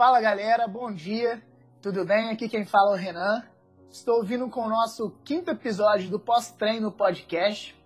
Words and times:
Fala 0.00 0.18
galera, 0.18 0.66
bom 0.66 0.90
dia, 0.90 1.42
tudo 1.82 2.06
bem? 2.06 2.30
Aqui 2.30 2.48
quem 2.48 2.64
fala 2.64 2.92
é 2.92 2.94
o 2.94 2.96
Renan. 2.96 3.44
Estou 3.90 4.24
vindo 4.24 4.48
com 4.48 4.62
o 4.62 4.68
nosso 4.70 5.10
quinto 5.22 5.50
episódio 5.50 6.08
do 6.08 6.18
Pós-Treino 6.18 6.90
Podcast 6.90 7.78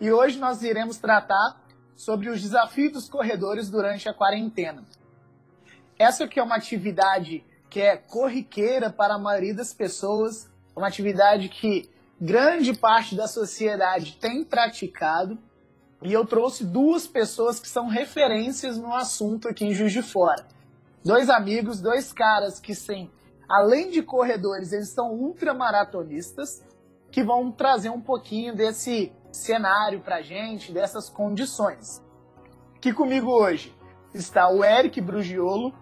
e 0.00 0.10
hoje 0.10 0.40
nós 0.40 0.64
iremos 0.64 0.98
tratar 0.98 1.62
sobre 1.94 2.30
os 2.30 2.42
desafios 2.42 2.92
dos 2.92 3.08
corredores 3.08 3.70
durante 3.70 4.08
a 4.08 4.12
quarentena. 4.12 4.82
Essa 5.96 6.26
que 6.26 6.40
é 6.40 6.42
uma 6.42 6.56
atividade 6.56 7.44
que 7.70 7.80
é 7.80 7.96
corriqueira 7.96 8.90
para 8.90 9.14
a 9.14 9.18
maioria 9.20 9.54
das 9.54 9.72
pessoas, 9.72 10.50
uma 10.74 10.88
atividade 10.88 11.48
que 11.48 11.88
grande 12.20 12.76
parte 12.76 13.14
da 13.14 13.28
sociedade 13.28 14.16
tem 14.16 14.42
praticado 14.42 15.38
e 16.02 16.12
eu 16.12 16.26
trouxe 16.26 16.64
duas 16.64 17.06
pessoas 17.06 17.60
que 17.60 17.68
são 17.68 17.86
referências 17.86 18.76
no 18.76 18.92
assunto 18.92 19.46
aqui 19.46 19.64
em 19.64 19.72
Juiz 19.72 19.92
de 19.92 20.02
Fora. 20.02 20.44
Dois 21.04 21.28
amigos, 21.28 21.80
dois 21.80 22.12
caras 22.12 22.60
que, 22.60 22.76
sim, 22.76 23.10
além 23.48 23.90
de 23.90 24.02
corredores, 24.02 24.72
eles 24.72 24.90
são 24.90 25.10
ultramaratonistas, 25.12 26.64
que 27.10 27.24
vão 27.24 27.50
trazer 27.50 27.90
um 27.90 28.00
pouquinho 28.00 28.54
desse 28.54 29.12
cenário 29.32 30.00
pra 30.00 30.22
gente, 30.22 30.72
dessas 30.72 31.10
condições. 31.10 32.00
Aqui 32.76 32.92
comigo 32.92 33.30
hoje 33.30 33.74
está 34.14 34.48
o 34.48 34.64
Eric 34.64 35.00
Brugiolo, 35.00 35.74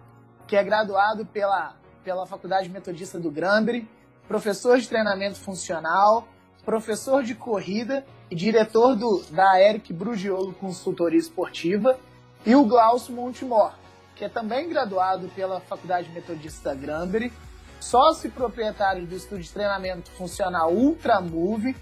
que 0.47 0.55
é 0.55 0.63
graduado 0.63 1.23
pela, 1.25 1.75
pela 2.03 2.25
Faculdade 2.25 2.67
Metodista 2.67 3.19
do 3.19 3.29
Granbury, 3.29 3.87
professor 4.27 4.79
de 4.79 4.89
treinamento 4.89 5.39
funcional, 5.39 6.27
professor 6.65 7.23
de 7.23 7.35
corrida 7.35 8.03
e 8.29 8.35
diretor 8.35 8.95
do, 8.95 9.23
da 9.29 9.61
Eric 9.61 9.93
Brugiolo 9.93 10.51
Consultoria 10.53 11.19
Esportiva, 11.19 11.99
e 12.43 12.55
o 12.55 12.65
Glaucio 12.65 13.13
Montemor, 13.13 13.73
que 14.21 14.25
é 14.25 14.29
também 14.29 14.69
graduado 14.69 15.29
pela 15.29 15.59
Faculdade 15.59 16.07
Metodista 16.11 16.75
Granbury, 16.75 17.33
sócio 17.79 18.29
proprietário 18.29 19.03
do 19.07 19.15
estúdio 19.15 19.45
de 19.45 19.51
treinamento 19.51 20.11
funcional 20.11 20.71
Ultramove, 20.71 21.75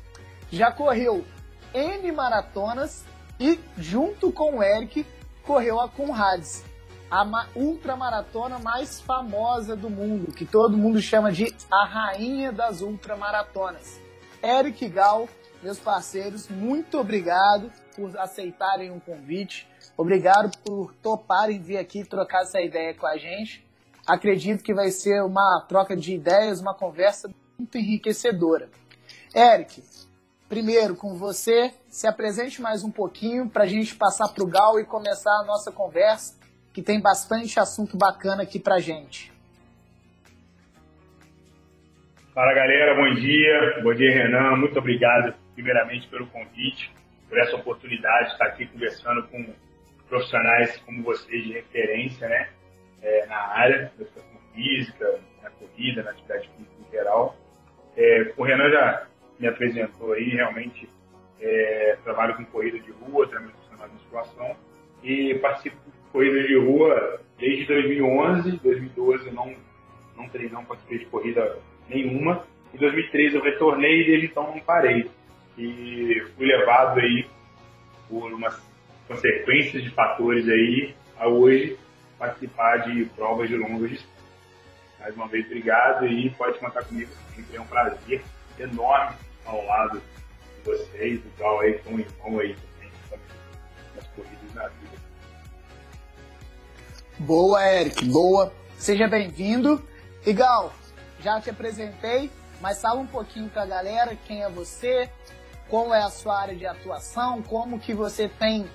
já 0.49 0.71
correu 0.71 1.25
N 1.73 2.11
maratonas 2.13 3.03
e, 3.37 3.59
junto 3.77 4.31
com 4.31 4.59
o 4.59 4.63
Eric, 4.63 5.05
correu 5.43 5.81
a 5.81 5.89
Conrads, 5.89 6.63
a 7.11 7.45
ultramaratona 7.53 8.57
mais 8.57 9.01
famosa 9.01 9.75
do 9.75 9.89
mundo, 9.89 10.31
que 10.31 10.45
todo 10.45 10.77
mundo 10.77 11.01
chama 11.01 11.33
de 11.33 11.53
a 11.69 11.85
rainha 11.85 12.53
das 12.53 12.79
ultramaratonas. 12.79 13.99
Eric 14.41 14.87
Gal, 14.87 15.27
meus 15.61 15.77
parceiros, 15.77 16.47
muito 16.47 16.97
obrigado 16.97 17.69
por 17.97 18.17
aceitarem 18.17 18.91
o 18.91 19.01
convite. 19.01 19.68
Obrigado 19.99 20.49
por 20.63 20.93
toparem 21.03 21.59
vir 21.59 21.77
aqui 21.77 22.05
trocar 22.05 22.43
essa 22.43 22.61
ideia 22.61 22.93
com 22.93 23.05
a 23.05 23.17
gente. 23.17 23.61
Acredito 24.07 24.63
que 24.63 24.73
vai 24.73 24.91
ser 24.91 25.21
uma 25.25 25.65
troca 25.67 25.93
de 25.93 26.13
ideias, 26.13 26.61
uma 26.61 26.73
conversa 26.73 27.29
muito 27.57 27.77
enriquecedora. 27.77 28.69
Eric, 29.35 29.83
primeiro 30.47 30.95
com 30.95 31.17
você, 31.17 31.73
se 31.89 32.07
apresente 32.07 32.61
mais 32.61 32.81
um 32.81 32.89
pouquinho 32.89 33.49
para 33.49 33.65
a 33.65 33.67
gente 33.67 33.93
passar 33.93 34.29
para 34.29 34.41
o 34.41 34.47
Gal 34.47 34.79
e 34.79 34.85
começar 34.85 35.37
a 35.41 35.43
nossa 35.43 35.69
conversa, 35.69 36.39
que 36.73 36.81
tem 36.81 37.01
bastante 37.01 37.59
assunto 37.59 37.97
bacana 37.97 38.43
aqui 38.43 38.57
para 38.57 38.79
gente. 38.79 39.33
Fala 42.33 42.53
galera, 42.53 42.95
bom 42.95 43.15
dia. 43.15 43.81
Bom 43.83 43.93
dia, 43.93 44.11
Renan. 44.13 44.55
Muito 44.55 44.79
obrigado, 44.79 45.35
primeiramente, 45.53 46.07
pelo 46.07 46.25
convite, 46.27 46.89
por 47.27 47.37
essa 47.37 47.57
oportunidade 47.57 48.27
de 48.27 48.31
estar 48.31 48.45
aqui 48.45 48.65
conversando 48.65 49.27
com 49.27 49.68
profissionais 50.09 50.77
como 50.79 51.03
vocês 51.03 51.43
de 51.43 51.53
referência, 51.53 52.27
né? 52.27 52.49
É, 53.01 53.25
na 53.27 53.37
área 53.37 53.77
da 53.77 54.03
educação 54.03 54.39
física, 54.53 55.19
na 55.41 55.49
corrida, 55.51 56.03
na 56.03 56.11
atividade 56.11 56.49
física 56.57 56.75
em 56.85 56.91
geral. 56.91 57.37
É, 57.95 58.33
o 58.35 58.43
Renan 58.43 58.69
já 58.69 59.07
me 59.39 59.47
apresentou 59.47 60.11
aí, 60.13 60.29
realmente 60.31 60.89
é, 61.39 61.97
trabalho 62.03 62.35
com 62.35 62.45
corrida 62.45 62.79
de 62.79 62.91
rua, 62.91 63.27
treinamento 63.27 63.57
funcional 63.59 63.87
de 63.87 63.93
musculação 63.95 64.55
e 65.01 65.35
participo 65.35 65.77
de 65.85 66.11
corrida 66.11 66.43
de 66.43 66.57
rua 66.57 67.21
desde 67.37 67.65
2011, 67.65 68.57
2012 68.57 69.31
não 69.31 69.55
não 70.17 70.27
treinei, 70.27 70.51
não 70.51 70.65
participei 70.65 70.99
de 70.99 71.05
corrida 71.05 71.57
nenhuma. 71.87 72.45
Em 72.73 72.77
2013 72.77 73.35
eu 73.35 73.41
retornei 73.41 74.01
e 74.01 74.05
desde 74.05 74.25
então 74.25 74.43
não 74.43 74.59
parei. 74.59 75.09
E 75.57 76.21
fui 76.35 76.45
levado 76.45 76.99
aí 76.99 77.25
por 78.09 78.33
umas 78.33 78.68
consequências 79.09 79.83
de 79.83 79.89
fatores 79.89 80.47
aí 80.47 80.95
a 81.17 81.27
hoje 81.27 81.77
participar 82.17 82.77
de 82.77 83.05
provas 83.15 83.49
de 83.49 83.57
longas 83.57 83.89
distâncias. 83.89 84.19
Mais 84.99 85.15
uma 85.15 85.27
vez, 85.27 85.45
obrigado 85.45 86.05
e 86.05 86.29
pode 86.31 86.59
contar 86.59 86.83
comigo. 86.85 87.09
Sempre 87.35 87.57
é 87.57 87.61
um 87.61 87.65
prazer 87.65 88.23
enorme 88.59 89.15
ao 89.45 89.65
lado 89.65 89.99
de 89.99 90.61
vocês, 90.63 91.19
do 91.21 91.29
Gal 91.39 91.59
aí, 91.61 91.79
com 91.79 91.95
o 91.95 91.99
irmão 91.99 92.39
aí 92.39 92.55
também, 92.55 92.91
nas 93.95 94.07
corridas 94.07 94.53
na 94.53 94.67
vida. 94.67 94.97
Boa, 97.17 97.65
Eric, 97.65 98.05
boa. 98.05 98.53
Seja 98.77 99.07
bem-vindo. 99.07 99.81
E 100.25 100.33
Gal, 100.33 100.71
já 101.21 101.41
te 101.41 101.49
apresentei, 101.49 102.29
mas 102.61 102.81
fala 102.81 102.99
um 102.99 103.07
pouquinho 103.07 103.49
para 103.49 103.63
a 103.63 103.65
galera 103.65 104.17
quem 104.27 104.43
é 104.43 104.49
você, 104.49 105.09
qual 105.67 105.95
é 105.95 106.03
a 106.03 106.09
sua 106.09 106.39
área 106.39 106.55
de 106.55 106.65
atuação, 106.65 107.41
como 107.41 107.79
que 107.79 107.93
você 107.93 108.27
tem 108.27 108.69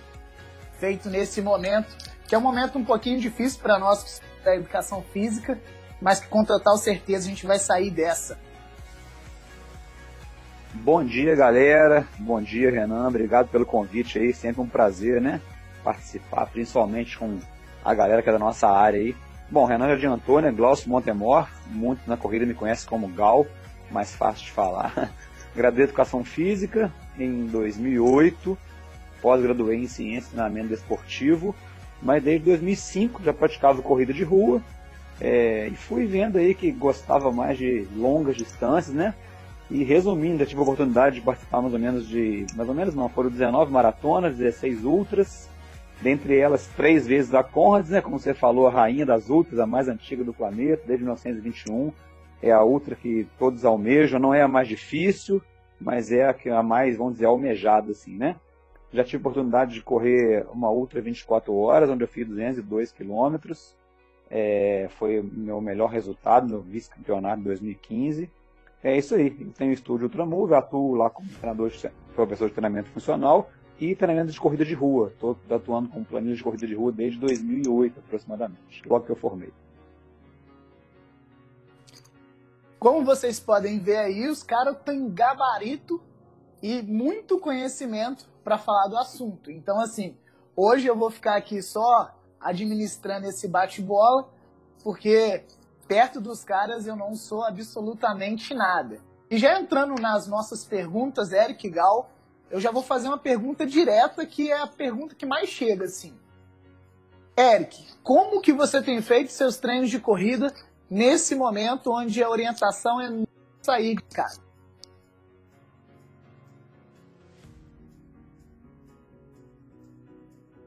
feito 0.79 1.09
nesse 1.09 1.41
momento, 1.41 1.97
que 2.27 2.35
é 2.35 2.39
um 2.39 2.43
momento 2.43 2.79
um 2.79 2.85
pouquinho 2.85 3.21
difícil 3.21 3.61
para 3.61 3.79
nós 3.79 4.21
da 4.45 4.55
educação 4.55 5.03
física, 5.13 5.59
mas 6.01 6.21
que 6.21 6.29
com 6.29 6.45
total 6.45 6.77
certeza 6.77 7.27
a 7.27 7.29
gente 7.31 7.47
vai 7.47 7.59
sair 7.59 7.91
dessa. 7.91 8.39
Bom 10.75 11.05
dia, 11.05 11.37
galera. 11.37 12.07
Bom 12.19 12.43
dia, 12.43 12.71
Renan. 12.71 13.07
Obrigado 13.07 13.49
pelo 13.49 13.65
convite 13.65 14.19
aí. 14.19 14.35
Sempre 14.35 14.61
um 14.61 14.69
prazer, 14.69 15.21
né? 15.21 15.41
Participar, 15.85 16.47
principalmente 16.47 17.17
com 17.17 17.39
a 17.85 17.95
galera 17.95 18.23
que 18.23 18.29
é 18.29 18.33
da 18.33 18.39
nossa 18.39 18.69
área 18.69 18.99
aí. 18.99 19.15
Bom, 19.49 19.65
Renan 19.67 19.89
já 19.89 19.95
adiantou, 19.95 20.41
né? 20.41 20.51
Glaucio 20.51 20.91
Montemor, 20.91 21.49
muito 21.67 22.01
na 22.09 22.17
corrida 22.17 22.45
me 22.45 22.55
conhece 22.55 22.87
como 22.87 23.07
Gal, 23.09 23.47
mais 23.91 24.15
fácil 24.15 24.47
de 24.47 24.51
falar. 24.51 25.11
Graduei 25.55 25.85
Educação 25.85 26.25
Física 26.25 26.93
em 27.17 27.47
2008, 27.47 28.59
pós-graduei 29.25 29.79
em 29.79 29.87
Ciência 29.87 30.29
e 30.29 30.31
Treinamento 30.33 30.69
Desportivo, 30.69 31.55
mas 32.03 32.23
desde 32.23 32.45
2005 32.45 33.23
já 33.25 33.33
praticava 33.33 33.81
corrida 33.81 34.13
de 34.13 34.23
rua 34.23 34.61
é, 35.19 35.67
e 35.69 35.75
fui 35.75 36.05
vendo 36.05 36.37
aí 36.37 36.55
que 36.55 36.71
gostava 36.71 37.33
mais 37.33 37.57
de 37.57 37.89
longas 37.97 38.37
distâncias, 38.37 38.95
né? 38.95 39.15
E 39.71 39.83
resumindo, 39.83 40.41
já 40.41 40.47
tive 40.47 40.61
a 40.61 40.63
oportunidade 40.63 41.17
de 41.17 41.23
participar 41.23 41.63
mais 41.63 41.73
ou 41.73 41.81
menos 41.81 42.07
de, 42.07 42.45
mais 42.55 42.69
ou 42.69 42.75
menos 42.75 42.95
não, 42.95 43.09
foram 43.09 43.31
19 43.31 43.73
maratonas, 43.73 44.37
16 44.37 44.85
ultras, 44.85 45.49
dentre 46.03 46.37
elas 46.37 46.67
três 46.77 47.07
vezes 47.07 47.33
a 47.33 47.43
Conrads, 47.43 47.91
né, 47.91 48.03
como 48.03 48.19
você 48.19 48.35
falou, 48.35 48.67
a 48.67 48.71
rainha 48.71 49.07
das 49.07 49.31
ultras, 49.31 49.59
a 49.59 49.67
mais 49.67 49.89
antiga 49.89 50.23
do 50.23 50.35
planeta, 50.35 50.83
desde 50.87 51.03
1921. 51.03 51.91
É 52.43 52.53
a 52.53 52.63
ultra 52.63 52.95
que 52.95 53.27
todos 53.39 53.65
almejam, 53.65 54.21
não 54.21 54.35
é 54.35 54.43
a 54.43 54.49
mais 54.49 54.69
difícil, 54.69 55.41
mas 55.81 56.13
é 56.13 56.29
a 56.29 56.35
que 56.35 56.51
a 56.51 56.63
mais, 56.63 56.99
vamos 56.99 57.15
dizer, 57.15 57.25
almejada, 57.25 57.93
assim, 57.93 58.17
né? 58.17 58.37
Já 58.95 59.03
tive 59.03 59.23
oportunidade 59.23 59.75
de 59.75 59.83
correr 59.83 60.47
uma 60.53 60.71
ultra 60.71 61.01
24 61.01 61.53
horas, 61.53 61.91
onde 61.91 62.05
eu 62.05 62.09
fiz 62.09 62.29
202 62.29 62.93
quilômetros. 62.93 63.77
É, 64.31 64.87
foi 64.99 65.21
meu 65.21 65.61
melhor 65.61 65.91
resultado 65.91 66.47
no 66.47 66.61
vice-campeonato 66.61 67.39
de 67.39 67.45
2015. 67.45 68.31
É 68.85 68.97
isso 68.97 69.17
aí. 69.17 69.31
Tenho 69.31 69.73
o 69.73 69.75
estúdio 69.75 70.05
Ultramove, 70.05 70.55
atuo 70.55 70.95
lá 70.95 71.11
como 71.11 71.29
treinador, 71.29 71.73
professor 72.15 72.47
de 72.47 72.55
treinamento 72.55 72.89
funcional 72.91 73.51
e 73.81 73.97
treinamento 73.97 74.31
de 74.31 74.39
corrida 74.39 74.65
de 74.65 74.75
rua. 74.75 75.09
Estou 75.09 75.37
atuando 75.51 75.89
com 75.89 76.05
planilha 76.05 76.37
de 76.37 76.45
corrida 76.45 76.65
de 76.65 76.75
rua 76.77 76.93
desde 76.93 77.19
2008 77.19 77.99
aproximadamente, 77.99 78.81
logo 78.87 79.07
que 79.07 79.11
eu 79.11 79.17
formei. 79.17 79.53
Como 82.79 83.05
vocês 83.05 83.41
podem 83.41 83.81
ver 83.81 83.97
aí, 83.97 84.29
os 84.29 84.45
caras 84.45 84.77
têm 84.85 85.13
gabarito 85.13 86.01
e 86.63 86.81
muito 86.81 87.41
conhecimento 87.41 88.33
para 88.45 88.59
falar 88.59 88.87
do 88.89 88.99
assunto. 88.99 89.51
Então, 89.51 89.81
assim, 89.81 90.17
hoje 90.55 90.87
eu 90.87 90.95
vou 90.95 91.11
ficar 91.11 91.37
aqui 91.37 91.63
só 91.63 92.15
administrando 92.41 93.27
esse 93.27 93.49
bate-bola, 93.49 94.29
porque 94.85 95.45
perto 95.89 96.21
dos 96.21 96.45
caras 96.45 96.87
eu 96.87 96.95
não 96.95 97.17
sou 97.17 97.43
absolutamente 97.43 98.55
nada. 98.55 98.99
E 99.31 99.39
já 99.39 99.59
entrando 99.59 99.95
nas 100.01 100.27
nossas 100.27 100.65
perguntas, 100.65 101.33
Eric 101.33 101.69
Gal, 101.71 102.11
eu 102.51 102.61
já 102.61 102.71
vou 102.71 102.83
fazer 102.83 103.09
uma 103.09 103.19
pergunta 103.19 103.67
direta, 103.67 104.27
que 104.27 104.53
é 104.53 104.61
a 104.61 104.67
pergunta 104.67 105.15
que 105.15 105.25
mais 105.25 105.49
chega, 105.49 105.87
assim. 105.87 106.15
Eric, 107.37 107.85
como 108.03 108.41
que 108.41 108.53
você 108.53 108.81
tem 108.81 109.01
feito 109.03 109.33
seus 109.33 109.57
treinos 109.57 109.91
de 109.91 109.99
corrida 109.99 110.55
nesse 110.89 111.35
momento 111.35 111.91
onde 111.91 112.23
a 112.23 112.31
orientação 112.31 113.01
é 113.01 113.25
sair 113.63 113.97
de 113.97 114.15
casa? 114.15 114.44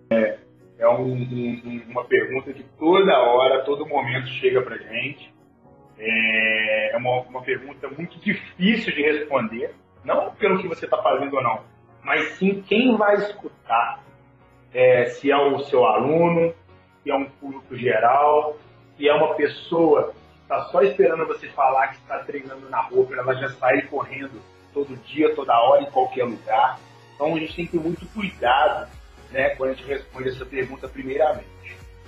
É, 0.09 0.38
é 0.80 0.88
um, 0.88 1.13
um, 1.13 1.83
uma 1.89 2.06
pergunta 2.06 2.54
que 2.54 2.63
toda 2.77 3.19
hora, 3.19 3.63
todo 3.63 3.86
momento 3.86 4.27
chega 4.27 4.62
para 4.62 4.77
gente. 4.77 5.33
É, 6.00 6.94
é 6.94 6.98
uma, 6.98 7.21
uma 7.21 7.42
pergunta 7.42 7.88
muito 7.89 8.19
difícil 8.19 8.94
de 8.94 9.01
responder, 9.01 9.74
não 10.04 10.31
pelo 10.36 10.59
que 10.59 10.68
você 10.68 10.86
está 10.86 11.01
fazendo 11.01 11.36
ou 11.36 11.42
não, 11.42 11.62
mas 12.04 12.33
sim 12.33 12.62
quem 12.62 12.95
vai 12.95 13.15
escutar, 13.15 14.04
é, 14.74 15.06
se 15.06 15.31
é 15.31 15.38
o 15.38 15.57
seu 15.59 15.83
aluno, 15.86 16.54
se 17.01 17.09
é 17.09 17.15
um 17.15 17.25
público 17.25 17.75
geral, 17.75 18.56
se 18.95 19.07
é 19.07 19.13
uma 19.13 19.33
pessoa 19.33 20.13
que 20.13 20.42
está 20.44 20.62
só 20.65 20.83
esperando 20.83 21.25
você 21.25 21.48
falar 21.50 21.88
que 21.88 21.95
está 21.95 22.19
treinando 22.19 22.69
na 22.69 22.81
rua 22.81 23.07
ela 23.12 23.33
já 23.33 23.50
sair 23.50 23.88
correndo 23.88 24.39
todo 24.74 24.95
dia, 24.98 25.33
toda 25.33 25.59
hora, 25.59 25.81
em 25.81 25.89
qualquer 25.89 26.25
lugar. 26.25 26.80
Então 27.15 27.36
a 27.36 27.39
gente 27.39 27.56
tem 27.56 27.65
que 27.65 27.71
ter 27.71 27.83
muito 27.83 28.06
cuidado 28.13 28.88
né, 29.32 29.50
quando 29.56 29.72
a 29.72 29.74
gente 29.74 29.88
responde 29.88 30.30
essa 30.30 30.46
pergunta 30.46 30.88
primeiramente. 30.88 31.48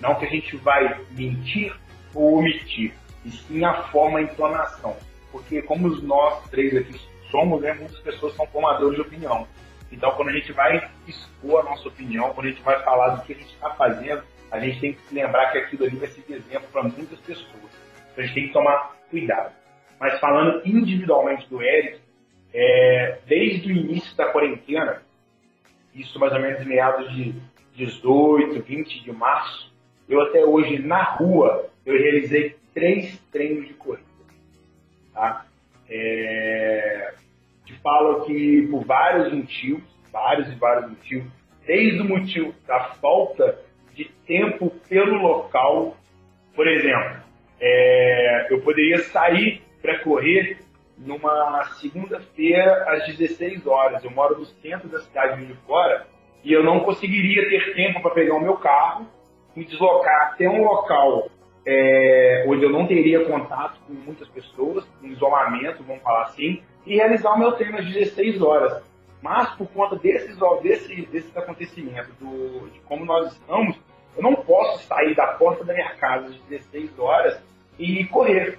Não 0.01 0.15
que 0.15 0.25
a 0.25 0.29
gente 0.29 0.55
vai 0.57 1.01
mentir 1.11 1.73
ou 2.13 2.39
omitir, 2.39 2.93
e 3.25 3.31
sim 3.31 3.63
a 3.63 3.83
forma, 3.89 4.19
a 4.19 4.21
entonação. 4.21 4.95
Porque 5.31 5.61
como 5.61 5.89
nós 6.01 6.49
três 6.49 6.75
aqui 6.75 6.99
somos, 7.29 7.61
né, 7.61 7.73
muitas 7.73 7.99
pessoas 7.99 8.35
são 8.35 8.45
formadores 8.47 8.95
de 8.95 9.01
opinião. 9.01 9.47
Então, 9.91 10.11
quando 10.11 10.29
a 10.29 10.33
gente 10.33 10.51
vai 10.53 10.89
expor 11.07 11.61
a 11.61 11.63
nossa 11.69 11.87
opinião, 11.87 12.33
quando 12.33 12.47
a 12.47 12.49
gente 12.49 12.61
vai 12.61 12.81
falar 12.83 13.15
do 13.15 13.23
que 13.23 13.33
a 13.33 13.35
gente 13.35 13.53
está 13.53 13.71
fazendo, 13.71 14.23
a 14.51 14.59
gente 14.59 14.79
tem 14.79 14.93
que 14.93 15.13
lembrar 15.13 15.51
que 15.51 15.57
aquilo 15.57 15.85
ali 15.85 15.97
vai 15.97 16.07
ser 16.07 16.23
exemplo 16.29 16.67
para 16.71 16.83
muitas 16.83 17.19
pessoas. 17.19 17.49
Então, 18.11 18.17
a 18.17 18.21
gente 18.21 18.33
tem 18.33 18.47
que 18.47 18.53
tomar 18.53 18.95
cuidado. 19.09 19.53
Mas 19.99 20.19
falando 20.19 20.61
individualmente 20.65 21.47
do 21.49 21.61
Eric, 21.61 21.99
é, 22.53 23.19
desde 23.27 23.71
o 23.71 23.75
início 23.75 24.15
da 24.15 24.31
quarentena, 24.31 25.01
isso 25.99 26.19
mais 26.19 26.33
ou 26.33 26.39
menos 26.39 26.61
em 26.61 26.65
meados 26.65 27.13
de 27.13 27.35
18, 27.75 28.61
20 28.61 29.03
de 29.03 29.11
março, 29.11 29.73
eu 30.07 30.21
até 30.21 30.43
hoje 30.43 30.79
na 30.79 31.03
rua, 31.03 31.69
eu 31.85 31.97
realizei 31.97 32.55
três 32.73 33.19
treinos 33.31 33.67
de 33.67 33.73
corrida. 33.73 34.07
Tá? 35.13 35.45
É, 35.89 37.13
te 37.65 37.73
falo 37.81 38.25
que 38.25 38.67
por 38.69 38.85
vários 38.85 39.33
motivos, 39.33 39.83
vários 40.11 40.47
e 40.51 40.55
vários 40.55 40.89
motivos, 40.89 41.31
desde 41.65 42.01
o 42.01 42.05
motivo 42.05 42.53
da 42.65 42.79
falta 42.95 43.59
de 43.93 44.05
tempo 44.25 44.71
pelo 44.87 45.21
local, 45.21 45.97
por 46.55 46.67
exemplo, 46.67 47.21
é, 47.59 48.47
eu 48.49 48.61
poderia 48.61 48.99
sair 48.99 49.61
para 49.81 49.99
correr 49.99 50.57
numa 50.99 51.63
segunda-feira 51.79 52.85
às 52.87 53.05
16 53.17 53.65
horas. 53.65 54.03
Eu 54.03 54.11
moro 54.11 54.37
no 54.37 54.45
centro 54.45 54.89
da 54.89 54.99
cidade 54.99 55.45
de 55.45 55.53
Fora 55.65 56.07
e 56.43 56.51
eu 56.51 56.63
não 56.63 56.81
conseguiria 56.81 57.49
ter 57.49 57.73
tempo 57.73 58.01
para 58.01 58.11
pegar 58.11 58.35
o 58.35 58.41
meu 58.41 58.57
carro, 58.57 59.07
me 59.55 59.65
deslocar 59.65 60.33
até 60.33 60.47
um 60.49 60.63
local 60.63 61.29
é, 61.65 62.45
onde 62.47 62.63
eu 62.63 62.69
não 62.69 62.87
teria 62.87 63.25
contato 63.25 63.79
com 63.85 63.93
muitas 63.93 64.27
pessoas, 64.29 64.87
um 65.03 65.07
isolamento, 65.07 65.83
vamos 65.83 66.01
falar 66.01 66.23
assim, 66.23 66.61
e 66.85 66.95
realizar 66.95 67.33
o 67.33 67.39
meu 67.39 67.51
treino 67.53 67.77
às 67.77 67.85
16 67.85 68.41
horas. 68.41 68.83
Mas 69.21 69.49
por 69.55 69.67
conta 69.67 69.95
desses, 69.97 70.37
desse, 70.61 71.05
desses 71.07 71.35
acontecimentos, 71.35 72.13
do, 72.15 72.69
de 72.69 72.79
como 72.81 73.05
nós 73.05 73.33
estamos, 73.33 73.77
eu 74.15 74.23
não 74.23 74.35
posso 74.35 74.85
sair 74.85 75.13
da 75.15 75.27
porta 75.33 75.63
da 75.63 75.73
minha 75.73 75.93
casa 75.95 76.27
às 76.27 76.39
16 76.43 76.97
horas 76.97 77.41
e 77.77 78.05
correr. 78.05 78.57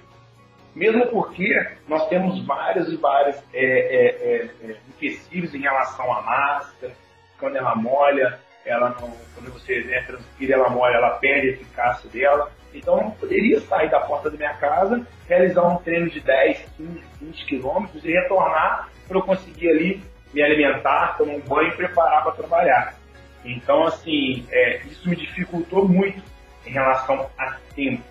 Mesmo 0.75 1.05
porque 1.07 1.67
nós 1.87 2.07
temos 2.07 2.45
vários 2.45 2.91
e 2.91 2.95
vários 2.95 3.37
é, 3.53 3.65
é, 3.65 4.05
é, 4.05 4.49
é, 4.63 4.77
empecilhos 4.87 5.53
em 5.53 5.59
relação 5.59 6.11
à 6.11 6.21
máscara, 6.21 6.93
quando 7.37 7.57
ela 7.57 7.75
molha, 7.75 8.39
ela 8.65 8.89
não, 8.89 9.11
quando 9.35 9.51
você 9.51 9.81
né, 9.81 10.01
transpira, 10.03 10.55
ela 10.55 10.69
molha, 10.69 10.95
ela 10.95 11.17
perde 11.17 11.49
a 11.49 11.51
eficácia 11.51 12.09
dela. 12.09 12.51
Então 12.73 13.01
eu 13.01 13.11
poderia 13.11 13.59
sair 13.61 13.89
da 13.89 13.99
porta 13.99 14.29
da 14.29 14.37
minha 14.37 14.53
casa, 14.53 15.05
realizar 15.27 15.67
um 15.67 15.77
treino 15.77 16.09
de 16.09 16.21
10, 16.21 16.65
15, 16.77 17.03
20 17.21 17.45
quilômetros 17.45 18.05
e 18.05 18.11
retornar 18.11 18.89
para 19.07 19.17
eu 19.17 19.23
conseguir 19.23 19.69
ali 19.69 20.03
me 20.33 20.41
alimentar, 20.41 21.17
tomar 21.17 21.33
um 21.33 21.41
banho 21.41 21.69
e 21.69 21.75
preparar 21.75 22.23
para 22.23 22.31
trabalhar. 22.31 22.95
Então, 23.43 23.83
assim, 23.83 24.45
é, 24.51 24.77
isso 24.85 25.09
me 25.09 25.15
dificultou 25.15 25.87
muito 25.87 26.21
em 26.65 26.71
relação 26.71 27.29
a 27.37 27.57
tempo, 27.75 28.03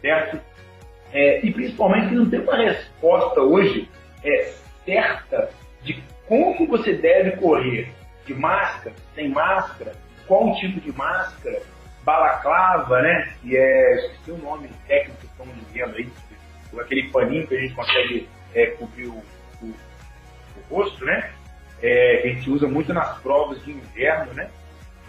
certo? 0.00 0.38
É, 1.12 1.44
e 1.44 1.52
principalmente 1.52 2.08
que 2.08 2.14
não 2.14 2.30
tem 2.30 2.40
uma 2.40 2.56
resposta 2.56 3.40
hoje 3.40 3.88
é, 4.24 4.52
certa 4.84 5.50
de 5.82 6.02
como 6.26 6.66
você 6.68 6.94
deve 6.94 7.32
correr, 7.32 7.92
de 8.24 8.34
máscara, 8.34 8.94
sem 9.14 9.28
máscara, 9.28 9.92
qual 10.26 10.54
tipo 10.56 10.80
de 10.80 10.92
máscara, 10.92 11.60
balaclava, 12.04 13.02
né? 13.02 13.34
Que 13.42 13.56
é, 13.56 13.96
esqueci 13.96 14.30
o 14.30 14.38
nome 14.38 14.70
técnico 14.86 15.18
que 15.20 15.26
estão 15.26 15.46
dizendo 15.46 15.96
aí, 15.96 16.08
aquele 16.80 17.10
paninho 17.10 17.46
que 17.46 17.56
a 17.56 17.60
gente 17.60 17.74
consegue 17.74 18.28
é, 18.54 18.66
cobrir 18.66 19.06
o, 19.06 19.22
o, 19.62 19.66
o, 19.66 20.74
rosto, 20.74 21.04
né? 21.04 21.32
É, 21.82 22.22
a 22.24 22.28
gente 22.28 22.48
usa 22.50 22.68
muito 22.68 22.92
nas 22.92 23.18
provas 23.20 23.62
de 23.64 23.72
inverno, 23.72 24.32
né? 24.34 24.48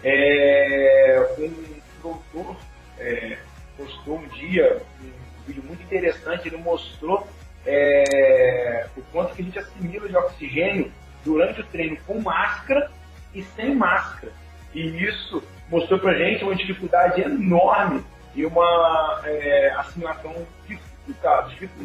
É, 0.02 1.34
um 1.38 1.80
doutor 2.02 2.56
é, 2.98 3.38
postou 3.76 4.18
um 4.18 4.26
dia 4.28 4.82
um 5.00 5.21
vídeo 5.42 5.62
muito 5.66 5.82
interessante, 5.82 6.48
ele 6.48 6.56
mostrou 6.56 7.26
é, 7.66 8.86
o 8.96 9.02
quanto 9.12 9.34
que 9.34 9.42
a 9.42 9.44
gente 9.44 9.58
assimila 9.58 10.08
de 10.08 10.16
oxigênio 10.16 10.92
durante 11.24 11.60
o 11.60 11.66
treino 11.66 11.96
com 12.06 12.20
máscara 12.20 12.90
e 13.34 13.42
sem 13.42 13.74
máscara. 13.74 14.32
E 14.74 15.04
isso 15.04 15.42
mostrou 15.68 15.98
pra 15.98 16.14
gente 16.14 16.44
uma 16.44 16.54
dificuldade 16.54 17.20
enorme 17.20 18.04
e 18.34 18.44
uma 18.44 19.20
é, 19.24 19.72
assimilação 19.76 20.34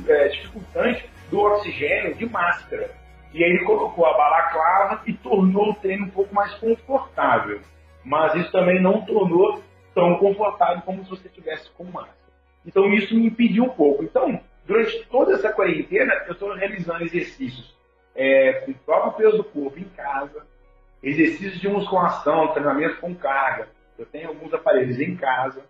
é, 0.07 0.27
dificultante 0.29 1.09
do 1.29 1.39
oxigênio 1.39 2.15
de 2.15 2.25
máscara. 2.25 2.89
E 3.33 3.43
aí 3.43 3.51
ele 3.51 3.65
colocou 3.65 4.05
a 4.05 4.17
balaclava 4.17 5.01
e 5.05 5.13
tornou 5.13 5.71
o 5.71 5.75
treino 5.75 6.05
um 6.05 6.09
pouco 6.09 6.33
mais 6.33 6.53
confortável. 6.55 7.61
Mas 8.03 8.35
isso 8.35 8.51
também 8.51 8.81
não 8.81 9.01
tornou 9.05 9.61
tão 9.93 10.17
confortável 10.17 10.81
como 10.83 11.03
se 11.03 11.09
você 11.09 11.27
tivesse 11.27 11.69
com 11.71 11.83
máscara. 11.85 12.26
Então 12.67 12.93
isso 12.93 13.15
me 13.15 13.27
impediu 13.27 13.63
um 13.63 13.69
pouco. 13.69 14.03
Então, 14.03 14.39
durante 14.65 15.05
toda 15.05 15.33
essa 15.33 15.51
quarentena, 15.53 16.13
eu 16.27 16.33
estou 16.33 16.53
realizando 16.53 17.03
exercícios 17.03 17.73
é, 18.13 18.53
com 18.65 18.71
o 18.71 18.75
próprio 18.75 19.13
peso 19.13 19.37
do 19.37 19.43
corpo 19.45 19.79
em 19.79 19.85
casa, 19.95 20.45
exercícios 21.01 21.61
de 21.61 21.69
musculação, 21.69 22.49
treinamento 22.49 22.97
com 22.97 23.15
carga. 23.15 23.69
Eu 23.97 24.05
tenho 24.05 24.27
alguns 24.27 24.53
aparelhos 24.53 24.99
em 24.99 25.15
casa. 25.15 25.63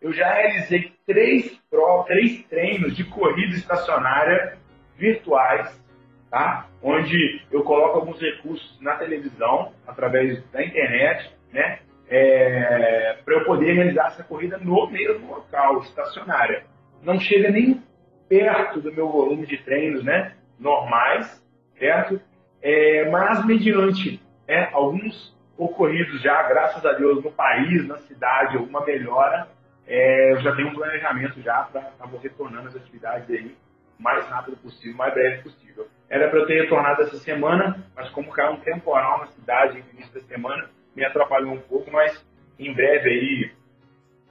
Eu 0.00 0.12
já 0.12 0.32
realizei 0.32 0.92
três, 1.06 1.60
três 2.06 2.44
treinos 2.44 2.94
de 2.94 3.04
corrida 3.04 3.56
estacionária 3.56 4.58
virtuais, 4.96 5.82
tá? 6.30 6.68
onde 6.82 7.42
eu 7.50 7.64
coloco 7.64 7.98
alguns 7.98 8.20
recursos 8.20 8.78
na 8.80 8.94
televisão, 8.96 9.72
através 9.86 10.42
da 10.50 10.62
internet, 10.62 11.34
né? 11.50 11.80
É, 12.14 13.18
para 13.24 13.34
eu 13.34 13.44
poder 13.44 13.72
realizar 13.72 14.06
essa 14.06 14.22
corrida 14.22 14.56
no 14.58 14.88
mesmo 14.88 15.26
local, 15.26 15.80
estacionária. 15.80 16.64
Não 17.02 17.18
chega 17.18 17.50
nem 17.50 17.82
perto 18.28 18.80
do 18.80 18.92
meu 18.92 19.08
volume 19.08 19.46
de 19.46 19.58
treinos 19.58 20.04
né, 20.04 20.34
normais, 20.58 21.42
certo? 21.76 22.20
É, 22.62 23.10
mas 23.10 23.44
mediante 23.44 24.20
é, 24.46 24.68
alguns 24.72 25.34
ocorridos 25.58 26.22
já, 26.22 26.42
graças 26.44 26.84
a 26.86 26.92
Deus, 26.92 27.22
no 27.22 27.32
país, 27.32 27.86
na 27.86 27.98
cidade, 27.98 28.56
alguma 28.56 28.84
melhora, 28.84 29.48
é, 29.86 30.32
eu 30.32 30.40
já 30.40 30.54
tenho 30.54 30.68
um 30.68 30.74
planejamento 30.74 31.42
já 31.42 31.64
para 31.64 31.82
estar 31.82 32.06
retornando 32.22 32.68
as 32.68 32.76
atividades 32.76 33.28
aí 33.28 33.54
o 33.98 34.02
mais 34.02 34.24
rápido 34.26 34.56
possível, 34.56 34.94
o 34.94 34.98
mais 34.98 35.14
breve 35.14 35.42
possível. 35.42 35.86
Era 36.08 36.28
para 36.28 36.38
eu 36.38 36.46
ter 36.46 36.62
retornado 36.62 37.02
essa 37.02 37.16
semana, 37.18 37.84
mas 37.94 38.08
como 38.10 38.30
caiu 38.30 38.52
um 38.52 38.60
temporal 38.60 39.20
na 39.20 39.26
cidade 39.26 39.82
no 39.82 39.98
início 39.98 40.14
da 40.14 40.20
semana, 40.20 40.68
me 40.94 41.04
atrapalhou 41.04 41.52
um 41.52 41.60
pouco, 41.60 41.90
mas 41.90 42.24
em 42.58 42.72
breve 42.72 43.08
aí, 43.08 43.52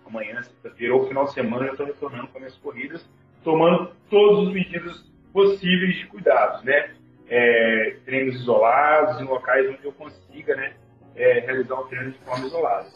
amanhã, 0.06 0.42
sexta-feira 0.42 0.96
ou 0.96 1.08
final 1.08 1.26
de 1.26 1.34
semana, 1.34 1.66
eu 1.66 1.72
estou 1.72 1.86
retornando 1.86 2.28
com 2.28 2.40
minhas 2.40 2.56
corridas, 2.58 3.06
tomando 3.44 3.92
todos 4.10 4.48
os 4.48 4.54
medidas 4.54 5.04
possíveis 5.32 5.96
de 5.96 6.08
cuidados, 6.08 6.64
né? 6.64 6.94
É, 7.28 7.98
treinos 8.06 8.36
isolados, 8.36 9.20
em 9.20 9.24
locais 9.24 9.68
onde 9.70 9.86
eu 9.86 9.94
consiga, 9.94 10.56
né, 10.56 10.76
é, 11.16 11.40
realizar 11.40 11.76
o 11.76 11.86
treino 11.86 12.12
de 12.12 12.20
forma 12.20 12.46
isolada. 12.46 12.88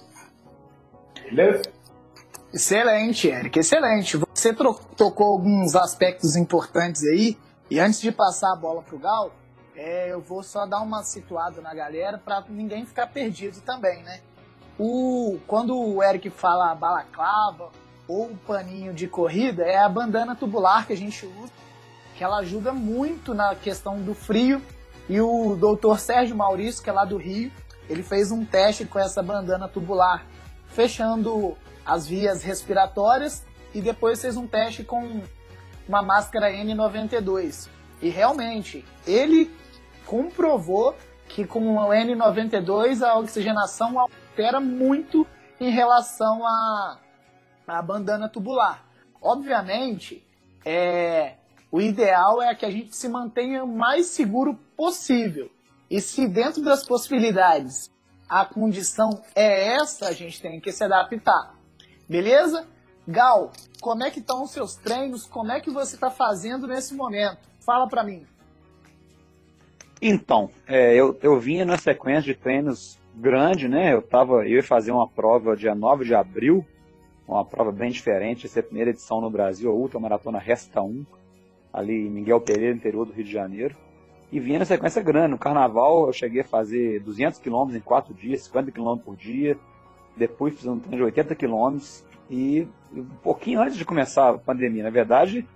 Beleza? 1.24 1.72
Excelente, 2.54 3.30
Eric, 3.30 3.58
excelente. 3.58 4.18
Você 4.18 4.54
tocou 4.54 5.28
alguns 5.28 5.76
aspectos 5.76 6.36
importantes 6.36 7.04
aí, 7.08 7.38
e 7.72 7.80
antes 7.80 8.02
de 8.02 8.12
passar 8.12 8.54
a 8.54 8.56
bola 8.56 8.84
para 8.84 8.96
o 8.96 9.00
Gal, 9.00 9.32
é, 9.78 10.12
eu 10.12 10.20
vou 10.20 10.42
só 10.42 10.66
dar 10.66 10.82
uma 10.82 11.04
situada 11.04 11.62
na 11.62 11.72
galera 11.72 12.18
para 12.18 12.44
ninguém 12.50 12.84
ficar 12.84 13.06
perdido 13.06 13.62
também, 13.62 14.02
né? 14.02 14.22
O, 14.80 15.38
quando 15.46 15.78
o 15.78 16.02
Eric 16.02 16.32
fala 16.32 16.74
balaclava 16.74 17.70
ou 18.08 18.36
paninho 18.48 18.92
de 18.92 19.08
corrida, 19.08 19.64
é 19.64 19.78
a 19.78 19.88
bandana 19.88 20.36
tubular 20.36 20.88
que 20.88 20.94
a 20.94 20.98
gente 20.98 21.28
usa, 21.28 21.54
que 22.16 22.24
ela 22.24 22.40
ajuda 22.40 22.74
muito 22.74 23.36
na 23.36 23.54
questão 23.54 24.02
do 24.02 24.16
frio. 24.16 24.62
E 25.08 25.22
o 25.22 25.56
doutor 25.56 26.00
Sérgio 26.00 26.36
Maurício, 26.36 26.84
que 26.84 26.90
é 26.90 26.94
lá 26.94 27.06
do 27.06 27.18
Rio, 27.18 27.52
ele 27.88 28.02
fez 28.02 28.32
um 28.32 28.44
teste 28.44 28.84
com 28.84 28.98
essa 28.98 29.22
bandana 29.22 29.68
tubular 29.68 30.26
fechando 30.68 31.56
as 31.86 32.08
vias 32.08 32.44
respiratórias 32.44 33.46
e 33.74 33.82
depois 33.82 34.22
fez 34.22 34.36
um 34.36 34.48
teste 34.48 34.84
com 34.84 35.22
uma 35.88 36.02
máscara 36.02 36.52
N92. 36.52 37.70
E 38.02 38.10
realmente, 38.10 38.86
ele 39.06 39.50
comprovou 40.08 40.96
que 41.28 41.46
com 41.46 41.76
o 41.76 41.90
N92 41.90 43.06
a 43.06 43.20
oxigenação 43.20 44.00
altera 44.00 44.60
muito 44.60 45.28
em 45.60 45.70
relação 45.70 46.46
à, 46.46 47.00
à 47.68 47.82
bandana 47.82 48.30
tubular. 48.30 48.86
Obviamente, 49.22 50.26
é, 50.66 51.36
o 51.72 51.82
ideal 51.82 52.42
é 52.42 52.56
que 52.56 52.66
a 52.66 52.72
gente 52.72 52.96
se 52.96 53.10
mantenha 53.10 53.64
o 53.64 53.68
mais 53.68 54.08
seguro 54.08 54.58
possível. 54.76 55.52
E 55.90 56.00
se 56.00 56.28
dentro 56.28 56.64
das 56.64 56.86
possibilidades 56.86 57.92
a 58.30 58.46
condição 58.46 59.10
é 59.36 59.76
essa, 59.76 60.08
a 60.08 60.14
gente 60.14 60.42
tem 60.42 60.60
que 60.60 60.72
se 60.72 60.84
adaptar. 60.84 61.56
Beleza? 62.08 62.68
Gal, 63.08 63.52
como 63.82 64.04
é 64.04 64.12
que 64.12 64.20
estão 64.20 64.44
os 64.44 64.52
seus 64.52 64.76
treinos? 64.76 65.26
Como 65.26 65.52
é 65.52 65.60
que 65.60 65.70
você 65.70 65.96
está 65.96 66.10
fazendo 66.10 66.68
nesse 66.68 66.94
momento? 66.94 67.40
Fala 67.66 67.88
para 67.88 68.04
mim. 68.04 68.26
Então, 70.02 70.50
é, 70.68 70.96
eu, 70.96 71.18
eu 71.22 71.40
vinha 71.40 71.66
na 71.66 71.78
sequência 71.78 72.34
de 72.34 72.36
treinos 72.36 73.00
grande, 73.16 73.68
né? 73.68 73.94
Eu 73.94 74.02
tava, 74.02 74.46
eu 74.46 74.58
ia 74.58 74.64
fazer 74.64 74.92
uma 74.92 75.08
prova 75.08 75.56
dia 75.56 75.74
9 75.74 76.06
de 76.06 76.14
abril, 76.14 76.66
uma 77.28 77.44
prova 77.44 77.72
bem 77.72 77.90
diferente, 77.90 78.46
essa 78.46 78.60
é 78.60 78.62
a 78.62 78.64
primeira 78.64 78.92
edição 78.92 79.20
no 79.20 79.30
Brasil, 79.30 79.70
a 79.70 79.74
Ultra 79.74 80.00
Maratona 80.00 80.38
Resta 80.38 80.82
1, 80.82 81.06
ali 81.74 82.08
em 82.08 82.10
Miguel 82.10 82.40
Pereira, 82.40 82.76
interior 82.76 83.06
do 83.06 83.12
Rio 83.12 83.26
de 83.26 83.32
Janeiro. 83.32 83.76
E 84.32 84.40
vinha 84.40 84.60
na 84.60 84.66
sequência 84.66 85.02
grande. 85.02 85.32
No 85.32 85.38
carnaval 85.38 86.08
eu 86.08 86.14
cheguei 86.14 86.42
a 86.42 86.46
fazer 86.46 87.00
200 87.02 87.40
km 87.40 87.74
em 87.74 87.80
4 87.80 88.14
dias, 88.14 88.42
50 88.44 88.72
km 88.72 88.98
por 88.98 89.16
dia. 89.16 89.58
Depois 90.18 90.54
fiz 90.54 90.66
um 90.66 90.80
treino 90.80 90.98
de 90.98 91.04
80 91.04 91.34
km. 91.36 91.78
E 92.30 92.68
um 92.94 93.06
pouquinho 93.24 93.62
antes 93.62 93.78
de 93.78 93.86
começar 93.86 94.30
a 94.30 94.38
pandemia, 94.38 94.84
na 94.84 94.90
verdade, 94.90 95.48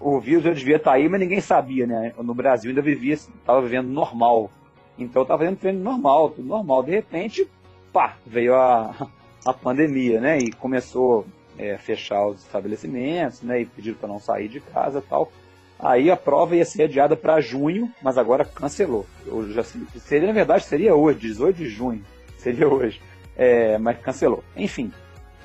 o 0.00 0.20
vírus 0.20 0.44
já 0.44 0.52
devia 0.52 0.76
estar 0.76 0.92
aí, 0.92 1.08
mas 1.08 1.20
ninguém 1.20 1.40
sabia, 1.40 1.86
né? 1.86 2.12
No 2.18 2.34
Brasil 2.34 2.70
ainda 2.70 2.82
vivia, 2.82 3.14
estava 3.14 3.62
vivendo 3.62 3.88
normal. 3.88 4.50
Então 4.98 5.22
estava 5.22 5.40
fazendo 5.40 5.58
treino 5.58 5.82
normal, 5.82 6.30
tudo 6.30 6.46
normal. 6.46 6.82
De 6.82 6.90
repente, 6.90 7.48
pá, 7.92 8.16
veio 8.26 8.54
a, 8.54 9.08
a 9.44 9.52
pandemia, 9.52 10.20
né? 10.20 10.38
E 10.38 10.52
começou 10.52 11.26
a 11.58 11.62
é, 11.62 11.78
fechar 11.78 12.26
os 12.26 12.42
estabelecimentos, 12.42 13.42
né? 13.42 13.60
E 13.60 13.66
pediram 13.66 13.96
para 13.96 14.08
não 14.08 14.18
sair 14.18 14.48
de 14.48 14.60
casa 14.60 15.02
tal. 15.02 15.30
Aí 15.78 16.10
a 16.10 16.16
prova 16.16 16.56
ia 16.56 16.64
ser 16.64 16.84
adiada 16.84 17.16
para 17.16 17.40
junho, 17.40 17.90
mas 18.02 18.16
agora 18.16 18.44
cancelou. 18.44 19.06
Eu 19.26 19.50
já 19.50 19.62
seria, 19.62 20.28
na 20.28 20.32
verdade, 20.32 20.64
seria 20.64 20.94
hoje, 20.94 21.18
18 21.18 21.56
de 21.56 21.68
junho, 21.68 22.02
seria 22.38 22.66
hoje, 22.66 23.00
é, 23.36 23.76
mas 23.76 23.98
cancelou. 23.98 24.42
Enfim, 24.56 24.90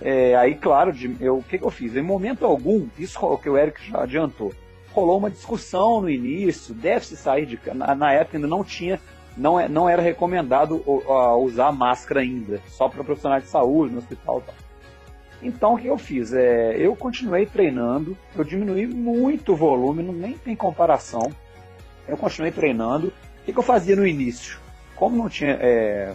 é, 0.01 0.35
aí, 0.35 0.55
claro, 0.55 0.93
eu, 1.19 1.37
o 1.37 1.43
que, 1.43 1.59
que 1.59 1.63
eu 1.63 1.69
fiz? 1.69 1.95
Em 1.95 2.01
momento 2.01 2.45
algum, 2.45 2.87
isso 2.97 3.19
que 3.37 3.49
o 3.49 3.57
Eric 3.57 3.89
já 3.89 4.01
adiantou, 4.01 4.51
rolou 4.91 5.17
uma 5.17 5.29
discussão 5.29 6.01
no 6.01 6.09
início, 6.09 6.73
deve-se 6.73 7.15
sair 7.15 7.45
de 7.45 7.59
na, 7.73 7.93
na 7.93 8.11
época 8.11 8.37
ainda 8.37 8.47
não 8.47 8.63
tinha, 8.63 8.99
não, 9.37 9.59
é, 9.59 9.69
não 9.69 9.87
era 9.87 10.01
recomendado 10.01 10.83
usar 11.39 11.71
máscara 11.71 12.21
ainda, 12.21 12.59
só 12.67 12.89
para 12.89 13.03
profissionais 13.03 13.43
de 13.43 13.49
saúde, 13.49 13.93
no 13.93 13.99
hospital 13.99 14.39
e 14.39 14.41
tal. 14.41 14.55
Então 15.43 15.73
o 15.73 15.77
que 15.77 15.87
eu 15.87 15.97
fiz? 15.97 16.33
É, 16.33 16.75
eu 16.77 16.95
continuei 16.95 17.45
treinando, 17.45 18.17
eu 18.35 18.43
diminuí 18.43 18.87
muito 18.87 19.53
o 19.53 19.55
volume, 19.55 20.03
não, 20.03 20.13
nem 20.13 20.33
tem 20.33 20.55
comparação. 20.55 21.31
Eu 22.07 22.17
continuei 22.17 22.51
treinando. 22.51 23.07
O 23.07 23.45
que, 23.45 23.53
que 23.53 23.57
eu 23.57 23.63
fazia 23.63 23.95
no 23.95 24.05
início? 24.05 24.59
Como 24.95 25.17
não 25.17 25.29
tinha, 25.29 25.57
é, 25.59 26.13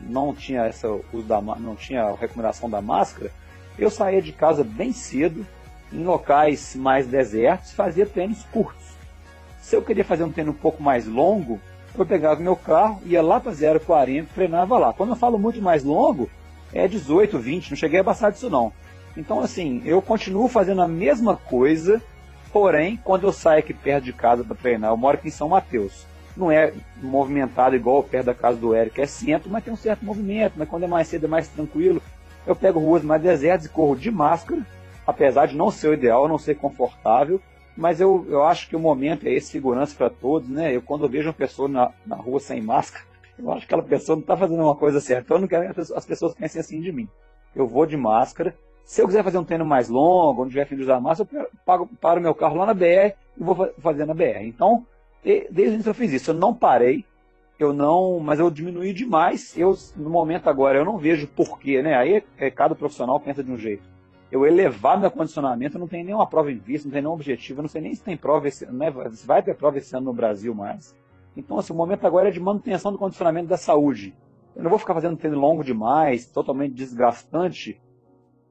não 0.00 0.34
tinha 0.34 0.64
essa 0.64 0.88
uso 0.88 1.26
da, 1.26 1.40
não 1.40 1.74
tinha 1.74 2.04
a 2.04 2.14
recomendação 2.14 2.68
da 2.68 2.80
máscara, 2.80 3.30
eu 3.78 3.90
saía 3.90 4.20
de 4.20 4.32
casa 4.32 4.62
bem 4.62 4.92
cedo, 4.92 5.46
em 5.92 6.04
locais 6.04 6.74
mais 6.74 7.06
desertos, 7.06 7.72
fazia 7.72 8.06
treinos 8.06 8.44
curtos. 8.52 8.82
Se 9.60 9.76
eu 9.76 9.82
queria 9.82 10.04
fazer 10.04 10.24
um 10.24 10.32
treino 10.32 10.52
um 10.52 10.54
pouco 10.54 10.82
mais 10.82 11.06
longo, 11.06 11.60
eu 11.96 12.06
pegava 12.06 12.40
meu 12.40 12.56
carro, 12.56 13.00
ia 13.04 13.22
lá 13.22 13.38
para 13.38 13.52
0,40, 13.52 14.26
treinava 14.34 14.78
lá. 14.78 14.92
Quando 14.92 15.10
eu 15.10 15.16
falo 15.16 15.38
muito 15.38 15.60
mais 15.60 15.84
longo, 15.84 16.28
é 16.72 16.88
18, 16.88 17.38
20, 17.38 17.70
não 17.70 17.76
cheguei 17.76 18.00
a 18.00 18.04
passar 18.04 18.30
disso 18.30 18.48
não. 18.48 18.72
Então, 19.16 19.40
assim, 19.40 19.82
eu 19.84 20.00
continuo 20.00 20.48
fazendo 20.48 20.80
a 20.80 20.88
mesma 20.88 21.36
coisa, 21.36 22.02
porém, 22.50 22.98
quando 23.04 23.26
eu 23.26 23.32
saio 23.32 23.58
aqui 23.58 23.74
perto 23.74 24.04
de 24.04 24.12
casa 24.12 24.42
para 24.42 24.56
treinar, 24.56 24.90
eu 24.90 24.96
moro 24.96 25.18
aqui 25.18 25.28
em 25.28 25.32
São 25.32 25.50
Mateus. 25.50 26.06
Não 26.36 26.50
é 26.50 26.72
movimentado 27.02 27.76
igual 27.76 28.02
perto 28.02 28.26
da 28.26 28.34
casa 28.34 28.56
do 28.58 28.74
Eric, 28.74 29.00
é 29.00 29.06
centro, 29.06 29.50
mas 29.50 29.64
tem 29.64 29.72
um 29.72 29.76
certo 29.76 30.04
movimento, 30.04 30.54
mas 30.56 30.68
quando 30.68 30.84
é 30.84 30.86
mais 30.86 31.08
cedo 31.08 31.26
é 31.26 31.28
mais 31.28 31.48
tranquilo. 31.48 32.00
Eu 32.46 32.56
pego 32.56 32.80
ruas 32.80 33.02
mais 33.02 33.22
desertas 33.22 33.66
e 33.66 33.68
corro 33.68 33.94
de 33.94 34.10
máscara, 34.10 34.66
apesar 35.06 35.46
de 35.46 35.56
não 35.56 35.70
ser 35.70 35.88
o 35.88 35.94
ideal, 35.94 36.26
não 36.28 36.38
ser 36.38 36.56
confortável, 36.56 37.40
mas 37.76 38.00
eu, 38.00 38.26
eu 38.28 38.42
acho 38.44 38.68
que 38.68 38.76
o 38.76 38.80
momento 38.80 39.26
é 39.26 39.32
esse, 39.32 39.48
segurança 39.48 39.94
para 39.96 40.10
todos, 40.10 40.48
né? 40.48 40.74
Eu 40.74 40.82
quando 40.82 41.04
eu 41.04 41.08
vejo 41.08 41.28
uma 41.28 41.34
pessoa 41.34 41.68
na, 41.68 41.90
na 42.06 42.16
rua 42.16 42.40
sem 42.40 42.60
máscara, 42.60 43.04
eu 43.38 43.50
acho 43.50 43.66
que 43.66 43.74
aquela 43.74 43.82
pessoa 43.82 44.16
não 44.16 44.20
está 44.20 44.36
fazendo 44.36 44.62
uma 44.62 44.76
coisa 44.76 45.00
certa. 45.00 45.34
Eu 45.34 45.40
não 45.40 45.48
quero 45.48 45.72
que 45.72 45.80
as 45.80 46.06
pessoas 46.06 46.34
pensem 46.34 46.60
assim 46.60 46.80
de 46.80 46.92
mim. 46.92 47.08
Eu 47.54 47.66
vou 47.66 47.86
de 47.86 47.96
máscara. 47.96 48.54
Se 48.84 49.00
eu 49.00 49.06
quiser 49.06 49.24
fazer 49.24 49.38
um 49.38 49.44
treino 49.44 49.64
mais 49.64 49.88
longo, 49.88 50.42
onde 50.42 50.50
tiver 50.50 50.66
fim 50.66 50.76
de 50.76 50.82
usar 50.82 51.00
máscara, 51.00 51.28
eu 51.32 51.48
pago, 51.64 51.88
paro 52.00 52.20
meu 52.20 52.34
carro 52.34 52.56
lá 52.56 52.66
na 52.66 52.74
BR 52.74 53.14
e 53.38 53.42
vou 53.42 53.72
fazer 53.78 54.04
na 54.04 54.14
BR. 54.14 54.42
Então, 54.42 54.86
desde 55.22 55.62
o 55.62 55.74
início 55.74 55.90
eu 55.90 55.94
fiz 55.94 56.12
isso. 56.12 56.30
Eu 56.30 56.34
não 56.34 56.54
parei, 56.54 57.04
eu 57.58 57.72
não, 57.72 58.18
mas 58.18 58.40
eu 58.40 58.50
diminuí 58.50 58.92
demais. 58.92 59.56
Eu, 59.56 59.76
no 59.96 60.10
momento 60.10 60.48
agora, 60.48 60.78
eu 60.78 60.84
não 60.84 60.98
vejo 60.98 61.28
porquê, 61.28 61.82
né? 61.82 61.94
Aí 61.94 62.24
é, 62.36 62.50
cada 62.50 62.74
profissional 62.74 63.20
pensa 63.20 63.42
de 63.42 63.50
um 63.50 63.56
jeito. 63.56 63.90
Eu 64.30 64.46
elevar 64.46 64.98
meu 64.98 65.10
condicionamento, 65.10 65.78
não 65.78 65.86
tem 65.86 66.02
nenhuma 66.02 66.26
prova 66.26 66.50
em 66.50 66.56
vista, 66.56 66.88
não 66.88 66.92
tem 66.92 67.02
nenhum 67.02 67.12
objetivo, 67.12 67.60
eu 67.60 67.62
não 67.62 67.68
sei 67.68 67.82
nem 67.82 67.94
se 67.94 68.02
tem 68.02 68.16
prova 68.16 68.48
esse 68.48 68.64
né? 68.64 68.90
vai 69.26 69.42
ter 69.42 69.54
prova 69.54 69.76
esse 69.76 69.94
ano 69.94 70.06
no 70.06 70.12
Brasil 70.14 70.54
mais. 70.54 70.96
Então, 71.36 71.58
assim, 71.58 71.72
o 71.72 71.76
momento 71.76 72.06
agora 72.06 72.28
é 72.28 72.30
de 72.30 72.40
manutenção 72.40 72.92
do 72.92 72.98
condicionamento 72.98 73.48
da 73.48 73.56
saúde. 73.56 74.14
Eu 74.56 74.62
não 74.62 74.70
vou 74.70 74.78
ficar 74.78 74.94
fazendo 74.94 75.16
treino 75.16 75.38
longo 75.38 75.62
demais, 75.62 76.26
totalmente 76.26 76.74
desgastante, 76.74 77.80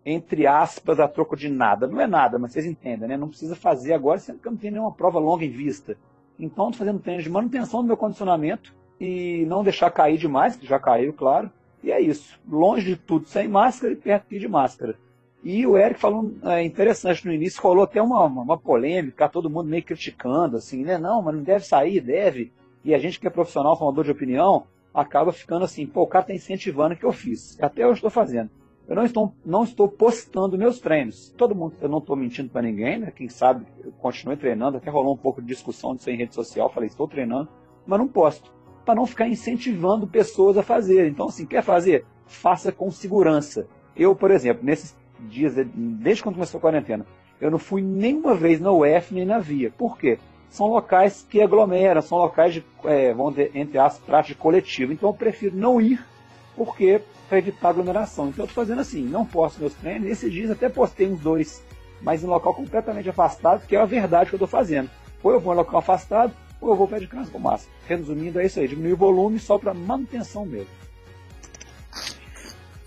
entre 0.06 0.48
aspas, 0.48 1.00
a 1.00 1.08
troco 1.08 1.36
de 1.36 1.50
nada. 1.50 1.88
Não 1.88 2.02
é 2.02 2.08
nada, 2.08 2.40
mas 2.40 2.52
vocês 2.52 2.66
entendem, 2.66 3.08
né? 3.08 3.18
Não 3.18 3.30
precisa 3.30 3.56
fazer 3.56 3.94
agora, 3.94 4.20
sendo 4.20 4.40
que 4.40 4.48
eu 4.48 4.52
não 4.52 4.58
tenho 4.58 4.74
nenhuma 4.74 4.92
prova 4.92 5.20
longa 5.20 5.46
em 5.46 5.52
vista. 5.52 5.98
Então, 6.42 6.70
estou 6.70 6.86
fazendo 6.86 7.00
treino 7.00 7.22
de 7.22 7.30
manutenção 7.30 7.82
do 7.82 7.88
meu 7.88 7.96
condicionamento 7.96 8.74
e 9.00 9.46
não 9.46 9.64
deixar 9.64 9.92
cair 9.92 10.18
demais, 10.18 10.56
que 10.56 10.66
já 10.66 10.80
caiu, 10.80 11.14
claro. 11.14 11.52
E 11.84 11.92
é 11.92 12.02
isso. 12.02 12.40
Longe 12.50 12.84
de 12.84 12.96
tudo, 12.96 13.28
sem 13.28 13.48
máscara 13.48 13.94
e 13.94 13.96
perto 13.96 14.28
de 14.28 14.48
máscara. 14.48 14.98
E 15.44 15.66
o 15.66 15.78
Eric 15.78 16.00
falou 16.00 16.32
é, 16.44 16.64
interessante 16.64 17.26
no 17.26 17.34
início, 17.34 17.62
rolou 17.62 17.84
até 17.84 18.02
uma, 18.02 18.26
uma, 18.26 18.42
uma 18.42 18.58
polêmica, 18.58 19.30
todo 19.30 19.50
mundo 19.50 19.70
meio 19.70 19.84
criticando, 19.84 20.58
assim, 20.58 20.84
né? 20.84 20.98
Não, 20.98 21.22
mas 21.22 21.36
não 21.36 21.44
deve 21.44 21.66
sair, 21.66 22.00
deve. 22.00 22.52
E 22.84 22.94
a 22.94 22.98
gente 22.98 23.20
que 23.20 23.28
é 23.28 23.30
profissional, 23.30 23.78
formador 23.78 24.04
de 24.04 24.12
opinião, 24.12 24.66
acaba 24.94 25.32
ficando 25.32 25.66
assim, 25.66 25.86
pô, 25.86 26.02
o 26.02 26.08
cara 26.08 26.24
está 26.24 26.34
incentivando 26.34 26.96
o 26.96 26.98
que 26.98 27.06
eu 27.06 27.12
fiz. 27.12 27.58
Até 27.62 27.84
eu 27.84 27.92
estou 27.92 28.10
fazendo. 28.10 28.50
Eu 28.92 28.96
não 28.96 29.06
estou, 29.06 29.34
não 29.46 29.64
estou 29.64 29.88
postando 29.88 30.58
meus 30.58 30.82
treinos. 30.82 31.34
Todo 31.38 31.56
mundo, 31.56 31.76
eu 31.80 31.88
não 31.88 32.00
estou 32.00 32.14
mentindo 32.14 32.50
para 32.50 32.62
ninguém, 32.62 33.00
né? 33.00 33.10
Quem 33.10 33.30
sabe, 33.30 33.66
eu 33.82 33.94
continuei 33.94 34.36
treinando, 34.36 34.76
até 34.76 34.92
rolou 34.92 35.14
um 35.14 35.18
pouco 35.18 35.42
de 35.42 35.48
discussão 35.48 35.96
disso 35.96 36.10
em 36.10 36.18
rede 36.18 36.36
social, 36.36 36.70
falei, 36.70 36.88
estou 36.88 37.08
treinando, 37.08 37.48
mas 37.88 37.98
não 37.98 38.06
posto. 38.06 38.52
Para 38.84 38.96
não 38.96 39.06
ficar 39.06 39.30
incentivando 39.30 40.06
pessoas 40.06 40.58
a 40.58 40.62
fazer. 40.62 41.08
Então, 41.08 41.28
assim, 41.28 41.46
quer 41.46 41.64
fazer? 41.64 42.06
Faça 42.26 42.70
com 42.70 42.92
segurança. 42.92 43.66
Eu, 43.96 44.14
por 44.14 44.30
exemplo, 44.30 44.66
nesses 44.66 44.94
dias, 45.22 45.56
desde 45.74 46.22
quando 46.22 46.36
começou 46.36 46.58
a 46.58 46.62
quarentena, 46.62 47.06
eu 47.40 47.50
não 47.50 47.60
fui 47.60 47.82
nenhuma 47.82 48.36
vez 48.36 48.60
na 48.60 48.74
UF 48.74 49.14
nem 49.14 49.24
na 49.24 49.40
Via. 49.40 49.72
Por 49.72 49.98
quê? 49.98 50.20
são 50.50 50.68
locais 50.68 51.26
que 51.30 51.42
aglomeram, 51.42 52.02
são 52.02 52.18
locais 52.18 52.56
de, 52.56 52.66
é, 52.84 53.14
vamos 53.14 53.36
dizer, 53.36 53.52
entre 53.56 53.80
as 53.80 53.98
práticas 53.98 54.38
coletivas. 54.38 54.94
Então 54.94 55.08
eu 55.08 55.14
prefiro 55.14 55.56
não 55.56 55.80
ir, 55.80 56.06
porque 56.56 57.02
para 57.28 57.38
evitar 57.38 57.70
aglomeração. 57.70 58.30
Então 58.30 58.44
eu 58.44 58.50
estou 58.50 58.64
fazendo 58.64 58.82
assim, 58.82 59.04
não 59.04 59.26
posto 59.26 59.60
meus 59.60 59.74
treinos. 59.74 60.10
Esses 60.10 60.32
dias 60.32 60.52
até 60.52 60.70
postei 60.70 61.08
uns 61.08 61.20
dois, 61.20 61.64
mas 62.02 62.24
em 62.24 62.28
local 62.28 62.54
completamente 62.54 63.10
afastado, 63.10 63.66
que 63.66 63.76
é 63.76 63.80
a 63.80 63.86
verdade 63.86 64.30
que 64.30 64.36
eu 64.36 64.38
estou 64.38 64.48
fazendo. 64.48 64.90
Ou 65.24 65.32
eu 65.32 65.40
vou 65.40 65.54
em 65.54 65.58
local 65.58 65.80
afastado, 65.80 66.34
ou 66.60 66.70
eu 66.70 66.76
vou 66.76 66.88
pé 66.88 67.00
de 67.00 67.08
casa 67.08 67.32
com 67.32 67.40
massa. 67.40 67.68
Resumindo, 67.88 68.40
é 68.40 68.46
isso 68.46 68.60
aí, 68.60 68.68
diminuir 68.68 68.94
o 68.94 68.98
volume 68.98 69.40
só 69.40 69.58
para 69.58 69.74
manutenção 69.74 70.46
mesmo. 70.46 70.70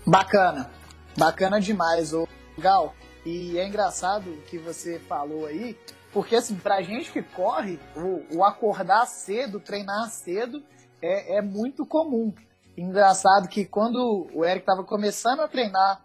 Bacana, 0.05 0.69
bacana 1.17 1.59
demais, 1.59 2.13
ô 2.13 2.27
Gal. 2.57 2.93
E 3.25 3.57
é 3.57 3.67
engraçado 3.67 4.37
que 4.47 4.57
você 4.57 4.99
falou 4.99 5.47
aí, 5.47 5.75
porque, 6.13 6.35
assim, 6.35 6.55
pra 6.55 6.81
gente 6.81 7.11
que 7.11 7.21
corre, 7.21 7.79
o, 7.95 8.37
o 8.37 8.43
acordar 8.43 9.05
cedo, 9.07 9.59
treinar 9.59 10.09
cedo, 10.09 10.63
é, 11.01 11.37
é, 11.37 11.41
muito 11.41 11.85
comum. 11.85 12.33
Engraçado 12.77 13.47
que 13.47 13.65
quando 13.65 14.27
o 14.33 14.43
Eric 14.43 14.59
estava 14.59 14.83
começando 14.83 15.41
a 15.41 15.47
treinar 15.47 16.01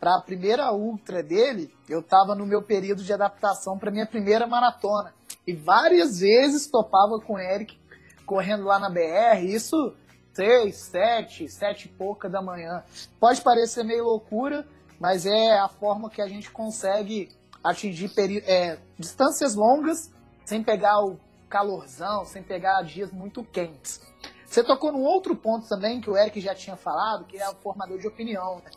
para 0.00 0.16
a 0.16 0.22
primeira 0.22 0.72
ultra 0.72 1.22
dele, 1.22 1.74
eu 1.88 2.00
estava 2.00 2.34
no 2.34 2.46
meu 2.46 2.62
período 2.62 3.02
de 3.02 3.12
adaptação 3.12 3.78
para 3.78 3.90
minha 3.90 4.06
primeira 4.06 4.46
maratona. 4.46 5.12
E 5.46 5.52
várias 5.52 6.20
vezes 6.20 6.66
topava 6.66 7.18
com 7.20 7.34
o 7.34 7.38
Eric 7.38 7.78
correndo 8.24 8.64
lá 8.64 8.78
na 8.78 8.88
BR. 8.88 9.44
Isso 9.44 9.94
seis, 10.32 10.76
sete, 10.76 11.48
sete 11.48 11.86
e 11.86 11.88
pouca 11.88 12.28
da 12.28 12.40
manhã. 12.40 12.84
Pode 13.18 13.40
parecer 13.40 13.82
meio 13.82 14.04
loucura, 14.04 14.66
mas 15.00 15.26
é 15.26 15.58
a 15.58 15.68
forma 15.68 16.08
que 16.08 16.22
a 16.22 16.28
gente 16.28 16.50
consegue 16.50 17.28
atingir 17.62 18.10
é, 18.46 18.78
distâncias 18.98 19.54
longas 19.54 20.10
sem 20.44 20.62
pegar 20.62 21.04
o 21.04 21.18
calorzão, 21.48 22.24
sem 22.24 22.42
pegar 22.42 22.82
dias 22.82 23.10
muito 23.10 23.42
quentes. 23.42 24.00
Você 24.48 24.64
tocou 24.64 24.90
num 24.90 25.02
outro 25.02 25.36
ponto 25.36 25.68
também 25.68 26.00
que 26.00 26.08
o 26.08 26.16
Eric 26.16 26.40
já 26.40 26.54
tinha 26.54 26.74
falado, 26.74 27.26
que 27.26 27.36
é 27.36 27.48
o 27.50 27.54
formador 27.56 27.98
de 27.98 28.08
opinião. 28.08 28.62
Né? 28.64 28.70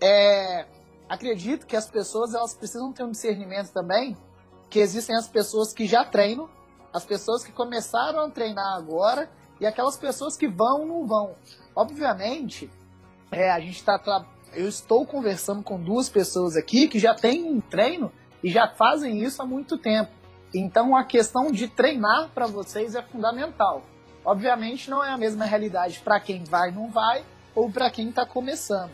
É, 0.00 0.66
acredito 1.08 1.66
que 1.66 1.74
as 1.74 1.90
pessoas 1.90 2.34
elas 2.34 2.54
precisam 2.54 2.92
ter 2.92 3.02
um 3.02 3.10
discernimento 3.10 3.72
também, 3.72 4.16
que 4.70 4.78
existem 4.78 5.16
as 5.16 5.26
pessoas 5.26 5.72
que 5.72 5.86
já 5.86 6.04
treinam, 6.04 6.48
as 6.92 7.04
pessoas 7.04 7.42
que 7.42 7.50
começaram 7.50 8.20
a 8.20 8.30
treinar 8.30 8.76
agora 8.76 9.28
e 9.60 9.66
aquelas 9.66 9.96
pessoas 9.96 10.36
que 10.36 10.46
vão 10.46 10.82
ou 10.82 10.86
não 10.86 11.06
vão. 11.06 11.34
Obviamente, 11.74 12.70
é, 13.32 13.50
a 13.50 13.58
gente 13.58 13.76
está 13.76 13.98
eu 14.54 14.68
estou 14.68 15.04
conversando 15.04 15.62
com 15.62 15.82
duas 15.82 16.08
pessoas 16.08 16.56
aqui 16.56 16.86
que 16.86 16.98
já 16.98 17.14
têm 17.14 17.42
um 17.44 17.60
treino 17.60 18.12
e 18.44 18.50
já 18.50 18.68
fazem 18.68 19.20
isso 19.20 19.42
há 19.42 19.46
muito 19.46 19.76
tempo. 19.78 20.12
Então 20.54 20.94
a 20.94 21.02
questão 21.02 21.50
de 21.50 21.66
treinar 21.66 22.28
para 22.34 22.46
vocês 22.46 22.94
é 22.94 23.02
fundamental. 23.02 23.82
Obviamente 24.24 24.90
não 24.90 25.04
é 25.04 25.10
a 25.10 25.18
mesma 25.18 25.44
realidade 25.44 26.00
para 26.00 26.20
quem 26.20 26.44
vai 26.44 26.70
não 26.70 26.90
vai 26.90 27.24
ou 27.54 27.70
para 27.70 27.90
quem 27.90 28.08
está 28.08 28.24
começando. 28.24 28.90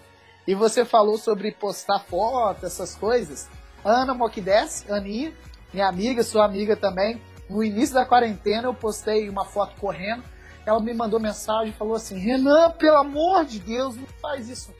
E 0.46 0.54
você 0.54 0.84
falou 0.84 1.18
sobre 1.18 1.52
postar 1.52 2.00
foto, 2.00 2.64
essas 2.64 2.94
coisas. 2.94 3.48
Ana 3.84 4.14
Moquides, 4.14 4.90
Aninha, 4.90 5.32
minha 5.72 5.86
amiga, 5.86 6.22
sua 6.22 6.44
amiga 6.44 6.76
também. 6.76 7.20
No 7.48 7.62
início 7.62 7.94
da 7.94 8.04
quarentena 8.04 8.68
eu 8.68 8.74
postei 8.74 9.28
uma 9.28 9.44
foto 9.44 9.74
correndo. 9.78 10.24
Ela 10.64 10.80
me 10.80 10.92
mandou 10.94 11.20
mensagem 11.20 11.70
e 11.70 11.76
falou 11.76 11.94
assim: 11.94 12.18
Renan, 12.18 12.70
pelo 12.72 12.96
amor 12.96 13.44
de 13.44 13.58
Deus, 13.58 13.96
não 13.96 14.06
faz 14.20 14.48
isso 14.48 14.72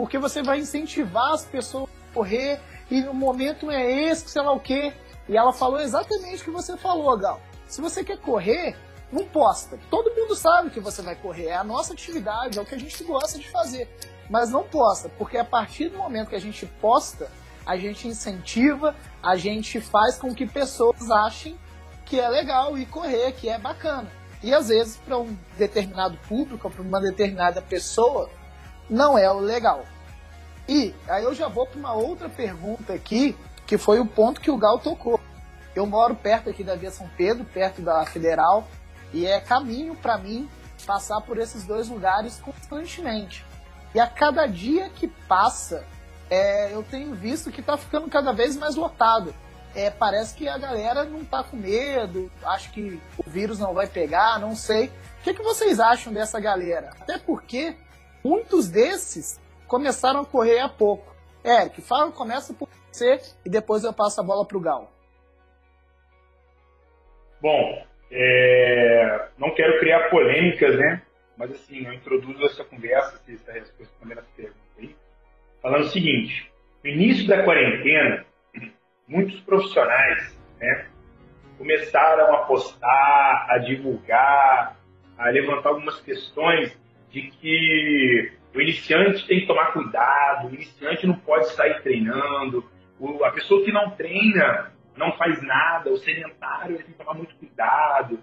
porque 0.00 0.18
você 0.18 0.42
vai 0.42 0.58
incentivar 0.58 1.32
as 1.32 1.44
pessoas 1.44 1.84
a 1.84 2.14
correr 2.14 2.60
e 2.90 3.00
no 3.02 3.14
momento 3.14 3.70
é 3.70 4.08
esse, 4.08 4.28
sei 4.28 4.42
lá 4.42 4.52
o 4.52 4.60
quê. 4.60 4.92
E 5.28 5.36
ela 5.36 5.52
falou 5.52 5.80
exatamente 5.80 6.42
o 6.42 6.44
que 6.44 6.50
você 6.50 6.76
falou, 6.76 7.16
Gal. 7.16 7.40
Se 7.68 7.80
você 7.80 8.02
quer 8.02 8.18
correr, 8.18 8.76
não 9.12 9.24
posta. 9.24 9.78
Todo 9.90 10.14
mundo 10.14 10.34
sabe 10.34 10.70
que 10.70 10.80
você 10.80 11.02
vai 11.02 11.14
correr, 11.14 11.46
é 11.46 11.56
a 11.56 11.64
nossa 11.64 11.92
atividade, 11.92 12.58
é 12.58 12.62
o 12.62 12.64
que 12.64 12.74
a 12.74 12.78
gente 12.78 13.02
gosta 13.04 13.38
de 13.38 13.48
fazer. 13.50 13.88
Mas 14.28 14.50
não 14.50 14.62
posta, 14.62 15.08
porque 15.18 15.36
a 15.36 15.44
partir 15.44 15.88
do 15.88 15.98
momento 15.98 16.28
que 16.28 16.36
a 16.36 16.40
gente 16.40 16.64
posta, 16.64 17.30
a 17.66 17.76
gente 17.76 18.06
incentiva, 18.06 18.94
a 19.22 19.36
gente 19.36 19.80
faz 19.80 20.16
com 20.16 20.34
que 20.34 20.46
pessoas 20.46 21.10
achem 21.10 21.58
que 22.06 22.18
é 22.18 22.28
legal 22.28 22.76
ir 22.76 22.86
correr, 22.86 23.32
que 23.32 23.48
é 23.48 23.58
bacana. 23.58 24.10
E 24.42 24.54
às 24.54 24.68
vezes, 24.68 24.96
para 24.96 25.18
um 25.18 25.36
determinado 25.58 26.16
público, 26.28 26.70
para 26.70 26.82
uma 26.82 27.00
determinada 27.00 27.60
pessoa, 27.60 28.30
não 28.88 29.16
é 29.16 29.30
o 29.30 29.38
legal. 29.38 29.84
E 30.68 30.94
aí 31.08 31.24
eu 31.24 31.34
já 31.34 31.48
vou 31.48 31.66
para 31.66 31.78
uma 31.78 31.92
outra 31.92 32.28
pergunta 32.28 32.92
aqui, 32.92 33.36
que 33.66 33.76
foi 33.76 34.00
o 34.00 34.06
ponto 34.06 34.40
que 34.40 34.50
o 34.50 34.56
Gal 34.56 34.78
tocou. 34.78 35.20
Eu 35.74 35.86
moro 35.86 36.14
perto 36.14 36.50
aqui 36.50 36.64
da 36.64 36.74
Via 36.74 36.90
São 36.90 37.08
Pedro, 37.16 37.44
perto 37.44 37.82
da 37.82 38.04
Federal, 38.06 38.66
e 39.12 39.26
é 39.26 39.40
caminho 39.40 39.94
para 39.96 40.18
mim 40.18 40.48
passar 40.86 41.20
por 41.20 41.38
esses 41.38 41.64
dois 41.64 41.88
lugares 41.88 42.40
constantemente. 42.40 43.44
E 43.94 44.00
a 44.00 44.06
cada 44.06 44.46
dia 44.46 44.88
que 44.90 45.08
passa, 45.08 45.84
é, 46.30 46.72
eu 46.72 46.82
tenho 46.82 47.14
visto 47.14 47.50
que 47.50 47.60
está 47.60 47.76
ficando 47.76 48.08
cada 48.08 48.32
vez 48.32 48.56
mais 48.56 48.76
lotado. 48.76 49.34
É, 49.74 49.90
parece 49.90 50.34
que 50.34 50.48
a 50.48 50.58
galera 50.58 51.04
não 51.04 51.20
está 51.20 51.44
com 51.44 51.56
medo, 51.56 52.30
acho 52.44 52.72
que 52.72 53.00
o 53.18 53.30
vírus 53.30 53.58
não 53.58 53.72
vai 53.72 53.86
pegar, 53.86 54.38
não 54.40 54.56
sei. 54.56 54.86
O 54.86 55.22
que, 55.22 55.34
que 55.34 55.42
vocês 55.42 55.78
acham 55.78 56.12
dessa 56.12 56.40
galera? 56.40 56.90
Até 57.00 57.18
porque 57.18 57.76
Muitos 58.22 58.68
desses 58.68 59.40
começaram 59.66 60.20
a 60.20 60.26
correr 60.26 60.58
há 60.58 60.68
pouco. 60.68 61.14
Eric, 61.44 61.80
fala, 61.80 62.12
começa 62.12 62.52
por 62.52 62.68
você 62.92 63.20
e 63.44 63.48
depois 63.48 63.82
eu 63.82 63.92
passo 63.92 64.20
a 64.20 64.24
bola 64.24 64.44
para 64.44 64.58
o 64.58 64.60
Gal. 64.60 64.90
Bom, 67.40 67.82
é... 68.10 68.69
criar 69.80 70.10
polêmicas, 70.10 70.76
né? 70.78 71.02
Mas 71.36 71.50
assim, 71.52 71.86
eu 71.86 71.92
introduzo 71.92 72.44
essa 72.44 72.62
conversa, 72.62 73.20
essa 73.28 73.52
resposta 73.52 73.92
à 73.96 73.98
primeira 73.98 74.22
pergunta 74.36 74.60
aí, 74.78 74.94
falando 75.62 75.84
o 75.84 75.88
seguinte: 75.88 76.52
no 76.84 76.90
início 76.90 77.26
da 77.26 77.42
quarentena, 77.42 78.26
muitos 79.08 79.40
profissionais, 79.40 80.38
né, 80.60 80.86
começaram 81.56 82.34
a 82.34 82.44
postar, 82.44 83.46
a 83.48 83.58
divulgar, 83.58 84.76
a 85.16 85.30
levantar 85.30 85.70
algumas 85.70 86.00
questões 86.02 86.78
de 87.10 87.22
que 87.22 88.32
o 88.54 88.60
iniciante 88.60 89.26
tem 89.26 89.40
que 89.40 89.46
tomar 89.46 89.72
cuidado, 89.72 90.48
o 90.48 90.54
iniciante 90.54 91.06
não 91.06 91.14
pode 91.14 91.50
sair 91.52 91.82
treinando, 91.82 92.64
a 93.24 93.30
pessoa 93.30 93.64
que 93.64 93.72
não 93.72 93.90
treina 93.90 94.72
não 94.96 95.16
faz 95.16 95.42
nada, 95.42 95.90
o 95.90 95.96
sedentário 95.96 96.76
tem 96.76 96.86
que 96.86 96.92
tomar 96.92 97.14
muito 97.14 97.34
cuidado. 97.36 98.20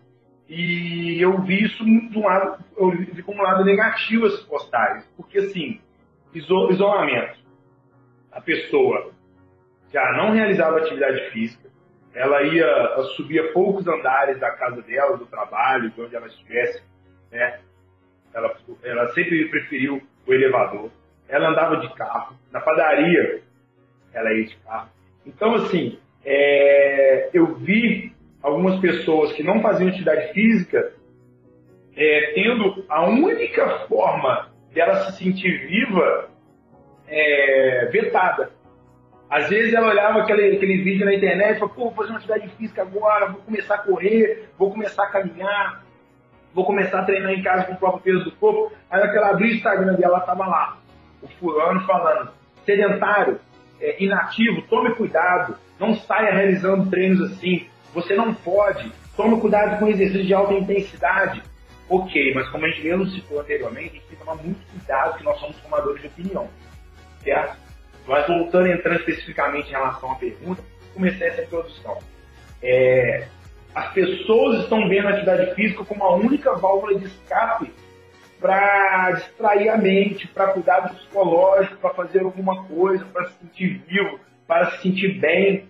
E 0.49 1.21
eu 1.21 1.41
vi 1.41 1.63
isso 1.63 1.83
de 1.83 2.17
um 2.17 2.25
lado, 2.25 2.63
eu 2.77 2.91
vi 2.91 3.21
como 3.21 3.39
um 3.39 3.43
lado 3.43 3.65
negativo 3.65 4.27
essas 4.27 4.43
postagens, 4.43 5.05
porque 5.17 5.39
assim, 5.39 5.81
isolamento. 6.33 7.38
A 8.31 8.39
pessoa 8.39 9.12
já 9.91 10.12
não 10.13 10.31
realizava 10.31 10.77
atividade 10.77 11.31
física, 11.31 11.69
ela 12.13 12.41
ia 12.43 12.97
subia 13.15 13.51
poucos 13.51 13.88
andares 13.88 14.39
da 14.39 14.51
casa 14.51 14.81
dela, 14.81 15.17
do 15.17 15.25
trabalho, 15.25 15.91
de 15.91 16.01
onde 16.01 16.15
ela 16.15 16.27
estivesse, 16.27 16.83
né? 17.31 17.60
Ela, 18.33 18.55
ela 18.83 19.07
sempre 19.10 19.49
preferiu 19.49 20.01
o 20.25 20.33
elevador. 20.33 20.91
Ela 21.27 21.49
andava 21.49 21.77
de 21.77 21.93
carro. 21.93 22.36
Na 22.51 22.60
padaria, 22.60 23.41
ela 24.13 24.33
ia 24.33 24.45
de 24.45 24.55
carro. 24.57 24.89
Então, 25.25 25.55
assim, 25.55 25.99
é, 26.25 27.29
eu 27.33 27.55
vi 27.55 28.15
algumas 28.47 28.79
pessoas 28.79 29.33
que 29.33 29.43
não 29.43 29.62
faziam 29.62 29.89
atividade 29.89 30.33
física 30.33 30.93
é, 31.95 32.31
tendo 32.36 32.86
a 32.89 33.07
única 33.07 33.86
forma 33.88 34.49
dela 34.73 34.95
se 35.05 35.23
sentir 35.23 35.67
viva 35.67 36.29
é, 37.07 37.89
vetada. 37.91 38.51
Às 39.29 39.49
vezes 39.49 39.73
ela 39.73 39.89
olhava 39.89 40.21
aquele, 40.21 40.55
aquele 40.55 40.83
vídeo 40.83 41.05
na 41.05 41.13
internet 41.13 41.57
e 41.57 41.60
falava, 41.60 41.75
pô, 41.75 41.83
vou 41.86 41.93
fazer 41.93 42.10
uma 42.10 42.17
atividade 42.17 42.49
física 42.55 42.81
agora, 42.81 43.27
vou 43.27 43.41
começar 43.41 43.75
a 43.75 43.79
correr, 43.79 44.49
vou 44.57 44.71
começar 44.71 45.03
a 45.03 45.10
caminhar 45.10 45.88
vou 46.57 46.65
começar 46.65 47.01
a 47.01 47.03
treinar 47.03 47.33
em 47.33 47.43
casa 47.43 47.65
com 47.65 47.73
o 47.73 47.77
próprio 47.77 48.01
peso 48.01 48.23
do 48.23 48.31
corpo. 48.31 48.73
Aí 48.89 48.99
aquela 48.99 49.29
abriu 49.29 49.47
o 49.47 49.53
Instagram 49.53 49.93
dela, 49.93 50.21
tava 50.21 50.47
lá, 50.47 50.77
o 51.21 51.27
fulano 51.27 51.81
falando, 51.81 52.31
sedentário, 52.65 53.39
é, 53.79 54.03
inativo, 54.03 54.63
tome 54.63 54.95
cuidado, 54.95 55.55
não 55.79 55.93
saia 55.93 56.33
realizando 56.33 56.89
treinos 56.89 57.21
assim, 57.31 57.67
você 57.93 58.15
não 58.15 58.34
pode, 58.34 58.91
tome 59.15 59.39
cuidado 59.39 59.80
com 59.80 59.88
exercícios 59.88 60.28
de 60.28 60.34
alta 60.34 60.54
intensidade. 60.54 61.41
Ok, 61.89 62.34
mas 62.34 62.50
como 62.50 62.65
a 62.65 62.69
gente 62.69 62.84
mesmo 62.84 63.08
citou 63.08 63.39
anteriormente, 63.39 63.89
a 63.89 63.93
gente 63.93 64.08
tem 64.08 64.17
que 64.17 64.26
tomar 64.26 64.36
muito 64.36 64.60
cuidado 64.71 65.17
que 65.17 65.23
nós 65.23 65.39
somos 65.39 65.58
formadores 65.60 66.02
de 66.02 66.08
opinião, 66.08 66.50
certo? 67.23 67.58
Mas 68.06 68.28
voltando, 68.28 68.67
entrando 68.67 69.00
especificamente 69.00 69.69
em 69.69 69.71
relação 69.71 70.12
à 70.12 70.15
pergunta, 70.15 70.62
comecei 70.93 71.28
essa 71.28 71.43
introdução. 71.43 71.97
É, 72.62 73.28
as 73.73 73.93
pessoas 73.93 74.63
estão 74.63 74.89
vendo 74.89 75.08
a 75.08 75.12
atividade 75.12 75.54
física 75.56 75.86
como 75.86 76.04
a 76.04 76.15
única 76.15 76.54
válvula 76.56 76.97
de 76.97 77.06
escape 77.06 77.71
para 78.39 79.12
distrair 79.12 79.69
a 79.69 79.78
mente, 79.78 80.28
para 80.28 80.47
cuidar 80.47 80.82
do 80.82 80.95
psicológico, 80.95 81.78
para 81.78 81.93
fazer 81.93 82.21
alguma 82.21 82.65
coisa, 82.65 83.06
para 83.06 83.26
se 83.30 83.39
sentir 83.39 83.84
vivo, 83.88 84.19
para 84.47 84.71
se 84.71 84.82
sentir 84.82 85.19
bem. 85.19 85.69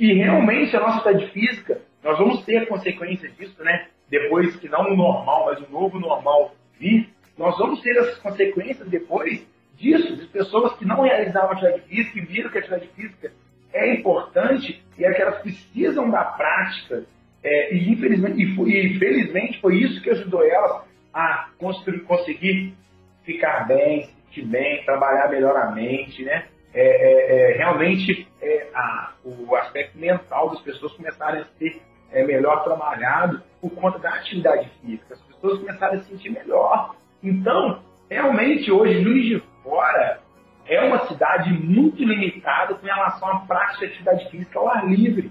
E 0.00 0.14
realmente 0.14 0.74
a 0.74 0.80
nossa 0.80 1.10
atividade 1.10 1.30
física, 1.32 1.82
nós 2.02 2.16
vamos 2.16 2.42
ter 2.46 2.66
consequências 2.66 3.36
disso, 3.36 3.62
né? 3.62 3.88
Depois 4.08 4.56
que 4.56 4.66
não 4.66 4.92
o 4.92 4.96
normal, 4.96 5.44
mas 5.44 5.60
o 5.60 5.70
novo 5.70 6.00
normal 6.00 6.54
vir, 6.78 7.10
nós 7.36 7.56
vamos 7.58 7.82
ter 7.82 7.94
essas 7.98 8.18
consequências 8.18 8.88
depois 8.88 9.46
disso, 9.76 10.16
de 10.16 10.26
pessoas 10.28 10.72
que 10.78 10.86
não 10.86 11.02
realizavam 11.02 11.52
atividade 11.52 11.82
física 11.82 12.18
e 12.18 12.24
viram 12.24 12.48
que 12.48 12.56
a 12.56 12.60
atividade 12.60 12.88
física 12.96 13.30
é 13.74 13.94
importante 13.94 14.82
e 14.98 15.04
é 15.04 15.12
que 15.12 15.20
elas 15.20 15.42
precisam 15.42 16.10
da 16.10 16.24
prática 16.24 17.04
é, 17.42 17.74
e 17.74 17.90
infelizmente, 17.90 18.42
e, 18.42 19.60
foi, 19.60 19.76
isso 19.76 20.02
que 20.02 20.10
ajudou 20.10 20.42
ela 20.42 20.86
a 21.12 21.50
construir, 21.58 22.00
conseguir 22.00 22.74
ficar 23.24 23.66
bem, 23.66 24.04
se 24.04 24.12
sentir 24.12 24.46
bem, 24.46 24.82
trabalhar 24.84 25.28
melhor 25.28 25.56
a 25.56 25.70
mente, 25.72 26.22
né? 26.24 26.46
É, 26.72 26.82
é, 26.82 27.52
é 27.52 27.56
realmente 27.56 28.28
é, 28.40 28.68
a, 28.74 29.12
o 29.24 29.56
aspecto 29.56 29.98
mental 29.98 30.50
das 30.50 30.60
pessoas 30.60 30.92
começarem 30.92 31.42
a 31.42 31.44
ser 31.58 31.82
é, 32.12 32.24
melhor 32.24 32.62
trabalhado 32.62 33.42
por 33.60 33.70
conta 33.70 33.98
da 33.98 34.10
atividade 34.10 34.70
física. 34.80 35.14
As 35.14 35.20
pessoas 35.22 35.58
começaram 35.58 35.94
a 35.94 35.98
se 36.02 36.08
sentir 36.10 36.30
melhor. 36.30 36.94
Então, 37.22 37.82
realmente 38.08 38.70
hoje, 38.70 39.02
Juiz 39.02 39.26
de 39.26 39.42
Fora 39.62 40.20
é 40.66 40.80
uma 40.82 41.06
cidade 41.06 41.52
muito 41.52 42.02
limitada 42.02 42.74
com 42.74 42.86
relação 42.86 43.28
à 43.28 43.40
prática 43.40 43.86
de 43.86 43.92
atividade 43.92 44.30
física 44.30 44.58
ao 44.58 44.68
ar 44.68 44.88
livre. 44.88 45.30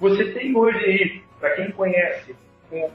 Você 0.00 0.32
tem 0.32 0.56
hoje 0.56 0.78
aí, 0.78 1.22
para 1.38 1.54
quem 1.56 1.70
conhece, 1.70 2.36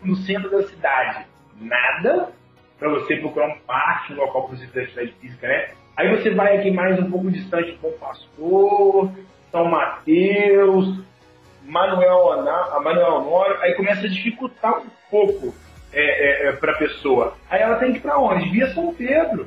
no 0.03 0.15
centro 0.17 0.49
da 0.49 0.63
cidade, 0.63 1.25
nada, 1.59 2.31
para 2.77 2.89
você 2.89 3.15
procurar 3.17 3.47
um 3.47 3.59
parque, 3.59 4.13
um 4.13 4.17
local 4.17 4.47
para 4.47 4.57
você 4.57 4.67
fazer 4.67 4.81
atividade 4.81 5.13
física, 5.19 5.47
né? 5.47 5.71
Aí 5.95 6.09
você 6.17 6.31
vai 6.31 6.57
aqui 6.57 6.71
mais 6.71 6.99
um 6.99 7.09
pouco 7.09 7.29
distante 7.29 7.73
com 7.73 7.87
o 7.87 7.93
Pastor, 7.93 9.11
São 9.51 9.65
Mateus, 9.65 11.03
Manuel, 11.63 12.43
Manuel 12.83 13.13
Honório, 13.13 13.61
aí 13.61 13.75
começa 13.75 14.07
a 14.07 14.09
dificultar 14.09 14.79
um 14.79 14.87
pouco 15.11 15.53
é, 15.93 16.47
é, 16.47 16.49
é 16.49 16.51
para 16.53 16.71
a 16.71 16.77
pessoa. 16.77 17.37
Aí 17.47 17.61
ela 17.61 17.75
tem 17.75 17.91
que 17.91 17.99
ir 17.99 18.01
para 18.01 18.17
onde? 18.17 18.49
Via 18.49 18.73
São 18.73 18.91
Pedro. 18.93 19.45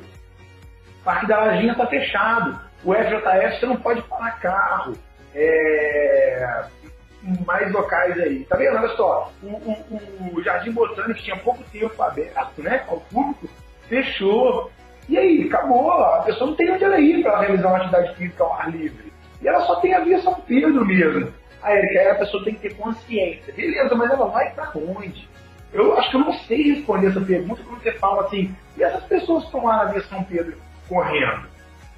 O 1.01 1.03
Parque 1.03 1.27
da 1.27 1.37
Lajinha 1.37 1.73
está 1.73 1.85
fechado. 1.85 2.59
O 2.83 2.93
FJF 2.93 3.59
você 3.59 3.65
não 3.65 3.75
pode 3.75 4.01
parar 4.03 4.39
carro. 4.39 4.93
É... 5.35 6.63
Mais 7.45 7.69
locais 7.73 8.17
aí. 8.21 8.45
Tá 8.45 8.55
vendo? 8.55 8.77
Olha 8.77 8.87
só. 8.95 9.33
O, 9.43 9.47
o, 9.47 10.35
o 10.35 10.43
Jardim 10.43 10.71
Botânico 10.71 11.21
tinha 11.21 11.35
pouco 11.35 11.61
tempo 11.65 12.01
aberto, 12.01 12.61
né? 12.61 12.85
Ao 12.87 13.01
público, 13.01 13.49
fechou. 13.89 14.71
E 15.07 15.17
aí, 15.17 15.43
acabou. 15.47 15.91
A 15.91 16.23
pessoa 16.23 16.49
não 16.49 16.55
tem 16.55 16.71
onde 16.71 16.83
ela 16.83 16.99
ir 16.99 17.23
para 17.23 17.39
realizar 17.39 17.67
uma 17.69 17.77
atividade 17.77 18.15
física 18.15 18.43
ao 18.43 18.53
ar 18.53 18.71
livre. 18.71 19.11
E 19.41 19.47
ela 19.47 19.61
só 19.61 19.75
tem 19.79 19.93
a 19.93 20.01
via 20.01 20.21
São 20.21 20.35
Pedro 20.35 20.85
mesmo. 20.85 21.31
Aí, 21.61 21.77
Erika, 21.77 22.11
a 22.11 22.15
pessoa 22.15 22.43
tem 22.43 22.55
que 22.55 22.61
ter 22.61 22.75
consciência. 22.75 23.53
Beleza, 23.53 23.95
mas 23.95 24.11
ela 24.11 24.27
vai 24.27 24.51
para 24.51 24.71
onde? 24.75 25.27
Eu 25.73 25.97
acho 25.97 26.09
que 26.09 26.15
eu 26.15 26.21
não 26.21 26.33
sei 26.33 26.73
responder 26.73 27.07
essa 27.07 27.21
pergunta 27.21 27.61
quando 27.63 27.81
você 27.81 27.91
fala 27.93 28.25
assim, 28.25 28.55
e 28.77 28.83
essas 28.83 29.03
pessoas 29.03 29.41
que 29.41 29.47
estão 29.47 29.65
lá 29.65 29.83
na 29.83 29.91
via 29.91 30.01
São 30.03 30.23
Pedro 30.23 30.57
correndo? 30.87 31.47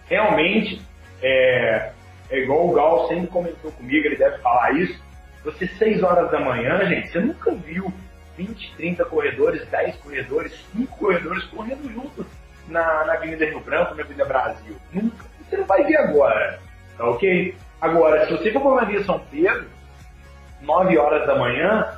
Realmente, 0.07 0.81
é, 1.21 1.91
é 2.31 2.39
igual 2.39 2.67
o 2.67 2.73
Gal 2.73 3.07
sempre 3.07 3.27
comentou 3.27 3.71
comigo, 3.71 4.07
ele 4.07 4.15
deve 4.15 4.39
falar 4.39 4.71
isso. 4.71 4.99
Você, 5.43 5.67
6 5.67 6.03
horas 6.03 6.31
da 6.31 6.39
manhã, 6.39 6.85
gente, 6.87 7.09
você 7.09 7.19
nunca 7.19 7.51
viu 7.51 7.93
20, 8.37 8.75
30 8.75 9.05
corredores, 9.05 9.65
10 9.67 9.95
corredores, 9.97 10.65
5 10.75 10.97
corredores 10.97 11.43
correndo 11.45 11.91
juntos 11.93 12.25
na, 12.69 13.05
na 13.05 13.13
Avenida 13.13 13.45
Rio 13.45 13.59
Branco, 13.59 13.95
na 13.95 14.03
Avenida 14.03 14.25
Brasil. 14.25 14.75
Nunca. 14.93 15.25
Você 15.49 15.57
não 15.57 15.65
vai 15.65 15.83
ver 15.83 15.97
agora, 15.97 16.59
tá 16.97 17.09
ok? 17.09 17.55
Agora, 17.81 18.25
se 18.27 18.33
você 18.33 18.51
for 18.51 18.61
para 18.61 18.81
a 18.81 18.83
Avenida 18.83 19.03
São 19.03 19.19
Pedro, 19.31 19.67
9 20.61 20.97
horas 20.97 21.25
da 21.25 21.35
manhã, 21.35 21.97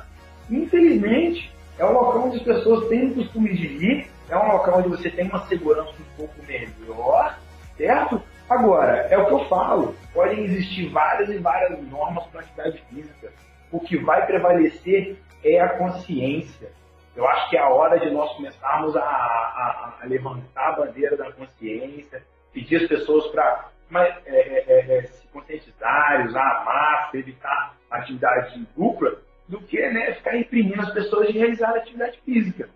infelizmente, 0.50 1.52
é 1.78 1.84
um 1.84 1.92
local 1.92 2.26
onde 2.26 2.36
as 2.36 2.42
pessoas 2.42 2.88
têm 2.88 3.10
o 3.10 3.14
costume 3.14 3.52
de 3.52 3.66
ir, 3.66 4.10
é 4.28 4.36
um 4.36 4.52
local 4.52 4.78
onde 4.78 4.88
você 4.88 5.10
tem 5.10 5.26
uma 5.26 5.46
segurança 5.46 5.90
um 5.90 6.16
pouco 6.16 6.34
melhor, 6.46 7.38
certo? 7.76 8.22
Agora, 8.48 9.06
é 9.10 9.18
o 9.18 9.26
que 9.26 9.32
eu 9.32 9.44
falo, 9.46 9.94
podem 10.12 10.44
existir 10.44 10.88
várias 10.88 11.28
e 11.30 11.38
várias 11.38 11.82
normas 11.88 12.24
para 12.26 12.40
atividade 12.40 12.82
física. 12.88 13.32
O 13.70 13.80
que 13.80 13.96
vai 13.96 14.26
prevalecer 14.26 15.16
é 15.44 15.60
a 15.60 15.70
consciência. 15.70 16.70
Eu 17.14 17.26
acho 17.28 17.50
que 17.50 17.56
é 17.56 17.60
a 17.60 17.68
hora 17.68 17.98
de 18.00 18.10
nós 18.10 18.32
começarmos 18.32 18.96
a, 18.96 19.02
a, 19.02 19.98
a 20.02 20.06
levantar 20.06 20.68
a 20.68 20.72
bandeira 20.72 21.16
da 21.16 21.30
consciência, 21.32 22.22
pedir 22.52 22.76
as 22.76 22.88
pessoas 22.88 23.26
para 23.28 23.70
é, 23.94 24.22
é, 24.26 24.64
é, 24.66 24.98
é, 24.98 25.02
se 25.02 25.26
conscientizarem, 25.28 26.26
usar 26.26 26.40
a 26.40 26.64
máscara, 26.64 27.18
evitar 27.18 27.76
atividade 27.90 28.66
dupla, 28.74 29.18
do 29.46 29.60
que 29.60 29.78
né, 29.90 30.14
ficar 30.14 30.36
imprimindo 30.36 30.80
as 30.80 30.92
pessoas 30.94 31.28
de 31.28 31.38
realizar 31.38 31.76
atividade 31.76 32.18
física. 32.24 32.70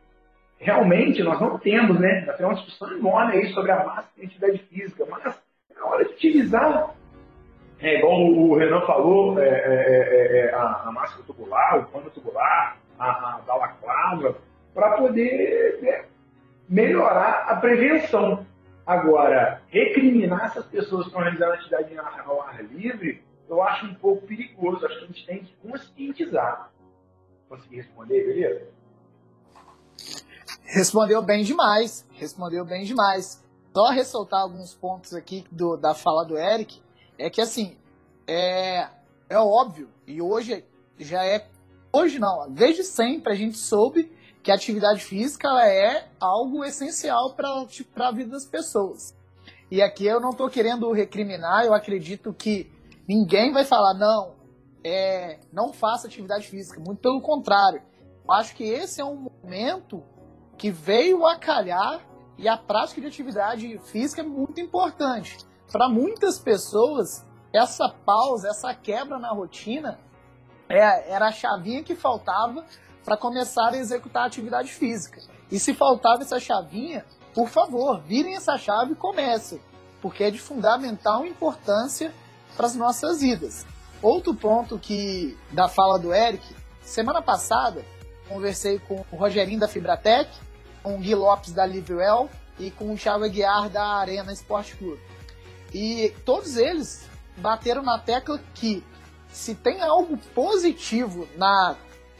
Realmente, 0.59 1.23
nós 1.23 1.41
não 1.41 1.59
temos, 1.59 1.99
né? 1.99 2.25
Nós 2.27 2.37
temos 2.37 2.53
uma 2.53 2.63
discussão 2.63 2.97
enorme 2.97 3.33
aí 3.35 3.47
sobre 3.53 3.73
a 3.73 3.77
máscara 3.77 4.11
e 4.19 4.27
atividade 4.27 4.59
física, 4.59 5.07
mas 5.09 5.43
na 5.75 5.87
hora 5.87 6.05
de 6.05 6.13
utilizar, 6.13 6.95
é, 7.81 7.99
igual 7.99 8.21
o 8.21 8.57
Renan 8.57 8.81
falou, 8.83 9.39
é, 9.39 9.49
é, 9.49 10.39
é, 10.39 10.55
a, 10.55 10.83
a, 10.87 10.93
máscara 10.93 11.25
tubular, 11.27 11.79
o 11.79 11.87
pano 11.87 12.11
tubular, 12.11 12.77
a, 12.99 13.37
a 13.37 13.39
balaclava, 13.47 14.37
para 14.75 14.97
poder 14.99 15.81
né, 15.83 16.05
melhorar 16.69 17.47
a 17.49 17.57
prevenção. 17.57 18.47
Agora, 18.87 19.63
recriminar 19.69 20.47
essas 20.47 20.65
pessoas 20.67 21.03
que 21.03 21.09
estão 21.09 21.23
realizando 21.23 21.55
atividade 21.55 21.97
ao 22.25 22.43
ar 22.43 22.63
livre, 22.65 23.23
eu 23.49 23.63
acho 23.63 23.87
um 23.87 23.95
pouco 23.95 24.27
perigoso. 24.27 24.85
Acho 24.87 24.99
que 24.99 25.05
a 25.05 25.07
gente 25.09 25.27
tem 25.27 25.45
que 25.45 25.57
conscientizar. 25.57 26.71
Consegui 27.49 27.77
responder, 27.77 28.25
beleza? 28.25 28.69
Respondeu 30.63 31.23
bem 31.23 31.43
demais. 31.43 32.07
Respondeu 32.13 32.65
bem 32.65 32.85
demais. 32.85 33.45
Só 33.75 33.91
ressaltar 33.91 34.41
alguns 34.41 34.75
pontos 34.75 35.15
aqui 35.15 35.45
do, 35.51 35.77
da 35.77 35.95
fala 35.95 36.25
do 36.25 36.39
Eric. 36.39 36.81
É 37.19 37.29
que, 37.29 37.41
assim, 37.41 37.77
é, 38.27 38.89
é 39.29 39.39
óbvio, 39.39 39.89
e 40.07 40.21
hoje 40.21 40.65
já 40.99 41.25
é. 41.25 41.47
Hoje 41.99 42.19
não, 42.19 42.51
desde 42.51 42.85
sempre 42.85 43.33
a 43.33 43.35
gente 43.35 43.57
soube 43.57 44.13
que 44.43 44.51
a 44.51 44.55
atividade 44.55 45.01
física 45.01 45.49
é 45.63 46.07
algo 46.21 46.63
essencial 46.63 47.35
para 47.35 48.09
a 48.09 48.13
vida 48.13 48.33
das 48.33 48.45
pessoas. 48.45 49.17
E 49.71 49.81
aqui 49.81 50.05
eu 50.05 50.21
não 50.21 50.29
estou 50.29 50.51
querendo 50.51 50.93
recriminar, 50.93 51.65
eu 51.65 51.73
acredito 51.73 52.35
que 52.35 52.71
ninguém 53.09 53.51
vai 53.51 53.65
falar, 53.65 53.95
não, 53.95 54.35
é, 54.85 55.41
não 55.51 55.73
faça 55.73 56.07
atividade 56.07 56.47
física. 56.47 56.79
Muito 56.79 57.01
pelo 57.01 57.23
contrário. 57.23 57.81
Eu 58.29 58.35
acho 58.35 58.55
que 58.55 58.65
esse 58.65 59.01
é 59.01 59.05
um 59.05 59.31
momento 59.43 60.03
que 60.59 60.71
veio 60.71 61.27
a 61.27 61.37
calhar 61.37 62.07
e 62.37 62.47
a 62.47 62.59
prática 62.59 63.01
de 63.01 63.07
atividade 63.07 63.79
física 63.85 64.21
é 64.21 64.25
muito 64.25 64.61
importante. 64.61 65.39
Para 65.73 65.89
muitas 65.89 66.39
pessoas, 66.39 67.25
essa 67.55 67.89
pausa, 67.89 68.49
essa 68.49 68.75
quebra 68.75 69.19
na 69.19 69.33
rotina 69.33 69.99
é, 70.69 71.11
era 71.11 71.29
a 71.29 71.33
chavinha 71.33 71.83
que 71.83 71.95
faltava 71.95 72.65
para 73.05 73.17
começar 73.17 73.73
a 73.73 73.77
executar 73.77 74.27
atividade 74.27 74.73
física. 74.73 75.21
E 75.51 75.59
se 75.59 75.73
faltava 75.73 76.23
essa 76.23 76.41
chavinha, 76.41 77.05
por 77.33 77.49
favor, 77.49 78.01
virem 78.01 78.35
essa 78.35 78.59
chave 78.59 78.93
e 78.93 78.97
comecem, 78.97 79.61
porque 80.01 80.25
é 80.25 80.31
de 80.31 80.39
fundamental 80.39 81.25
importância 81.25 82.13
para 82.57 82.67
as 82.67 82.75
nossas 82.75 83.21
vidas. 83.21 83.65
Outro 84.03 84.35
ponto 84.35 84.79
que 84.79 85.39
da 85.53 85.69
fala 85.69 85.99
do 85.99 86.13
Eric, 86.13 86.45
semana 86.83 87.23
passada 87.23 87.85
conversei 88.29 88.79
com 88.81 89.05
o 89.13 89.17
Rogerinho 89.17 89.61
da 89.61 89.69
Fibratec, 89.69 90.29
com 90.83 90.97
o 90.97 90.99
Gui 90.99 91.15
Lopes 91.15 91.53
da 91.53 91.65
Livewell 91.65 92.29
e 92.59 92.71
com 92.71 92.93
o 92.93 92.97
Thiago 92.97 93.25
Aguiar 93.25 93.69
da 93.69 93.85
Arena 93.85 94.33
Esporte 94.33 94.77
Clube. 94.77 95.01
E 95.73 96.13
todos 96.25 96.57
eles 96.57 97.09
bateram 97.37 97.83
na 97.83 97.99
tecla 97.99 98.41
que 98.55 98.83
se 99.31 99.55
tem 99.55 99.83
algo 99.83 100.17
positivo 100.35 101.29
na 101.37 101.77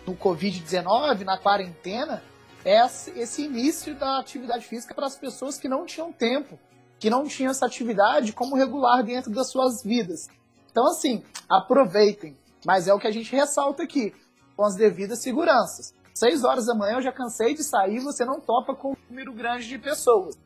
no 0.07 0.15
Covid-19, 0.17 1.25
na 1.25 1.37
quarentena, 1.37 2.23
é 2.65 2.85
esse 2.85 3.43
início 3.43 3.95
da 3.95 4.21
atividade 4.21 4.65
física 4.65 4.95
para 4.95 5.07
as 5.07 5.17
pessoas 5.17 5.59
que 5.59 5.69
não 5.69 5.85
tinham 5.85 6.13
tempo, 6.13 6.59
que 6.99 7.11
não 7.11 7.27
tinham 7.27 7.51
essa 7.51 7.67
atividade 7.67 8.33
como 8.33 8.57
regular 8.57 9.03
dentro 9.03 9.33
das 9.33 9.51
suas 9.51 9.83
vidas. 9.83 10.29
Então, 10.71 10.87
assim, 10.87 11.25
aproveitem. 11.49 12.37
Mas 12.65 12.89
é 12.89 12.95
o 12.95 12.99
que 12.99 13.07
a 13.07 13.13
gente 13.13 13.35
ressalta 13.35 13.83
aqui, 13.83 14.15
com 14.57 14.65
as 14.65 14.75
devidas 14.75 15.21
seguranças. 15.21 15.95
Seis 16.15 16.45
horas 16.45 16.67
da 16.67 16.75
manhã 16.75 16.95
eu 16.97 17.03
já 17.03 17.13
cansei 17.13 17.55
de 17.55 17.63
sair, 17.63 18.01
você 18.01 18.25
não 18.25 18.41
topa 18.41 18.75
com 18.75 18.93
um 18.93 18.97
número 19.11 19.33
grande 19.33 19.69
de 19.69 19.79
pessoas. 19.79 20.37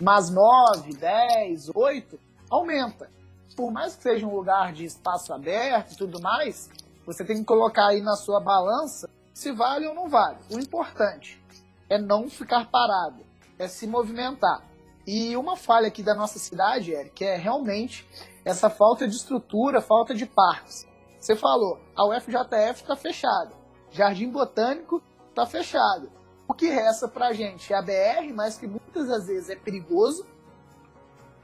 Mas 0.00 0.30
nove, 0.30 0.92
dez, 0.94 1.70
oito, 1.74 2.18
aumenta. 2.50 3.08
Por 3.56 3.70
mais 3.70 3.96
que 3.96 4.02
seja 4.02 4.26
um 4.26 4.34
lugar 4.34 4.72
de 4.72 4.84
espaço 4.84 5.32
aberto 5.32 5.92
e 5.92 5.96
tudo 5.96 6.20
mais, 6.20 6.70
você 7.04 7.24
tem 7.24 7.38
que 7.38 7.44
colocar 7.44 7.88
aí 7.88 8.00
na 8.00 8.16
sua 8.16 8.40
balança 8.40 9.08
se 9.34 9.52
vale 9.52 9.86
ou 9.86 9.94
não 9.94 10.08
vale. 10.08 10.38
O 10.50 10.58
importante 10.58 11.42
é 11.88 11.98
não 11.98 12.28
ficar 12.28 12.70
parado, 12.70 13.24
é 13.58 13.66
se 13.66 13.86
movimentar. 13.86 14.62
E 15.06 15.36
uma 15.36 15.56
falha 15.56 15.88
aqui 15.88 16.02
da 16.02 16.14
nossa 16.14 16.38
cidade, 16.38 16.92
Eric, 16.92 17.24
é 17.24 17.36
realmente 17.36 18.06
essa 18.44 18.70
falta 18.70 19.08
de 19.08 19.16
estrutura, 19.16 19.80
falta 19.80 20.14
de 20.14 20.26
parques. 20.26 20.86
Você 21.18 21.34
falou, 21.34 21.80
a 21.96 22.06
UFJF 22.06 22.82
está 22.82 22.96
fechada, 22.96 23.50
Jardim 23.90 24.30
Botânico 24.30 25.02
está 25.28 25.44
fechado. 25.46 26.10
O 26.46 26.54
que 26.54 26.68
resta 26.68 27.08
para 27.08 27.28
a 27.28 27.32
gente 27.32 27.72
é 27.72 27.76
a 27.76 27.82
BR, 27.82 28.32
mas 28.34 28.56
que 28.56 28.66
muitas 28.66 29.08
das 29.08 29.26
vezes 29.26 29.50
é 29.50 29.56
perigoso, 29.56 30.26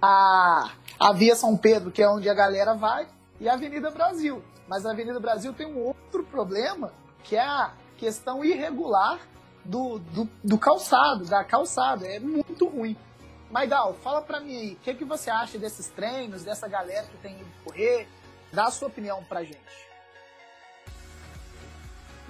a, 0.01 0.73
a 0.99 1.13
Via 1.13 1.37
São 1.37 1.57
Pedro, 1.57 1.91
que 1.91 2.03
é 2.03 2.09
onde 2.09 2.29
a 2.29 2.35
galera 2.35 2.75
vai, 2.75 3.07
e 3.41 3.49
a 3.49 3.55
Avenida 3.55 3.91
Brasil. 3.91 4.43
Mas 4.67 4.85
a 4.85 4.91
Avenida 4.91 5.21
Brasil 5.21 5.53
tem 5.53 5.67
um 5.67 5.79
outro 5.79 6.25
problema, 6.25 6.93
que 7.23 7.37
é 7.37 7.43
a 7.43 7.73
questão 7.97 8.45
irregular 8.45 9.21
do, 9.65 9.99
do, 9.99 10.29
do 10.43 10.59
calçado, 10.59 11.25
da 11.25 11.45
calçada. 11.45 12.07
É 12.07 12.19
muito 12.19 12.67
ruim. 12.67 12.97
Maidal, 13.51 13.95
fala 14.03 14.21
pra 14.23 14.41
mim 14.41 14.57
aí, 14.57 14.73
o 14.73 14.77
que, 14.77 14.95
que 14.95 15.05
você 15.05 15.31
acha 15.31 15.59
desses 15.59 15.89
treinos, 15.89 16.43
dessa 16.43 16.67
galera 16.67 17.07
que 17.07 17.17
tem 17.19 17.35
ido 17.35 17.51
correr? 17.65 18.09
Dá 18.53 18.65
a 18.65 18.71
sua 18.71 18.89
opinião 18.89 19.23
pra 19.25 19.45
gente. 19.45 19.87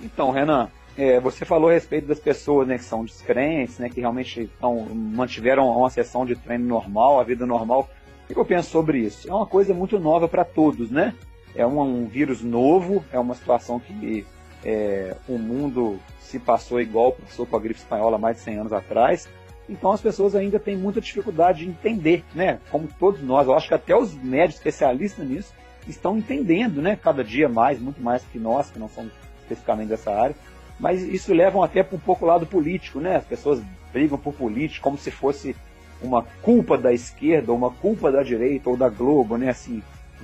Então, 0.00 0.30
Renan, 0.30 0.70
é, 0.96 1.18
você 1.20 1.44
falou 1.44 1.70
a 1.70 1.72
respeito 1.72 2.06
das 2.06 2.20
pessoas 2.20 2.68
né, 2.68 2.76
que 2.76 2.84
são 2.84 3.04
descrentes, 3.04 3.78
né, 3.78 3.88
que 3.88 4.00
realmente 4.00 4.50
tão, 4.60 4.80
mantiveram 4.94 5.68
uma 5.68 5.88
sessão 5.88 6.26
de 6.26 6.36
treino 6.36 6.66
normal, 6.66 7.18
a 7.18 7.24
vida 7.24 7.46
normal. 7.46 7.88
O 8.28 8.34
que 8.34 8.38
eu 8.38 8.44
penso 8.44 8.70
sobre 8.70 8.98
isso? 8.98 9.28
É 9.28 9.32
uma 9.32 9.46
coisa 9.46 9.72
muito 9.72 9.98
nova 9.98 10.28
para 10.28 10.44
todos, 10.44 10.90
né? 10.90 11.14
é 11.56 11.66
um, 11.66 11.80
um 11.80 12.06
vírus 12.06 12.42
novo, 12.42 13.04
é 13.10 13.18
uma 13.18 13.34
situação 13.34 13.80
que 13.80 14.24
é, 14.64 15.16
o 15.28 15.38
mundo 15.38 15.98
se 16.20 16.38
passou 16.38 16.80
igual 16.80 17.12
passou 17.12 17.46
com 17.46 17.56
a 17.56 17.60
gripe 17.60 17.80
espanhola 17.80 18.18
mais 18.18 18.36
de 18.36 18.42
100 18.42 18.58
anos 18.58 18.72
atrás. 18.72 19.28
Então 19.68 19.90
as 19.90 20.00
pessoas 20.00 20.34
ainda 20.36 20.60
têm 20.60 20.76
muita 20.76 21.00
dificuldade 21.00 21.64
de 21.64 21.70
entender, 21.70 22.24
né? 22.34 22.60
Como 22.70 22.88
todos 22.98 23.20
nós, 23.22 23.48
eu 23.48 23.54
acho 23.54 23.66
que 23.66 23.74
até 23.74 23.96
os 23.96 24.14
médicos 24.14 24.56
especialistas 24.56 25.26
nisso 25.26 25.52
estão 25.88 26.16
entendendo, 26.16 26.80
né? 26.80 26.96
Cada 26.96 27.24
dia 27.24 27.48
mais, 27.48 27.80
muito 27.80 28.00
mais 28.00 28.22
que 28.24 28.38
nós, 28.38 28.70
que 28.70 28.78
não 28.78 28.88
somos 28.88 29.12
especificamente 29.42 29.88
dessa 29.88 30.12
área. 30.12 30.36
Mas 30.78 31.02
isso 31.02 31.32
leva 31.32 31.64
até 31.64 31.82
para 31.82 31.96
um 31.96 32.00
pouco 32.00 32.26
lado 32.26 32.46
político, 32.46 33.00
né? 33.00 33.16
As 33.16 33.24
pessoas 33.24 33.60
brigam 33.92 34.18
por 34.18 34.34
político 34.34 34.84
como 34.84 34.98
se 34.98 35.10
fosse 35.10 35.56
uma 36.02 36.22
culpa 36.42 36.76
da 36.76 36.92
esquerda, 36.92 37.52
ou 37.52 37.58
uma 37.58 37.70
culpa 37.70 38.10
da 38.12 38.22
direita 38.22 38.68
ou 38.70 38.76
da 38.76 38.88
Globo, 38.88 39.36
né? 39.36 39.50
Assim, 39.50 39.82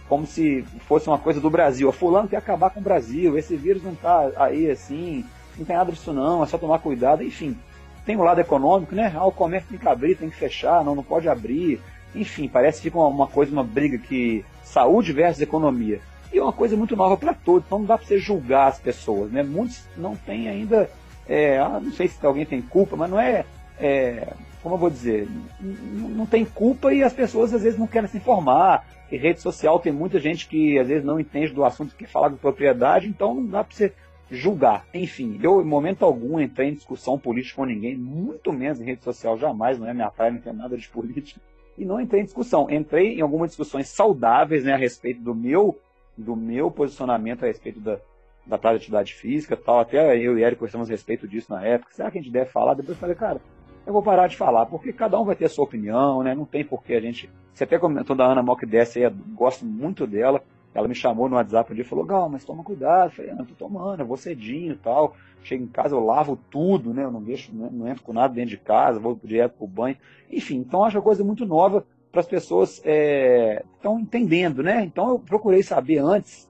como 0.09 0.27
se 0.27 0.63
fosse 0.87 1.09
uma 1.09 1.19
coisa 1.19 1.41
do 1.41 1.49
Brasil. 1.49 1.89
A 1.89 1.93
fulano 1.93 2.29
quer 2.29 2.37
acabar 2.37 2.71
com 2.71 2.81
o 2.81 2.83
Brasil, 2.83 3.39
esse 3.39 3.57
vírus 3.57 3.83
não 3.83 3.93
está 3.93 4.31
aí 4.37 4.71
assim, 4.71 5.25
não 5.57 5.65
tem 5.65 5.77
nada 5.77 5.91
disso 5.91 6.13
não, 6.13 6.43
é 6.43 6.47
só 6.47 6.59
tomar 6.59 6.79
cuidado, 6.81 7.23
enfim. 7.23 7.57
Tem 8.05 8.17
o 8.17 8.23
lado 8.23 8.41
econômico, 8.41 8.95
né? 8.95 9.13
Ah, 9.15 9.25
o 9.25 9.33
comércio 9.33 9.71
tem 9.71 9.79
que 9.79 9.89
abrir, 9.89 10.17
tem 10.17 10.29
que 10.29 10.37
fechar, 10.37 10.85
não, 10.85 10.95
não 10.95 11.05
pode 11.05 11.29
abrir. 11.29 11.81
Enfim, 12.15 12.49
parece 12.49 12.79
que 12.79 12.85
fica 12.85 12.99
uma, 12.99 13.09
uma 13.09 13.27
coisa, 13.27 13.53
uma 13.53 13.65
briga 13.65 13.97
que 13.97 14.45
saúde 14.65 15.13
versus 15.13 15.41
economia. 15.41 16.01
E 16.33 16.39
é 16.39 16.43
uma 16.43 16.53
coisa 16.53 16.77
muito 16.77 16.97
nova 16.97 17.17
para 17.17 17.33
todos, 17.33 17.65
então 17.67 17.79
não 17.79 17.87
dá 17.87 17.97
para 17.97 18.07
você 18.07 18.19
julgar 18.19 18.69
as 18.69 18.79
pessoas, 18.79 19.31
né? 19.31 19.43
Muitos 19.43 19.85
não 19.97 20.17
têm 20.17 20.49
ainda, 20.49 20.91
é, 21.29 21.59
ah, 21.59 21.81
não 21.83 21.93
sei 21.93 22.09
se 22.09 22.25
alguém 22.27 22.45
tem 22.45 22.61
culpa, 22.61 22.97
mas 22.97 23.11
não 23.11 23.21
é, 23.21 23.45
é 23.79 24.29
como 24.63 24.77
eu 24.77 24.79
vou 24.79 24.91
dizer, 24.91 25.29
não 25.61 26.25
tem 26.25 26.45
culpa 26.45 26.95
e 26.95 27.03
as 27.03 27.13
pessoas 27.13 27.53
às 27.53 27.63
vezes 27.63 27.79
não 27.79 27.87
querem 27.87 28.09
se 28.09 28.17
informar. 28.17 28.87
E 29.11 29.17
rede 29.17 29.41
social 29.41 29.79
tem 29.79 29.93
muita 29.93 30.19
gente 30.19 30.49
que 30.49 30.79
às 30.79 30.89
vezes 30.89 31.05
não 31.05 31.21
entende 31.21 31.53
do 31.53 31.65
assunto, 31.65 31.95
que 31.95 32.07
falar 32.07 32.31
com 32.31 32.37
propriedade, 32.37 33.09
então 33.09 33.35
não 33.35 33.47
dá 33.47 33.65
para 33.65 33.75
você 33.75 33.93
julgar. 34.31 34.87
Enfim, 34.95 35.39
eu 35.43 35.61
em 35.61 35.65
momento 35.65 36.05
algum 36.05 36.41
entrei 36.41 36.71
em 36.71 36.75
discussão 36.75 37.19
política 37.19 37.57
com 37.57 37.65
ninguém, 37.65 37.97
muito 37.97 38.53
menos 38.53 38.81
em 38.81 38.85
rede 38.85 39.03
social, 39.03 39.37
jamais, 39.37 39.79
não 39.79 39.89
é 39.89 39.93
minha 39.93 40.11
praia, 40.11 40.33
não 40.33 40.41
tem 40.41 40.53
nada 40.53 40.77
de 40.79 40.89
política. 40.89 41.41
E 41.77 41.85
não 41.85 42.01
entrei 42.01 42.23
em 42.23 42.25
discussão. 42.25 42.71
Entrei 42.71 43.19
em 43.19 43.21
algumas 43.21 43.51
discussões 43.51 43.89
saudáveis 43.89 44.65
né, 44.65 44.73
a 44.73 44.77
respeito 44.77 45.21
do 45.21 45.35
meu, 45.35 45.79
do 46.17 46.37
meu 46.37 46.71
posicionamento 46.71 47.45
a 47.45 47.47
respeito 47.47 47.81
da, 47.81 47.99
da 48.47 48.59
prática 48.59 48.71
de 48.71 48.77
atividade 48.77 49.15
física 49.15 49.57
tal. 49.57 49.81
Até 49.81 50.17
eu 50.17 50.39
e 50.39 50.43
Eric 50.43 50.59
conversamos 50.59 50.89
a 50.89 50.93
respeito 50.93 51.27
disso 51.27 51.53
na 51.53 51.65
época. 51.65 51.93
Será 51.93 52.11
que 52.11 52.19
a 52.19 52.21
gente 52.23 52.33
deve 52.33 52.51
falar? 52.51 52.75
Depois 52.75 52.97
eu 52.97 53.01
falei, 53.01 53.17
cara, 53.17 53.41
eu 53.87 53.93
vou 53.93 54.03
parar 54.03 54.29
de 54.29 54.37
falar, 54.37 54.67
porque 54.67 54.93
cada 54.93 55.21
um 55.21 55.25
vai 55.25 55.35
ter 55.35 55.47
a 55.47 55.49
sua 55.49 55.65
opinião, 55.65 56.23
né? 56.23 56.35
Não 56.35 56.45
tem 56.45 56.65
porquê 56.65 56.95
a 56.95 57.01
gente. 57.01 57.31
Você 57.53 57.65
até 57.65 57.79
comentou 57.79 58.15
da 58.15 58.25
Ana 58.25 58.43
Mock 58.43 58.65
Dessa 58.65 58.99
aí, 58.99 59.11
gosto 59.35 59.65
muito 59.65 60.07
dela. 60.07 60.43
Ela 60.75 60.89
me 60.89 60.95
chamou 60.95 61.29
no 61.29 61.37
WhatsApp 61.37 61.71
um 61.71 61.75
dia 61.75 61.85
e 61.85 61.87
falou, 61.87 62.05
Gal, 62.05 62.29
mas 62.31 62.45
toma 62.45 62.65
cuidado. 62.65 63.09
Eu 63.09 63.11
falei, 63.11 63.31
ah, 63.31 63.35
não, 63.35 63.45
tô 63.45 63.55
tomando, 63.55 64.01
eu 64.01 64.07
vou 64.07 64.17
cedinho 64.17 64.73
e 64.73 64.77
tal. 64.77 65.15
Chego 65.43 65.65
em 65.65 65.69
casa, 65.69 65.95
eu 65.95 66.01
lavo 66.01 66.39
tudo, 66.51 66.95
né? 66.95 67.05
Eu 67.05 67.11
não 67.11 67.23
deixo, 67.23 67.55
não, 67.55 67.71
não 67.71 67.89
entro 67.89 68.03
com 68.03 68.13
nada 68.13 68.33
dentro 68.33 68.51
de 68.51 68.57
casa, 68.57 68.99
vou 68.99 69.19
direto 69.23 69.59
pro 69.59 69.67
banho. 69.67 69.97
Enfim, 70.31 70.57
então 70.59 70.85
acho 70.85 70.97
uma 70.97 71.03
coisa 71.03 71.23
muito 71.23 71.45
nova 71.45 71.85
para 72.11 72.21
as 72.21 72.27
pessoas 72.27 72.81
é, 72.85 73.65
estão 73.75 73.99
entendendo, 73.99 74.63
né? 74.63 74.85
Então 74.85 75.11
eu 75.11 75.19
procurei 75.19 75.63
saber 75.63 75.99
antes, 75.99 76.49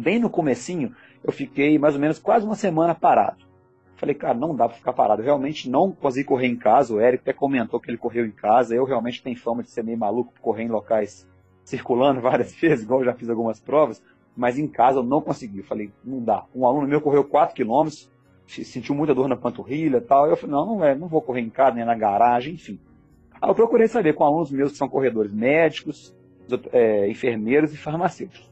bem 0.00 0.18
no 0.18 0.28
comecinho, 0.28 0.94
eu 1.24 1.32
fiquei 1.32 1.78
mais 1.78 1.94
ou 1.94 2.00
menos 2.00 2.18
quase 2.18 2.44
uma 2.44 2.54
semana 2.54 2.94
parado. 2.94 3.47
Falei, 3.98 4.14
cara, 4.14 4.34
não 4.34 4.54
dá 4.54 4.68
para 4.68 4.76
ficar 4.76 4.92
parado. 4.92 5.22
Realmente 5.22 5.68
não 5.68 5.90
consegui 5.90 6.24
correr 6.24 6.46
em 6.46 6.56
casa. 6.56 6.94
O 6.94 7.00
Eric 7.00 7.20
até 7.20 7.32
comentou 7.32 7.80
que 7.80 7.90
ele 7.90 7.98
correu 7.98 8.24
em 8.24 8.30
casa. 8.30 8.72
Eu 8.72 8.84
realmente 8.84 9.20
tenho 9.20 9.36
fama 9.36 9.60
de 9.60 9.70
ser 9.70 9.82
meio 9.82 9.98
maluco 9.98 10.32
correr 10.40 10.62
em 10.62 10.68
locais 10.68 11.28
circulando 11.64 12.20
várias 12.22 12.54
vezes, 12.54 12.84
igual 12.84 13.00
eu 13.00 13.06
já 13.06 13.14
fiz 13.14 13.28
algumas 13.28 13.58
provas. 13.58 14.00
Mas 14.36 14.56
em 14.56 14.68
casa 14.68 15.00
eu 15.00 15.02
não 15.02 15.20
consegui. 15.20 15.64
Falei, 15.64 15.92
não 16.04 16.22
dá. 16.22 16.44
Um 16.54 16.64
aluno 16.64 16.86
meu 16.86 17.00
correu 17.00 17.24
4 17.24 17.56
quilômetros, 17.56 18.08
sentiu 18.46 18.94
muita 18.94 19.12
dor 19.12 19.28
na 19.28 19.36
panturrilha 19.36 19.96
e 19.96 20.00
tal. 20.00 20.28
Eu 20.28 20.36
falei, 20.36 20.54
não, 20.54 20.64
não, 20.64 20.84
é, 20.84 20.94
não 20.94 21.08
vou 21.08 21.20
correr 21.20 21.40
em 21.40 21.50
casa, 21.50 21.74
nem 21.74 21.84
na 21.84 21.96
garagem, 21.96 22.54
enfim. 22.54 22.78
Aí 23.42 23.50
eu 23.50 23.54
procurei 23.54 23.88
saber 23.88 24.14
com 24.14 24.22
alunos 24.22 24.52
meus 24.52 24.70
que 24.70 24.78
são 24.78 24.88
corredores 24.88 25.32
médicos, 25.32 26.16
é, 26.72 27.10
enfermeiros 27.10 27.74
e 27.74 27.76
farmacêuticos. 27.76 28.48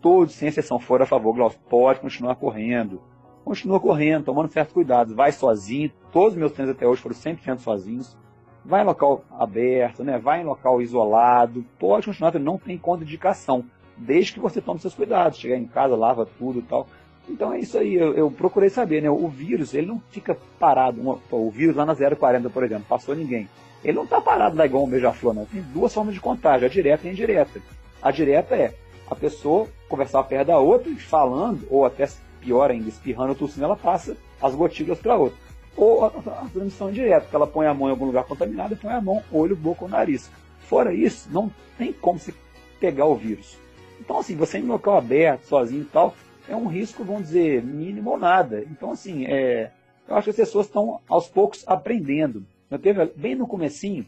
Todos, 0.00 0.34
sem 0.34 0.48
exceção, 0.48 0.80
foram 0.80 1.04
a 1.04 1.06
favor, 1.06 1.36
Glaucio, 1.36 1.60
pode 1.68 2.00
continuar 2.00 2.34
correndo 2.34 3.00
continua 3.48 3.80
correndo, 3.80 4.26
tomando 4.26 4.52
certos 4.52 4.74
cuidados, 4.74 5.14
vai 5.14 5.32
sozinho, 5.32 5.90
todos 6.12 6.34
os 6.34 6.38
meus 6.38 6.52
treinos 6.52 6.76
até 6.76 6.86
hoje 6.86 7.00
foram 7.00 7.16
100% 7.16 7.58
sozinhos, 7.60 8.14
vai 8.62 8.82
em 8.82 8.84
local 8.84 9.24
aberto, 9.30 10.04
né? 10.04 10.18
vai 10.18 10.42
em 10.42 10.44
local 10.44 10.82
isolado, 10.82 11.64
pode 11.78 12.06
continuar, 12.06 12.38
não 12.38 12.58
tem 12.58 12.76
contraindicação, 12.76 13.64
desde 13.96 14.34
que 14.34 14.40
você 14.40 14.60
tome 14.60 14.80
seus 14.80 14.94
cuidados, 14.94 15.38
chegar 15.38 15.56
em 15.56 15.66
casa, 15.66 15.96
lava 15.96 16.26
tudo 16.26 16.58
e 16.58 16.62
tal. 16.62 16.86
Então 17.26 17.52
é 17.52 17.58
isso 17.58 17.78
aí, 17.78 17.94
eu, 17.94 18.14
eu, 18.14 18.30
procurei 18.30 18.68
saber, 18.68 19.02
né? 19.02 19.10
O 19.10 19.28
vírus, 19.28 19.74
ele 19.74 19.86
não 19.86 20.00
fica 20.10 20.36
parado, 20.58 21.20
o 21.30 21.50
vírus 21.50 21.76
lá 21.76 21.84
na 21.84 21.94
040, 21.94 22.48
por 22.48 22.64
exemplo, 22.64 22.84
passou 22.88 23.14
ninguém. 23.14 23.48
Ele 23.82 23.96
não 23.96 24.04
está 24.04 24.20
parado 24.20 24.56
lá 24.56 24.64
igual 24.64 24.84
um 24.84 24.88
beija-flor, 24.88 25.34
não. 25.34 25.44
Tem 25.44 25.60
duas 25.60 25.92
formas 25.92 26.14
de 26.14 26.20
contágio, 26.20 26.66
a 26.66 26.70
direta 26.70 27.06
e 27.06 27.10
a 27.10 27.12
indireta. 27.12 27.60
A 28.00 28.10
direta 28.10 28.54
é 28.54 28.74
a 29.10 29.14
pessoa 29.14 29.68
conversar 29.88 30.22
perto 30.24 30.48
da 30.48 30.58
outra, 30.58 30.90
falando, 30.96 31.66
ou 31.70 31.84
até 31.84 32.06
pior 32.40 32.70
ainda, 32.70 32.88
espirrando 32.88 33.34
tossindo, 33.34 33.64
ela 33.64 33.76
passa 33.76 34.16
as 34.40 34.54
gotículas 34.54 34.98
para 34.98 35.16
outra. 35.16 35.38
Ou 35.76 36.04
a, 36.04 36.08
a 36.08 36.48
transmissão 36.52 36.90
direta, 36.90 37.26
que 37.28 37.36
ela 37.36 37.46
põe 37.46 37.66
a 37.66 37.74
mão 37.74 37.88
em 37.88 37.92
algum 37.92 38.06
lugar 38.06 38.24
contaminado 38.24 38.74
e 38.74 38.76
põe 38.76 38.92
a 38.92 39.00
mão, 39.00 39.22
olho, 39.32 39.54
boca 39.54 39.84
ou 39.84 39.90
nariz. 39.90 40.30
Fora 40.60 40.92
isso, 40.92 41.28
não 41.30 41.50
tem 41.76 41.92
como 41.92 42.18
se 42.18 42.34
pegar 42.80 43.06
o 43.06 43.14
vírus. 43.14 43.58
Então, 44.00 44.18
assim, 44.18 44.36
você 44.36 44.58
em 44.58 44.62
local 44.62 44.96
aberto, 44.96 45.44
sozinho 45.44 45.82
e 45.82 45.86
tal, 45.86 46.14
é 46.48 46.56
um 46.56 46.66
risco, 46.66 47.04
vamos 47.04 47.24
dizer, 47.24 47.62
mínimo 47.62 48.10
ou 48.10 48.18
nada. 48.18 48.64
Então, 48.70 48.92
assim, 48.92 49.26
é, 49.26 49.70
eu 50.08 50.16
acho 50.16 50.24
que 50.24 50.30
as 50.30 50.36
pessoas 50.36 50.66
estão 50.66 51.00
aos 51.08 51.28
poucos 51.28 51.64
aprendendo. 51.66 52.44
Eu 52.70 52.78
teve, 52.78 53.04
bem 53.16 53.34
no 53.34 53.46
comecinho, 53.46 54.06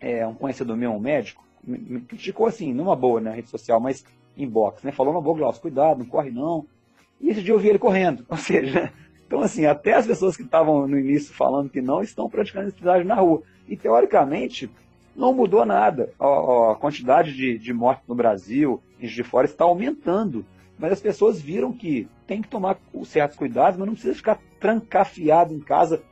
é, 0.00 0.26
um 0.26 0.34
conhecedor 0.34 0.76
meu, 0.76 0.92
um 0.92 1.00
médico, 1.00 1.44
me, 1.62 1.78
me 1.78 2.00
criticou 2.00 2.46
assim, 2.46 2.72
numa 2.72 2.96
boa 2.96 3.20
na 3.20 3.32
rede 3.32 3.50
social, 3.50 3.80
mas 3.80 4.04
em 4.36 4.48
box, 4.48 4.84
né? 4.84 4.92
Falou, 4.92 5.12
não, 5.12 5.20
boa, 5.20 5.36
Glaucio, 5.36 5.60
cuidado, 5.60 5.98
não 5.98 6.06
corre 6.06 6.30
não, 6.30 6.64
e 7.20 7.32
dia 7.34 7.52
eu 7.52 7.58
vi 7.58 7.68
ele 7.68 7.78
correndo. 7.78 8.24
Ou 8.30 8.36
seja, 8.36 8.92
então 9.26 9.40
assim, 9.40 9.66
até 9.66 9.94
as 9.94 10.06
pessoas 10.06 10.36
que 10.36 10.42
estavam 10.42 10.86
no 10.86 10.98
início 10.98 11.34
falando 11.34 11.70
que 11.70 11.80
não 11.80 12.02
estão 12.02 12.28
praticando 12.28 12.68
atividade 12.68 13.04
na 13.04 13.14
rua. 13.14 13.42
E 13.68 13.76
teoricamente 13.76 14.70
não 15.14 15.34
mudou 15.34 15.66
nada. 15.66 16.12
A, 16.18 16.72
a 16.72 16.76
quantidade 16.76 17.34
de, 17.34 17.58
de 17.58 17.72
mortes 17.72 18.06
no 18.08 18.14
Brasil, 18.14 18.80
em 19.00 19.06
de 19.06 19.22
fora, 19.22 19.46
está 19.46 19.64
aumentando. 19.64 20.44
Mas 20.78 20.92
as 20.92 21.00
pessoas 21.00 21.40
viram 21.40 21.72
que 21.72 22.08
tem 22.26 22.40
que 22.40 22.48
tomar 22.48 22.78
certos 23.04 23.36
cuidados, 23.36 23.78
mas 23.78 23.86
não 23.86 23.94
precisa 23.94 24.14
ficar 24.14 24.38
trancafiado 24.60 25.52
em 25.52 25.60
casa 25.60 26.02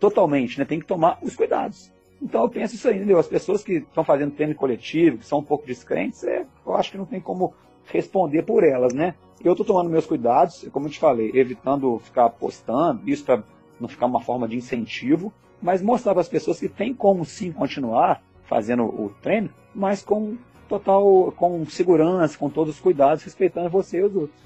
totalmente, 0.00 0.58
né? 0.58 0.64
Tem 0.64 0.80
que 0.80 0.86
tomar 0.86 1.18
os 1.22 1.36
cuidados. 1.36 1.92
Então 2.20 2.42
eu 2.42 2.48
penso 2.48 2.74
isso 2.74 2.88
aí, 2.88 2.96
entendeu? 2.96 3.18
As 3.18 3.28
pessoas 3.28 3.62
que 3.62 3.74
estão 3.74 4.02
fazendo 4.02 4.34
treino 4.34 4.54
coletivo, 4.54 5.18
que 5.18 5.26
são 5.26 5.38
um 5.38 5.44
pouco 5.44 5.66
descrentes, 5.66 6.24
é, 6.24 6.44
eu 6.66 6.74
acho 6.74 6.90
que 6.90 6.98
não 6.98 7.06
tem 7.06 7.20
como 7.20 7.54
responder 7.86 8.42
por 8.42 8.64
elas, 8.64 8.92
né? 8.92 9.14
Eu 9.42 9.52
estou 9.52 9.66
tomando 9.66 9.90
meus 9.90 10.06
cuidados, 10.06 10.66
como 10.72 10.86
eu 10.86 10.90
te 10.90 10.98
falei, 10.98 11.30
evitando 11.34 11.98
ficar 11.98 12.30
postando, 12.30 13.08
isso 13.08 13.24
para 13.24 13.42
não 13.78 13.88
ficar 13.88 14.06
uma 14.06 14.20
forma 14.20 14.48
de 14.48 14.56
incentivo, 14.56 15.32
mas 15.60 15.82
mostrar 15.82 16.12
para 16.12 16.20
as 16.20 16.28
pessoas 16.28 16.58
que 16.58 16.68
tem 16.68 16.94
como 16.94 17.24
sim 17.24 17.52
continuar 17.52 18.22
fazendo 18.44 18.84
o 18.84 19.12
treino, 19.20 19.50
mas 19.74 20.02
com 20.02 20.36
total, 20.68 21.32
com 21.32 21.64
segurança, 21.66 22.38
com 22.38 22.48
todos 22.48 22.74
os 22.74 22.80
cuidados, 22.80 23.24
respeitando 23.24 23.70
você 23.70 23.98
e 23.98 24.04
os 24.04 24.14
outros. 24.14 24.44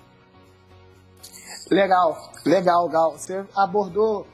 Legal, 1.71 2.17
legal, 2.47 2.89
Gal. 2.89 3.13
Você 3.13 3.45
abordou 3.55 4.27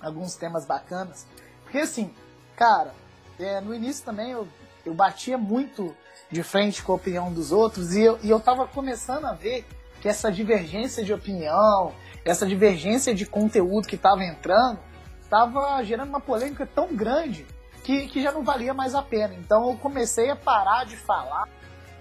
alguns 0.00 0.34
temas 0.34 0.64
bacanas. 0.64 1.26
Porque 1.62 1.78
assim, 1.78 2.10
cara, 2.56 2.94
é, 3.38 3.60
no 3.60 3.74
início 3.74 4.04
também 4.04 4.30
eu, 4.30 4.48
eu 4.84 4.94
batia 4.94 5.36
muito 5.36 5.94
de 6.30 6.42
frente 6.42 6.82
com 6.82 6.92
a 6.92 6.96
opinião 6.96 7.32
dos 7.32 7.50
outros 7.50 7.94
e 7.94 8.02
eu, 8.02 8.18
e 8.22 8.30
eu 8.30 8.38
tava 8.38 8.66
começando 8.66 9.24
a 9.24 9.32
ver 9.32 9.66
que 10.00 10.08
essa 10.08 10.30
divergência 10.30 11.04
de 11.04 11.12
opinião, 11.12 11.92
essa 12.24 12.46
divergência 12.46 13.14
de 13.14 13.26
conteúdo 13.26 13.86
que 13.86 13.96
estava 13.96 14.24
entrando, 14.24 14.78
estava 15.22 15.82
gerando 15.84 16.08
uma 16.08 16.20
polêmica 16.20 16.66
tão 16.66 16.94
grande 16.94 17.46
que, 17.84 18.08
que 18.08 18.22
já 18.22 18.32
não 18.32 18.42
valia 18.42 18.72
mais 18.72 18.94
a 18.94 19.02
pena. 19.02 19.34
Então 19.34 19.70
eu 19.70 19.76
comecei 19.76 20.30
a 20.30 20.36
parar 20.36 20.84
de 20.84 20.96
falar, 20.96 21.48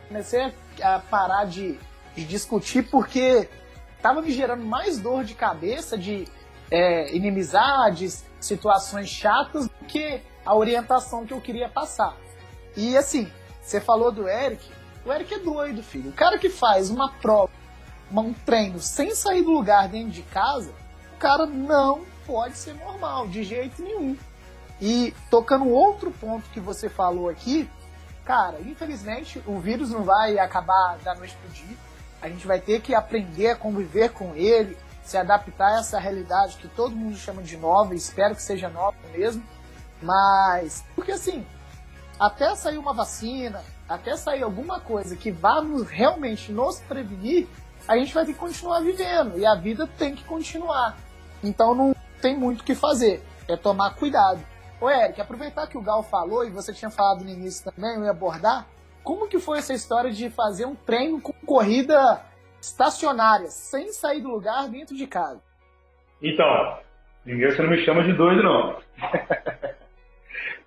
comecei 0.08 0.54
a 0.82 1.00
parar 1.00 1.46
de, 1.46 1.78
de 2.16 2.26
discutir 2.26 2.84
porque 2.90 3.50
estava 3.98 4.22
me 4.22 4.32
gerando 4.32 4.64
mais 4.64 5.00
dor 5.00 5.24
de 5.24 5.34
cabeça, 5.34 5.98
de 5.98 6.28
é, 6.72 7.16
inimizades, 7.16 8.26
situações 8.40 9.10
chatas 9.10 9.68
do 9.68 9.86
que 9.86 10.22
a 10.46 10.56
orientação 10.56 11.26
que 11.26 11.34
eu 11.34 11.42
queria 11.42 11.68
passar. 11.68 12.16
E 12.76 12.98
assim, 12.98 13.30
você 13.70 13.80
falou 13.80 14.12
do 14.12 14.28
Eric, 14.28 14.68
o 15.06 15.14
Eric 15.14 15.32
é 15.32 15.40
doido, 15.40 15.84
filho. 15.84 16.10
O 16.10 16.14
cara 16.14 16.40
que 16.40 16.50
faz 16.50 16.90
uma 16.90 17.12
prova 17.14 17.52
um 18.12 18.34
treino 18.34 18.80
sem 18.80 19.14
sair 19.14 19.44
do 19.44 19.52
lugar 19.52 19.88
dentro 19.88 20.10
de 20.10 20.24
casa, 20.24 20.72
o 21.14 21.18
cara 21.20 21.46
não 21.46 22.02
pode 22.26 22.58
ser 22.58 22.74
normal, 22.74 23.28
de 23.28 23.44
jeito 23.44 23.84
nenhum. 23.84 24.18
E 24.82 25.14
tocando 25.30 25.70
outro 25.70 26.10
ponto 26.10 26.50
que 26.50 26.60
você 26.60 26.90
falou 26.90 27.30
aqui, 27.30 27.70
cara, 28.26 28.60
infelizmente 28.62 29.40
o 29.46 29.60
vírus 29.60 29.92
não 29.92 30.04
vai 30.04 30.40
acabar 30.40 30.98
da 31.04 31.14
noite 31.14 31.38
pro 31.38 31.54
dia. 31.54 31.78
A 32.20 32.28
gente 32.28 32.48
vai 32.48 32.60
ter 32.60 32.82
que 32.82 32.96
aprender 32.96 33.52
a 33.52 33.56
conviver 33.56 34.10
com 34.12 34.34
ele, 34.36 34.76
se 35.04 35.16
adaptar 35.16 35.76
a 35.76 35.80
essa 35.80 36.00
realidade 36.00 36.58
que 36.58 36.68
todo 36.68 36.96
mundo 36.96 37.16
chama 37.16 37.44
de 37.44 37.56
nova, 37.56 37.94
espero 37.94 38.36
que 38.36 38.42
seja 38.42 38.68
nova 38.68 38.98
mesmo. 39.14 39.44
Mas, 40.02 40.84
porque 40.96 41.12
assim, 41.12 41.46
até 42.20 42.54
sair 42.56 42.78
uma 42.78 42.94
vacina, 42.94 43.64
até 43.88 44.18
sair 44.18 44.44
alguma 44.44 44.80
coisa 44.80 45.16
que 45.16 45.32
vá 45.32 45.62
nos, 45.62 45.88
realmente 45.88 46.52
nos 46.52 46.80
prevenir, 46.82 47.48
a 47.88 47.98
gente 47.98 48.14
vai 48.14 48.26
ter 48.26 48.34
que 48.34 48.40
continuar 48.40 48.82
vivendo 48.82 49.40
e 49.40 49.46
a 49.46 49.56
vida 49.56 49.88
tem 49.88 50.14
que 50.14 50.24
continuar. 50.26 50.98
Então 51.44 51.74
não 51.74 51.96
tem 52.22 52.38
muito 52.38 52.62
o 52.62 52.64
que 52.64 52.76
fazer, 52.76 53.24
é 53.48 53.56
tomar 53.56 53.96
cuidado. 53.96 54.40
Ô 54.82 54.90
Eric, 54.90 55.20
aproveitar 55.20 55.68
que 55.68 55.78
o 55.78 55.82
Gal 55.82 56.04
falou 56.04 56.46
e 56.46 56.50
você 56.50 56.74
tinha 56.74 56.92
falado 56.92 57.24
no 57.24 57.30
início 57.30 57.72
também, 57.72 57.96
eu 57.96 58.04
ia 58.04 58.12
abordar, 58.12 58.68
como 59.04 59.28
que 59.28 59.40
foi 59.40 59.60
essa 59.60 59.74
história 59.74 60.12
de 60.12 60.30
fazer 60.30 60.66
um 60.66 60.76
treino 60.76 61.20
com 61.22 61.34
corrida 61.46 62.22
estacionária, 62.62 63.48
sem 63.48 63.92
sair 63.92 64.22
do 64.22 64.30
lugar 64.30 64.68
dentro 64.70 64.96
de 64.96 65.08
casa? 65.08 65.42
Então, 66.22 66.46
ninguém 67.26 67.50
você 67.50 67.62
não 67.62 67.70
me 67.70 67.84
chama 67.86 68.04
de 68.04 68.14
doido, 68.14 68.44
não. 68.44 68.78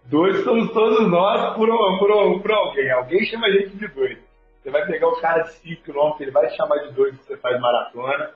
doido 0.07 0.43
somos 0.45 0.73
todos 0.73 1.11
nós 1.11 1.55
por, 1.57 1.69
por, 1.99 2.41
por 2.43 2.53
alguém. 2.53 2.91
Alguém 2.91 3.25
chama 3.27 3.47
a 3.47 3.51
gente 3.51 3.77
de 3.77 3.89
doido. 3.89 4.21
Você 4.63 4.71
vai 4.71 4.87
pegar 4.87 5.09
o 5.09 5.21
cara 5.21 5.43
de 5.43 5.53
5 5.55 5.83
km, 5.83 6.21
ele 6.21 6.31
vai 6.31 6.47
te 6.47 6.57
chamar 6.57 6.79
de 6.79 6.93
doido 6.93 7.19
que 7.19 7.25
você 7.25 7.37
faz 7.37 7.61
maratona. 7.61 8.31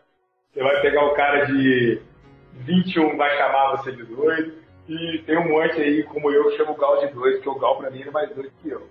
Você 0.53 0.63
vai 0.63 0.81
pegar 0.81 1.05
o 1.05 1.15
cara 1.15 1.45
de 1.45 2.01
21, 2.53 3.17
vai 3.17 3.37
chamar 3.37 3.77
você 3.77 3.93
de 3.93 4.05
doido. 4.05 4.55
E 4.89 5.23
tem 5.27 5.37
um 5.37 5.49
monte 5.49 5.81
aí, 5.81 6.03
como 6.05 6.31
eu, 6.31 6.51
que 6.51 6.57
chama 6.57 6.73
o 6.73 6.77
Gal 6.77 7.01
de 7.01 7.13
doido, 7.13 7.41
que 7.41 7.49
o 7.49 7.59
Gal 7.59 7.77
pra 7.79 7.91
mim 7.91 8.03
é 8.03 8.11
mais 8.11 8.35
doido 8.35 8.53
que 8.63 8.69
eu. 8.69 8.89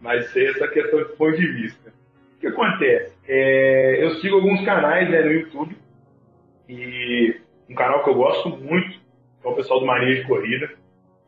Mas 0.00 0.26
isso 0.26 0.38
é 0.38 0.44
essa 0.46 0.68
questão 0.68 0.98
de 0.98 1.16
ponto 1.16 1.36
de 1.36 1.46
vista. 1.46 1.92
O 2.36 2.40
que 2.40 2.46
acontece? 2.46 3.16
É, 3.28 4.04
eu 4.04 4.10
sigo 4.16 4.36
alguns 4.36 4.64
canais 4.64 5.08
né, 5.10 5.22
no 5.22 5.32
YouTube 5.32 5.76
e 6.68 7.40
um 7.68 7.74
canal 7.74 8.02
que 8.02 8.10
eu 8.10 8.14
gosto 8.14 8.48
muito 8.48 8.98
é 9.44 9.48
o 9.48 9.54
pessoal 9.54 9.80
do 9.80 9.86
Mania 9.86 10.16
de 10.16 10.26
Corrida. 10.26 10.70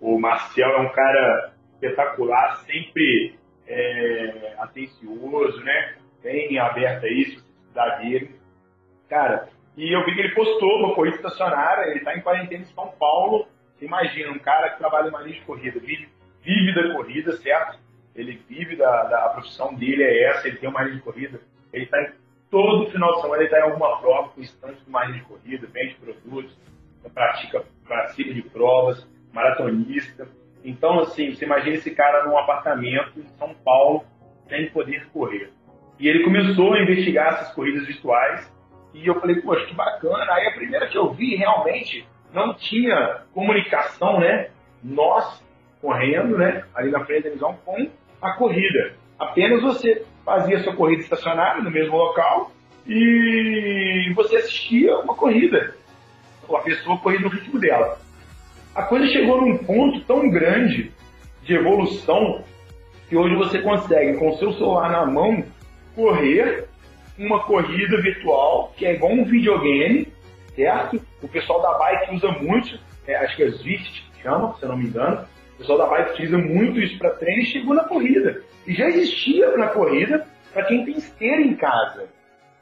O 0.03 0.19
Marcel 0.19 0.69
é 0.69 0.81
um 0.81 0.89
cara 0.89 1.53
espetacular, 1.75 2.57
sempre 2.67 3.39
é, 3.69 4.55
atencioso, 4.59 5.63
né? 5.63 5.95
Bem 6.21 6.59
aberto 6.59 7.05
a 7.05 7.09
isso, 7.09 7.47
da 7.73 7.99
dele. 7.99 8.35
Cara, 9.09 9.49
e 9.77 9.95
eu 9.95 10.05
vi 10.05 10.13
que 10.13 10.21
ele 10.21 10.35
postou 10.35 10.81
uma 10.81 10.95
corrida 10.97 11.17
estacionária, 11.17 11.89
ele 11.89 11.99
está 11.99 12.17
em 12.17 12.21
quarentena 12.21 12.63
em 12.63 12.75
São 12.75 12.89
Paulo. 12.99 13.47
Imagina, 13.81 14.33
um 14.33 14.41
cara 14.41 14.71
que 14.71 14.79
trabalha 14.79 15.07
em 15.07 15.13
Mania 15.13 15.35
de 15.35 15.41
Corrida, 15.43 15.79
vive, 15.79 16.09
vive 16.43 16.75
da 16.75 16.95
corrida, 16.95 17.33
certo? 17.37 17.79
Ele 18.17 18.43
vive 18.49 18.75
da, 18.75 19.05
da 19.05 19.29
profissão 19.29 19.73
dele, 19.73 20.03
é 20.03 20.31
essa, 20.31 20.49
ele 20.49 20.57
tem 20.57 20.69
uma 20.69 20.81
Mania 20.81 20.97
de 20.97 21.03
Corrida. 21.03 21.41
Ele 21.73 21.85
está 21.85 22.03
em 22.03 22.13
todo 22.51 22.91
final 22.91 23.15
de 23.15 23.21
semana, 23.21 23.37
ele 23.37 23.45
está 23.45 23.61
em 23.61 23.71
alguma 23.71 24.01
prova 24.01 24.31
com 24.31 24.41
estante 24.41 24.83
do 24.85 24.91
Mania 24.91 25.15
de 25.15 25.25
Corrida, 25.27 25.69
vende 25.69 25.95
produtos, 25.95 26.59
pratica, 27.15 27.65
participa 27.89 28.35
de 28.35 28.43
provas, 28.43 29.09
maratonista. 29.33 30.29
Então, 30.65 31.01
assim, 31.01 31.35
você 31.35 31.45
imagina 31.45 31.77
esse 31.77 31.91
cara 31.93 32.25
num 32.25 32.39
apartamento 32.39 33.19
em 33.19 33.27
São 33.39 33.55
Paulo, 33.65 34.05
sem 34.49 34.71
poder 34.71 35.09
correr. 35.13 35.51
E 35.99 36.09
ele 36.09 36.25
começou 36.25 36.75
a 36.75 36.83
investigar 36.83 37.35
essas 37.35 37.53
corridas 37.55 37.87
virtuais, 37.87 38.53
e 38.95 39.07
eu 39.07 39.19
falei, 39.21 39.41
poxa, 39.41 39.67
que 39.67 39.75
bacana. 39.75 40.33
Aí 40.35 40.47
a 40.49 40.53
primeira 40.53 40.87
que 40.87 40.99
eu 40.99 41.13
vi, 41.13 41.35
realmente, 41.37 42.07
não 42.33 42.55
tinha 42.55 43.23
comunicação, 43.33 44.21
né? 44.21 44.51
Nós 44.83 45.43
correndo, 45.81 46.37
né? 46.37 46.65
Ali 46.75 46.91
na 46.91 47.05
frente 47.05 47.19
da 47.19 47.23
televisão 47.23 47.59
com 47.65 47.91
a 48.21 48.33
corrida. 48.35 48.95
Apenas 49.19 49.63
você 49.63 50.05
fazia 50.25 50.59
sua 50.61 50.77
corrida 50.77 51.03
estacionária 51.03 51.63
no 51.63 51.71
mesmo 51.71 51.97
local 51.97 52.53
e 52.87 54.13
você 54.15 54.37
assistia 54.37 54.97
uma 54.99 55.15
corrida. 55.15 55.75
A 56.49 56.59
pessoa 56.59 56.99
corria 56.99 57.21
no 57.21 57.29
ritmo 57.29 57.59
dela 57.59 57.99
a 58.75 58.83
coisa 58.85 59.07
chegou 59.07 59.41
num 59.41 59.59
ponto 59.59 60.01
tão 60.05 60.31
grande 60.31 60.93
de 61.43 61.55
evolução 61.55 62.43
que 63.09 63.17
hoje 63.17 63.35
você 63.37 63.61
consegue, 63.61 64.19
com 64.19 64.31
o 64.31 64.39
seu 64.39 64.53
celular 64.55 64.91
na 64.91 65.05
mão, 65.05 65.45
correr 65.95 66.69
uma 67.19 67.45
corrida 67.45 68.01
virtual 68.01 68.73
que 68.77 68.87
é 68.87 68.95
igual 68.95 69.13
um 69.13 69.25
videogame, 69.25 70.09
certo? 70.55 71.01
O 71.23 71.29
pessoal 71.29 71.61
da 71.61 71.79
bike 71.79 72.15
usa 72.15 72.29
muito, 72.33 72.79
é, 73.07 73.17
acho 73.17 73.37
que 73.37 73.43
é 73.43 73.51
Zwift 73.51 74.11
que 74.15 74.23
chama, 74.23 74.55
se 74.55 74.63
eu 74.63 74.71
não 74.71 74.79
me 74.79 74.87
engano. 74.87 75.27
O 75.55 75.59
pessoal 75.59 75.79
da 75.79 75.87
bike 75.87 76.13
utiliza 76.13 76.39
muito 76.39 76.81
isso 76.81 76.99
para 76.99 77.11
treino 77.11 77.43
e 77.43 77.47
chegou 77.47 77.75
na 77.75 77.85
corrida. 77.85 78.43
E 78.67 78.73
já 78.73 78.87
existia 78.87 79.55
na 79.57 79.69
corrida 79.69 80.27
para 80.53 80.65
quem 80.65 80.85
tem 80.85 80.97
esteira 80.97 81.43
em 81.43 81.55
casa. 81.55 82.09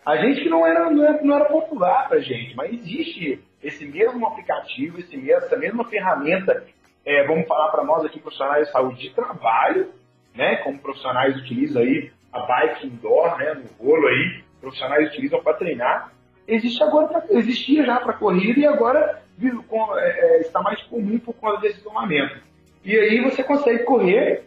A 0.05 0.17
gente 0.17 0.43
que 0.43 0.49
não 0.49 0.67
era, 0.67 0.91
não 0.91 1.05
era, 1.05 1.23
não 1.23 1.37
era 1.37 1.45
popular 1.45 2.09
para 2.09 2.21
gente, 2.21 2.57
mas 2.57 2.73
existe 2.73 3.41
esse 3.63 3.87
mesmo 3.87 4.27
aplicativo, 4.27 4.99
esse 4.99 5.17
mesmo, 5.17 5.45
essa 5.45 5.57
mesma 5.57 5.85
ferramenta, 5.85 6.65
é, 7.05 7.27
vamos 7.27 7.47
falar 7.47 7.71
para 7.71 7.85
nós 7.85 8.05
aqui, 8.05 8.21
profissionais 8.21 8.67
de 8.67 8.73
saúde 8.73 9.01
de 9.01 9.11
trabalho, 9.11 9.93
né, 10.35 10.57
como 10.57 10.79
profissionais 10.79 11.37
utilizam 11.37 11.83
aí 11.83 12.11
a 12.33 12.41
bike 12.47 12.87
indoor, 12.87 13.37
né, 13.39 13.55
no 13.55 13.85
rolo 13.85 14.07
aí, 14.07 14.45
profissionais 14.61 15.09
utilizam 15.09 15.43
para 15.43 15.55
treinar, 15.55 16.13
existe 16.47 16.83
agora 16.83 17.09
pra, 17.09 17.25
existia 17.31 17.85
já 17.85 18.01
para 18.01 18.15
corrida 18.15 18.61
e 18.61 18.67
agora 18.67 19.23
com, 19.69 19.99
é, 19.99 20.09
é, 20.09 20.41
está 20.41 20.61
mais 20.61 20.83
comum 20.85 21.19
por 21.19 21.35
causa 21.35 21.61
desse 21.63 21.81
isolamento. 21.81 22.37
E 22.85 22.97
aí 22.97 23.21
você 23.23 23.43
consegue 23.43 23.85
correr, 23.85 24.45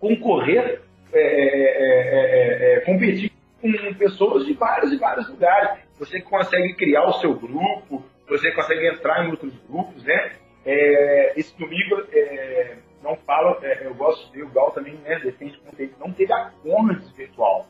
concorrer, 0.00 0.80
é, 1.12 1.18
é, 1.18 2.76
é, 2.76 2.80
competir 2.80 3.32
com 3.60 3.94
pessoas 3.94 4.44
de 4.44 4.52
vários 4.52 4.92
e 4.92 4.96
vários 4.96 5.28
lugares. 5.28 5.80
Você 5.98 6.20
consegue 6.20 6.74
criar 6.74 7.06
o 7.06 7.14
seu 7.14 7.34
grupo, 7.34 8.04
você 8.28 8.52
consegue 8.52 8.88
entrar 8.88 9.24
em 9.24 9.30
outros 9.30 9.54
grupos, 9.68 10.02
né? 10.04 10.32
É, 10.64 11.38
esse 11.38 11.56
domingo 11.56 12.02
é, 12.12 12.76
não 13.02 13.16
fala, 13.18 13.58
é, 13.62 13.86
eu 13.86 13.94
gosto 13.94 14.32
de 14.32 14.42
o 14.42 14.48
Gal 14.48 14.72
também 14.72 14.94
né, 14.96 15.20
defende 15.20 15.56
que 15.58 15.94
não 16.00 16.12
teve 16.12 16.32
a 16.32 16.50
Conrads 16.62 17.10
virtual. 17.12 17.68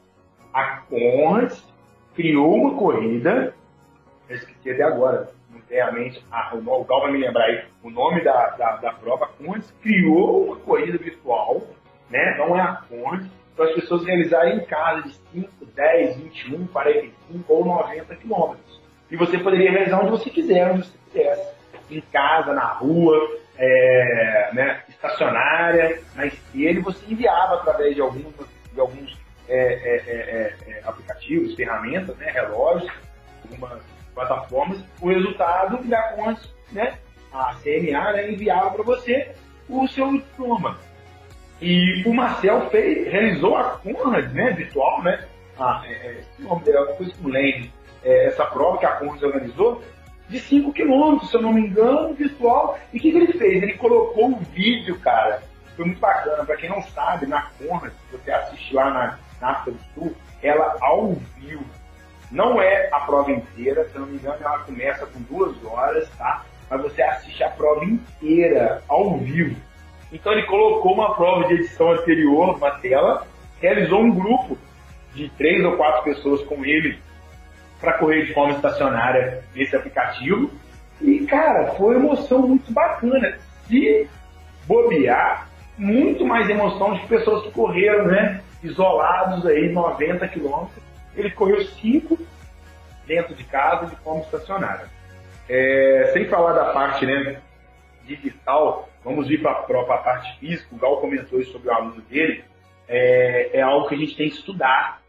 A 0.52 0.78
Conrads 0.88 1.62
criou 2.14 2.54
uma 2.54 2.78
corrida, 2.78 3.54
eu 4.28 4.36
esqueci 4.36 4.70
até 4.70 4.82
agora, 4.82 5.30
não 5.50 5.60
tem 5.60 5.80
a 5.80 5.92
mente, 5.92 6.24
a, 6.30 6.54
o, 6.54 6.58
o 6.58 6.84
Gal 6.84 7.02
vai 7.02 7.12
me 7.12 7.18
lembrar 7.18 7.44
aí, 7.44 7.64
o 7.82 7.90
nome 7.90 8.24
da, 8.24 8.50
da, 8.50 8.76
da 8.76 8.92
prova, 8.94 9.28
Conrads 9.38 9.70
criou 9.82 10.46
uma 10.46 10.56
corrida 10.56 10.96
virtual, 10.96 11.62
né? 12.08 12.36
Não 12.38 12.56
é 12.56 12.62
a 12.62 12.82
Conrads, 12.88 13.30
para 13.54 13.66
as 13.66 13.74
pessoas 13.74 14.04
realizarem 14.04 14.56
em 14.56 14.64
casa 14.64 15.02
de 15.02 15.14
5, 15.32 15.66
10, 15.66 16.16
21, 16.16 16.66
45 16.68 17.52
ou 17.52 17.64
90 17.64 18.16
quilômetros. 18.16 18.75
E 19.10 19.16
você 19.16 19.38
poderia 19.38 19.70
realizar 19.70 20.00
onde 20.00 20.10
você 20.10 20.30
quiser, 20.30 20.70
onde 20.70 20.86
você 20.86 20.98
quisesse. 21.06 21.56
Em 21.90 22.00
casa, 22.00 22.52
na 22.52 22.66
rua, 22.66 23.16
é, 23.58 24.50
né, 24.52 24.82
estacionária, 24.88 26.00
na 26.14 26.26
esteira, 26.26 26.78
e 26.78 26.82
você 26.82 27.00
enviava 27.08 27.54
através 27.54 27.94
de 27.94 28.00
alguns, 28.00 28.34
de 28.72 28.80
alguns 28.80 29.16
é, 29.48 29.56
é, 29.56 29.96
é, 30.06 30.56
é 30.68 30.82
aplicativos, 30.84 31.54
ferramentas, 31.54 32.16
né, 32.16 32.30
relógios, 32.30 32.90
algumas 33.44 33.80
plataformas, 34.14 34.82
o 35.00 35.08
resultado 35.08 35.82
da 35.84 36.02
conta, 36.14 36.40
né, 36.72 36.98
a 37.32 37.54
CNA 37.62 38.12
né, 38.12 38.30
enviava 38.30 38.70
para 38.70 38.82
você 38.82 39.32
o 39.68 39.86
seu 39.88 40.12
diploma. 40.12 40.78
E 41.60 42.02
o 42.06 42.12
Marcel 42.12 42.68
fez, 42.70 43.10
realizou 43.10 43.56
a 43.56 43.78
Conrad 43.78 44.32
né, 44.32 44.52
virtual, 44.52 45.02
né, 45.02 45.26
a, 45.58 45.82
é, 45.86 46.20
é, 46.42 46.94
coisa 46.96 47.12
com 47.22 47.28
Lane, 47.28 47.72
é, 48.06 48.26
essa 48.26 48.46
prova 48.46 48.78
que 48.78 48.86
a 48.86 48.92
Conrads 48.92 49.22
organizou, 49.22 49.82
de 50.28 50.38
5 50.38 50.72
quilômetros, 50.72 51.30
se 51.30 51.36
eu 51.36 51.42
não 51.42 51.52
me 51.52 51.62
engano, 51.62 52.14
virtual. 52.14 52.78
E 52.92 52.98
o 52.98 53.00
que, 53.00 53.10
que, 53.10 53.16
ele 53.16 53.32
fez? 53.32 53.62
Ele 53.62 53.74
colocou 53.74 54.26
um 54.26 54.38
vídeo, 54.38 54.98
cara. 55.00 55.42
Foi 55.74 55.84
muito 55.84 56.00
bacana. 56.00 56.44
Para 56.44 56.56
quem 56.56 56.70
não 56.70 56.82
sabe, 56.82 57.26
na 57.26 57.50
Conrad, 57.58 57.92
você 58.10 58.30
assiste 58.30 58.74
lá 58.74 58.90
na, 58.90 59.18
na 59.40 59.50
África 59.50 59.72
do 59.72 59.84
Sul, 59.94 60.16
ela 60.42 60.76
ao 60.80 61.14
vivo. 61.38 61.64
Não 62.30 62.60
é 62.60 62.88
a 62.92 63.00
prova 63.00 63.30
inteira, 63.30 63.84
se 63.88 63.94
eu 63.94 64.00
não 64.02 64.08
me 64.08 64.16
engano, 64.16 64.38
ela 64.40 64.58
começa 64.60 65.06
com 65.06 65.20
duas 65.22 65.64
horas, 65.64 66.08
tá? 66.16 66.44
Mas 66.68 66.82
você 66.82 67.02
assiste 67.02 67.42
a 67.44 67.50
prova 67.50 67.84
inteira 67.84 68.82
ao 68.88 69.18
vivo. 69.18 69.56
Então 70.12 70.32
ele 70.32 70.44
colocou 70.44 70.94
uma 70.94 71.14
prova 71.14 71.46
de 71.46 71.54
edição 71.54 71.92
anterior 71.92 72.58
na 72.58 72.72
tela, 72.72 73.26
realizou 73.60 74.00
um 74.00 74.10
grupo 74.10 74.58
de 75.14 75.28
três 75.30 75.64
ou 75.64 75.76
quatro 75.76 76.02
pessoas 76.02 76.42
com 76.42 76.64
ele 76.64 76.98
para 77.80 77.94
correr 77.94 78.26
de 78.26 78.34
forma 78.34 78.54
estacionária 78.54 79.44
nesse 79.54 79.76
aplicativo. 79.76 80.50
E, 81.00 81.26
cara, 81.26 81.72
foi 81.72 81.96
uma 81.96 82.06
emoção 82.06 82.46
muito 82.46 82.72
bacana. 82.72 83.38
Se 83.66 84.08
bobear, 84.66 85.48
muito 85.76 86.24
mais 86.24 86.48
emoção 86.48 86.94
de 86.94 87.06
pessoas 87.06 87.44
que 87.44 87.50
correram, 87.50 88.06
né? 88.06 88.40
Isolados 88.62 89.46
aí, 89.46 89.70
90 89.70 90.26
quilômetros. 90.28 90.82
Ele 91.14 91.30
correu 91.30 91.62
5 91.62 92.18
dentro 93.06 93.34
de 93.34 93.44
casa 93.44 93.86
de 93.86 93.96
forma 93.96 94.22
estacionária. 94.22 94.88
É, 95.48 96.10
sem 96.12 96.26
falar 96.26 96.52
da 96.52 96.72
parte 96.72 97.06
né, 97.06 97.40
digital, 98.04 98.88
vamos 99.04 99.28
vir 99.28 99.40
para 99.40 99.52
a 99.52 99.98
parte 99.98 100.38
física. 100.40 100.74
O 100.74 100.78
Gal 100.78 101.00
comentou 101.00 101.42
sobre 101.44 101.68
o 101.68 101.72
aluno 101.72 102.00
dele. 102.02 102.44
É, 102.88 103.58
é 103.58 103.62
algo 103.62 103.88
que 103.88 103.94
a 103.94 103.98
gente 103.98 104.16
tem 104.16 104.28
que 104.28 104.36
estudar 104.36 105.00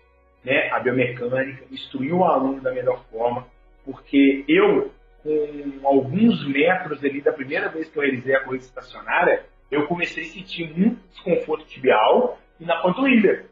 né, 0.48 0.70
a 0.72 0.80
biomecânica, 0.80 1.66
instruir 1.70 2.16
o 2.16 2.24
aluno 2.24 2.62
da 2.62 2.72
melhor 2.72 3.04
forma, 3.12 3.46
porque 3.84 4.46
eu, 4.48 4.94
com 5.22 5.86
alguns 5.86 6.48
metros 6.48 7.04
ali 7.04 7.20
da 7.20 7.34
primeira 7.34 7.68
vez 7.68 7.90
que 7.90 7.98
eu 7.98 8.02
realizei 8.02 8.34
a 8.34 8.40
corrida 8.40 8.64
estacionária, 8.64 9.44
eu 9.70 9.86
comecei 9.88 10.24
a 10.24 10.28
sentir 10.28 10.74
muito 10.74 11.06
desconforto 11.10 11.66
tibial 11.66 12.40
e 12.62 12.66
na 12.66 12.78
panturrilha. 12.78 13.46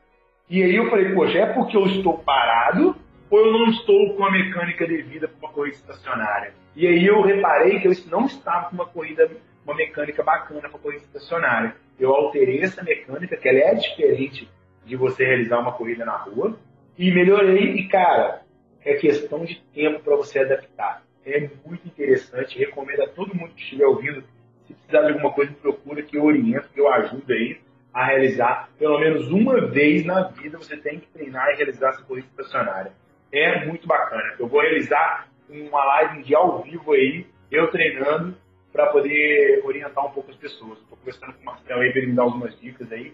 E 0.49 0.63
aí 0.63 0.73
eu 0.73 0.89
falei, 0.89 1.13
poxa, 1.13 1.37
é 1.37 1.53
porque 1.53 1.75
eu 1.75 1.85
estou 1.85 2.17
parado 2.19 2.95
ou 3.29 3.39
eu 3.45 3.51
não 3.51 3.65
estou 3.71 4.15
com 4.15 4.23
a 4.23 4.31
mecânica 4.31 4.87
devida 4.87 5.27
para 5.27 5.37
uma 5.37 5.53
corrida 5.53 5.75
estacionária? 5.75 6.53
E 6.77 6.87
aí 6.87 7.05
eu 7.05 7.21
reparei 7.21 7.81
que 7.81 7.89
eu 7.89 7.93
não 8.09 8.25
estava 8.25 8.69
com 8.69 8.75
uma 8.75 8.85
corrida, 8.85 9.29
uma 9.65 9.75
mecânica 9.75 10.23
bacana 10.23 10.61
para 10.69 10.79
corrida 10.79 11.03
estacionária. 11.03 11.75
Eu 11.99 12.15
alterei 12.15 12.61
essa 12.61 12.81
mecânica, 12.81 13.35
que 13.35 13.49
ela 13.49 13.59
é 13.59 13.73
diferente 13.73 14.49
de 14.85 14.95
você 14.95 15.25
realizar 15.25 15.59
uma 15.59 15.73
corrida 15.73 16.05
na 16.05 16.15
rua, 16.15 16.57
e 16.97 17.11
melhorei. 17.11 17.75
E 17.75 17.87
cara, 17.87 18.41
é 18.83 18.93
questão 18.95 19.43
de 19.43 19.61
tempo 19.73 19.99
para 20.01 20.15
você 20.15 20.39
adaptar. 20.39 21.03
É 21.25 21.49
muito 21.65 21.87
interessante, 21.87 22.57
recomendo 22.57 23.01
a 23.01 23.07
todo 23.07 23.35
mundo 23.35 23.53
que 23.55 23.61
estiver 23.61 23.85
ouvindo, 23.85 24.23
se 24.67 24.73
precisar 24.73 25.01
de 25.01 25.13
alguma 25.13 25.33
coisa, 25.33 25.51
procura 25.53 26.03
que 26.03 26.17
eu 26.17 26.23
oriento, 26.23 26.69
que 26.69 26.79
eu 26.79 26.87
ajudo 26.87 27.33
aí 27.33 27.59
a 27.91 28.05
realizar. 28.05 28.69
Pelo 28.77 28.99
menos 28.99 29.27
uma 29.31 29.65
vez 29.67 30.05
na 30.05 30.23
vida 30.23 30.57
você 30.57 30.77
tem 30.77 30.99
que 30.99 31.07
treinar 31.07 31.49
e 31.51 31.55
realizar 31.55 31.89
essa 31.89 32.03
corrida 32.03 32.27
estacionária. 32.29 32.91
É 33.31 33.65
muito 33.65 33.87
bacana. 33.87 34.35
Eu 34.37 34.47
vou 34.47 34.61
realizar 34.61 35.27
uma 35.49 35.83
live 35.83 36.23
de 36.23 36.35
ao 36.35 36.61
vivo 36.61 36.93
aí, 36.93 37.25
eu 37.51 37.67
treinando, 37.69 38.37
para 38.71 38.87
poder 38.87 39.61
orientar 39.63 40.05
um 40.05 40.11
pouco 40.11 40.29
as 40.29 40.37
pessoas. 40.37 40.79
Estou 40.79 40.97
conversando 40.97 41.33
com 41.33 41.41
o 41.41 41.45
Marcelo 41.45 41.81
aí 41.81 41.91
para 41.91 42.01
ele 42.01 42.11
me 42.11 42.15
dar 42.15 42.23
algumas 42.23 42.59
dicas 42.59 42.91
aí, 42.91 43.13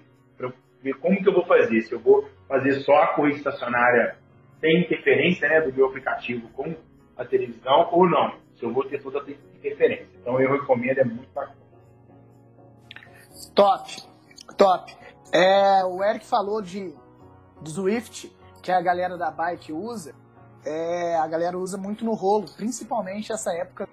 ver 0.81 0.93
como 0.95 1.21
que 1.21 1.29
eu 1.29 1.33
vou 1.33 1.45
fazer. 1.45 1.81
Se 1.81 1.93
eu 1.93 1.99
vou 1.99 2.27
fazer 2.47 2.73
só 2.81 2.93
a 3.03 3.07
corrida 3.15 3.37
estacionária 3.37 4.17
sem 4.59 4.81
interferência 4.81 5.49
né, 5.49 5.61
do 5.61 5.73
meu 5.73 5.87
aplicativo 5.87 6.47
com 6.49 6.75
a 7.17 7.25
televisão 7.25 7.89
ou 7.91 8.09
não. 8.09 8.35
Se 8.55 8.63
eu 8.63 8.73
vou 8.73 8.85
ter 8.85 9.01
toda 9.01 9.19
a 9.19 9.31
interferência. 9.57 10.07
Então 10.19 10.39
eu 10.39 10.51
recomendo, 10.51 10.99
é 10.99 11.03
muito 11.03 11.31
bacana. 11.33 11.57
Top, 13.55 14.03
top. 14.57 14.95
É, 15.33 15.83
o 15.85 16.03
Eric 16.03 16.25
falou 16.25 16.61
de 16.61 16.93
do 17.61 17.69
Zwift, 17.69 18.31
que 18.61 18.71
a 18.71 18.81
galera 18.81 19.17
da 19.17 19.31
bike 19.31 19.71
usa. 19.71 20.13
É, 20.65 21.15
a 21.17 21.27
galera 21.27 21.57
usa 21.57 21.77
muito 21.77 22.05
no 22.05 22.13
rolo, 22.13 22.45
principalmente 22.55 23.31
essa 23.31 23.51
época. 23.53 23.87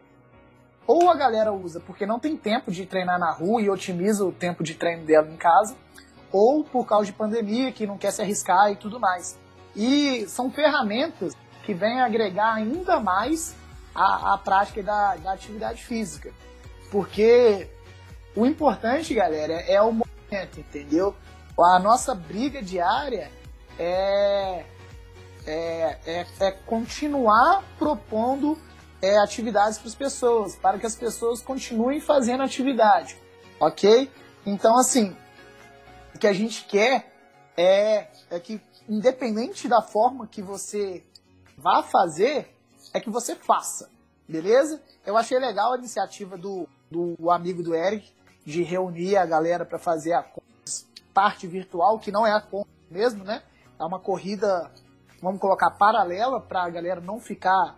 Ou 0.87 1.11
a 1.11 1.15
galera 1.15 1.53
usa 1.53 1.81
porque 1.81 2.07
não 2.07 2.19
tem 2.19 2.37
tempo 2.37 2.71
de 2.71 2.87
treinar 2.87 3.19
na 3.19 3.31
rua 3.31 3.61
e 3.61 3.71
otimiza 3.71 4.25
o 4.25 4.33
tempo 4.33 4.63
de 4.63 4.75
treino 4.75 5.05
dela 5.05 5.29
em 5.29 5.37
casa, 5.37 5.77
ou 6.33 6.65
por 6.65 6.87
causa 6.87 7.07
de 7.07 7.13
pandemia, 7.13 7.73
que 7.73 7.87
não 7.87 7.99
quer 7.99 8.13
se 8.13 8.23
arriscar 8.23 8.71
e 8.71 8.77
tudo 8.77 9.01
mais. 9.01 9.39
E 9.75 10.27
são 10.29 10.51
ferramentas 10.51 11.35
que 11.65 11.75
vêm 11.75 12.01
agregar 12.01 12.55
ainda 12.55 12.99
mais 12.99 13.55
a, 13.95 14.35
a 14.35 14.39
prática 14.39 14.83
da, 14.83 15.17
da 15.17 15.33
atividade 15.33 15.83
física. 15.83 16.33
Porque 16.91 17.69
o 18.35 18.47
importante, 18.47 19.15
galera, 19.15 19.55
é 19.55 19.81
o 19.83 19.93
movimento, 19.93 20.61
entendeu? 20.61 21.15
A 21.59 21.79
nossa 21.79 22.15
briga 22.15 22.63
diária 22.63 23.31
é, 23.79 24.65
é, 25.47 25.99
é, 26.07 26.27
é 26.41 26.51
continuar 26.67 27.65
propondo 27.79 28.57
é, 29.03 29.19
atividades 29.19 29.79
para 29.79 29.89
as 29.89 29.95
pessoas, 29.95 30.57
para 30.57 30.79
que 30.79 30.87
as 30.87 30.95
pessoas 30.95 31.41
continuem 31.41 32.01
fazendo 32.01 32.43
atividade, 32.43 33.17
ok? 33.61 34.11
Então, 34.47 34.79
assim, 34.79 35.17
que 36.19 36.27
a 36.27 36.33
gente 36.33 36.65
quer 36.65 37.13
é, 37.57 38.09
é 38.31 38.41
que 38.41 38.61
independente 38.89 39.69
da 39.69 39.83
forma 39.83 40.27
que 40.27 40.43
você 40.43 41.05
vá 41.57 41.83
fazer, 41.83 42.55
é 42.93 43.01
que 43.01 43.11
você 43.11 43.35
faça, 43.35 43.91
beleza? 44.29 44.83
Eu 45.05 45.17
achei 45.17 45.39
legal 45.39 45.73
a 45.73 45.79
iniciativa 45.79 46.37
do, 46.37 46.69
do 46.91 47.31
amigo 47.31 47.63
do 47.63 47.75
Eric 47.75 48.13
de 48.45 48.63
reunir 48.63 49.17
a 49.17 49.27
galera 49.27 49.65
para 49.65 49.79
fazer 49.79 50.13
a 50.15 50.25
parte 51.13 51.47
virtual, 51.47 51.99
que 51.99 52.11
não 52.11 52.27
é 52.27 52.33
a 52.33 52.41
conta 52.41 52.69
mesmo, 52.91 53.25
né? 53.25 53.43
É 53.79 53.85
uma 53.85 54.01
corrida, 54.01 54.71
vamos 55.21 55.41
colocar, 55.41 55.71
paralela 55.73 56.41
para 56.41 56.65
a 56.65 56.71
galera 56.71 57.01
não 57.01 57.21
ficar 57.21 57.77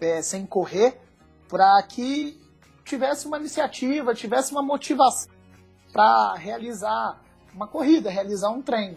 é, 0.00 0.20
sem 0.22 0.44
correr, 0.44 1.00
para 1.48 1.82
que 1.82 2.40
tivesse 2.84 3.26
uma 3.26 3.38
iniciativa, 3.38 4.14
tivesse 4.14 4.52
uma 4.52 4.62
motivação 4.62 5.30
para 5.92 6.34
realizar 6.34 7.20
uma 7.58 7.66
corrida, 7.66 8.08
realizar 8.08 8.50
um 8.50 8.62
treino. 8.62 8.96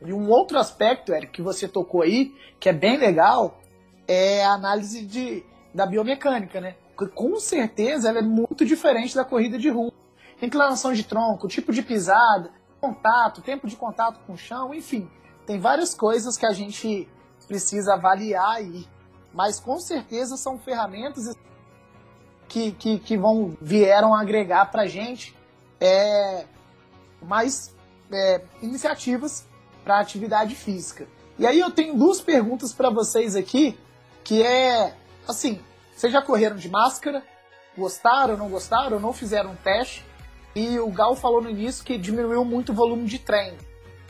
E 0.00 0.12
um 0.14 0.30
outro 0.30 0.58
aspecto, 0.58 1.12
Eric, 1.12 1.30
que 1.30 1.42
você 1.42 1.68
tocou 1.68 2.00
aí, 2.00 2.34
que 2.58 2.68
é 2.68 2.72
bem 2.72 2.96
legal, 2.96 3.60
é 4.08 4.42
a 4.42 4.52
análise 4.52 5.04
de, 5.04 5.44
da 5.74 5.84
biomecânica, 5.84 6.58
né? 6.58 6.74
Porque 6.96 7.14
com 7.14 7.38
certeza 7.38 8.08
ela 8.08 8.18
é 8.18 8.22
muito 8.22 8.64
diferente 8.64 9.14
da 9.14 9.24
corrida 9.26 9.58
de 9.58 9.68
rua. 9.68 9.92
Inclinação 10.40 10.92
de 10.94 11.04
tronco, 11.04 11.46
tipo 11.46 11.70
de 11.70 11.82
pisada, 11.82 12.50
contato, 12.80 13.42
tempo 13.42 13.68
de 13.68 13.76
contato 13.76 14.20
com 14.26 14.32
o 14.32 14.38
chão, 14.38 14.74
enfim. 14.74 15.08
Tem 15.46 15.60
várias 15.60 15.94
coisas 15.94 16.36
que 16.36 16.46
a 16.46 16.52
gente 16.52 17.06
precisa 17.46 17.92
avaliar 17.92 18.56
aí. 18.56 18.86
Mas 19.34 19.60
com 19.60 19.78
certeza 19.78 20.36
são 20.38 20.58
ferramentas 20.58 21.36
que, 22.48 22.72
que, 22.72 22.98
que 22.98 23.16
vão, 23.18 23.54
vieram 23.60 24.14
agregar 24.14 24.70
para 24.70 24.82
a 24.82 24.86
gente 24.86 25.36
é, 25.78 26.46
mais 27.22 27.74
é, 28.12 28.42
iniciativas 28.60 29.46
para 29.84 30.00
atividade 30.00 30.54
física. 30.54 31.06
E 31.38 31.46
aí 31.46 31.58
eu 31.58 31.70
tenho 31.70 31.96
duas 31.96 32.20
perguntas 32.20 32.72
para 32.72 32.90
vocês 32.90 33.34
aqui, 33.34 33.78
que 34.22 34.42
é 34.42 34.94
assim, 35.26 35.60
vocês 35.94 36.12
já 36.12 36.22
correram 36.22 36.56
de 36.56 36.68
máscara? 36.68 37.22
Gostaram, 37.76 38.36
não 38.36 38.48
gostaram, 38.48 39.00
não 39.00 39.12
fizeram 39.12 39.52
um 39.52 39.56
teste? 39.56 40.04
E 40.54 40.78
o 40.78 40.90
Gal 40.90 41.16
falou 41.16 41.40
no 41.40 41.48
início 41.48 41.84
que 41.84 41.96
diminuiu 41.96 42.44
muito 42.44 42.72
o 42.72 42.74
volume 42.74 43.06
de 43.06 43.18
treino 43.18 43.58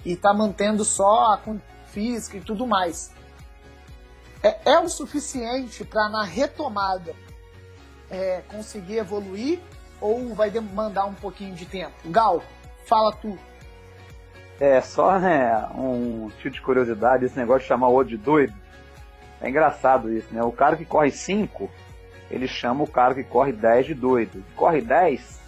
e 0.04 0.12
está 0.12 0.34
mantendo 0.34 0.84
só 0.84 1.34
a 1.34 1.40
física 1.86 2.36
e 2.36 2.40
tudo 2.40 2.66
mais. 2.66 3.12
É, 4.42 4.72
é 4.72 4.78
o 4.78 4.88
suficiente 4.88 5.84
para 5.84 6.08
na 6.08 6.24
retomada 6.24 7.14
é, 8.10 8.42
conseguir 8.48 8.98
evoluir 8.98 9.60
ou 10.00 10.34
vai 10.34 10.50
demandar 10.50 11.04
um 11.04 11.14
pouquinho 11.14 11.54
de 11.54 11.64
tempo? 11.64 11.94
Gal, 12.06 12.42
fala 12.86 13.12
tu. 13.12 13.38
É, 14.62 14.80
só 14.80 15.18
né, 15.18 15.66
um 15.74 16.30
tipo 16.36 16.50
de 16.50 16.60
curiosidade, 16.60 17.24
esse 17.24 17.36
negócio 17.36 17.62
de 17.62 17.66
chamar 17.66 17.88
o 17.88 17.94
outro 17.94 18.10
de 18.10 18.16
doido. 18.16 18.54
É 19.40 19.48
engraçado 19.48 20.08
isso, 20.08 20.32
né? 20.32 20.40
O 20.40 20.52
cara 20.52 20.76
que 20.76 20.84
corre 20.84 21.10
5, 21.10 21.68
ele 22.30 22.46
chama 22.46 22.84
o 22.84 22.86
cara 22.86 23.12
que 23.12 23.24
corre 23.24 23.50
10 23.50 23.86
de 23.86 23.94
doido. 23.94 24.40
corre 24.54 24.80
10, 24.80 25.40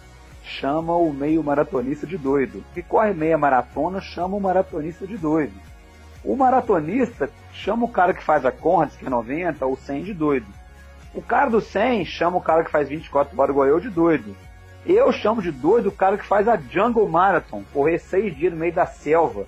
chama 0.43 0.97
o 0.97 1.13
meio 1.13 1.41
maratonista 1.41 2.05
de 2.05 2.17
doido. 2.17 2.61
que 2.73 2.81
corre 2.81 3.13
meia 3.13 3.37
maratona, 3.37 4.01
chama 4.01 4.35
o 4.35 4.41
maratonista 4.41 5.07
de 5.07 5.15
doido. 5.15 5.53
O 6.21 6.35
maratonista 6.35 7.29
chama 7.53 7.85
o 7.85 7.89
cara 7.89 8.13
que 8.13 8.21
faz 8.21 8.45
a 8.45 8.51
Conrads, 8.51 8.97
que 8.97 9.05
é 9.05 9.09
90, 9.09 9.65
ou 9.65 9.77
100 9.77 10.03
de 10.03 10.13
doido. 10.13 10.47
O 11.13 11.21
cara 11.21 11.49
do 11.49 11.61
100 11.61 12.03
chama 12.03 12.35
o 12.35 12.41
cara 12.41 12.65
que 12.65 12.71
faz 12.71 12.89
24 12.89 13.39
horas 13.39 13.53
igual 13.53 13.65
eu 13.65 13.79
de 13.79 13.89
doido. 13.89 14.35
Eu 14.85 15.11
chamo 15.11 15.41
de 15.41 15.51
doido 15.51 15.89
o 15.89 15.91
cara 15.91 16.15
que 16.15 16.25
faz 16.25 16.47
a 16.47 16.55
Jungle 16.57 17.09
Marathon, 17.09 17.63
correr 17.73 17.97
seis 17.97 18.35
dias 18.37 18.53
no 18.53 18.59
meio 18.59 18.71
da 18.71 18.85
selva. 18.85 19.47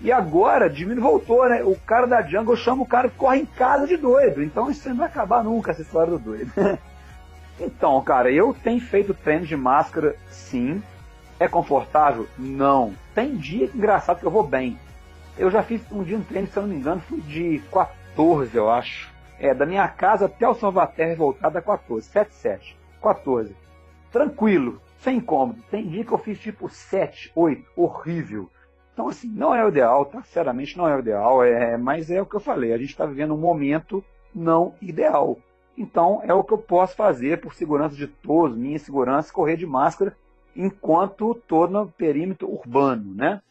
E 0.00 0.12
agora, 0.12 0.72
Jimmy 0.72 0.94
voltou, 0.94 1.48
né? 1.48 1.64
O 1.64 1.74
cara 1.74 2.06
da 2.06 2.22
Jungle 2.22 2.56
chama 2.56 2.84
o 2.84 2.86
cara 2.86 3.08
que 3.08 3.16
corre 3.16 3.40
em 3.40 3.46
casa 3.46 3.86
de 3.86 3.96
doido. 3.96 4.42
Então 4.42 4.70
isso 4.70 4.88
não 4.88 4.96
vai 4.96 5.08
acabar 5.08 5.42
nunca, 5.42 5.72
essa 5.72 5.82
história 5.82 6.12
do 6.12 6.18
doido. 6.20 6.52
então, 7.58 8.00
cara, 8.02 8.30
eu 8.30 8.54
tenho 8.62 8.80
feito 8.80 9.12
treino 9.12 9.44
de 9.44 9.56
máscara, 9.56 10.14
sim. 10.30 10.80
É 11.40 11.48
confortável? 11.48 12.28
Não. 12.38 12.94
Tem 13.12 13.34
dia 13.34 13.68
engraçado 13.74 14.20
que 14.20 14.26
eu 14.26 14.30
vou 14.30 14.46
bem. 14.46 14.78
Eu 15.36 15.50
já 15.50 15.64
fiz 15.64 15.82
um 15.90 16.04
dia 16.04 16.16
um 16.16 16.22
treino, 16.22 16.46
se 16.46 16.56
eu 16.56 16.62
não 16.62 16.70
me 16.70 16.76
engano, 16.76 17.02
foi 17.08 17.20
de 17.22 17.60
14, 17.72 18.56
eu 18.56 18.70
acho. 18.70 19.10
É, 19.38 19.52
da 19.52 19.66
minha 19.66 19.86
casa 19.88 20.26
até 20.26 20.48
o 20.48 20.54
Salvaterra 20.54 21.16
voltada 21.16 21.60
14, 21.60 22.06
7, 22.06 22.34
7, 22.34 22.76
14 23.02 23.65
tranquilo, 24.16 24.80
sem 24.98 25.18
incômodo. 25.18 25.60
Tem 25.70 25.86
dia 25.86 26.04
que 26.04 26.12
eu 26.12 26.18
fiz 26.18 26.38
tipo 26.38 26.70
7, 26.70 27.32
8, 27.34 27.64
horrível. 27.76 28.48
Então, 28.94 29.08
assim, 29.08 29.28
não 29.28 29.54
é 29.54 29.62
o 29.62 29.68
ideal, 29.68 30.06
tá? 30.06 30.22
Sinceramente, 30.22 30.78
não 30.78 30.88
é 30.88 30.96
o 30.96 31.00
ideal, 31.00 31.44
é, 31.44 31.76
mas 31.76 32.10
é 32.10 32.20
o 32.20 32.24
que 32.24 32.34
eu 32.34 32.40
falei, 32.40 32.72
a 32.72 32.78
gente 32.78 32.88
está 32.88 33.04
vivendo 33.04 33.34
um 33.34 33.38
momento 33.38 34.02
não 34.34 34.74
ideal. 34.80 35.38
Então, 35.76 36.22
é 36.24 36.32
o 36.32 36.42
que 36.42 36.54
eu 36.54 36.58
posso 36.58 36.96
fazer 36.96 37.42
por 37.42 37.54
segurança 37.54 37.94
de 37.94 38.06
todos, 38.06 38.56
minha 38.56 38.78
segurança, 38.78 39.30
correr 39.30 39.58
de 39.58 39.66
máscara 39.66 40.16
enquanto 40.56 41.32
estou 41.32 41.68
no 41.68 41.86
perímetro 41.86 42.50
urbano, 42.50 43.14
né? 43.14 43.42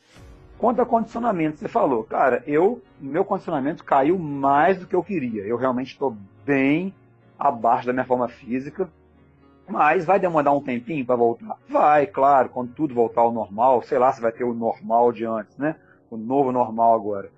Quanto 0.57 0.81
a 0.81 0.85
condicionamento, 0.85 1.59
você 1.59 1.67
falou, 1.67 2.03
cara, 2.03 2.43
eu, 2.47 2.81
meu 2.99 3.23
condicionamento 3.23 3.83
caiu 3.83 4.17
mais 4.17 4.79
do 4.79 4.87
que 4.87 4.95
eu 4.95 5.03
queria. 5.03 5.43
Eu 5.43 5.57
realmente 5.57 5.91
estou 5.91 6.17
bem 6.43 6.91
abaixo 7.37 7.85
da 7.85 7.93
minha 7.93 8.05
forma 8.05 8.27
física. 8.27 8.89
Mas 9.67 10.05
vai 10.05 10.19
demorar 10.19 10.51
um 10.51 10.61
tempinho 10.61 11.05
para 11.05 11.15
voltar? 11.15 11.57
Vai, 11.67 12.05
claro, 12.05 12.49
quando 12.49 12.73
tudo 12.73 12.93
voltar 12.93 13.21
ao 13.21 13.31
normal, 13.31 13.81
sei 13.81 13.97
lá 13.97 14.11
se 14.11 14.21
vai 14.21 14.31
ter 14.31 14.43
o 14.43 14.53
normal 14.53 15.11
de 15.11 15.25
antes, 15.25 15.57
né? 15.57 15.75
O 16.09 16.17
novo 16.17 16.51
normal 16.51 16.93
agora. 16.93 17.31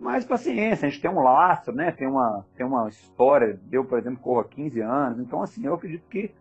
Mas 0.00 0.24
paciência, 0.24 0.86
a 0.86 0.90
gente 0.90 1.00
tem 1.00 1.10
um 1.10 1.22
lastro, 1.22 1.74
né? 1.74 1.92
Tem 1.92 2.06
uma, 2.06 2.44
tem 2.56 2.66
uma 2.66 2.88
história. 2.88 3.60
Eu, 3.70 3.84
por 3.84 3.98
exemplo, 3.98 4.20
corro 4.20 4.40
há 4.40 4.44
15 4.44 4.80
anos. 4.80 5.18
Então, 5.20 5.42
assim, 5.42 5.64
eu 5.66 5.74
acredito 5.74 6.06
que 6.08 6.32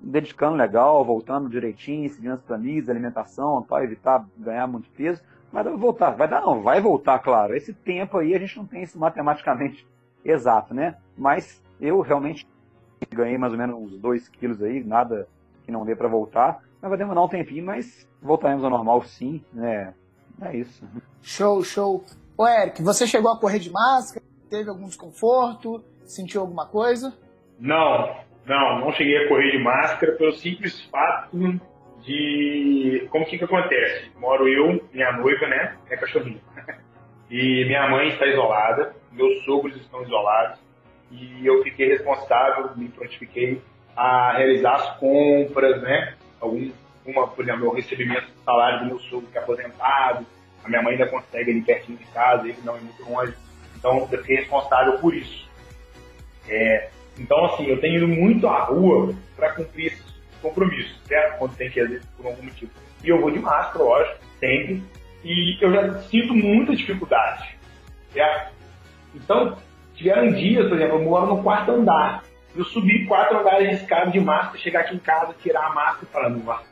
dedicando 0.00 0.56
legal, 0.56 1.04
voltando 1.04 1.48
direitinho, 1.48 2.08
seguindo 2.08 2.34
as 2.34 2.42
planilhas, 2.42 2.88
alimentação, 2.88 3.62
para 3.62 3.84
evitar 3.84 4.26
ganhar 4.36 4.66
muito 4.66 4.88
peso, 4.90 5.22
vai 5.52 5.64
voltar. 5.64 6.10
Vai 6.10 6.28
dar 6.28 6.40
não, 6.40 6.62
vai 6.62 6.80
voltar, 6.80 7.18
claro. 7.18 7.56
Esse 7.56 7.72
tempo 7.72 8.18
aí 8.18 8.34
a 8.34 8.38
gente 8.38 8.56
não 8.56 8.66
tem 8.66 8.82
isso 8.82 8.98
matematicamente 8.98 9.86
exato, 10.24 10.74
né? 10.74 10.96
Mas 11.16 11.62
eu 11.80 12.00
realmente 12.00 12.46
ganhei 13.14 13.38
mais 13.38 13.52
ou 13.52 13.58
menos 13.58 13.76
uns 13.76 13.98
2 13.98 14.28
quilos 14.28 14.62
aí, 14.62 14.82
nada 14.82 15.28
que 15.64 15.72
não 15.72 15.84
dê 15.84 15.94
para 15.94 16.08
voltar. 16.08 16.62
Mas 16.80 16.88
vai 16.88 16.98
demorar 16.98 17.22
um 17.22 17.28
tempinho, 17.28 17.64
mas 17.64 18.08
voltaremos 18.22 18.64
ao 18.64 18.70
normal 18.70 19.02
sim, 19.02 19.42
né? 19.52 19.94
É 20.40 20.56
isso. 20.56 20.86
Show, 21.22 21.62
show. 21.62 22.04
Ô 22.36 22.46
Eric, 22.46 22.82
você 22.82 23.06
chegou 23.06 23.32
a 23.32 23.38
correr 23.38 23.58
de 23.58 23.70
máscara? 23.70 24.24
Teve 24.50 24.68
algum 24.68 24.86
desconforto? 24.86 25.82
Sentiu 26.04 26.42
alguma 26.42 26.66
coisa? 26.66 27.16
Não, 27.58 28.14
não, 28.46 28.80
não 28.80 28.92
cheguei 28.92 29.24
a 29.24 29.28
correr 29.28 29.52
de 29.52 29.58
máscara 29.58 30.12
pelo 30.12 30.32
simples 30.32 30.80
fato 30.84 31.36
de. 32.02 33.08
Como 33.10 33.24
que, 33.24 33.38
que 33.38 33.44
acontece? 33.44 34.12
Moro 34.18 34.46
eu, 34.46 34.84
minha 34.92 35.12
noiva, 35.12 35.46
né? 35.48 35.76
Minha 35.86 35.98
cachorrinha. 35.98 36.40
E 37.28 37.64
minha 37.64 37.88
mãe 37.88 38.06
está 38.10 38.24
isolada, 38.24 38.94
meus 39.10 39.44
sogros 39.44 39.74
estão 39.76 40.00
isolados, 40.04 40.60
e 41.10 41.46
eu 41.46 41.62
fiquei 41.62 41.88
responsável, 41.88 42.70
me 42.76 42.88
prontifiquei 42.88 43.62
a 43.96 44.32
realizar 44.36 44.74
as 44.74 44.98
compras, 44.98 45.80
né? 45.82 46.14
Algum, 46.40 46.70
uma, 47.04 47.28
por 47.28 47.44
exemplo, 47.44 47.68
o 47.68 47.74
recebimento 47.74 48.26
do 48.26 48.44
salário 48.44 48.80
do 48.80 48.86
meu 48.86 48.98
sogro 48.98 49.28
que 49.30 49.38
é 49.38 49.40
aposentado, 49.40 50.26
a 50.64 50.68
minha 50.68 50.82
mãe 50.82 50.94
ainda 50.94 51.06
consegue 51.06 51.50
ali 51.50 51.62
pertinho 51.62 51.96
de 51.96 52.04
casa, 52.06 52.48
ele 52.48 52.58
não 52.64 52.76
é 52.76 52.80
muito 52.80 53.02
longe. 53.08 53.34
Então, 53.76 53.98
eu 53.98 54.18
fiquei 54.18 54.36
responsável 54.36 54.98
por 54.98 55.14
isso. 55.14 55.48
É, 56.48 56.90
então, 57.18 57.44
assim, 57.46 57.66
eu 57.66 57.80
tenho 57.80 57.96
ido 57.96 58.08
muito 58.08 58.46
à 58.48 58.64
rua 58.64 59.14
para 59.36 59.52
cumprir 59.54 59.92
esses 59.92 60.16
compromissos, 60.42 61.00
certo? 61.06 61.38
Quando 61.38 61.56
tem 61.56 61.70
que 61.70 61.80
ir, 61.80 62.02
por 62.16 62.26
algum 62.26 62.42
motivo. 62.42 62.70
E 63.02 63.08
eu 63.08 63.20
vou 63.20 63.30
de 63.30 63.38
máscara, 63.38 63.84
lógico, 63.84 64.18
sempre. 64.38 64.82
E 65.24 65.56
eu 65.60 65.72
já 65.72 65.98
sinto 66.00 66.34
muita 66.34 66.74
dificuldade, 66.74 67.56
certo? 68.12 68.54
Então, 69.14 69.56
tiveram 69.96 70.32
dias, 70.32 70.68
por 70.68 70.76
exemplo, 70.76 70.98
eu 70.98 71.04
moro 71.04 71.26
no 71.26 71.42
quarto 71.42 71.72
andar. 71.72 72.22
Eu 72.54 72.64
subi 72.64 73.04
quatro 73.06 73.38
andares 73.38 73.68
de 73.68 73.74
escada 73.76 74.10
de 74.10 74.20
máscara, 74.20 74.58
chegar 74.58 74.80
aqui 74.80 74.94
em 74.94 74.98
casa, 74.98 75.34
tirar 75.42 75.66
a 75.66 75.74
máscara 75.74 76.04
e 76.04 76.12
falar, 76.12 76.30
nossa, 76.30 76.66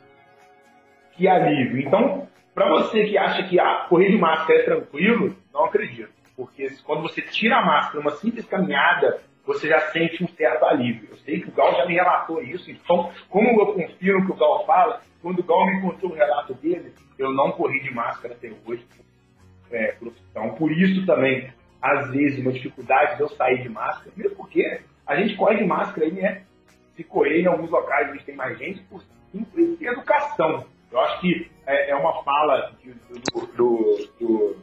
que 1.13 1.27
alívio. 1.27 1.79
Então, 1.79 2.27
para 2.53 2.69
você 2.69 3.05
que 3.05 3.17
acha 3.17 3.43
que 3.43 3.59
ah, 3.59 3.85
correr 3.89 4.09
de 4.11 4.17
máscara 4.17 4.59
é 4.59 4.63
tranquilo, 4.63 5.35
não 5.53 5.65
acredito. 5.65 6.09
Porque 6.35 6.69
quando 6.83 7.03
você 7.03 7.21
tira 7.21 7.57
a 7.57 7.65
máscara, 7.65 7.99
uma 7.99 8.11
simples 8.11 8.45
caminhada, 8.45 9.21
você 9.45 9.67
já 9.67 9.79
sente 9.91 10.23
um 10.23 10.27
certo 10.27 10.65
alívio. 10.65 11.09
Eu 11.11 11.17
sei 11.17 11.39
que 11.39 11.49
o 11.49 11.51
Gal 11.51 11.75
já 11.75 11.85
me 11.85 11.93
relatou 11.93 12.41
isso, 12.41 12.69
então, 12.71 13.11
como 13.29 13.61
eu 13.61 13.73
confio 13.73 14.19
no 14.19 14.25
que 14.25 14.31
o 14.31 14.35
Gal 14.35 14.65
fala, 14.65 15.01
quando 15.21 15.39
o 15.39 15.43
Gal 15.43 15.65
me 15.67 15.81
contou 15.81 16.09
o 16.09 16.15
relato 16.15 16.53
dele, 16.55 16.93
eu 17.17 17.31
não 17.31 17.51
corri 17.51 17.79
de 17.81 17.93
máscara 17.93 18.33
até 18.33 18.51
hoje, 18.65 18.85
é. 19.71 19.95
Por 20.57 20.71
isso 20.71 21.05
também, 21.05 21.51
às 21.81 22.09
vezes, 22.11 22.39
uma 22.39 22.51
dificuldade 22.51 23.17
de 23.17 23.21
eu 23.21 23.29
sair 23.29 23.61
de 23.61 23.69
máscara, 23.69 24.11
mesmo 24.15 24.35
porque 24.35 24.81
a 25.05 25.15
gente 25.15 25.35
corre 25.35 25.57
de 25.57 25.65
máscara 25.65 26.05
aí, 26.05 26.13
né? 26.13 26.41
Se 26.95 27.03
correr 27.03 27.41
em 27.41 27.47
alguns 27.47 27.69
locais 27.69 28.11
gente 28.11 28.25
tem 28.25 28.35
mais 28.35 28.57
gente, 28.57 28.81
por 28.83 29.01
simples 29.31 29.81
educação. 29.81 30.65
Eu 30.91 30.99
acho 30.99 31.21
que 31.21 31.51
é, 31.67 31.91
é 31.91 31.95
uma 31.95 32.23
fala 32.23 32.71
do, 32.83 33.47
do, 33.47 34.09
do, 34.19 34.55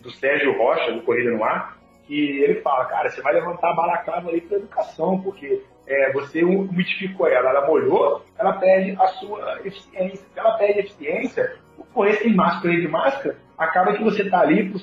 do, 0.00 0.10
Sérgio 0.10 0.56
Rocha, 0.58 0.92
do 0.92 1.02
Corrida 1.02 1.30
no 1.30 1.42
Ar, 1.42 1.78
que 2.06 2.42
ele 2.42 2.60
fala, 2.60 2.84
cara, 2.84 3.10
você 3.10 3.22
vai 3.22 3.34
levantar 3.34 3.70
a 3.70 3.74
balaclava 3.74 4.28
ali 4.28 4.40
para 4.42 4.58
educação, 4.58 5.20
porque 5.22 5.62
é, 5.86 6.12
você 6.12 6.44
umidificou 6.44 7.26
ela, 7.26 7.50
ela 7.50 7.66
molhou, 7.66 8.24
ela 8.38 8.52
perde 8.54 8.94
a 9.00 9.06
sua 9.08 9.60
eficiência. 9.64 10.26
Se 10.32 10.38
ela 10.38 10.56
perde 10.58 10.80
eficiência, 10.80 11.56
correr 11.94 12.14
sem 12.14 12.34
máscara 12.34 12.74
e 12.74 12.80
de 12.80 12.88
máscara, 12.88 13.36
acaba 13.56 13.94
que 13.94 14.04
você 14.04 14.28
tá 14.28 14.40
ali 14.40 14.68
pro 14.68 14.78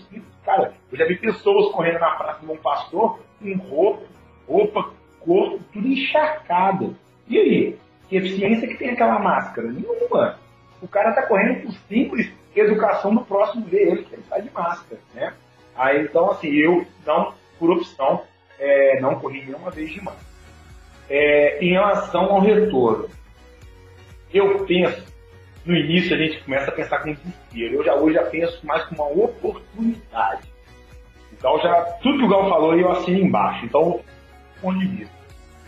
Cara, 0.46 0.74
eu 0.96 0.98
já 0.98 1.06
vi 1.06 1.18
pessoas 1.18 1.72
correndo 1.74 2.00
na 2.00 2.12
praça 2.12 2.40
de 2.40 2.52
um 2.52 2.58
pastor 2.58 3.20
com 3.40 3.54
roupa, 3.58 4.04
roupa, 4.48 4.90
corpo, 5.20 5.60
tudo 5.74 5.88
encharcado. 5.88 6.96
E 7.28 7.38
aí? 7.38 7.78
Que 8.08 8.16
eficiência 8.16 8.68
que 8.68 8.78
tem 8.78 8.92
aquela 8.92 9.20
máscara? 9.20 9.68
Nenhuma 9.68 10.38
o 10.82 10.88
cara 10.88 11.10
está 11.10 11.24
correndo 11.24 11.64
por 11.64 11.74
simples 11.90 12.32
educação 12.56 13.14
do 13.14 13.26
próximo 13.26 13.66
ver 13.66 13.88
ele, 13.88 14.04
que 14.04 14.14
ele 14.14 14.22
está 14.22 14.40
de 14.40 14.50
máscara, 14.52 15.02
né? 15.14 15.34
Aí, 15.76 16.04
então, 16.04 16.32
assim, 16.32 16.48
eu 16.54 16.86
não, 17.06 17.34
por 17.60 17.70
opção, 17.72 18.24
é, 18.58 19.02
não 19.02 19.20
corri 19.20 19.44
nenhuma 19.44 19.72
vez 19.72 19.92
de 19.92 20.02
máscara. 20.02 20.26
É, 21.10 21.60
em 21.60 21.72
relação 21.72 22.24
ao 22.26 22.40
retorno, 22.40 23.10
eu 24.34 24.66
penso, 24.66 25.06
no 25.66 25.76
início 25.76 26.16
a 26.16 26.20
gente 26.20 26.42
começa 26.44 26.70
a 26.70 26.74
pensar 26.74 27.00
com 27.00 27.12
desespero, 27.12 27.76
eu 27.76 27.84
já 27.84 27.96
hoje 27.96 28.16
já 28.16 28.24
penso 28.24 28.66
mais 28.66 28.86
como 28.86 29.04
uma 29.04 29.26
oportunidade. 29.26 30.55
Então, 31.46 31.60
já, 31.60 31.80
tudo 32.02 32.18
que 32.18 32.24
o 32.24 32.28
Gal 32.28 32.50
falou 32.50 32.76
eu 32.76 32.92
assino 32.92 33.20
embaixo, 33.20 33.66
então, 33.66 34.02
ponto 34.60 34.80
de 34.80 34.88
vista. 34.88 35.14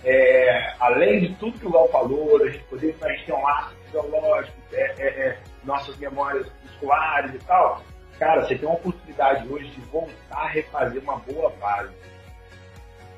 É, 0.04 0.74
além 0.80 1.20
de 1.20 1.36
tudo 1.36 1.60
que 1.60 1.68
o 1.68 1.72
Gal 1.72 1.88
falou, 1.90 2.42
a 2.42 2.50
gente 2.50 2.64
poder, 2.64 2.96
a 3.00 3.10
gente 3.10 3.26
tem 3.28 3.36
um 3.36 3.44
laço 3.44 3.76
fisiológico, 3.86 4.58
é, 4.74 4.96
é, 4.98 5.08
é, 5.08 5.38
nossas 5.64 5.96
memórias 5.98 6.52
musculares 6.64 7.36
e 7.36 7.38
tal, 7.46 7.84
cara, 8.18 8.42
você 8.42 8.56
tem 8.56 8.68
uma 8.68 8.74
oportunidade 8.74 9.48
hoje 9.48 9.68
de 9.68 9.82
voltar 9.82 10.16
a 10.32 10.48
refazer 10.48 11.00
uma 11.04 11.18
boa 11.18 11.54
base. 11.62 11.94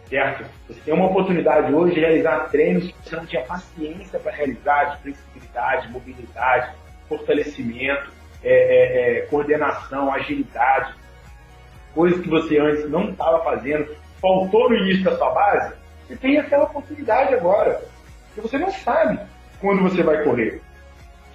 Certo? 0.09 0.43
Você 0.67 0.81
tem 0.81 0.93
uma 0.93 1.05
oportunidade 1.05 1.73
hoje 1.73 1.93
de 1.93 2.01
realizar 2.01 2.49
treinos 2.49 2.91
que 2.91 3.09
você 3.09 3.15
não 3.15 3.25
tinha 3.25 3.43
paciência 3.43 4.19
para 4.19 4.33
realizar, 4.33 4.83
de 4.83 5.03
flexibilidade, 5.03 5.89
mobilidade, 5.93 6.75
fortalecimento, 7.07 8.11
é, 8.43 9.19
é, 9.19 9.21
coordenação, 9.27 10.13
agilidade, 10.13 10.98
coisas 11.93 12.21
que 12.21 12.29
você 12.29 12.57
antes 12.59 12.89
não 12.89 13.09
estava 13.09 13.43
fazendo, 13.43 13.95
faltou 14.21 14.69
no 14.69 14.75
início 14.75 15.03
da 15.03 15.17
sua 15.17 15.31
base, 15.31 15.73
você 16.07 16.15
tem 16.15 16.37
aquela 16.37 16.63
oportunidade 16.65 17.35
agora. 17.35 17.81
Porque 18.27 18.41
você 18.41 18.57
não 18.57 18.71
sabe 18.71 19.19
quando 19.61 19.83
você 19.83 20.01
vai 20.01 20.23
correr. 20.23 20.61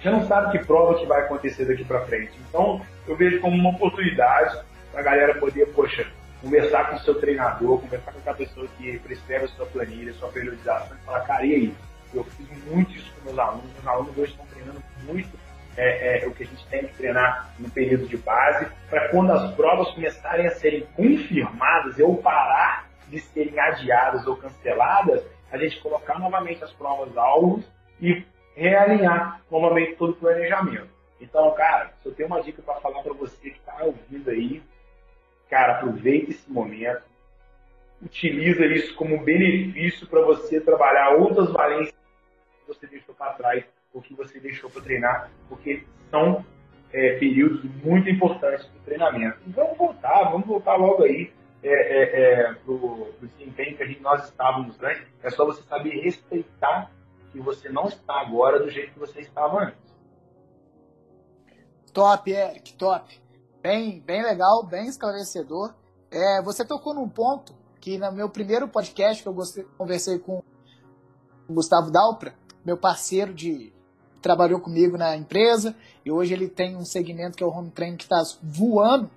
Você 0.01 0.09
não 0.09 0.27
sabe 0.27 0.51
que 0.51 0.65
prova 0.65 0.99
que 0.99 1.05
vai 1.05 1.21
acontecer 1.21 1.65
daqui 1.65 1.83
para 1.83 2.01
frente. 2.01 2.33
Então, 2.49 2.81
eu 3.07 3.15
vejo 3.15 3.39
como 3.39 3.55
uma 3.55 3.69
oportunidade 3.69 4.59
para 4.91 5.01
a 5.01 5.03
galera 5.03 5.39
poder, 5.39 5.67
poxa, 5.73 6.05
conversar 6.41 6.89
com 6.89 6.97
o 6.97 6.99
seu 6.99 7.15
treinador, 7.15 7.79
conversar 7.79 8.11
com 8.11 8.19
aquela 8.19 8.35
pessoa 8.35 8.67
que 8.77 8.99
prescreve 8.99 9.45
a 9.45 9.47
sua 9.47 9.65
planilha, 9.65 10.11
a 10.11 10.15
sua 10.15 10.29
periodização, 10.29 10.95
e 10.95 11.05
falar, 11.05 11.21
cara, 11.21 11.45
e 11.45 11.55
aí? 11.55 11.73
Eu 12.13 12.23
fiz 12.23 12.47
muito 12.65 12.91
isso 12.91 13.11
com 13.15 13.25
meus 13.25 13.39
alunos, 13.39 13.71
meus 13.73 13.87
alunos 13.87 14.17
hoje 14.17 14.31
estão 14.31 14.45
treinando 14.45 14.81
muito 15.05 15.37
é, 15.77 16.23
é, 16.23 16.27
o 16.27 16.33
que 16.33 16.43
a 16.43 16.45
gente 16.45 16.65
tem 16.67 16.87
que 16.87 16.95
treinar 16.95 17.53
no 17.59 17.69
período 17.69 18.07
de 18.07 18.17
base, 18.17 18.67
para 18.89 19.09
quando 19.09 19.31
as 19.31 19.53
provas 19.55 19.91
começarem 19.91 20.47
a 20.47 20.51
serem 20.51 20.85
confirmadas, 20.95 21.99
eu 21.99 22.15
parar 22.15 22.89
de 23.07 23.19
serem 23.19 23.59
adiadas 23.59 24.25
ou 24.25 24.37
canceladas, 24.37 25.23
a 25.51 25.57
gente 25.57 25.79
colocar 25.81 26.17
novamente 26.19 26.63
as 26.63 26.71
provas 26.73 27.15
alvos 27.17 27.65
e 28.01 28.23
realinhar 28.55 29.41
novamente 29.51 29.95
todo 29.95 30.11
o 30.11 30.15
planejamento. 30.15 30.89
Então, 31.19 31.53
cara, 31.55 31.91
se 32.01 32.07
eu 32.07 32.13
tenho 32.13 32.27
uma 32.27 32.41
dica 32.41 32.61
para 32.61 32.75
falar 32.75 33.01
para 33.03 33.13
você 33.13 33.49
que 33.49 33.57
está 33.57 33.83
ouvindo 33.83 34.29
aí, 34.29 34.61
cara, 35.49 35.77
aproveita 35.77 36.31
esse 36.31 36.49
momento, 36.51 37.03
utiliza 38.01 38.65
isso 38.65 38.95
como 38.95 39.23
benefício 39.23 40.07
para 40.07 40.21
você 40.21 40.59
trabalhar 40.59 41.15
outras 41.15 41.51
valências 41.51 41.95
que 42.59 42.67
você 42.67 42.87
deixou 42.87 43.15
para 43.15 43.33
trás 43.33 43.63
ou 43.95 44.01
que 44.01 44.13
você 44.13 44.39
deixou 44.41 44.69
para 44.69 44.81
treinar, 44.81 45.31
porque 45.47 45.85
são 46.11 46.45
é, 46.91 47.17
períodos 47.17 47.63
muito 47.81 48.09
importantes 48.09 48.67
do 48.67 48.79
treinamento. 48.81 49.39
E 49.47 49.49
vamos 49.51 49.77
voltar, 49.77 50.29
vamos 50.29 50.45
voltar 50.45 50.75
logo 50.75 51.03
aí 51.03 51.31
é, 51.63 51.69
é, 51.69 52.31
é, 52.41 52.53
para 52.53 52.73
o 52.73 53.13
desempenho 53.21 53.77
que 53.77 53.83
a 53.83 53.85
gente, 53.87 54.01
nós 54.01 54.25
estávamos 54.25 54.75
antes. 54.83 55.07
É 55.23 55.29
só 55.29 55.45
você 55.45 55.63
saber 55.63 56.01
respeitar 56.01 56.91
que 57.31 57.39
você 57.39 57.69
não 57.69 57.85
está 57.85 58.19
agora 58.19 58.59
do 58.59 58.69
jeito 58.69 58.93
que 58.93 58.99
você 58.99 59.21
estava 59.21 59.63
antes. 59.63 59.95
Top, 61.93 62.29
Eric, 62.29 62.73
top. 62.73 63.21
Bem, 63.61 64.01
bem 64.01 64.21
legal, 64.21 64.65
bem 64.65 64.87
esclarecedor. 64.87 65.73
É, 66.11 66.41
você 66.43 66.65
tocou 66.65 66.93
num 66.93 67.07
ponto 67.09 67.55
que 67.79 67.97
no 67.97 68.11
meu 68.11 68.29
primeiro 68.29 68.67
podcast 68.67 69.23
que 69.23 69.29
eu 69.29 69.35
conversei 69.77 70.19
com 70.19 70.43
o 71.47 71.53
Gustavo 71.53 71.89
Dalpra, 71.89 72.35
meu 72.65 72.77
parceiro 72.77 73.33
de 73.33 73.74
trabalhou 74.25 74.59
comigo 74.59 74.97
na 74.97 75.15
empresa 75.15 75.75
e 76.03 76.11
hoje 76.11 76.33
ele 76.33 76.49
tem 76.49 76.75
um 76.75 76.83
segmento 76.83 77.37
que 77.37 77.43
é 77.43 77.47
o 77.47 77.51
home 77.51 77.69
training 77.69 77.95
que 77.95 78.03
está 78.05 78.21
voando. 78.41 79.09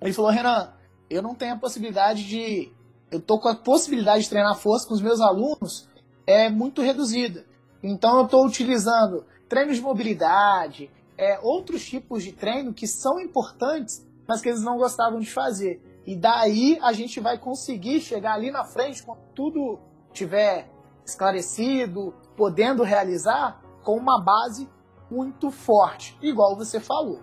Ele 0.00 0.12
falou, 0.12 0.30
Renan, 0.30 0.72
eu 1.08 1.20
não 1.20 1.34
tenho 1.34 1.52
a 1.54 1.58
possibilidade 1.58 2.24
de, 2.24 2.72
eu 3.10 3.20
tô 3.20 3.38
com 3.38 3.48
a 3.48 3.54
possibilidade 3.54 4.24
de 4.24 4.30
treinar 4.30 4.56
força 4.56 4.88
com 4.88 4.94
os 4.94 5.02
meus 5.02 5.20
alunos 5.20 5.86
é 6.26 6.48
muito 6.48 6.80
reduzida. 6.80 7.44
Então 7.82 8.18
eu 8.18 8.24
estou 8.24 8.46
utilizando 8.46 9.24
treinos 9.48 9.76
de 9.76 9.82
mobilidade, 9.82 10.90
é, 11.18 11.38
outros 11.40 11.84
tipos 11.84 12.24
de 12.24 12.32
treino 12.32 12.72
que 12.72 12.86
são 12.86 13.20
importantes 13.20 14.02
mas 14.26 14.40
que 14.40 14.48
eles 14.48 14.62
não 14.62 14.76
gostavam 14.76 15.20
de 15.20 15.30
fazer. 15.30 15.80
E 16.06 16.16
daí 16.16 16.78
a 16.82 16.92
gente 16.92 17.20
vai 17.20 17.38
conseguir 17.38 18.00
chegar 18.00 18.34
ali 18.34 18.50
na 18.50 18.64
frente, 18.64 19.02
quando 19.02 19.20
tudo 19.34 19.78
tiver 20.12 20.68
esclarecido, 21.04 22.14
podendo 22.36 22.82
realizar, 22.82 23.61
com 23.82 23.96
uma 23.96 24.20
base 24.20 24.68
muito 25.10 25.50
forte, 25.50 26.16
igual 26.22 26.56
você 26.56 26.80
falou. 26.80 27.20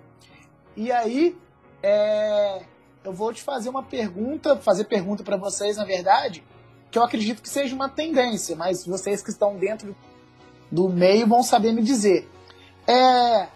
E 0.76 0.92
aí, 0.92 1.38
é, 1.82 2.64
eu 3.04 3.14
vou 3.14 3.34
te 3.34 3.42
fazer 3.42 3.70
uma 3.70 3.84
pergunta, 3.84 4.58
fazer 4.58 4.86
pergunta 4.86 5.24
para 5.24 5.38
vocês, 5.38 5.78
na 5.78 5.86
verdade, 5.86 6.44
que 6.92 6.98
eu 6.98 7.04
acredito 7.04 7.42
que 7.42 7.50
seja 7.50 7.76
uma 7.76 7.90
tendência, 7.90 8.56
mas 8.56 8.86
vocês 8.86 9.22
que 9.22 9.30
estão 9.30 9.58
dentro 9.58 9.96
do 10.72 10.88
meio 10.90 11.28
vão 11.28 11.44
saber 11.44 11.72
me 11.72 11.82
dizer. 11.82 12.30
É, 12.88 13.48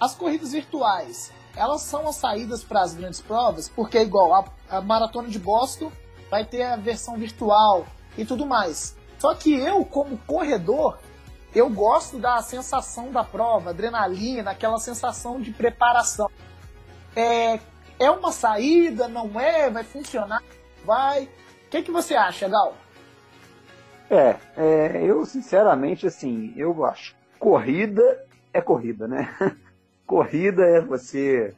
as 0.00 0.14
corridas 0.14 0.52
virtuais, 0.52 1.32
elas 1.56 1.82
são 1.82 2.08
as 2.08 2.16
saídas 2.16 2.62
para 2.62 2.82
as 2.82 2.94
grandes 2.94 3.20
provas, 3.20 3.68
porque 3.68 3.98
igual 3.98 4.34
a, 4.34 4.44
a 4.76 4.80
maratona 4.80 5.28
de 5.28 5.38
Boston 5.38 5.90
vai 6.30 6.44
ter 6.44 6.62
a 6.62 6.76
versão 6.76 7.16
virtual 7.16 7.86
e 8.16 8.24
tudo 8.24 8.46
mais. 8.46 8.96
Só 9.18 9.34
que 9.34 9.52
eu, 9.54 9.84
como 9.84 10.18
corredor, 10.26 10.98
eu 11.54 11.68
gosto 11.68 12.18
da 12.18 12.40
sensação 12.40 13.10
da 13.10 13.22
prova, 13.22 13.70
adrenalina, 13.70 14.50
aquela 14.50 14.78
sensação 14.78 15.40
de 15.40 15.52
preparação. 15.52 16.30
É, 17.14 17.58
é 17.98 18.10
uma 18.10 18.32
saída, 18.32 19.08
não 19.08 19.38
é? 19.38 19.70
Vai 19.70 19.84
funcionar? 19.84 20.42
Vai? 20.84 21.24
O 21.66 21.70
que, 21.70 21.82
que 21.82 21.90
você 21.90 22.14
acha, 22.14 22.48
Gal? 22.48 22.74
É, 24.10 24.36
é, 24.56 25.02
eu 25.04 25.24
sinceramente, 25.24 26.06
assim, 26.06 26.52
eu 26.56 26.84
acho 26.84 27.14
corrida 27.38 28.24
é 28.52 28.60
corrida, 28.60 29.08
né? 29.08 29.34
corrida 30.06 30.62
é 30.62 30.80
você 30.80 31.54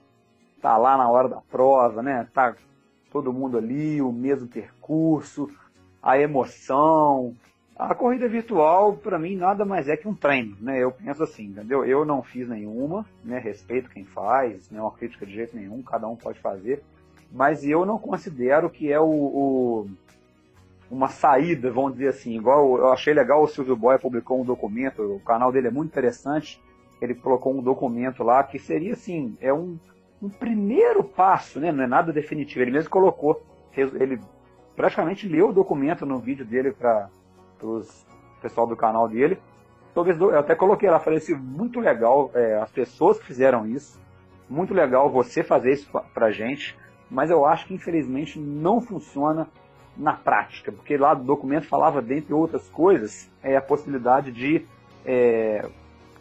tá 0.62 0.76
lá 0.76 0.96
na 0.96 1.08
hora 1.10 1.28
da 1.28 1.40
prova, 1.40 2.02
né? 2.02 2.26
Tá 2.32 2.54
todo 3.10 3.32
mundo 3.32 3.58
ali, 3.58 4.00
o 4.00 4.12
mesmo 4.12 4.48
percurso, 4.48 5.50
a 6.02 6.18
emoção. 6.18 7.34
A 7.76 7.92
corrida 7.92 8.28
virtual, 8.28 8.92
para 8.94 9.18
mim, 9.18 9.36
nada 9.36 9.64
mais 9.64 9.88
é 9.88 9.96
que 9.96 10.06
um 10.06 10.14
treino, 10.14 10.56
né? 10.60 10.80
Eu 10.80 10.92
penso 10.92 11.24
assim, 11.24 11.46
entendeu? 11.46 11.84
Eu 11.84 12.04
não 12.04 12.22
fiz 12.22 12.48
nenhuma, 12.48 13.04
né? 13.24 13.38
Respeito 13.38 13.90
quem 13.90 14.04
faz, 14.04 14.70
não 14.70 14.78
é 14.78 14.82
uma 14.82 14.92
crítica 14.92 15.26
de 15.26 15.34
jeito 15.34 15.56
nenhum, 15.56 15.82
cada 15.82 16.06
um 16.06 16.14
pode 16.14 16.38
fazer. 16.38 16.82
Mas 17.32 17.64
eu 17.64 17.84
não 17.84 17.98
considero 17.98 18.70
que 18.70 18.92
é 18.92 19.00
o, 19.00 19.10
o 19.10 19.90
uma 20.88 21.08
saída, 21.08 21.72
vamos 21.72 21.94
dizer 21.94 22.08
assim, 22.08 22.36
igual 22.36 22.78
eu 22.78 22.92
achei 22.92 23.12
legal 23.12 23.42
o 23.42 23.48
Silvio 23.48 23.74
Boy 23.74 23.98
publicou 23.98 24.40
um 24.40 24.44
documento, 24.44 25.02
o 25.02 25.20
canal 25.20 25.50
dele 25.50 25.68
é 25.68 25.70
muito 25.70 25.90
interessante, 25.90 26.62
ele 27.00 27.14
colocou 27.14 27.52
um 27.52 27.62
documento 27.62 28.22
lá 28.22 28.44
que 28.44 28.58
seria 28.58 28.92
assim, 28.92 29.36
é 29.40 29.52
um, 29.52 29.76
um 30.22 30.28
primeiro 30.28 31.02
passo, 31.02 31.58
né? 31.58 31.72
não 31.72 31.82
é 31.82 31.86
nada 31.86 32.12
definitivo, 32.12 32.60
ele 32.62 32.70
mesmo 32.70 32.90
colocou, 32.90 33.42
ele 33.76 34.20
praticamente 34.76 35.28
leu 35.28 35.48
o 35.48 35.52
documento 35.52 36.06
no 36.06 36.20
vídeo 36.20 36.44
dele 36.44 36.70
para 36.70 37.08
o 37.62 37.82
pessoal 38.40 38.66
do 38.66 38.76
canal 38.76 39.08
dele, 39.08 39.38
talvez 39.94 40.20
eu 40.20 40.38
até 40.38 40.54
coloquei 40.54 40.90
lá, 40.90 40.98
falei 40.98 41.18
assim, 41.18 41.34
muito 41.34 41.80
legal 41.80 42.30
é, 42.34 42.56
as 42.56 42.70
pessoas 42.70 43.18
que 43.18 43.26
fizeram 43.26 43.66
isso, 43.66 44.00
muito 44.48 44.74
legal 44.74 45.10
você 45.10 45.42
fazer 45.42 45.72
isso 45.72 45.90
pra 46.12 46.30
gente, 46.30 46.76
mas 47.10 47.30
eu 47.30 47.44
acho 47.46 47.66
que 47.66 47.74
infelizmente 47.74 48.38
não 48.38 48.80
funciona 48.80 49.48
na 49.96 50.12
prática, 50.12 50.72
porque 50.72 50.96
lá 50.96 51.14
do 51.14 51.22
documento 51.22 51.66
falava, 51.66 52.02
dentre 52.02 52.34
outras 52.34 52.68
coisas, 52.68 53.30
é, 53.42 53.56
a 53.56 53.62
possibilidade 53.62 54.32
de, 54.32 54.66
é, 55.06 55.64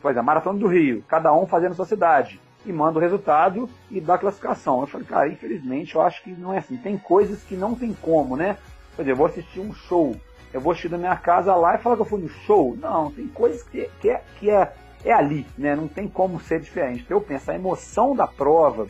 exemplo, 0.04 0.20
a 0.20 0.24
Maratona 0.24 0.60
do 0.60 0.68
Rio, 0.68 1.04
cada 1.08 1.34
um 1.34 1.48
fazendo 1.48 1.74
sua 1.74 1.86
cidade, 1.86 2.40
e 2.66 2.72
manda 2.72 2.98
o 2.98 3.02
resultado 3.02 3.70
e 3.92 4.00
dá 4.00 4.16
a 4.16 4.18
classificação. 4.18 4.82
Eu 4.82 4.88
falei, 4.88 5.06
cara, 5.06 5.28
infelizmente 5.28 5.96
eu 5.96 6.02
acho 6.02 6.24
que 6.24 6.32
não 6.32 6.54
é 6.54 6.60
assim. 6.60 6.78
Tem 6.78 6.98
coisas 6.98 7.44
que 7.44 7.56
não 7.56 7.76
tem 7.76 7.94
como, 7.94 8.36
né? 8.36 8.58
Por 8.96 9.02
exemplo, 9.02 9.12
eu 9.12 9.16
vou 9.16 9.26
assistir 9.26 9.60
um 9.60 9.74
show, 9.74 10.16
eu 10.54 10.62
vou 10.62 10.72
assistir 10.72 10.90
da 10.90 10.98
minha 10.98 11.16
casa 11.16 11.56
lá 11.56 11.76
e 11.76 11.80
falar 11.80 11.96
que 11.96 12.04
eu 12.04 12.06
fui 12.06 12.22
no 12.22 12.30
show. 12.30 12.78
Não, 12.80 13.12
tem 13.12 13.28
coisas 13.28 13.64
que, 13.64 13.90
que, 14.00 14.10
é, 14.10 14.22
que 14.40 14.50
é, 14.50 14.72
é 15.04 15.12
ali, 15.12 15.46
né? 15.58 15.76
Não 15.76 15.88
tem 15.88 16.08
como 16.08 16.40
ser 16.40 16.60
diferente. 16.60 17.06
Eu 17.10 17.20
penso, 17.20 17.50
a 17.50 17.56
emoção 17.56 18.16
da 18.16 18.28
prova, 18.28 18.88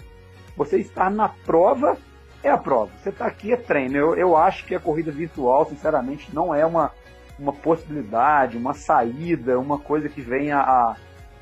você 0.57 0.78
estar 0.78 1.09
na 1.09 1.30
prova 1.30 1.97
é 2.43 2.49
a 2.49 2.57
prova. 2.57 2.91
Você 3.01 3.09
está 3.09 3.26
aqui 3.26 3.53
é 3.53 3.57
treino. 3.57 3.95
Eu, 3.95 4.16
eu 4.16 4.36
acho 4.36 4.66
que 4.66 4.76
a 4.76 4.80
corrida 4.80 5.11
virtual, 5.11 5.66
sinceramente, 5.66 6.36
não 6.36 6.53
é 6.53 6.66
uma, 6.66 6.91
uma 7.39 7.53
possibilidade, 7.53 8.57
uma 8.57 8.74
saída, 8.74 9.57
uma 9.57 9.80
coisa 9.80 10.09
que 10.09 10.20
venha 10.22 10.59
a, 10.59 10.97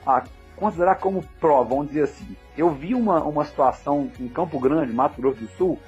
a 0.06 0.24
considerar 0.56 0.96
como 0.96 1.26
prova, 1.40 1.70
vamos 1.70 1.88
dizer 1.88 2.04
assim. 2.04 2.36
Eu 2.56 2.70
vi 2.70 2.94
uma, 2.94 3.24
uma 3.24 3.44
situação 3.44 4.12
em 4.20 4.28
Campo 4.28 4.60
Grande, 4.60 4.94
Mato 4.94 5.20
Grosso 5.20 5.40
do 5.40 5.48
Sul, 5.58 5.80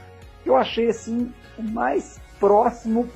que 0.41 0.49
eu 0.49 0.55
achei 0.55 0.89
assim 0.89 1.31
o 1.55 1.61
mais 1.61 2.19
próximo 2.39 3.07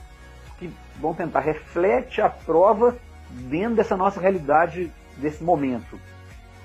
vamos 1.00 1.18
tentar 1.18 1.40
reflete 1.40 2.22
a 2.22 2.30
prova 2.30 2.96
dentro 3.30 3.76
dessa 3.76 3.98
nossa 3.98 4.20
realidade 4.20 4.92
desse 5.18 5.44
momento. 5.44 6.00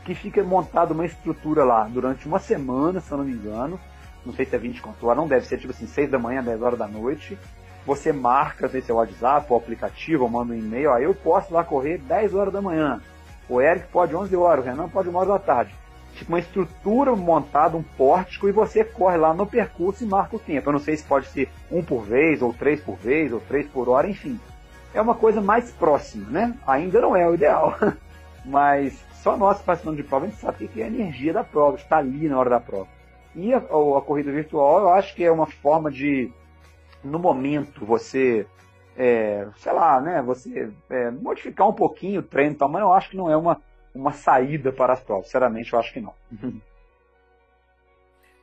Que 0.04 0.14
fica 0.14 0.42
montada 0.42 0.92
uma 0.92 1.06
estrutura 1.06 1.64
lá 1.64 1.84
durante 1.84 2.26
uma 2.26 2.38
semana, 2.38 3.00
se 3.00 3.10
eu 3.12 3.18
não 3.18 3.24
me 3.24 3.32
engano, 3.32 3.78
não 4.24 4.32
sei 4.32 4.44
se 4.44 4.54
é 4.54 4.58
24 4.58 5.06
horas, 5.06 5.18
não 5.18 5.28
deve 5.28 5.46
ser 5.46 5.58
tipo 5.58 5.72
assim, 5.72 5.86
6 5.86 6.10
da 6.10 6.18
manhã, 6.18 6.42
10 6.42 6.62
horas 6.62 6.78
da 6.78 6.88
noite. 6.88 7.38
Você 7.84 8.12
marca, 8.12 8.68
sei 8.68 8.80
se 8.80 8.90
é 8.90 8.94
o 8.94 8.98
WhatsApp, 8.98 9.46
o 9.52 9.56
aplicativo, 9.56 10.24
ou 10.24 10.30
manda 10.30 10.52
um 10.52 10.58
e-mail, 10.58 10.90
ó, 10.90 10.98
eu 10.98 11.14
posso 11.14 11.52
lá 11.52 11.64
correr 11.64 11.98
10 11.98 12.34
horas 12.34 12.52
da 12.52 12.62
manhã. 12.62 13.00
O 13.48 13.60
Eric 13.60 13.88
pode 13.88 14.14
11 14.14 14.36
horas, 14.36 14.64
o 14.64 14.68
Renan 14.68 14.88
pode 14.88 15.08
1 15.08 15.16
hora 15.16 15.28
da 15.30 15.38
tarde. 15.38 15.74
Tipo 16.14 16.32
uma 16.32 16.38
estrutura 16.38 17.14
montada, 17.16 17.76
um 17.76 17.82
pórtico, 17.82 18.48
e 18.48 18.52
você 18.52 18.84
corre 18.84 19.16
lá 19.16 19.32
no 19.32 19.46
percurso 19.46 20.04
e 20.04 20.06
marca 20.06 20.36
o 20.36 20.38
tempo. 20.38 20.68
Eu 20.68 20.72
não 20.74 20.80
sei 20.80 20.96
se 20.96 21.04
pode 21.04 21.26
ser 21.28 21.48
um 21.70 21.82
por 21.82 22.02
vez, 22.02 22.42
ou 22.42 22.52
três 22.52 22.80
por 22.80 22.96
vez, 22.96 23.32
ou 23.32 23.40
três 23.40 23.66
por 23.66 23.88
hora, 23.88 24.08
enfim. 24.08 24.38
É 24.94 25.00
uma 25.00 25.14
coisa 25.14 25.40
mais 25.40 25.70
próxima, 25.70 26.28
né? 26.28 26.54
Ainda 26.66 27.00
não 27.00 27.16
é 27.16 27.26
o 27.26 27.34
ideal. 27.34 27.76
Mas 28.44 29.02
só 29.22 29.36
nós 29.36 29.62
participando 29.62 29.96
de 29.96 30.02
prova, 30.02 30.26
a 30.26 30.28
gente 30.28 30.40
sabe 30.40 30.64
o 30.64 30.68
que 30.68 30.80
é 30.82 30.84
a 30.84 30.88
energia 30.88 31.32
da 31.32 31.44
prova, 31.44 31.76
está 31.76 31.98
ali 31.98 32.28
na 32.28 32.38
hora 32.38 32.50
da 32.50 32.60
prova. 32.60 32.88
E 33.34 33.54
a, 33.54 33.58
a, 33.58 34.00
corrida 34.04 34.30
virtual 34.32 34.80
eu 34.80 34.88
acho 34.90 35.14
que 35.14 35.24
é 35.24 35.30
uma 35.30 35.46
forma 35.46 35.90
de, 35.90 36.30
no 37.04 37.18
momento, 37.18 37.86
você, 37.86 38.46
é, 38.96 39.46
sei 39.58 39.72
lá, 39.72 40.00
né, 40.00 40.20
você 40.20 40.70
é, 40.90 41.10
modificar 41.10 41.68
um 41.68 41.72
pouquinho 41.72 42.20
o 42.20 42.24
treino 42.24 42.52
e 42.52 42.56
tal, 42.56 42.68
mas 42.68 42.82
eu 42.82 42.92
acho 42.92 43.10
que 43.10 43.16
não 43.16 43.30
é 43.30 43.36
uma, 43.36 43.60
uma 43.95 44.12
saída 44.12 44.72
para 44.72 44.95
as 44.95 45.01
provas. 45.01 45.26
Sinceramente, 45.26 45.72
eu 45.72 45.78
acho 45.78 45.93
que 45.93 46.01
não. 46.01 46.14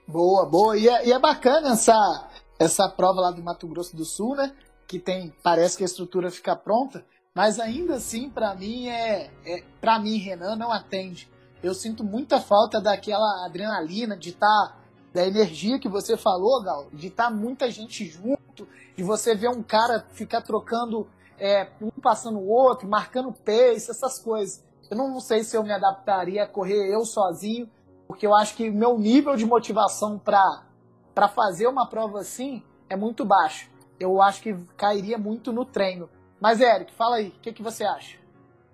boa, 0.07 0.45
boa. 0.45 0.77
E 0.77 0.87
é, 0.87 1.07
e 1.07 1.11
é 1.11 1.19
bacana 1.19 1.73
essa, 1.73 2.29
essa 2.59 2.89
prova 2.89 3.21
lá 3.21 3.31
do 3.31 3.43
Mato 3.43 3.67
Grosso 3.67 3.95
do 3.95 4.05
Sul, 4.05 4.35
né? 4.35 4.55
Que 4.87 4.99
tem, 4.99 5.33
parece 5.43 5.77
que 5.77 5.83
a 5.83 5.85
estrutura 5.85 6.31
fica 6.31 6.55
pronta, 6.55 7.05
mas 7.33 7.59
ainda 7.59 7.95
assim, 7.95 8.29
para 8.29 8.55
mim, 8.55 8.87
é, 8.87 9.29
é 9.45 9.63
para 9.79 9.99
mim, 9.99 10.17
Renan, 10.17 10.55
não 10.55 10.71
atende. 10.71 11.29
Eu 11.61 11.73
sinto 11.73 12.03
muita 12.03 12.39
falta 12.39 12.81
daquela 12.81 13.45
adrenalina 13.45 14.17
de 14.17 14.29
estar 14.29 14.47
tá 14.47 14.79
da 15.13 15.25
energia 15.25 15.79
que 15.79 15.89
você 15.89 16.15
falou, 16.15 16.63
Gal, 16.63 16.87
de 16.93 17.07
estar 17.07 17.25
tá 17.25 17.29
muita 17.31 17.69
gente 17.69 18.05
junto, 18.05 18.67
de 18.95 19.03
você 19.03 19.35
ver 19.35 19.49
um 19.49 19.63
cara 19.63 20.05
ficar 20.11 20.41
trocando, 20.41 21.07
é, 21.37 21.69
um 21.81 21.89
passando 21.89 22.39
o 22.39 22.47
outro, 22.47 22.87
marcando 22.87 23.31
pace, 23.31 23.89
essas 23.89 24.19
coisas. 24.19 24.63
Eu 24.89 24.97
não 24.97 25.19
sei 25.19 25.43
se 25.43 25.55
eu 25.55 25.63
me 25.63 25.71
adaptaria 25.71 26.43
a 26.43 26.47
correr 26.47 26.91
eu 26.91 27.05
sozinho, 27.05 27.69
porque 28.07 28.25
eu 28.25 28.35
acho 28.35 28.55
que 28.55 28.71
meu 28.71 28.97
nível 28.97 29.35
de 29.35 29.45
motivação 29.45 30.17
para 30.17 31.27
fazer 31.27 31.67
uma 31.67 31.87
prova 31.87 32.19
assim 32.19 32.63
é 32.89 32.95
muito 32.95 33.23
baixo. 33.23 33.69
Eu 33.99 34.19
acho 34.19 34.41
que 34.41 34.55
cairia 34.75 35.17
muito 35.17 35.53
no 35.53 35.63
treino. 35.63 36.09
Mas, 36.41 36.59
Eric, 36.59 36.91
fala 36.93 37.17
aí, 37.17 37.27
o 37.27 37.41
que, 37.41 37.53
que 37.53 37.61
você 37.61 37.83
acha? 37.83 38.17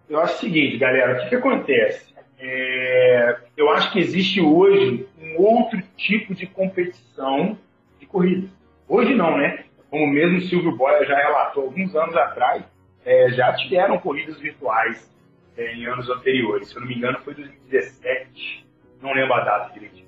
Eu 0.07 0.21
acho 0.21 0.35
o 0.35 0.39
seguinte, 0.39 0.77
galera, 0.77 1.17
o 1.17 1.23
que, 1.23 1.29
que 1.29 1.35
acontece? 1.35 2.15
É, 2.39 3.37
eu 3.57 3.69
acho 3.71 3.91
que 3.91 3.99
existe 3.99 4.39
hoje 4.39 5.07
um 5.19 5.41
outro 5.41 5.81
tipo 5.97 6.33
de 6.33 6.45
competição 6.45 7.57
de 7.99 8.05
corrida. 8.05 8.47
Hoje 8.87 9.15
não, 9.15 9.37
né? 9.37 9.65
Como 9.89 10.07
mesmo 10.07 10.41
Silvio 10.41 10.77
Boia 10.77 11.05
já 11.05 11.15
relatou 11.15 11.63
alguns 11.63 11.95
anos 11.95 12.15
atrás, 12.15 12.63
é, 13.03 13.29
já 13.31 13.53
tiveram 13.53 13.97
corridas 13.97 14.39
virtuais 14.39 15.09
é, 15.57 15.73
em 15.73 15.85
anos 15.85 16.09
anteriores. 16.09 16.69
Se 16.69 16.75
eu 16.75 16.81
não 16.81 16.87
me 16.87 16.95
engano, 16.95 17.19
foi 17.19 17.33
2017, 17.33 18.67
não 19.01 19.13
lembro 19.13 19.33
a 19.33 19.43
data 19.43 19.73
direitinho. 19.73 20.07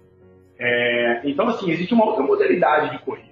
É, 0.59 1.21
então, 1.23 1.47
assim, 1.47 1.69
existe 1.71 1.93
uma 1.93 2.05
outra 2.05 2.23
modalidade 2.23 2.91
de 2.91 2.99
corrida. 3.03 3.27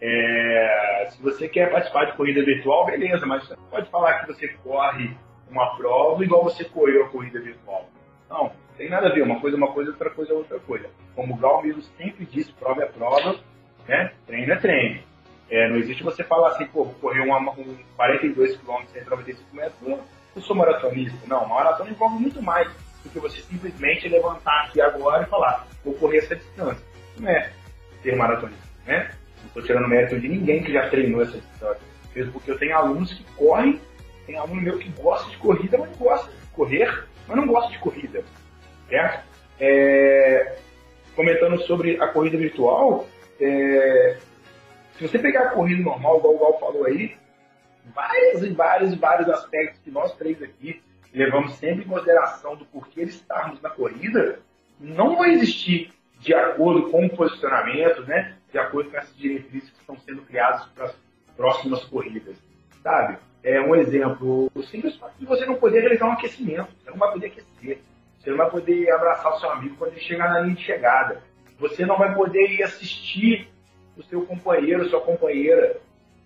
É, 0.00 1.08
se 1.10 1.22
você 1.22 1.48
quer 1.48 1.70
participar 1.70 2.04
de 2.04 2.16
corrida 2.16 2.44
virtual, 2.44 2.86
beleza, 2.86 3.26
mas 3.26 3.46
você 3.46 3.56
pode 3.70 3.88
falar 3.90 4.20
que 4.20 4.26
você 4.26 4.48
corre 4.62 5.16
uma 5.50 5.76
prova 5.76 6.22
igual 6.24 6.44
você 6.44 6.64
correu 6.64 7.04
a 7.04 7.08
corrida 7.08 7.40
virtual. 7.40 7.88
Não, 8.28 8.52
tem 8.76 8.88
nada 8.90 9.08
a 9.08 9.12
ver. 9.12 9.22
Uma 9.22 9.40
coisa 9.40 9.56
é 9.56 9.58
uma 9.58 9.72
coisa, 9.72 9.90
outra 9.90 10.10
coisa 10.10 10.32
é 10.32 10.34
outra 10.34 10.58
coisa. 10.60 10.90
Como 11.14 11.34
o 11.34 11.36
Gal 11.36 11.62
mesmo 11.62 11.82
sempre 11.82 12.26
disse, 12.26 12.52
prova 12.52 12.82
é 12.82 12.86
prova, 12.86 13.36
né? 13.88 14.12
treino 14.26 14.52
é 14.52 14.56
treino. 14.56 15.00
É, 15.50 15.68
não 15.68 15.76
existe 15.76 16.02
você 16.02 16.24
falar 16.24 16.48
assim, 16.48 16.66
pô, 16.66 16.86
correr 17.00 17.20
um 17.20 17.76
42 17.96 18.56
km, 18.56 18.82
195 18.92 19.56
metros, 19.56 20.00
eu 20.34 20.42
sou 20.42 20.56
maratonista. 20.56 21.18
Não, 21.26 21.44
uma 21.44 21.56
maratona 21.56 21.90
envolve 21.90 22.16
muito 22.16 22.42
mais 22.42 22.68
do 23.02 23.10
que 23.10 23.18
você 23.18 23.40
simplesmente 23.42 24.08
levantar 24.08 24.66
aqui 24.66 24.80
agora 24.80 25.24
e 25.24 25.26
falar, 25.26 25.66
vou 25.84 25.94
correr 25.94 26.18
essa 26.18 26.36
distância. 26.36 26.84
não 27.18 27.28
é 27.28 27.50
ser 28.02 28.16
maratonista, 28.16 28.68
né? 28.86 29.10
Não 29.40 29.46
estou 29.48 29.62
tirando 29.62 29.88
mérito 29.88 30.20
de 30.20 30.28
ninguém 30.28 30.62
que 30.62 30.72
já 30.72 30.88
treinou 30.88 31.22
essa 31.22 31.36
história. 31.36 31.80
Mesmo 32.14 32.32
porque 32.32 32.50
eu 32.50 32.58
tenho 32.58 32.76
alunos 32.76 33.12
que 33.12 33.24
correm, 33.36 33.80
tem 34.26 34.36
aluno 34.36 34.60
meu 34.60 34.78
que 34.78 34.88
gosta 34.90 35.30
de 35.30 35.36
corrida, 35.38 35.78
mas 35.78 35.96
gosta 35.96 36.30
de 36.30 36.46
correr, 36.48 37.04
mas 37.26 37.36
não 37.36 37.46
gosta 37.46 37.70
de 37.72 37.78
corrida, 37.78 38.22
certo? 38.88 39.24
É, 39.58 40.56
comentando 41.14 41.60
sobre 41.62 42.00
a 42.00 42.08
corrida 42.08 42.36
virtual, 42.36 43.06
é, 43.40 44.16
se 44.96 45.08
você 45.08 45.18
pegar 45.18 45.40
a 45.40 45.50
corrida 45.50 45.82
normal, 45.82 46.18
igual 46.18 46.34
o 46.34 46.38
Gal 46.38 46.60
falou 46.60 46.84
aí, 46.86 47.16
vários 47.94 48.42
e 48.42 48.50
vários 48.50 48.92
e 48.92 48.96
vários 48.96 49.28
aspectos 49.28 49.80
que 49.82 49.90
nós 49.90 50.14
três 50.16 50.42
aqui 50.42 50.82
levamos 51.12 51.54
sempre 51.54 51.84
em 51.84 51.88
consideração 51.88 52.56
do 52.56 52.64
porquê 52.66 53.02
estarmos 53.02 53.62
na 53.62 53.70
corrida, 53.70 54.40
não 54.80 55.16
vai 55.16 55.30
existir 55.30 55.92
de 56.18 56.34
acordo 56.34 56.90
com 56.90 57.06
o 57.06 57.16
posicionamento, 57.16 58.02
né? 58.02 58.36
De 58.50 58.58
acordo 58.58 58.90
com 58.90 58.96
essas 58.96 59.16
diretrizes 59.16 59.70
que 59.70 59.78
estão 59.78 59.96
sendo 59.98 60.22
criadas 60.22 60.66
para 60.74 60.86
as 60.86 60.96
próximas 61.36 61.84
corridas, 61.84 62.36
sabe? 62.82 63.18
É 63.42 63.60
um 63.60 63.76
exemplo 63.76 64.50
simples 64.70 64.98
de 65.18 65.26
você 65.26 65.44
não 65.46 65.56
poder 65.56 65.80
realizar 65.80 66.06
um 66.06 66.12
aquecimento, 66.12 66.68
você 66.82 66.90
não 66.90 66.98
vai 66.98 67.12
poder 67.12 67.26
aquecer, 67.26 67.78
você 68.18 68.30
não 68.30 68.38
vai 68.38 68.50
poder 68.50 68.90
abraçar 68.90 69.34
o 69.34 69.38
seu 69.38 69.50
amigo 69.50 69.76
quando 69.76 69.92
ele 69.92 70.00
chegar 70.00 70.30
na 70.30 70.40
linha 70.40 70.54
de 70.54 70.62
chegada, 70.62 71.22
você 71.58 71.84
não 71.84 71.98
vai 71.98 72.14
poder 72.14 72.50
ir 72.50 72.62
assistir 72.62 73.48
o 73.96 74.02
seu 74.02 74.24
companheiro, 74.24 74.88
sua 74.88 75.00
companheira, 75.00 75.78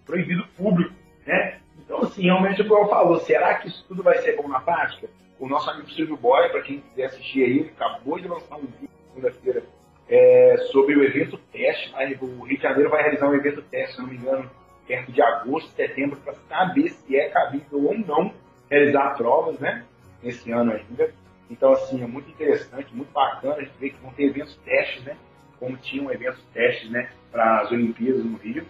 proibido 0.06 0.46
público, 0.56 0.94
né? 1.28 1.58
Então, 1.78 1.98
assim, 1.98 2.22
realmente, 2.22 2.62
o 2.62 2.64
que 2.64 2.72
eu 2.72 2.88
falo, 2.88 3.20
será 3.20 3.54
que 3.58 3.68
isso 3.68 3.84
tudo 3.86 4.02
vai 4.02 4.16
ser 4.18 4.34
bom 4.34 4.48
na 4.48 4.60
prática? 4.60 5.08
O 5.38 5.46
nosso 5.46 5.70
amigo 5.70 5.90
Silvio 5.90 6.16
Boy, 6.16 6.48
para 6.48 6.62
quem 6.62 6.80
quiser 6.80 7.04
assistir 7.04 7.44
aí, 7.44 7.58
ele 7.58 7.72
acabou 7.76 8.18
de 8.18 8.26
lançar 8.26 8.56
um 8.56 8.66
vídeo 8.66 8.88
segunda-feira 9.08 9.62
é, 10.08 10.56
sobre 10.72 10.96
o 10.96 11.04
evento 11.04 11.38
teste. 11.52 11.94
O 12.20 12.44
Rio 12.44 12.56
de 12.56 12.62
Janeiro 12.62 12.90
vai 12.90 13.02
realizar 13.02 13.28
um 13.28 13.34
evento 13.34 13.62
teste, 13.62 13.94
se 13.94 14.00
não 14.00 14.08
me 14.08 14.16
engano, 14.16 14.50
perto 14.86 15.12
de 15.12 15.20
agosto, 15.20 15.70
setembro, 15.76 16.18
para 16.20 16.32
saber 16.48 16.88
se 16.88 17.16
é 17.16 17.28
cabível 17.28 17.84
ou 17.84 17.98
não 17.98 18.32
realizar 18.70 19.14
provas, 19.16 19.60
né? 19.60 19.84
Nesse 20.22 20.50
ano 20.50 20.72
ainda. 20.72 21.12
Então, 21.50 21.72
assim, 21.72 22.02
é 22.02 22.06
muito 22.06 22.30
interessante, 22.30 22.94
muito 22.94 23.12
bacana 23.12 23.56
a 23.56 23.60
gente 23.60 23.78
ver 23.78 23.90
que 23.90 24.00
vão 24.00 24.12
ter 24.12 24.24
eventos 24.24 24.56
testes, 24.64 25.04
né? 25.04 25.16
Como 25.60 25.76
tinham 25.76 26.10
eventos 26.10 26.42
testes, 26.54 26.90
né? 26.90 27.10
Para 27.30 27.60
as 27.60 27.70
Olimpíadas 27.70 28.24
no 28.24 28.38
Rio. 28.38 28.66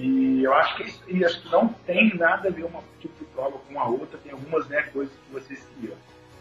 E 0.00 0.44
eu 0.44 0.54
acho 0.54 0.76
que 0.76 0.84
isso 0.84 1.02
e 1.08 1.24
acho 1.24 1.42
que 1.42 1.50
não 1.50 1.66
tem 1.84 2.16
nada 2.16 2.48
a 2.48 2.52
ver 2.52 2.64
uma 2.64 2.80
tipo 3.00 3.12
de 3.18 3.24
prova 3.32 3.58
com 3.58 3.80
a 3.80 3.88
outra, 3.88 4.16
tem 4.18 4.30
algumas 4.30 4.68
né, 4.68 4.82
coisas 4.92 5.12
que 5.12 5.32
vocês 5.32 5.68
queriam. 5.74 5.96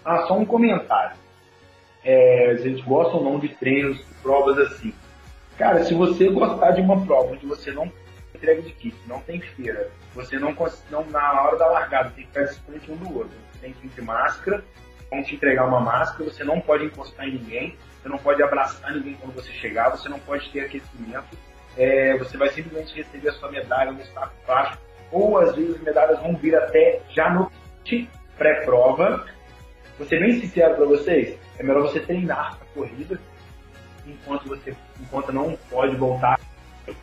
Ah, 0.06 0.28
só 0.28 0.38
um 0.38 0.46
comentário. 0.46 1.18
É, 2.04 2.52
a 2.52 2.58
gente 2.58 2.84
gosta 2.84 3.18
ou 3.18 3.24
não 3.24 3.40
de 3.40 3.50
treinos, 3.50 3.98
de 3.98 4.14
provas 4.22 4.60
assim. 4.60 4.94
Cara, 5.58 5.84
se 5.86 5.96
você 5.96 6.30
gostar 6.30 6.70
de 6.72 6.82
uma 6.82 7.04
prova 7.04 7.34
onde 7.34 7.48
você 7.48 7.72
não 7.72 7.92
entrega 8.36 8.62
de 8.62 8.72
kit, 8.74 8.96
não 9.08 9.22
tem 9.22 9.42
feira, 9.42 9.90
você 10.14 10.38
não, 10.38 10.56
não 10.92 11.06
na 11.08 11.42
hora 11.42 11.58
da 11.58 11.66
largada 11.66 12.12
tem 12.12 12.26
que 12.26 12.30
ficar 12.30 12.44
distante 12.44 12.92
um 12.92 12.96
do 12.96 13.18
outro, 13.18 13.36
você 13.52 13.60
tem 13.60 13.74
que 13.74 13.88
ir 13.88 13.90
de 13.90 14.02
máscara, 14.04 14.64
vão 15.10 15.24
te 15.24 15.34
entregar 15.34 15.66
uma 15.66 15.80
máscara, 15.80 16.30
você 16.30 16.44
não 16.44 16.62
pode 16.62 16.86
encostar 16.86 17.28
em 17.28 17.40
ninguém, 17.40 17.76
você 18.00 18.08
não 18.08 18.20
pode 18.20 18.44
abraçar 18.44 18.94
ninguém 18.94 19.16
quando 19.16 19.34
você 19.34 19.52
chegar, 19.54 19.90
você 19.90 20.08
não 20.08 20.20
pode 20.20 20.48
ter 20.52 20.60
aquecimento, 20.60 21.36
é, 21.78 22.18
você 22.18 22.38
vai 22.38 22.50
simplesmente 22.50 22.96
receber 22.96 23.30
a 23.30 23.34
sua 23.34 23.52
medalha 23.52 23.92
no 23.92 24.02
status 24.02 24.36
baixo, 24.46 24.78
ou 25.12 25.38
às 25.38 25.56
vezes 25.56 25.76
as 25.76 25.82
medalhas 25.82 26.20
vão 26.20 26.36
vir 26.36 26.56
até 26.56 27.02
já 27.10 27.30
no 27.30 27.52
pré-prova. 28.38 29.26
Vou 29.98 30.08
ser 30.08 30.20
bem 30.20 30.40
sincero 30.40 30.76
para 30.76 30.86
vocês, 30.86 31.38
é 31.58 31.64
melhor 31.64 31.84
você 31.84 32.00
treinar 32.00 32.58
a 32.62 32.66
corrida 32.74 33.20
enquanto 34.06 34.48
você 34.48 34.76
enquanto 35.02 35.32
não 35.32 35.58
pode 35.70 35.96
voltar. 35.96 36.40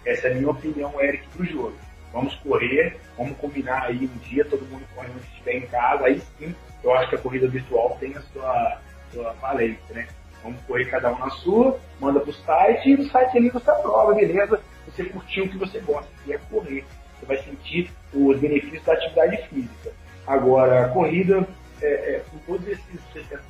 Essa 0.05 0.29
é 0.29 0.33
a 0.33 0.35
minha 0.35 0.51
opinião, 0.51 0.99
Eric, 1.01 1.27
para 1.29 1.43
o 1.43 1.47
jogo. 1.47 1.77
Vamos 2.13 2.35
correr, 2.37 2.97
vamos 3.19 3.37
combinar 3.39 3.85
aí 3.85 4.05
um 4.05 4.19
dia, 4.19 4.45
todo 4.45 4.65
mundo 4.67 4.85
corre 4.95 5.09
onde 5.11 5.27
estiver 5.27 5.55
em 5.55 5.67
casa, 5.67 6.07
aí 6.07 6.21
sim 6.39 6.55
eu 6.83 6.95
acho 6.95 7.09
que 7.09 7.17
a 7.17 7.19
corrida 7.19 7.49
virtual 7.49 7.97
tem 7.99 8.15
a 8.15 8.21
sua, 8.21 8.79
sua 9.13 9.33
valência, 9.33 9.95
né? 9.95 10.07
Vamos 10.45 10.61
correr 10.67 10.85
cada 10.85 11.11
um 11.11 11.19
na 11.19 11.31
sua, 11.31 11.81
manda 11.99 12.21
pro 12.21 12.33
site 12.33 12.91
e 12.91 12.97
no 12.99 13.11
site 13.11 13.39
ali 13.39 13.49
você 13.49 13.71
aprova, 13.71 14.13
beleza? 14.13 14.61
Você 14.87 15.05
curtiu 15.05 15.47
o 15.47 15.49
que 15.49 15.57
você 15.57 15.81
gosta, 15.81 16.11
que 16.23 16.35
é 16.35 16.39
correr. 16.51 16.85
Você 17.19 17.27
vai 17.27 17.39
sentir 17.39 17.91
os 18.13 18.39
benefícios 18.39 18.85
da 18.85 18.93
atividade 18.93 19.49
física. 19.49 19.93
Agora, 20.27 20.85
a 20.85 20.89
corrida, 20.91 21.49
é, 21.81 21.87
é, 21.87 22.25
com 22.31 22.37
todos 22.41 22.69
esses 22.69 23.01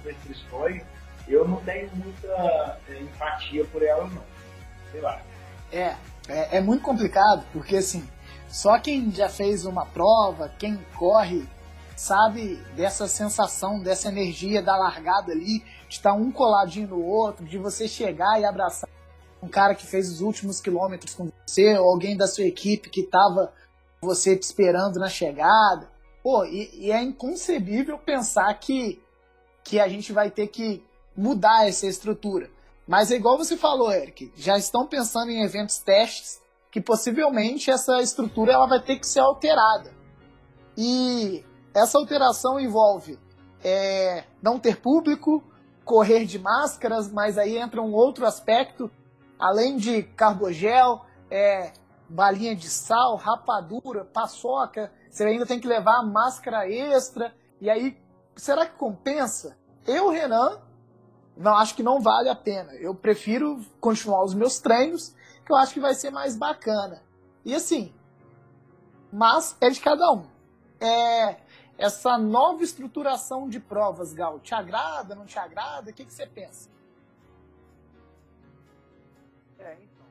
restrições, 0.05 0.82
eu 1.26 1.47
não 1.49 1.57
tenho 1.62 1.90
muita 1.97 2.78
é, 2.88 3.01
empatia 3.01 3.64
por 3.64 3.82
ela, 3.82 4.05
não. 4.07 4.22
Sei 4.92 5.01
lá. 5.01 5.20
É, 5.72 5.97
é, 6.28 6.59
é 6.59 6.61
muito 6.61 6.84
complicado, 6.84 7.45
porque 7.53 7.76
assim, 7.76 8.09
só 8.47 8.78
quem 8.78 9.11
já 9.11 9.28
fez 9.28 9.64
uma 9.64 9.84
prova, 9.84 10.49
quem 10.61 10.78
corre 10.97 11.45
sabe 11.97 12.57
dessa 12.76 13.07
sensação, 13.07 13.80
dessa 13.80 14.09
energia 14.09 14.62
da 14.62 14.76
largada 14.76 15.32
ali, 15.32 15.61
de 15.88 15.97
estar 15.97 16.12
um 16.12 16.32
coladinho 16.32 16.88
no 16.88 17.03
outro, 17.03 17.45
de 17.45 17.59
você 17.59 17.86
chegar 17.86 18.40
e 18.40 18.45
abraçar 18.45 18.88
um 19.42 19.49
cara 19.49 19.74
que 19.74 19.86
fez 19.86 20.11
os 20.11 20.20
últimos 20.20 20.61
quilômetros 20.61 21.14
com 21.14 21.30
você, 21.47 21.76
ou 21.78 21.90
alguém 21.90 22.16
da 22.16 22.26
sua 22.26 22.45
equipe 22.45 22.88
que 22.88 23.03
estava 23.03 23.53
você 24.01 24.36
te 24.36 24.42
esperando 24.42 24.99
na 24.99 25.09
chegada. 25.09 25.88
Pô, 26.22 26.45
e, 26.45 26.70
e, 26.72 26.90
é 26.90 27.03
inconcebível 27.03 27.99
pensar 27.99 28.53
que, 28.55 29.03
que 29.62 29.78
a 29.78 29.86
gente 29.86 30.12
vai 30.12 30.30
ter 30.30 30.47
que 30.49 30.82
mudar 31.16 31.68
essa 31.68 31.86
estrutura. 31.86 32.51
Mas 32.86 33.11
é 33.11 33.16
igual 33.16 33.36
você 33.36 33.57
falou, 33.57 33.92
Eric, 33.92 34.32
já 34.36 34.57
estão 34.57 34.86
pensando 34.86 35.30
em 35.30 35.42
eventos 35.42 35.78
testes 35.78 36.40
que 36.70 36.80
possivelmente 36.80 37.70
essa 37.70 38.01
estrutura 38.01 38.53
ela 38.53 38.66
vai 38.66 38.80
ter 38.82 38.99
que 38.99 39.07
ser 39.07 39.20
alterada. 39.20 39.92
E 40.76 41.45
essa 41.75 41.99
alteração 41.99 42.61
envolve 42.61 43.18
é, 43.62 44.25
não 44.43 44.59
ter 44.59 44.81
público, 44.81 45.43
correr 45.85 46.25
de 46.25 46.39
máscaras, 46.39 47.11
mas 47.11 47.37
aí 47.37 47.59
entra 47.59 47.83
um 47.83 47.93
outro 47.93 48.27
aspecto, 48.27 48.91
além 49.39 49.77
de 49.77 50.03
carbogel, 50.03 51.05
é, 51.31 51.72
balinha 52.09 52.55
de 52.55 52.68
sal, 52.68 53.16
rapadura, 53.16 54.05
paçoca, 54.05 54.93
você 55.11 55.25
ainda 55.25 55.47
tem 55.47 55.59
que 55.59 55.66
levar 55.66 56.03
máscara 56.03 56.68
extra, 56.68 57.35
e 57.61 57.70
aí, 57.70 57.97
será 58.37 58.66
que 58.66 58.77
compensa? 58.77 59.57
Eu, 59.87 60.11
Renan, 60.11 60.61
não 61.37 61.55
acho 61.57 61.75
que 61.75 61.83
não 61.83 62.01
vale 62.01 62.29
a 62.29 62.35
pena. 62.35 62.75
Eu 62.75 62.95
prefiro 62.95 63.61
continuar 63.81 64.25
os 64.25 64.35
meus 64.35 64.59
treinos, 64.59 65.14
que 65.45 65.53
eu 65.53 65.57
acho 65.57 65.75
que 65.75 65.81
vai 65.81 65.95
ser 65.95 66.11
mais 66.11 66.37
bacana. 66.37 67.03
E 67.45 67.55
assim, 67.55 67.93
mas 69.12 69.57
é 69.61 69.70
de 69.70 69.81
cada 69.81 70.12
um. 70.12 70.27
É, 70.81 71.37
essa 71.77 72.16
nova 72.16 72.62
estruturação 72.62 73.49
de 73.49 73.59
provas, 73.59 74.12
Gal, 74.12 74.39
te 74.41 74.55
agrada, 74.55 75.14
não 75.14 75.27
te 75.27 75.39
agrada? 75.39 75.91
O 75.91 75.95
que, 75.95 76.05
que 76.05 76.12
você 76.12 76.27
pensa? 76.27 76.70
É, 79.59 79.77
então, 79.83 80.07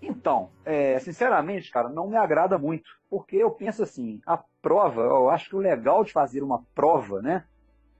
então 0.00 0.50
é, 0.64 0.98
sinceramente, 0.98 1.70
cara, 1.70 1.88
não 1.88 2.08
me 2.08 2.16
agrada 2.16 2.58
muito, 2.58 2.88
porque 3.10 3.36
eu 3.36 3.50
penso 3.50 3.82
assim, 3.82 4.20
a 4.26 4.38
prova, 4.62 5.02
eu 5.02 5.30
acho 5.30 5.50
que 5.50 5.56
o 5.56 5.60
legal 5.60 6.04
de 6.04 6.12
fazer 6.12 6.42
uma 6.42 6.62
prova, 6.74 7.20
né, 7.20 7.44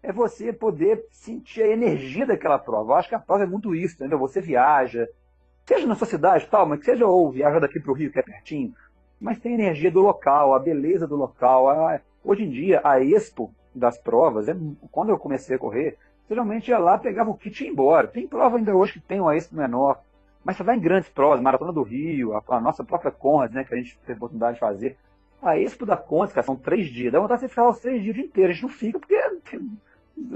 é 0.02 0.12
você 0.12 0.52
poder 0.52 1.04
sentir 1.10 1.62
a 1.62 1.68
energia 1.68 2.24
daquela 2.24 2.58
prova. 2.58 2.92
Eu 2.92 2.96
acho 2.96 3.08
que 3.08 3.14
a 3.16 3.18
prova 3.18 3.42
é 3.42 3.46
muito 3.46 3.74
isso, 3.74 3.96
entendeu? 3.96 4.18
Você 4.20 4.40
viaja, 4.40 5.08
seja 5.64 5.86
na 5.86 5.96
sua 5.96 6.06
cidade, 6.06 6.46
tal, 6.48 6.64
mas 6.64 6.78
que 6.78 6.84
seja 6.84 7.04
ou 7.06 7.30
viaja 7.30 7.58
daqui 7.58 7.80
para 7.80 7.90
o 7.90 7.94
Rio, 7.94 8.12
que 8.12 8.18
é 8.20 8.22
pertinho, 8.22 8.72
mas 9.20 9.38
tem 9.38 9.52
a 9.52 9.54
energia 9.54 9.90
do 9.90 10.00
local, 10.00 10.54
a 10.54 10.58
beleza 10.58 11.06
do 11.06 11.16
local. 11.16 11.68
A... 11.68 12.00
Hoje 12.24 12.44
em 12.44 12.50
dia, 12.50 12.80
a 12.84 13.00
expo 13.00 13.52
das 13.74 13.98
provas, 13.98 14.48
é... 14.48 14.56
quando 14.90 15.10
eu 15.10 15.18
comecei 15.18 15.56
a 15.56 15.58
correr, 15.58 15.96
geralmente 16.28 16.68
ia 16.68 16.78
lá, 16.78 16.98
pegava 16.98 17.30
o 17.30 17.36
kit 17.36 17.62
e 17.62 17.66
ia 17.66 17.72
embora. 17.72 18.08
Tem 18.08 18.26
prova 18.26 18.56
ainda 18.56 18.74
hoje 18.74 18.94
que 18.94 19.00
tem 19.00 19.20
uma 19.20 19.36
expo 19.36 19.56
menor, 19.56 20.00
mas 20.44 20.56
você 20.56 20.62
vai 20.62 20.76
em 20.76 20.80
grandes 20.80 21.08
provas, 21.08 21.40
Maratona 21.40 21.72
do 21.72 21.82
Rio, 21.82 22.34
a, 22.34 22.42
a 22.48 22.60
nossa 22.60 22.84
própria 22.84 23.10
Conrad, 23.10 23.52
né, 23.52 23.64
que 23.64 23.74
a 23.74 23.76
gente 23.76 23.98
teve 24.00 24.12
a 24.12 24.16
oportunidade 24.16 24.54
de 24.54 24.60
fazer. 24.60 24.96
A 25.42 25.58
expo 25.58 25.84
da 25.84 25.96
Conrad, 25.96 26.30
cara, 26.30 26.46
são 26.46 26.56
três 26.56 26.86
dias. 26.86 27.12
Dá 27.12 27.20
vontade 27.20 27.40
de 27.40 27.46
você 27.46 27.48
ficar 27.48 27.68
os 27.68 27.80
três 27.80 28.02
dias 28.02 28.14
o 28.14 28.18
dia 28.18 28.26
inteiro. 28.26 28.50
A 28.50 28.52
gente 28.54 28.62
não 28.62 28.70
fica 28.70 28.98
porque 28.98 29.20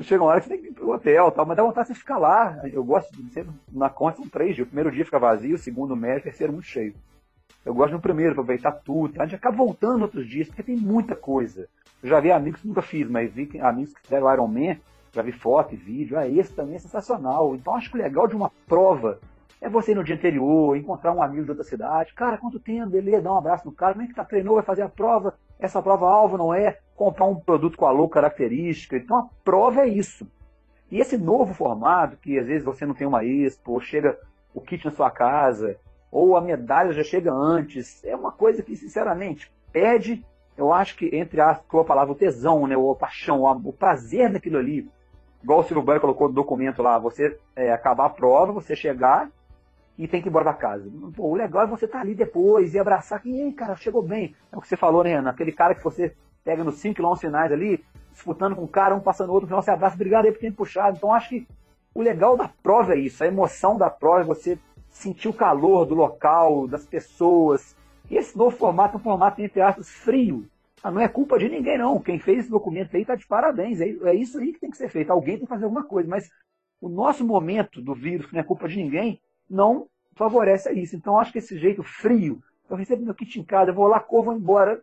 chega 0.03 0.23
uma 0.23 0.31
hora 0.31 0.41
que 0.41 0.47
você 0.47 0.55
tem 0.55 0.63
que 0.63 0.69
ir 0.69 0.73
pro 0.73 0.91
hotel 0.91 1.31
tal, 1.31 1.47
mas 1.47 1.57
dá 1.57 1.63
vontade 1.63 1.89
de 1.89 1.95
você 1.95 2.01
ficar 2.01 2.19
lá. 2.19 2.61
Eu 2.73 2.85
gosto 2.85 3.11
de 3.17 3.33
ser 3.33 3.47
na 3.73 3.89
Conrad 3.89 4.17
são 4.17 4.29
três 4.29 4.55
dias. 4.55 4.67
O 4.67 4.69
primeiro 4.69 4.91
dia 4.91 5.05
fica 5.05 5.19
vazio, 5.19 5.55
o 5.55 5.59
segundo 5.59 5.97
médio, 5.97 6.21
o 6.21 6.25
terceiro 6.25 6.53
muito 6.53 6.67
cheio. 6.67 6.95
Eu 7.65 7.75
gosto 7.75 7.93
no 7.93 8.01
primeiro, 8.01 8.33
aproveitar 8.33 8.73
tudo. 8.73 9.21
A 9.21 9.25
gente 9.25 9.37
acaba 9.37 9.57
voltando 9.57 10.03
outros 10.03 10.27
dias, 10.29 10.49
porque 10.49 10.63
tem 10.63 10.77
muita 10.77 11.15
coisa. 11.15 11.69
Eu 12.03 12.09
já 12.09 12.19
vi 12.21 12.33
amigos 12.33 12.61
que 12.61 12.69
nunca 12.69 12.83
fiz, 12.83 13.09
mas 13.09 13.33
vi 13.33 13.61
amigos 13.61 13.93
que 13.93 14.01
fizeram 14.01 14.33
Iron 14.33 14.49
Man, 14.49 14.77
já 15.13 15.23
vi 15.23 15.33
foto 15.33 15.75
e 15.75 15.77
vídeo. 15.77 16.19
Ah, 16.19 16.27
esse 16.27 16.55
também 16.55 16.77
é 16.77 16.79
sensacional. 16.79 17.55
Então 17.55 17.75
acho 17.75 17.91
que 17.91 17.99
o 17.99 18.03
legal 18.03 18.27
de 18.27 18.35
uma 18.35 18.51
prova 18.67 19.19
é 19.61 19.69
você 19.69 19.93
ir 19.93 19.95
no 19.95 20.05
dia 20.05 20.15
anterior, 20.15 20.75
encontrar 20.77 21.13
um 21.13 21.23
amigo 21.23 21.45
de 21.45 21.51
outra 21.51 21.65
cidade. 21.65 22.15
Cara, 22.15 22.39
quanto 22.39 22.59
tempo, 22.59 22.89
beleza, 22.89 23.23
dá 23.23 23.33
um 23.33 23.39
abraço 23.39 23.67
no 23.67 23.73
cara. 23.73 23.93
Como 23.93 24.05
é 24.05 24.09
que 24.09 24.15
tá? 24.15 24.25
Treinou, 24.25 24.55
vai 24.55 24.65
fazer 24.65 24.83
a 24.83 24.89
prova. 24.89 25.35
Essa 25.59 25.83
prova 25.83 26.09
alvo 26.09 26.39
não 26.39 26.55
é 26.55 26.79
comprar 26.97 27.27
um 27.27 27.37
produto 27.37 27.77
com 27.77 27.85
a 27.85 27.91
louca 27.91 28.15
característica. 28.15 28.97
Então 28.97 29.19
a 29.19 29.29
prova 29.45 29.83
é 29.83 29.89
isso. 29.89 30.27
E 30.91 30.99
esse 30.99 31.19
novo 31.19 31.53
formato, 31.53 32.17
que 32.17 32.39
às 32.39 32.47
vezes 32.47 32.65
você 32.65 32.87
não 32.87 32.95
tem 32.95 33.07
uma 33.07 33.25
expo, 33.25 33.79
chega 33.81 34.19
o 34.55 34.61
kit 34.61 34.85
na 34.85 34.91
sua 34.91 35.11
casa, 35.11 35.77
ou 36.11 36.37
a 36.37 36.41
medalha 36.41 36.93
já 36.93 37.05
chega 37.05 37.33
antes, 37.33 38.05
é 38.05 38.15
uma 38.17 38.33
coisa 38.33 38.63
que, 38.63 38.77
sinceramente, 38.77 39.51
perde, 39.73 40.25
eu 40.57 40.73
acho 40.73 40.97
que, 40.97 41.15
entre 41.15 41.41
a 41.41 41.55
tua 41.55 41.85
palavra, 41.85 42.13
o 42.13 42.17
tesão, 42.17 42.67
né, 42.67 42.77
ou 42.77 42.93
a 42.93 42.97
paixão, 42.97 43.43
o 43.65 43.73
prazer 43.73 44.33
daquilo 44.33 44.59
ali. 44.59 44.91
Igual 45.43 45.61
o 45.61 45.63
Silvio 45.63 45.83
Banho 45.83 46.01
colocou 46.01 46.29
no 46.29 46.35
documento 46.35 46.83
lá, 46.83 46.99
você 46.99 47.39
é, 47.57 47.73
acabar 47.73 48.07
a 48.07 48.11
prova, 48.11 48.53
você 48.53 48.77
chegar 48.77 49.31
e 49.97 50.09
tem 50.09 50.21
que 50.21 50.29
ir 50.29 50.31
embora 50.31 50.47
da 50.47 50.55
casa. 50.55 50.91
Pô, 51.15 51.29
o 51.29 51.35
legal 51.35 51.63
é 51.63 51.67
você 51.67 51.85
estar 51.85 51.99
tá 51.99 52.05
ali 52.05 52.15
depois 52.15 52.75
e 52.75 52.79
abraçar 52.79 53.23
quem, 53.23 53.51
cara, 53.53 53.77
chegou 53.77 54.03
bem. 54.03 54.35
É 54.53 54.57
o 54.57 54.61
que 54.61 54.69
você 54.69 54.77
falou, 54.77 55.05
né, 55.05 55.15
Ana? 55.15 55.31
Aquele 55.31 55.53
cara 55.53 55.75
que 55.75 55.85
você 55.85 56.15
pega 56.45 56.65
nos 56.65 56.77
5 56.77 56.95
km 56.95 57.15
finais 57.17 57.53
ali, 57.53 57.85
disputando 58.13 58.57
com 58.57 58.63
um 58.63 58.67
cara, 58.67 58.95
um 58.95 59.01
passando 59.01 59.31
o 59.31 59.33
outro, 59.33 59.45
no 59.45 59.49
final 59.49 59.63
você 59.63 59.71
abraça, 59.71 59.95
obrigado 59.95 60.27
aí 60.27 60.33
por 60.33 60.41
ter 60.41 60.53
puxado. 60.53 60.97
Então 60.97 61.13
acho 61.13 61.29
que 61.29 61.47
o 61.95 62.03
legal 62.03 62.37
da 62.37 62.49
prova 62.63 62.95
é 62.95 62.99
isso, 62.99 63.23
a 63.23 63.27
emoção 63.27 63.77
da 63.77 63.91
prova 63.91 64.21
é 64.21 64.25
você 64.25 64.59
sentir 64.91 65.29
o 65.29 65.33
calor 65.33 65.87
do 65.87 65.95
local, 65.95 66.67
das 66.67 66.85
pessoas. 66.85 67.77
E 68.11 68.17
esse 68.17 68.37
novo 68.37 68.57
formato 68.57 68.97
é 68.97 69.01
um 69.01 69.03
formato, 69.03 69.41
entre 69.41 69.61
aspas, 69.61 69.89
frio. 69.89 70.47
Ah, 70.83 70.91
não 70.91 71.01
é 71.01 71.09
culpa 71.09 71.39
de 71.39 71.49
ninguém, 71.49 71.79
não. 71.79 72.01
Quem 72.01 72.19
fez 72.19 72.41
esse 72.41 72.51
documento 72.51 72.95
aí 72.95 73.03
está 73.03 73.15
de 73.15 73.27
parabéns. 73.27 73.81
É, 73.81 73.89
é 73.89 74.15
isso 74.15 74.39
aí 74.39 74.53
que 74.53 74.61
tem 74.61 74.71
que 74.71 74.77
ser 74.77 74.89
feito. 74.89 75.11
Alguém 75.11 75.37
tem 75.37 75.45
que 75.45 75.51
fazer 75.51 75.65
alguma 75.65 75.85
coisa. 75.85 76.09
Mas 76.09 76.29
o 76.81 76.89
nosso 76.89 77.25
momento 77.25 77.81
do 77.81 77.95
vírus, 77.95 78.27
que 78.27 78.33
não 78.33 78.41
é 78.41 78.45
culpa 78.45 78.69
de 78.69 78.77
ninguém, 78.77 79.21
não 79.49 79.87
favorece 80.17 80.73
isso. 80.73 80.97
Então, 80.97 81.19
acho 81.19 81.33
que 81.33 81.39
esse 81.39 81.59
jeito 81.59 81.83
frio, 81.83 82.43
eu 82.69 82.77
recebo 82.77 83.05
meu 83.05 83.15
kit 83.15 83.39
em 83.39 83.45
casa, 83.45 83.71
eu 83.71 83.75
vou 83.75 83.87
lá, 83.87 84.01
corro, 84.01 84.25
vou 84.25 84.35
embora, 84.35 84.83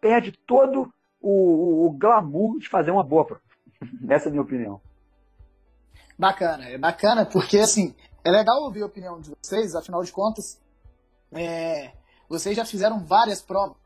perde 0.00 0.32
todo 0.32 0.92
o, 1.20 1.30
o, 1.30 1.86
o 1.86 1.90
glamour 1.90 2.58
de 2.58 2.68
fazer 2.68 2.90
uma 2.90 3.02
boa 3.02 3.24
prova. 3.24 3.42
Essa 4.08 4.26
é 4.26 4.28
a 4.28 4.32
minha 4.32 4.42
opinião. 4.42 4.80
Bacana, 6.18 6.68
é 6.68 6.78
bacana 6.78 7.26
porque 7.26 7.58
assim, 7.58 7.94
é 8.24 8.30
legal 8.30 8.62
ouvir 8.62 8.82
a 8.82 8.86
opinião 8.86 9.20
de 9.20 9.30
vocês, 9.30 9.74
afinal 9.74 10.02
de 10.02 10.10
contas, 10.10 10.58
é, 11.30 11.92
vocês 12.28 12.56
já 12.56 12.64
fizeram 12.64 13.04
várias 13.04 13.42
provas, 13.42 13.76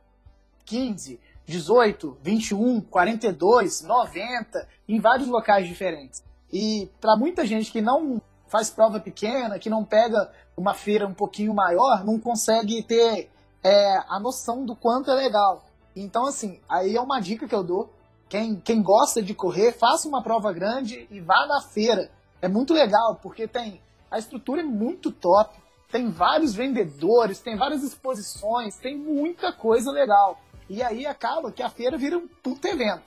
15, 0.65 1.21
18, 1.45 2.19
21, 2.23 2.81
42, 2.83 3.83
90, 3.83 4.69
em 4.89 5.01
vários 5.01 5.29
locais 5.29 5.67
diferentes. 5.67 6.23
E 6.53 6.89
para 7.01 7.17
muita 7.17 7.45
gente 7.45 7.73
que 7.73 7.81
não 7.81 8.23
faz 8.47 8.71
prova 8.71 9.01
pequena, 9.01 9.59
que 9.59 9.69
não 9.69 9.85
pega 9.85 10.31
uma 10.57 10.73
feira 10.73 11.07
um 11.07 11.15
pouquinho 11.15 11.53
maior, 11.53 12.05
não 12.05 12.19
consegue 12.19 12.83
ter 12.83 13.31
é, 13.63 13.99
a 14.09 14.21
noção 14.21 14.65
do 14.65 14.77
quanto 14.77 15.11
é 15.11 15.15
legal. 15.15 15.65
Então, 15.97 16.27
assim, 16.27 16.61
aí 16.69 16.95
é 16.95 17.01
uma 17.01 17.21
dica 17.21 17.49
que 17.49 17.55
eu 17.55 17.65
dou. 17.65 17.93
Quem, 18.29 18.57
quem 18.57 18.83
gosta 18.83 19.23
de 19.23 19.35
correr, 19.35 19.73
faça 19.73 20.07
uma 20.07 20.23
prova 20.23 20.53
grande 20.53 21.09
e 21.11 21.21
vá 21.21 21.47
na 21.47 21.61
feira. 21.61 22.11
É 22.41 22.47
muito 22.47 22.73
legal, 22.73 23.19
porque 23.21 23.49
tem 23.49 23.81
a 24.11 24.19
estrutura 24.19 24.61
é 24.61 24.65
muito 24.65 25.11
top, 25.11 25.59
tem 25.91 26.11
vários 26.11 26.55
vendedores, 26.55 27.41
tem 27.41 27.57
várias 27.57 27.83
exposições, 27.83 28.77
tem 28.77 28.97
muita 28.97 29.53
coisa 29.53 29.91
legal. 29.91 30.41
E 30.69 30.83
aí 30.83 31.07
acaba 31.07 31.51
que 31.51 31.63
a 31.63 31.71
feira 31.71 31.97
vira 31.97 32.19
um 32.19 32.29
puto 32.29 32.67
evento. 32.69 33.05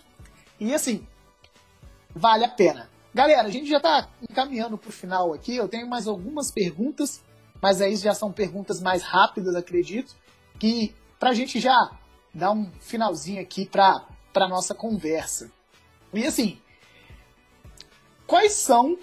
E 0.60 0.74
assim, 0.74 1.08
vale 2.16 2.44
a 2.44 2.50
pena. 2.50 2.90
Galera, 3.14 3.48
a 3.48 3.52
gente 3.52 3.70
já 3.70 3.78
está 3.78 4.08
encaminhando 4.30 4.78
para 4.78 4.90
o 4.90 4.94
final 4.94 5.34
aqui. 5.34 5.56
Eu 5.56 5.68
tenho 5.68 5.88
mais 5.88 6.08
algumas 6.08 6.50
perguntas, 6.50 7.22
mas 7.62 7.82
aí 7.82 7.96
já 7.96 8.14
são 8.14 8.32
perguntas 8.32 8.82
mais 8.82 9.04
rápidas, 9.04 9.56
acredito, 9.56 10.16
que 10.58 10.96
para 11.20 11.32
a 11.32 11.34
gente 11.34 11.60
já 11.60 11.76
dar 12.34 12.52
um 12.52 12.72
finalzinho 12.80 13.42
aqui 13.42 13.66
para 13.66 14.08
a 14.36 14.48
nossa 14.48 14.74
conversa. 14.74 15.52
E 16.14 16.26
assim, 16.26 16.60
quais 18.26 18.54
são 18.54 18.98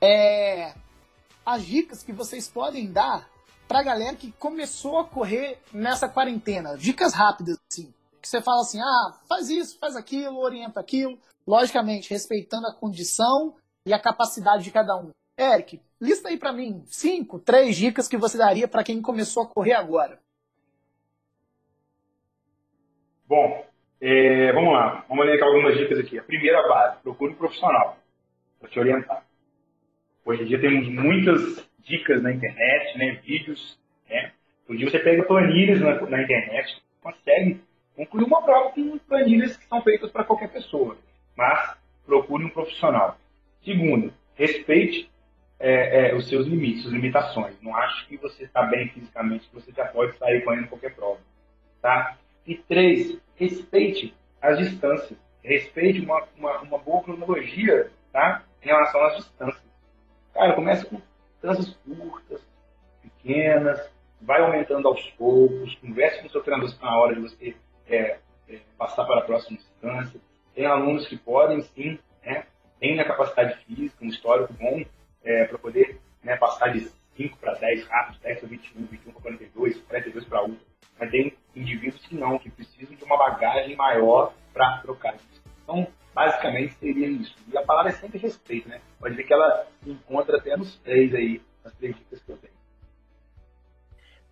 é, 0.00 0.74
as 1.44 1.64
dicas 1.64 2.02
que 2.02 2.12
vocês 2.12 2.48
podem 2.48 2.90
dar 2.90 3.28
para 3.66 3.80
a 3.80 3.82
galera 3.82 4.16
que 4.16 4.32
começou 4.32 4.98
a 4.98 5.04
correr 5.04 5.58
nessa 5.72 6.08
quarentena? 6.08 6.76
Dicas 6.76 7.14
rápidas, 7.14 7.58
assim. 7.70 7.92
Que 8.20 8.28
você 8.28 8.40
fala 8.40 8.60
assim, 8.60 8.80
ah, 8.80 9.20
faz 9.28 9.50
isso, 9.50 9.78
faz 9.78 9.96
aquilo, 9.96 10.38
orienta 10.38 10.78
aquilo. 10.78 11.18
Logicamente, 11.46 12.10
respeitando 12.10 12.68
a 12.68 12.74
condição 12.74 13.56
e 13.84 13.92
a 13.92 13.98
capacidade 13.98 14.62
de 14.62 14.70
cada 14.70 14.96
um. 14.96 15.10
Eric, 15.36 15.80
lista 16.00 16.28
aí 16.28 16.38
para 16.38 16.52
mim 16.52 16.84
cinco, 16.86 17.38
três 17.38 17.76
dicas 17.76 18.06
que 18.06 18.16
você 18.16 18.38
daria 18.38 18.68
para 18.68 18.84
quem 18.84 19.02
começou 19.02 19.42
a 19.42 19.48
correr 19.48 19.72
agora. 19.72 20.20
Bom, 23.26 23.66
é, 24.00 24.52
vamos 24.52 24.72
lá. 24.72 25.04
Vamos 25.08 25.26
elencar 25.26 25.48
algumas 25.48 25.76
dicas 25.76 25.98
aqui. 25.98 26.18
A 26.18 26.22
primeira 26.22 26.68
base, 26.68 27.00
procure 27.02 27.32
um 27.32 27.36
profissional 27.36 27.96
para 28.60 28.68
te 28.68 28.78
orientar. 28.78 29.24
Hoje 30.24 30.42
em 30.42 30.46
dia 30.46 30.60
temos 30.60 30.88
muitas 30.88 31.68
dicas 31.84 32.22
na 32.22 32.32
internet, 32.32 32.96
né, 32.96 33.20
vídeos. 33.24 33.78
Né? 34.08 34.32
Um 34.68 34.76
dia 34.76 34.88
você 34.88 35.00
pega 35.00 35.24
planilhas 35.24 35.80
na, 35.80 36.00
na 36.02 36.22
internet, 36.22 36.80
consegue 37.02 37.60
concluir 37.96 38.24
uma 38.24 38.42
prova 38.42 38.70
com 38.70 38.98
planilhas 38.98 39.56
que 39.56 39.66
são 39.66 39.82
feitas 39.82 40.10
para 40.12 40.24
qualquer 40.24 40.52
pessoa. 40.52 40.96
Mas 41.36 41.76
procure 42.06 42.44
um 42.44 42.50
profissional. 42.50 43.18
Segundo, 43.64 44.12
respeite 44.36 45.10
é, 45.58 46.10
é, 46.10 46.14
os 46.14 46.28
seus 46.28 46.46
limites, 46.46 46.82
suas 46.82 46.94
limitações. 46.94 47.60
Não 47.60 47.74
acho 47.76 48.06
que 48.06 48.16
você 48.16 48.44
está 48.44 48.62
bem 48.62 48.88
fisicamente, 48.90 49.48
que 49.48 49.54
você 49.54 49.72
já 49.72 49.86
pode 49.86 50.16
sair 50.18 50.42
correndo 50.42 50.68
qualquer 50.68 50.94
prova. 50.94 51.20
Tá? 51.80 52.16
E 52.46 52.56
três, 52.56 53.18
respeite 53.34 54.14
as 54.40 54.58
distâncias. 54.58 55.18
Respeite 55.42 56.00
uma, 56.00 56.24
uma, 56.36 56.60
uma 56.60 56.78
boa 56.78 57.02
cronologia 57.02 57.90
tá? 58.12 58.44
em 58.62 58.66
relação 58.66 59.04
às 59.04 59.16
distâncias. 59.16 59.71
Cara, 60.32 60.54
começa 60.54 60.86
com 60.86 61.00
distâncias 61.32 61.76
curtas, 61.84 62.40
pequenas, 63.02 63.90
vai 64.20 64.40
aumentando 64.40 64.88
aos 64.88 65.02
poucos, 65.12 65.74
converse 65.76 66.20
com 66.20 66.26
o 66.26 66.30
seu 66.30 66.42
treinador 66.42 66.74
na 66.80 66.98
hora 66.98 67.14
de 67.14 67.20
você 67.20 67.56
é, 67.86 68.18
é, 68.48 68.60
passar 68.78 69.04
para 69.04 69.20
a 69.20 69.24
próxima 69.24 69.58
distância. 69.58 70.20
Tem 70.54 70.66
alunos 70.66 71.06
que 71.06 71.16
podem, 71.16 71.62
sim, 71.62 71.98
né, 72.24 72.46
tem 72.80 72.98
a 73.00 73.04
capacidade 73.04 73.56
física, 73.64 74.04
um 74.04 74.08
histórico 74.08 74.52
bom 74.54 74.82
é, 75.24 75.44
para 75.44 75.58
poder 75.58 76.00
né, 76.22 76.36
passar 76.36 76.72
de 76.72 76.90
5 77.16 77.38
para 77.38 77.54
10 77.54 77.86
rápido, 77.86 78.20
10 78.22 78.40
para 78.40 78.48
21, 78.48 78.86
21 78.86 79.12
para 79.12 79.22
42, 79.22 79.80
42 79.82 80.24
para 80.24 80.44
1. 80.44 80.56
Mas 80.98 81.10
tem 81.10 81.36
indivíduos 81.54 82.06
que 82.06 82.14
não, 82.14 82.38
que 82.38 82.50
precisam 82.50 82.94
de 82.94 83.04
uma 83.04 83.16
bagagem 83.16 83.76
maior 83.76 84.32
para 84.52 84.78
trocar. 84.78 85.14
Então, 85.62 85.86
basicamente 86.14 86.74
seria 86.78 87.08
isso. 87.08 87.34
E 87.52 87.56
a 87.56 87.64
palavra 87.64 87.90
é 87.90 87.94
sempre 87.94 88.18
respeito, 88.18 88.68
né? 88.68 88.80
Pode 88.98 89.14
ver 89.14 89.24
que 89.24 89.32
ela 89.32 89.66
encontra 89.86 90.38
até 90.38 90.56
nos 90.56 90.76
três 90.76 91.14
aí, 91.14 91.42
nas 91.64 91.72
três 91.74 91.96
dicas 91.96 92.20
que 92.22 92.32
eu 92.32 92.36
tenho. 92.36 92.52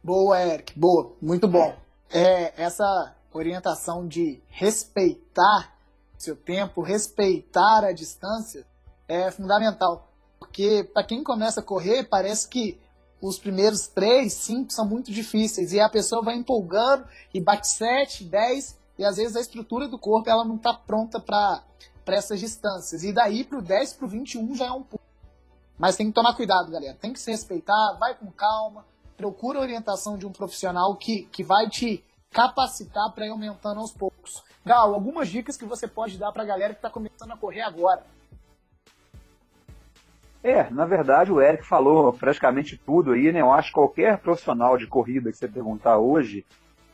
Boa, 0.02 0.40
Eric, 0.40 0.78
boa, 0.78 1.14
muito 1.20 1.46
bom. 1.46 1.76
É, 2.10 2.62
essa 2.62 3.14
orientação 3.32 4.06
de 4.06 4.42
respeitar 4.48 5.76
seu 6.16 6.36
tempo, 6.36 6.82
respeitar 6.82 7.84
a 7.84 7.92
distância 7.92 8.66
é 9.08 9.30
fundamental. 9.30 10.08
Porque 10.38 10.88
para 10.92 11.04
quem 11.04 11.22
começa 11.22 11.60
a 11.60 11.62
correr, 11.62 12.04
parece 12.04 12.48
que 12.48 12.80
os 13.20 13.38
primeiros 13.38 13.86
três, 13.86 14.32
cinco 14.32 14.72
são 14.72 14.86
muito 14.88 15.12
difíceis. 15.12 15.72
E 15.72 15.80
a 15.80 15.88
pessoa 15.88 16.22
vai 16.22 16.34
empolgando 16.34 17.06
e 17.32 17.40
bate 17.40 17.68
sete, 17.68 18.24
dez, 18.24 18.78
e 19.00 19.04
às 19.04 19.16
vezes 19.16 19.34
a 19.34 19.40
estrutura 19.40 19.88
do 19.88 19.98
corpo 19.98 20.28
ela 20.28 20.44
não 20.44 20.56
está 20.56 20.74
pronta 20.74 21.18
para 21.18 21.64
essas 22.08 22.38
distâncias. 22.38 23.02
E 23.02 23.14
daí 23.14 23.44
para 23.44 23.58
o 23.58 23.62
10 23.62 23.94
para 23.94 24.04
o 24.04 24.08
21 24.08 24.54
já 24.54 24.66
é 24.66 24.70
um 24.70 24.82
pouco. 24.82 25.02
Mas 25.78 25.96
tem 25.96 26.08
que 26.08 26.12
tomar 26.12 26.36
cuidado, 26.36 26.70
galera. 26.70 26.98
Tem 27.00 27.10
que 27.10 27.18
se 27.18 27.30
respeitar, 27.30 27.96
vai 27.98 28.14
com 28.14 28.30
calma, 28.30 28.84
procura 29.16 29.58
a 29.58 29.62
orientação 29.62 30.18
de 30.18 30.26
um 30.26 30.30
profissional 30.30 30.94
que, 30.96 31.22
que 31.32 31.42
vai 31.42 31.70
te 31.70 32.04
capacitar 32.30 33.10
para 33.14 33.24
ir 33.24 33.30
aumentando 33.30 33.80
aos 33.80 33.90
poucos. 33.90 34.44
Gal, 34.66 34.92
algumas 34.92 35.28
dicas 35.28 35.56
que 35.56 35.64
você 35.64 35.88
pode 35.88 36.18
dar 36.18 36.30
para 36.30 36.42
a 36.42 36.46
galera 36.46 36.74
que 36.74 36.80
está 36.80 36.90
começando 36.90 37.32
a 37.32 37.38
correr 37.38 37.62
agora. 37.62 38.04
É, 40.44 40.68
na 40.68 40.84
verdade 40.84 41.32
o 41.32 41.40
Eric 41.40 41.66
falou 41.66 42.12
praticamente 42.12 42.76
tudo 42.76 43.12
aí, 43.12 43.32
né? 43.32 43.40
Eu 43.40 43.50
acho 43.50 43.68
que 43.68 43.74
qualquer 43.74 44.18
profissional 44.18 44.76
de 44.76 44.86
corrida 44.86 45.30
que 45.30 45.38
você 45.38 45.48
perguntar 45.48 45.96
hoje, 45.96 46.44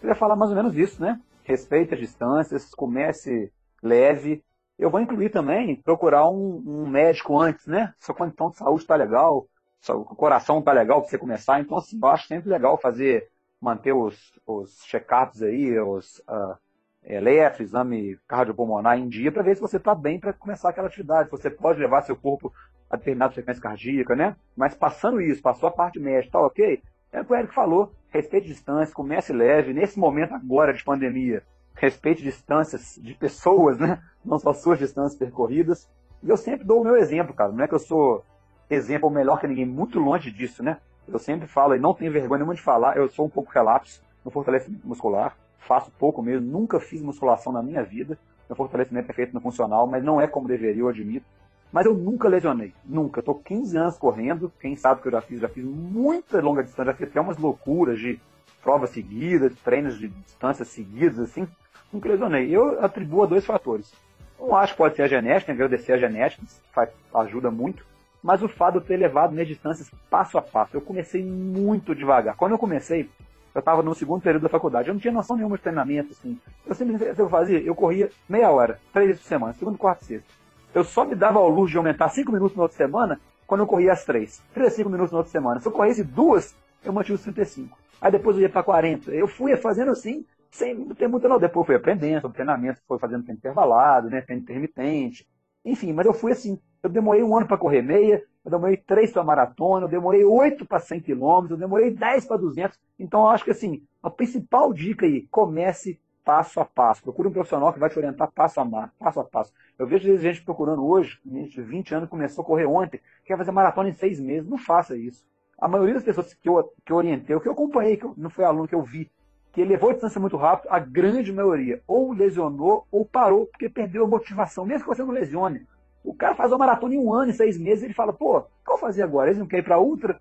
ele 0.00 0.12
vai 0.12 0.14
falar 0.14 0.36
mais 0.36 0.52
ou 0.52 0.56
menos 0.56 0.76
isso, 0.76 1.02
né? 1.02 1.20
Respeite 1.46 1.94
as 1.94 2.00
distâncias, 2.00 2.74
comece 2.74 3.52
leve. 3.80 4.42
Eu 4.76 4.90
vou 4.90 5.00
incluir 5.00 5.30
também 5.30 5.80
procurar 5.80 6.28
um, 6.28 6.60
um 6.66 6.88
médico 6.88 7.38
antes, 7.38 7.68
né? 7.68 7.94
Sua 8.00 8.14
condição 8.14 8.50
de 8.50 8.56
saúde 8.56 8.82
está 8.82 8.96
legal, 8.96 9.46
seu 9.80 10.04
coração 10.04 10.58
está 10.58 10.72
legal 10.72 11.00
para 11.00 11.08
você 11.08 11.16
começar. 11.16 11.60
Então, 11.60 11.78
assim, 11.78 11.98
eu 12.02 12.08
acho 12.08 12.26
sempre 12.26 12.50
legal 12.50 12.76
fazer, 12.76 13.28
manter 13.60 13.92
os, 13.92 14.18
os 14.44 14.82
check-ups 14.86 15.40
aí, 15.40 15.78
os 15.78 16.18
uh, 16.28 16.56
eletro, 17.04 17.62
exame 17.62 18.18
cardiopulmonar 18.26 18.98
em 18.98 19.08
dia, 19.08 19.30
para 19.30 19.44
ver 19.44 19.54
se 19.54 19.62
você 19.62 19.76
está 19.76 19.94
bem 19.94 20.18
para 20.18 20.32
começar 20.32 20.70
aquela 20.70 20.88
atividade. 20.88 21.30
Você 21.30 21.48
pode 21.48 21.78
levar 21.78 22.02
seu 22.02 22.16
corpo 22.16 22.52
a 22.90 22.96
determinada 22.96 23.32
frequência 23.32 23.62
cardíaca, 23.62 24.16
né? 24.16 24.34
Mas 24.56 24.74
passando 24.74 25.20
isso, 25.20 25.40
passou 25.40 25.68
a 25.68 25.72
parte 25.72 26.00
médica, 26.00 26.32
tá 26.32 26.40
ok? 26.44 26.82
É 27.12 27.20
o 27.20 27.24
que 27.24 27.32
o 27.32 27.36
Eric 27.36 27.54
falou, 27.54 27.92
respeite 28.16 28.48
distância, 28.48 28.94
comece 28.94 29.32
leve. 29.32 29.72
Nesse 29.72 29.98
momento 29.98 30.34
agora 30.34 30.72
de 30.72 30.82
pandemia, 30.82 31.42
respeite 31.74 32.22
distâncias 32.22 32.98
de 33.00 33.14
pessoas, 33.14 33.78
né? 33.78 34.02
Não 34.24 34.38
só 34.38 34.52
suas 34.52 34.78
distâncias 34.78 35.18
percorridas. 35.18 35.88
E 36.22 36.28
eu 36.28 36.36
sempre 36.36 36.64
dou 36.64 36.80
o 36.80 36.84
meu 36.84 36.96
exemplo, 36.96 37.34
cara. 37.34 37.52
Não 37.52 37.64
é 37.64 37.68
que 37.68 37.74
eu 37.74 37.78
sou 37.78 38.24
exemplo 38.68 39.10
melhor 39.10 39.38
que 39.38 39.46
ninguém, 39.46 39.66
muito 39.66 39.98
longe 39.98 40.30
disso, 40.30 40.62
né? 40.62 40.78
Eu 41.06 41.18
sempre 41.18 41.46
falo 41.46 41.74
e 41.74 41.78
não 41.78 41.94
tenho 41.94 42.12
vergonha 42.12 42.38
nenhuma 42.38 42.54
de 42.54 42.60
falar, 42.60 42.96
eu 42.96 43.08
sou 43.08 43.26
um 43.26 43.30
pouco 43.30 43.52
relapso 43.52 44.02
no 44.24 44.30
fortalecimento 44.30 44.86
muscular, 44.86 45.36
faço 45.58 45.90
pouco 45.92 46.20
mesmo, 46.20 46.50
nunca 46.50 46.80
fiz 46.80 47.00
musculação 47.00 47.52
na 47.52 47.62
minha 47.62 47.84
vida. 47.84 48.18
Meu 48.48 48.56
fortalecimento 48.56 49.10
é 49.10 49.14
feito 49.14 49.32
no 49.32 49.40
funcional, 49.40 49.86
mas 49.86 50.02
não 50.02 50.20
é 50.20 50.26
como 50.26 50.48
deveria, 50.48 50.82
eu 50.82 50.88
admito. 50.88 51.26
Mas 51.72 51.86
eu 51.86 51.94
nunca 51.94 52.28
lesionei, 52.28 52.72
nunca. 52.84 53.20
Estou 53.20 53.34
15 53.34 53.76
anos 53.76 53.98
correndo, 53.98 54.52
quem 54.60 54.76
sabe 54.76 55.02
que 55.02 55.08
eu 55.08 55.12
já 55.12 55.20
fiz, 55.20 55.40
já 55.40 55.48
fiz 55.48 55.64
muita 55.64 56.40
longa 56.40 56.62
distância, 56.62 56.92
já 56.92 56.98
fiz 56.98 57.08
até 57.08 57.20
umas 57.20 57.38
loucuras 57.38 57.98
de 57.98 58.20
provas 58.62 58.90
seguidas, 58.90 59.54
treinos 59.64 59.98
de 59.98 60.08
distâncias 60.08 60.68
seguidas, 60.68 61.18
assim, 61.18 61.46
nunca 61.92 62.08
lesionei. 62.08 62.54
Eu 62.54 62.82
atribuo 62.84 63.22
a 63.22 63.26
dois 63.26 63.44
fatores. 63.44 63.92
Um 64.38 64.54
acho 64.54 64.72
que 64.72 64.78
pode 64.78 64.96
ser 64.96 65.02
a 65.02 65.08
genética, 65.08 65.52
agradecer 65.52 65.92
a 65.92 65.98
genética, 65.98 66.42
faz, 66.72 66.90
ajuda 67.14 67.50
muito, 67.50 67.84
mas 68.22 68.42
o 68.42 68.48
fato 68.48 68.72
de 68.74 68.78
eu 68.78 68.84
ter 68.84 68.96
levado 68.96 69.32
minhas 69.32 69.48
distâncias 69.48 69.90
passo 70.10 70.36
a 70.36 70.42
passo. 70.42 70.76
Eu 70.76 70.80
comecei 70.80 71.24
muito 71.24 71.94
devagar. 71.94 72.36
Quando 72.36 72.52
eu 72.52 72.58
comecei, 72.58 73.08
eu 73.54 73.60
estava 73.60 73.82
no 73.82 73.94
segundo 73.94 74.20
período 74.20 74.42
da 74.42 74.48
faculdade, 74.48 74.88
eu 74.88 74.94
não 74.94 75.00
tinha 75.00 75.12
noção 75.12 75.36
nenhuma 75.36 75.56
de 75.56 75.62
treinamento, 75.62 76.12
assim. 76.12 76.38
Eu 76.66 76.74
simplesmente, 76.74 77.18
eu 77.18 77.28
fazia, 77.28 77.60
eu 77.60 77.74
corria 77.74 78.10
meia 78.28 78.50
hora, 78.50 78.78
três 78.92 79.08
vezes 79.08 79.22
por 79.22 79.28
semana, 79.28 79.52
segundo, 79.54 79.78
quarto 79.78 80.02
e 80.02 80.04
sexto. 80.06 80.45
Eu 80.76 80.84
só 80.84 81.06
me 81.06 81.14
dava 81.14 81.38
ao 81.38 81.48
luxo 81.48 81.72
de 81.72 81.78
aumentar 81.78 82.10
5 82.10 82.30
minutos 82.30 82.54
na 82.54 82.64
outra 82.64 82.76
semana 82.76 83.18
quando 83.46 83.62
eu 83.62 83.66
corria 83.66 83.94
as 83.94 84.04
3. 84.04 84.42
3 84.52 84.70
a 84.70 84.76
5 84.76 84.90
minutos 84.90 85.10
na 85.10 85.16
outra 85.16 85.32
semana. 85.32 85.58
Se 85.58 85.66
eu 85.66 85.72
corresse 85.72 86.04
duas, 86.04 86.54
eu 86.84 86.92
mantive 86.92 87.14
os 87.14 87.22
35. 87.22 87.78
Aí 87.98 88.12
depois 88.12 88.36
eu 88.36 88.42
ia 88.42 88.50
para 88.50 88.62
40. 88.62 89.10
Eu 89.10 89.26
fui 89.26 89.56
fazendo 89.56 89.92
assim, 89.92 90.26
sem 90.50 90.86
ter 90.90 91.08
muita 91.08 91.28
não. 91.28 91.38
Depois 91.38 91.62
eu 91.62 91.64
fui 91.64 91.74
aprendendo 91.76 92.28
treinamento, 92.28 92.82
foi 92.86 92.98
fazendo 92.98 93.24
tempo 93.24 93.38
intervalado, 93.38 94.10
né, 94.10 94.20
tempo 94.20 94.42
intermitente. 94.42 95.26
Enfim, 95.64 95.94
mas 95.94 96.04
eu 96.04 96.12
fui 96.12 96.32
assim. 96.32 96.60
Eu 96.82 96.90
demorei 96.90 97.22
um 97.22 97.34
ano 97.34 97.46
para 97.46 97.56
correr 97.56 97.80
meia, 97.80 98.22
eu 98.44 98.50
demorei 98.50 98.76
três 98.76 99.10
para 99.10 99.24
maratona, 99.24 99.86
eu 99.86 99.90
demorei 99.90 100.24
oito 100.26 100.66
para 100.66 100.78
100 100.78 101.00
quilômetros, 101.00 101.52
eu 101.52 101.56
demorei 101.56 101.90
10 101.90 102.26
para 102.26 102.36
200. 102.36 102.78
Então 102.98 103.20
eu 103.20 103.28
acho 103.28 103.44
que 103.44 103.50
assim, 103.50 103.82
a 104.02 104.10
principal 104.10 104.74
dica 104.74 105.06
aí, 105.06 105.26
comece 105.30 105.98
passo 106.26 106.58
a 106.58 106.64
passo. 106.64 107.04
Procure 107.04 107.28
um 107.28 107.32
profissional 107.32 107.72
que 107.72 107.78
vai 107.78 107.88
te 107.88 107.96
orientar 107.96 108.28
passo 108.32 108.60
a, 108.60 108.90
passo, 108.98 109.20
a 109.20 109.24
passo. 109.24 109.52
Eu 109.78 109.86
vejo 109.86 110.18
gente 110.18 110.42
procurando 110.42 110.84
hoje, 110.84 111.20
gente 111.24 111.54
de 111.54 111.62
20 111.62 111.94
anos 111.94 112.08
começou 112.08 112.42
a 112.42 112.44
correr 112.44 112.66
ontem, 112.66 113.00
quer 113.24 113.38
fazer 113.38 113.52
maratona 113.52 113.88
em 113.88 113.92
seis 113.92 114.18
meses. 114.18 114.50
Não 114.50 114.58
faça 114.58 114.96
isso. 114.96 115.24
A 115.56 115.68
maioria 115.68 115.94
das 115.94 116.02
pessoas 116.02 116.34
que 116.34 116.48
eu, 116.48 116.72
que 116.84 116.92
eu 116.92 116.96
orientei, 116.96 117.38
que 117.38 117.48
eu 117.48 117.52
acompanhei, 117.52 117.96
que 117.96 118.04
eu, 118.04 118.12
não 118.16 118.28
foi 118.28 118.44
aluno 118.44 118.66
que 118.66 118.74
eu 118.74 118.82
vi, 118.82 119.08
que 119.52 119.64
levou 119.64 119.90
a 119.90 119.92
distância 119.92 120.20
muito 120.20 120.36
rápido, 120.36 120.68
a 120.70 120.80
grande 120.80 121.32
maioria 121.32 121.80
ou 121.86 122.12
lesionou 122.12 122.86
ou 122.90 123.06
parou 123.06 123.46
porque 123.46 123.68
perdeu 123.68 124.04
a 124.04 124.08
motivação, 124.08 124.66
mesmo 124.66 124.82
que 124.82 124.94
você 124.94 125.04
não 125.04 125.12
lesione. 125.12 125.64
O 126.02 126.12
cara 126.12 126.34
faz 126.34 126.50
uma 126.50 126.58
maratona 126.58 126.94
em 126.94 126.98
um 126.98 127.14
ano, 127.14 127.30
em 127.30 127.34
seis 127.34 127.56
meses, 127.56 127.84
ele 127.84 127.94
fala, 127.94 128.12
pô, 128.12 128.38
o 128.38 128.42
que 128.42 128.48
eu 128.66 128.72
vou 128.72 128.78
fazer 128.78 129.04
agora? 129.04 129.28
Eles 129.28 129.38
não 129.38 129.46
querem 129.46 129.62
ir 129.62 129.64
para 129.64 129.78
ultra? 129.78 130.20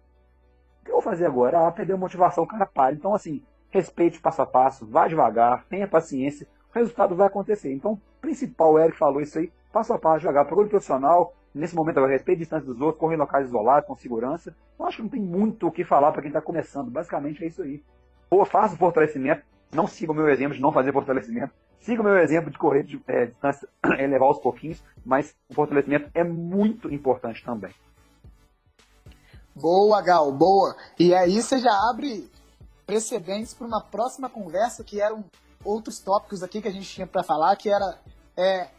O 0.81 0.85
que 0.85 0.91
eu 0.91 0.95
vou 0.95 1.01
fazer 1.01 1.25
agora? 1.25 1.67
Ah, 1.67 1.71
perdeu 1.71 1.95
a 1.95 1.99
motivação, 1.99 2.43
o 2.43 2.47
cara 2.47 2.65
para. 2.65 2.93
Então, 2.93 3.13
assim, 3.13 3.43
respeite 3.75 4.21
passo 4.21 4.41
a 4.41 4.45
passo, 4.45 4.85
vá 4.85 5.07
devagar, 5.07 5.65
tenha 5.69 5.87
paciência, 5.87 6.47
o 6.73 6.77
resultado 6.77 7.15
vai 7.15 7.27
acontecer. 7.27 7.73
Então, 7.73 7.93
o 7.93 8.01
principal, 8.21 8.73
o 8.73 8.79
Eric 8.79 8.97
falou 8.97 9.21
isso 9.21 9.37
aí, 9.37 9.51
passo 9.71 9.93
a 9.93 9.99
passo, 9.99 10.19
devagar, 10.19 10.45
procure 10.45 10.69
profissional, 10.69 11.33
nesse 11.53 11.75
momento 11.75 11.97
agora, 11.97 12.13
respeite 12.13 12.39
a 12.39 12.43
distância 12.43 12.65
dos 12.65 12.79
outros, 12.79 12.99
corre 12.99 13.15
em 13.15 13.19
locais 13.19 13.47
isolados, 13.47 13.87
com 13.87 13.95
segurança. 13.95 14.55
Eu 14.79 14.85
acho 14.85 14.97
que 14.97 15.03
não 15.03 15.09
tem 15.09 15.21
muito 15.21 15.67
o 15.67 15.71
que 15.71 15.83
falar 15.83 16.11
para 16.13 16.21
quem 16.21 16.29
está 16.29 16.41
começando, 16.41 16.89
basicamente 16.89 17.43
é 17.43 17.47
isso 17.47 17.61
aí. 17.61 17.83
Ou 18.29 18.45
faça 18.45 18.77
fortalecimento, 18.77 19.43
não 19.73 19.87
siga 19.87 20.13
o 20.13 20.15
meu 20.15 20.29
exemplo 20.29 20.55
de 20.55 20.61
não 20.61 20.71
fazer 20.71 20.93
fortalecimento, 20.93 21.53
siga 21.79 22.01
o 22.01 22.05
meu 22.05 22.17
exemplo 22.17 22.49
de 22.49 22.57
correr 22.57 22.83
de 22.83 23.01
é, 23.07 23.25
distância, 23.25 23.67
elevar 23.99 24.29
aos 24.29 24.39
pouquinhos, 24.39 24.81
mas 25.05 25.35
o 25.49 25.53
fortalecimento 25.53 26.09
é 26.13 26.23
muito 26.23 26.93
importante 26.93 27.43
também. 27.43 27.71
Boa, 29.53 30.01
Gal, 30.01 30.31
boa. 30.31 30.75
E 30.99 31.13
aí 31.13 31.41
você 31.41 31.59
já 31.59 31.71
abre 31.89 32.29
precedentes 32.85 33.53
para 33.53 33.67
uma 33.67 33.81
próxima 33.81 34.29
conversa, 34.29 34.83
que 34.83 35.01
eram 35.01 35.23
outros 35.63 35.99
tópicos 35.99 36.43
aqui 36.43 36.61
que 36.61 36.67
a 36.67 36.71
gente 36.71 36.87
tinha 36.87 37.07
para 37.07 37.23
falar, 37.23 37.55
que 37.55 37.69
era 37.69 37.99
é, 38.37 38.69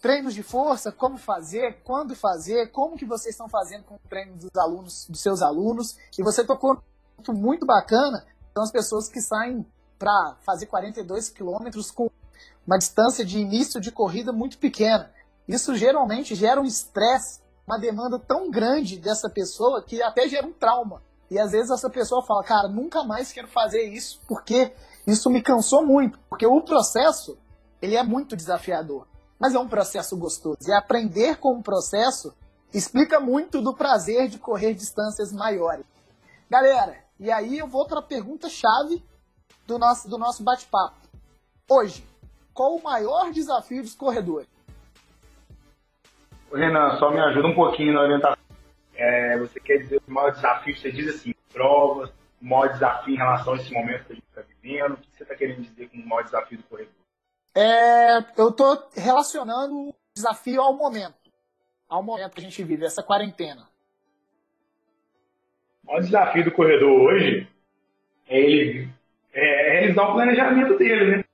treinos 0.00 0.34
de 0.34 0.42
força, 0.42 0.90
como 0.90 1.16
fazer, 1.16 1.80
quando 1.84 2.14
fazer, 2.14 2.70
como 2.70 2.96
que 2.96 3.04
vocês 3.04 3.34
estão 3.34 3.48
fazendo 3.48 3.84
com 3.84 3.94
o 3.94 4.00
treino 4.08 4.36
dos 4.36 4.54
alunos, 4.56 5.06
dos 5.08 5.20
seus 5.20 5.42
alunos. 5.42 5.96
E 6.18 6.22
você 6.22 6.44
tocou 6.44 6.82
muito 7.28 7.66
bacana, 7.66 8.24
são 8.54 8.62
as 8.62 8.70
pessoas 8.70 9.08
que 9.08 9.20
saem 9.20 9.66
para 9.98 10.36
fazer 10.44 10.66
42 10.66 11.28
quilômetros 11.28 11.90
com 11.90 12.10
uma 12.66 12.78
distância 12.78 13.24
de 13.24 13.38
início 13.38 13.80
de 13.80 13.90
corrida 13.90 14.32
muito 14.32 14.58
pequena. 14.58 15.10
Isso 15.46 15.74
geralmente 15.74 16.34
gera 16.34 16.60
um 16.60 16.64
estresse, 16.64 17.40
uma 17.66 17.78
demanda 17.78 18.18
tão 18.18 18.50
grande 18.50 18.98
dessa 18.98 19.28
pessoa 19.28 19.82
que 19.82 20.02
até 20.02 20.28
gera 20.28 20.46
um 20.46 20.52
trauma. 20.52 21.02
E 21.30 21.38
às 21.38 21.52
vezes 21.52 21.70
essa 21.70 21.90
pessoa 21.90 22.22
fala, 22.22 22.42
cara, 22.42 22.68
nunca 22.68 23.04
mais 23.04 23.32
quero 23.32 23.48
fazer 23.48 23.82
isso 23.82 24.20
porque 24.26 24.72
isso 25.06 25.28
me 25.30 25.42
cansou 25.42 25.84
muito. 25.84 26.18
Porque 26.28 26.46
o 26.46 26.60
processo, 26.62 27.38
ele 27.82 27.96
é 27.96 28.02
muito 28.02 28.36
desafiador. 28.36 29.06
Mas 29.38 29.54
é 29.54 29.58
um 29.58 29.68
processo 29.68 30.16
gostoso. 30.16 30.58
E 30.66 30.72
aprender 30.72 31.36
com 31.36 31.58
o 31.58 31.62
processo 31.62 32.34
explica 32.72 33.20
muito 33.20 33.62
do 33.62 33.74
prazer 33.74 34.28
de 34.28 34.38
correr 34.38 34.74
distâncias 34.74 35.32
maiores. 35.32 35.86
Galera, 36.50 36.96
e 37.20 37.30
aí 37.30 37.58
eu 37.58 37.66
vou 37.66 37.86
para 37.86 38.00
a 38.00 38.02
pergunta-chave 38.02 39.04
do 39.66 39.78
nosso, 39.78 40.08
do 40.08 40.18
nosso 40.18 40.42
bate-papo. 40.42 40.96
Hoje, 41.70 42.04
qual 42.54 42.74
o 42.74 42.82
maior 42.82 43.30
desafio 43.30 43.82
dos 43.82 43.94
corredores? 43.94 44.48
Renan, 46.52 46.98
só 46.98 47.10
me 47.10 47.20
ajuda 47.20 47.48
um 47.48 47.54
pouquinho 47.54 47.92
na 47.92 48.00
orientação 48.00 48.37
é, 48.98 49.38
você 49.38 49.60
quer 49.60 49.78
dizer 49.78 50.02
o 50.06 50.10
maior 50.10 50.32
desafio, 50.32 50.76
você 50.76 50.90
diz 50.90 51.14
assim, 51.14 51.32
provas, 51.52 52.10
o 52.42 52.44
maior 52.44 52.68
desafio 52.72 53.14
em 53.14 53.16
relação 53.16 53.54
a 53.54 53.56
esse 53.56 53.72
momento 53.72 54.04
que 54.04 54.12
a 54.12 54.16
gente 54.16 54.26
está 54.28 54.42
vivendo, 54.42 54.94
o 54.94 54.96
que 54.96 55.16
você 55.16 55.22
está 55.22 55.34
querendo 55.36 55.62
dizer 55.62 55.88
com 55.88 55.98
o 55.98 56.06
maior 56.06 56.24
desafio 56.24 56.58
do 56.58 56.64
corredor? 56.64 56.92
É, 57.54 58.18
eu 58.36 58.48
estou 58.48 58.88
relacionando 58.96 59.72
o 59.74 59.94
desafio 60.14 60.60
ao 60.60 60.76
momento, 60.76 61.30
ao 61.88 62.02
momento 62.02 62.34
que 62.34 62.40
a 62.40 62.44
gente 62.44 62.62
vive, 62.64 62.84
essa 62.84 63.02
quarentena. 63.02 63.68
O 65.84 65.86
maior 65.86 66.00
desafio 66.00 66.44
do 66.44 66.52
corredor 66.52 66.90
hoje 66.90 67.48
é 68.28 68.38
ele 68.40 68.88
é, 69.32 69.80
realizar 69.80 70.08
o 70.08 70.14
planejamento 70.14 70.76
dele, 70.76 71.16
né? 71.18 71.24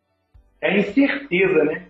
É 0.61 0.69
a 0.69 0.79
incerteza, 0.79 1.65
né? 1.65 1.89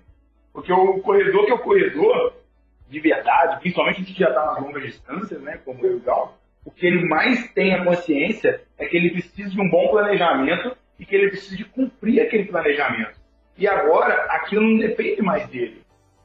Porque 0.52 0.72
o 0.72 1.00
corredor 1.00 1.46
que 1.46 1.50
é 1.50 1.54
o 1.54 1.62
corredor, 1.62 2.43
de 2.88 3.00
verdade, 3.00 3.60
principalmente 3.60 4.04
gente 4.04 4.18
já 4.18 4.28
está 4.28 4.46
nas 4.46 4.62
longas 4.62 4.82
distâncias, 4.82 5.40
né, 5.40 5.60
como 5.64 5.84
eu 5.84 5.96
e 5.96 6.00
Gal, 6.00 6.38
o 6.64 6.70
que 6.70 6.86
ele 6.86 7.06
mais 7.08 7.52
tem 7.52 7.74
a 7.74 7.84
consciência 7.84 8.62
é 8.78 8.86
que 8.86 8.96
ele 8.96 9.10
precisa 9.10 9.50
de 9.50 9.60
um 9.60 9.68
bom 9.68 9.88
planejamento 9.88 10.76
e 10.98 11.04
que 11.04 11.14
ele 11.14 11.28
precisa 11.28 11.56
de 11.56 11.64
cumprir 11.64 12.20
aquele 12.20 12.44
planejamento. 12.44 13.18
E 13.56 13.68
agora, 13.68 14.14
aquilo 14.30 14.62
não 14.62 14.78
depende 14.78 15.22
mais 15.22 15.46
dele. 15.48 15.82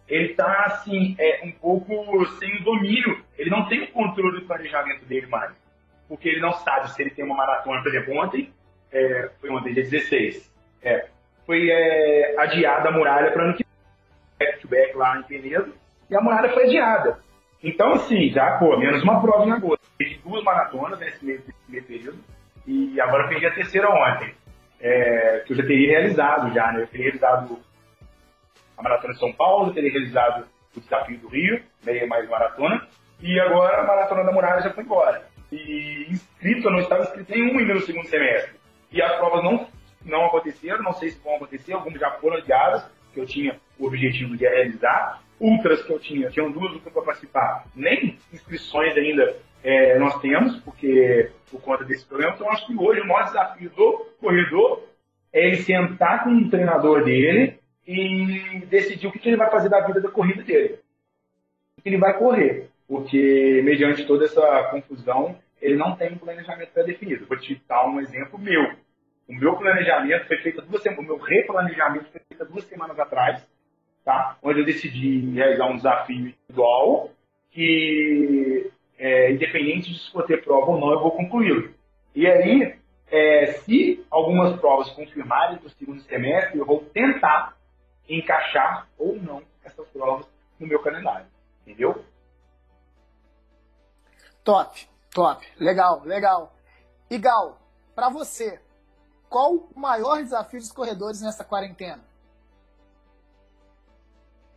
Ele 0.07 0.31
está, 0.31 0.65
assim, 0.65 1.15
é, 1.19 1.41
um 1.43 1.51
pouco 1.51 2.25
sem 2.37 2.55
o 2.55 2.63
domínio. 2.63 3.23
Ele 3.37 3.49
não 3.49 3.67
tem 3.67 3.83
o 3.83 3.91
controle 3.91 4.39
do 4.39 4.47
planejamento 4.47 5.05
dele 5.05 5.27
mais. 5.27 5.53
Porque 6.07 6.27
ele 6.27 6.39
não 6.39 6.53
sabe 6.53 6.89
se 6.91 7.01
ele 7.01 7.11
tem 7.11 7.23
uma 7.23 7.35
maratona, 7.35 7.83
por 7.83 7.89
exemplo, 7.89 8.17
ontem, 8.17 8.51
é, 8.91 9.29
foi 9.39 9.49
ontem, 9.51 9.73
dia 9.73 9.83
16, 9.83 10.51
é, 10.81 11.07
foi 11.45 11.69
é, 11.69 12.35
adiada 12.39 12.89
a 12.89 12.91
muralha 12.91 13.31
para 13.31 13.43
ano 13.43 13.53
que 13.53 13.63
vem, 13.63 14.47
back-to-back 14.47 14.97
lá 14.97 15.19
em 15.19 15.23
Penedo, 15.23 15.75
e 16.09 16.15
a 16.15 16.21
muralha 16.21 16.53
foi 16.53 16.65
adiada. 16.65 17.19
Então, 17.63 17.93
assim, 17.93 18.29
já, 18.29 18.57
pô, 18.57 18.77
menos 18.77 19.03
uma 19.03 19.21
prova 19.21 19.45
em 19.45 19.51
agosto. 19.51 19.85
Fiz 19.97 20.17
duas 20.21 20.43
maratonas 20.43 20.99
nesse 20.99 21.25
meio, 21.25 21.43
meio 21.67 21.83
período, 21.83 22.19
e 22.65 22.99
agora 23.01 23.27
fiz 23.27 23.43
a 23.43 23.51
terceira 23.51 23.89
ontem, 23.89 24.33
é, 24.79 25.43
que 25.45 25.53
eu 25.53 25.57
já 25.57 25.63
teria 25.63 25.99
realizado 25.99 26.53
já, 26.53 26.71
né? 26.71 26.81
Eu 26.83 26.87
teria 26.87 27.05
realizado 27.05 27.59
a 28.77 28.81
Maratona 28.81 29.13
de 29.13 29.19
São 29.19 29.33
Paulo, 29.33 29.73
teria 29.73 29.91
realizado 29.91 30.45
o 30.75 30.79
Desafio 30.79 31.19
do 31.19 31.27
Rio, 31.27 31.61
meia 31.83 32.07
mais 32.07 32.29
maratona, 32.29 32.87
e 33.21 33.37
agora 33.41 33.81
a 33.81 33.85
Maratona 33.85 34.23
da 34.23 34.31
Muralha 34.31 34.61
já 34.61 34.71
foi 34.71 34.83
embora. 34.83 35.27
E 35.51 36.05
inscrito, 36.09 36.67
eu 36.67 36.71
não 36.71 36.79
estava 36.79 37.03
inscrito 37.03 37.31
nenhum 37.31 37.59
ainda 37.59 37.73
no 37.73 37.81
segundo 37.81 38.07
semestre. 38.07 38.53
E 38.91 39.01
as 39.01 39.17
provas 39.17 39.43
não, 39.43 39.67
não 40.05 40.25
aconteceram, 40.27 40.81
não 40.81 40.93
sei 40.93 41.09
se 41.09 41.21
vão 41.21 41.35
acontecer, 41.35 41.73
algumas 41.73 41.99
já 41.99 42.11
foram 42.11 42.37
adiadas, 42.37 42.89
que 43.13 43.19
eu 43.19 43.25
tinha 43.25 43.59
o 43.77 43.87
objetivo 43.87 44.37
de 44.37 44.47
realizar, 44.47 45.21
ultras 45.39 45.83
que 45.83 45.91
eu 45.91 45.99
tinha, 45.99 46.29
tinham 46.29 46.51
duas 46.51 46.73
ultras 46.73 46.93
para 46.93 47.01
participar, 47.01 47.65
nem 47.75 48.17
inscrições 48.33 48.95
ainda 48.97 49.35
é, 49.63 49.97
nós 49.99 50.19
temos, 50.19 50.57
porque 50.61 51.31
por 51.51 51.61
conta 51.61 51.83
desse 51.83 52.05
problema. 52.05 52.33
Então, 52.33 52.49
acho 52.49 52.67
que 52.67 52.75
hoje 52.77 53.01
o 53.01 53.07
maior 53.07 53.25
desafio 53.25 53.69
do 53.71 54.05
corredor 54.19 54.87
é 55.33 55.47
ele 55.47 55.57
sentar 55.57 56.23
com 56.23 56.31
o 56.31 56.49
treinador 56.49 57.03
dele 57.03 57.59
e 57.85 58.65
decidir 58.67 59.07
o 59.07 59.11
que, 59.11 59.19
que 59.19 59.29
ele 59.29 59.37
vai 59.37 59.49
fazer 59.49 59.69
da 59.69 59.85
vida 59.85 60.01
da 60.01 60.09
corrida 60.09 60.43
dele. 60.43 60.79
O 61.77 61.81
que 61.81 61.89
ele 61.89 61.97
vai 61.97 62.17
correr, 62.17 62.69
porque 62.87 63.61
mediante 63.63 64.05
toda 64.05 64.25
essa 64.25 64.69
confusão, 64.71 65.37
ele 65.61 65.75
não 65.75 65.95
tem 65.95 66.13
um 66.13 66.17
planejamento 66.17 66.71
pré-definido. 66.71 67.25
Vou 67.25 67.37
te 67.37 67.61
dar 67.67 67.87
um 67.87 67.99
exemplo 67.99 68.39
meu. 68.39 68.63
O 69.27 69.33
meu 69.33 69.55
planejamento 69.55 70.27
foi 70.27 70.37
feito 70.37 70.61
duas 70.61 70.81
semanas, 70.81 71.05
o 71.05 71.07
meu 71.07 71.17
replanejamento 71.17 72.05
foi 72.11 72.21
feito 72.27 72.45
duas 72.45 72.63
semanas 72.65 72.99
atrás, 72.99 73.45
tá? 74.03 74.37
onde 74.41 74.59
eu 74.59 74.65
decidi 74.65 75.31
realizar 75.31 75.65
um 75.67 75.75
desafio 75.75 76.15
individual 76.15 77.11
que, 77.51 78.71
é, 78.97 79.31
independente 79.31 79.91
de 79.91 79.99
se 79.99 80.11
for 80.11 80.25
ter 80.25 80.43
prova 80.43 80.71
ou 80.71 80.79
não, 80.79 80.91
eu 80.91 80.99
vou 80.99 81.11
concluí-lo. 81.11 81.73
E 82.15 82.27
aí, 82.27 82.75
é, 83.11 83.53
se 83.53 84.05
algumas 84.09 84.59
provas 84.59 84.89
confirmarem 84.91 85.57
para 85.57 85.67
o 85.67 85.71
segundo 85.71 86.01
semestre, 86.01 86.59
eu 86.59 86.65
vou 86.65 86.81
tentar 86.93 87.55
encaixar 88.07 88.87
ou 88.97 89.15
não 89.15 89.41
essas 89.63 89.87
provas 89.89 90.27
no 90.59 90.67
meu 90.67 90.79
calendário. 90.79 91.27
Entendeu? 91.65 92.03
Top, 94.43 94.87
top. 95.11 95.47
Legal, 95.59 96.01
legal. 96.05 96.53
Gal, 97.11 97.59
para 97.95 98.09
você, 98.09 98.59
qual 99.29 99.53
o 99.55 99.79
maior 99.79 100.21
desafio 100.21 100.59
dos 100.59 100.71
corredores 100.71 101.21
nessa 101.21 101.43
quarentena? 101.43 102.08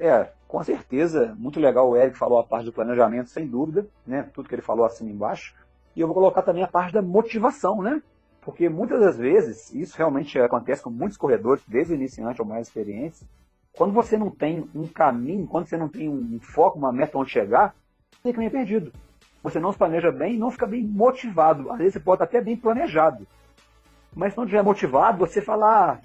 É, 0.04 0.32
com 0.48 0.60
certeza, 0.64 1.32
muito 1.38 1.60
legal 1.60 1.88
o 1.88 1.96
Eric 1.96 2.18
falou 2.18 2.40
a 2.40 2.42
parte 2.42 2.64
do 2.64 2.72
planejamento, 2.72 3.30
sem 3.30 3.46
dúvida, 3.46 3.86
né? 4.04 4.28
Tudo 4.34 4.48
que 4.48 4.54
ele 4.56 4.60
falou 4.60 4.84
acima 4.84 5.08
embaixo. 5.08 5.54
E 5.94 6.00
eu 6.00 6.08
vou 6.08 6.14
colocar 6.14 6.42
também 6.42 6.64
a 6.64 6.66
parte 6.66 6.92
da 6.92 7.00
motivação, 7.00 7.80
né? 7.80 8.02
Porque 8.40 8.68
muitas 8.68 8.98
das 8.98 9.16
vezes, 9.16 9.72
isso 9.72 9.96
realmente 9.96 10.36
acontece 10.40 10.82
com 10.82 10.90
muitos 10.90 11.16
corredores, 11.16 11.62
desde 11.68 11.94
iniciante 11.94 12.42
ou 12.42 12.48
mais 12.48 12.66
experientes, 12.66 13.24
quando 13.76 13.92
você 13.92 14.18
não 14.18 14.28
tem 14.28 14.68
um 14.74 14.88
caminho, 14.88 15.46
quando 15.46 15.68
você 15.68 15.76
não 15.76 15.88
tem 15.88 16.08
um 16.08 16.40
foco, 16.40 16.78
uma 16.78 16.92
meta 16.92 17.16
onde 17.16 17.30
chegar, 17.30 17.72
você 18.10 18.30
fica 18.30 18.40
meio 18.40 18.50
perdido. 18.50 18.92
Você 19.40 19.60
não 19.60 19.70
se 19.70 19.78
planeja 19.78 20.10
bem 20.10 20.34
e 20.34 20.36
não 20.36 20.50
fica 20.50 20.66
bem 20.66 20.82
motivado. 20.82 21.70
Às 21.70 21.78
vezes 21.78 21.92
você 21.92 22.00
pode 22.00 22.16
estar 22.16 22.24
até 22.24 22.44
bem 22.44 22.56
planejado. 22.56 23.24
Mas 24.12 24.32
se 24.32 24.36
não 24.36 24.46
estiver 24.46 24.64
motivado, 24.64 25.18
você 25.18 25.40
fala, 25.40 25.92
ah, 25.92 25.98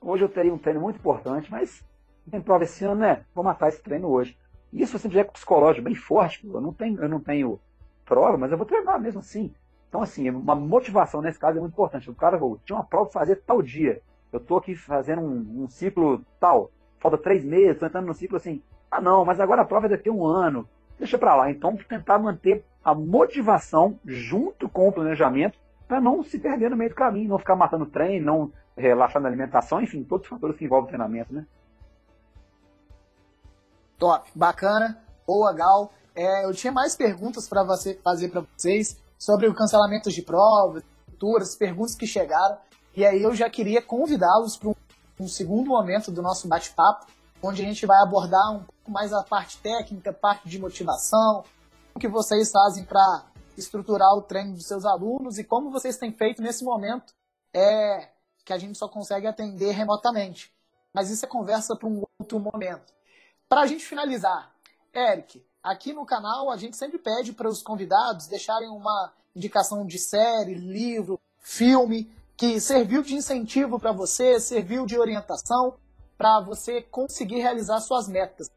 hoje 0.00 0.22
eu 0.22 0.28
teria 0.28 0.54
um 0.54 0.58
treino 0.58 0.80
muito 0.80 1.00
importante, 1.00 1.50
mas 1.50 1.82
tem 2.30 2.40
prova 2.40 2.64
esse 2.64 2.84
ano, 2.84 3.00
né? 3.00 3.24
Vou 3.34 3.44
matar 3.44 3.68
esse 3.68 3.82
treino 3.82 4.08
hoje. 4.08 4.36
E 4.72 4.86
se 4.86 4.92
você 4.92 5.08
tiver 5.08 5.24
com 5.24 5.32
psicológico 5.32 5.84
bem 5.84 5.94
forte, 5.94 6.46
eu 6.46 6.60
não 6.60 6.72
tenho, 6.72 7.00
eu 7.00 7.08
não 7.08 7.20
tenho 7.20 7.60
prova, 8.04 8.36
mas 8.36 8.50
eu 8.50 8.58
vou 8.58 8.66
treinar 8.66 9.00
mesmo 9.00 9.20
assim. 9.20 9.54
Então, 9.88 10.02
assim, 10.02 10.28
uma 10.28 10.54
motivação 10.56 11.22
nesse 11.22 11.38
caso 11.38 11.58
é 11.58 11.60
muito 11.60 11.74
importante. 11.74 12.10
O 12.10 12.14
cara, 12.14 12.36
eu 12.36 12.60
tinha 12.64 12.76
uma 12.76 12.84
prova 12.84 13.08
para 13.08 13.20
fazer 13.20 13.36
tal 13.46 13.62
dia. 13.62 14.00
Eu 14.32 14.40
estou 14.40 14.58
aqui 14.58 14.74
fazendo 14.74 15.22
um, 15.22 15.62
um, 15.62 15.68
ciclo 15.68 16.24
tal. 16.40 16.70
Falta 16.98 17.16
três 17.16 17.44
meses, 17.44 17.74
estou 17.74 17.86
entrando 17.86 18.06
no 18.06 18.14
ciclo 18.14 18.36
assim. 18.36 18.60
Ah, 18.90 19.00
não, 19.00 19.24
mas 19.24 19.38
agora 19.38 19.62
a 19.62 19.64
prova 19.64 19.86
é 19.86 19.90
daqui 19.90 20.08
a 20.08 20.12
um 20.12 20.26
ano. 20.26 20.68
Deixa 20.98 21.16
para 21.16 21.36
lá. 21.36 21.50
Então, 21.50 21.76
tentar 21.76 22.18
manter 22.18 22.64
a 22.84 22.92
motivação 22.94 23.98
junto 24.04 24.68
com 24.68 24.88
o 24.88 24.92
planejamento 24.92 25.58
para 25.86 26.00
não 26.00 26.24
se 26.24 26.38
perder 26.38 26.70
no 26.70 26.76
meio 26.76 26.90
do 26.90 26.96
caminho, 26.96 27.28
não 27.28 27.38
ficar 27.38 27.54
matando 27.54 27.86
treino, 27.86 28.26
não 28.26 28.52
relaxar 28.76 29.22
na 29.22 29.28
alimentação, 29.28 29.80
enfim, 29.80 30.02
todos 30.02 30.26
os 30.26 30.30
fatores 30.30 30.56
que 30.56 30.64
envolvem 30.64 30.86
o 30.86 30.88
treinamento, 30.88 31.32
né? 31.32 31.46
Top, 33.98 34.30
bacana. 34.34 35.02
Boa, 35.26 35.52
Gal. 35.52 35.92
É, 36.14 36.44
eu 36.44 36.52
tinha 36.52 36.72
mais 36.72 36.94
perguntas 36.94 37.48
para 37.48 37.64
você 37.64 37.94
fazer 38.02 38.28
para 38.28 38.42
vocês 38.42 38.96
sobre 39.18 39.48
o 39.48 39.54
cancelamento 39.54 40.10
de 40.10 40.22
provas, 40.22 40.82
futuras, 41.06 41.56
perguntas 41.56 41.94
que 41.94 42.06
chegaram. 42.06 42.58
E 42.96 43.04
aí 43.04 43.22
eu 43.22 43.34
já 43.34 43.48
queria 43.50 43.82
convidá-los 43.82 44.56
para 44.56 44.68
um, 44.68 44.74
um, 45.20 45.28
segundo 45.28 45.68
momento 45.68 46.10
do 46.10 46.22
nosso 46.22 46.46
bate-papo, 46.46 47.06
onde 47.42 47.62
a 47.62 47.64
gente 47.64 47.86
vai 47.86 48.00
abordar 48.02 48.52
um 48.52 48.64
pouco 48.64 48.90
mais 48.90 49.12
a 49.12 49.22
parte 49.22 49.58
técnica, 49.58 50.12
parte 50.12 50.48
de 50.48 50.58
motivação, 50.58 51.44
o 51.94 51.98
que 51.98 52.08
vocês 52.08 52.50
fazem 52.50 52.84
para 52.84 53.24
estruturar 53.56 54.14
o 54.16 54.22
treino 54.22 54.54
dos 54.54 54.66
seus 54.66 54.84
alunos 54.84 55.38
e 55.38 55.44
como 55.44 55.70
vocês 55.70 55.96
têm 55.96 56.12
feito 56.12 56.42
nesse 56.42 56.64
momento 56.64 57.14
é 57.52 58.10
que 58.44 58.52
a 58.52 58.58
gente 58.58 58.76
só 58.76 58.88
consegue 58.88 59.26
atender 59.26 59.72
remotamente. 59.72 60.52
Mas 60.92 61.10
isso 61.10 61.24
é 61.24 61.28
conversa 61.28 61.74
para 61.76 61.88
um 61.88 62.02
outro 62.20 62.38
momento. 62.38 62.92
Para 63.48 63.62
a 63.62 63.66
gente 63.66 63.84
finalizar, 63.84 64.52
Eric, 64.94 65.44
aqui 65.62 65.92
no 65.92 66.06
canal 66.06 66.50
a 66.50 66.56
gente 66.56 66.76
sempre 66.76 66.98
pede 66.98 67.32
para 67.32 67.48
os 67.48 67.62
convidados 67.62 68.26
deixarem 68.26 68.68
uma 68.68 69.12
indicação 69.34 69.86
de 69.86 69.98
série, 69.98 70.54
livro, 70.54 71.20
filme 71.40 72.10
que 72.36 72.58
serviu 72.60 73.02
de 73.02 73.14
incentivo 73.14 73.78
para 73.78 73.92
você, 73.92 74.40
serviu 74.40 74.86
de 74.86 74.98
orientação 74.98 75.76
para 76.16 76.40
você 76.40 76.82
conseguir 76.82 77.38
realizar 77.38 77.80
suas 77.80 78.08
metas. 78.08 78.50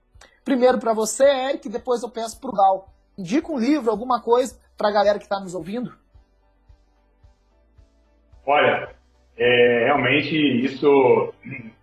Primeiro 0.44 0.80
para 0.80 0.94
você, 0.94 1.26
Eric, 1.26 1.68
depois 1.68 2.02
eu 2.02 2.10
peço 2.10 2.40
para 2.40 2.50
o 2.50 2.54
Gal. 2.54 2.94
Indica 3.18 3.52
um 3.52 3.58
livro, 3.58 3.92
alguma 3.92 4.22
coisa 4.22 4.60
para 4.78 4.90
a 4.90 4.92
galera 4.92 5.20
que 5.20 5.26
está 5.26 5.40
nos 5.40 5.54
ouvindo. 5.54 5.94
Olha, 8.46 8.96
é, 9.38 9.86
realmente 9.86 10.36
isso 10.64 11.34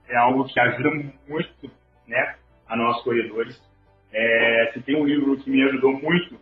é 0.08 0.16
algo 0.16 0.44
que 0.46 0.58
ajuda 0.58 0.90
muito 1.28 1.70
né, 2.06 2.36
a 2.68 2.76
nós 2.76 3.02
corredores. 3.02 3.60
É, 4.12 4.70
se 4.72 4.80
tem 4.82 4.96
um 4.96 5.04
livro 5.04 5.36
que 5.38 5.50
me 5.50 5.62
ajudou 5.64 5.92
muito, 5.92 6.38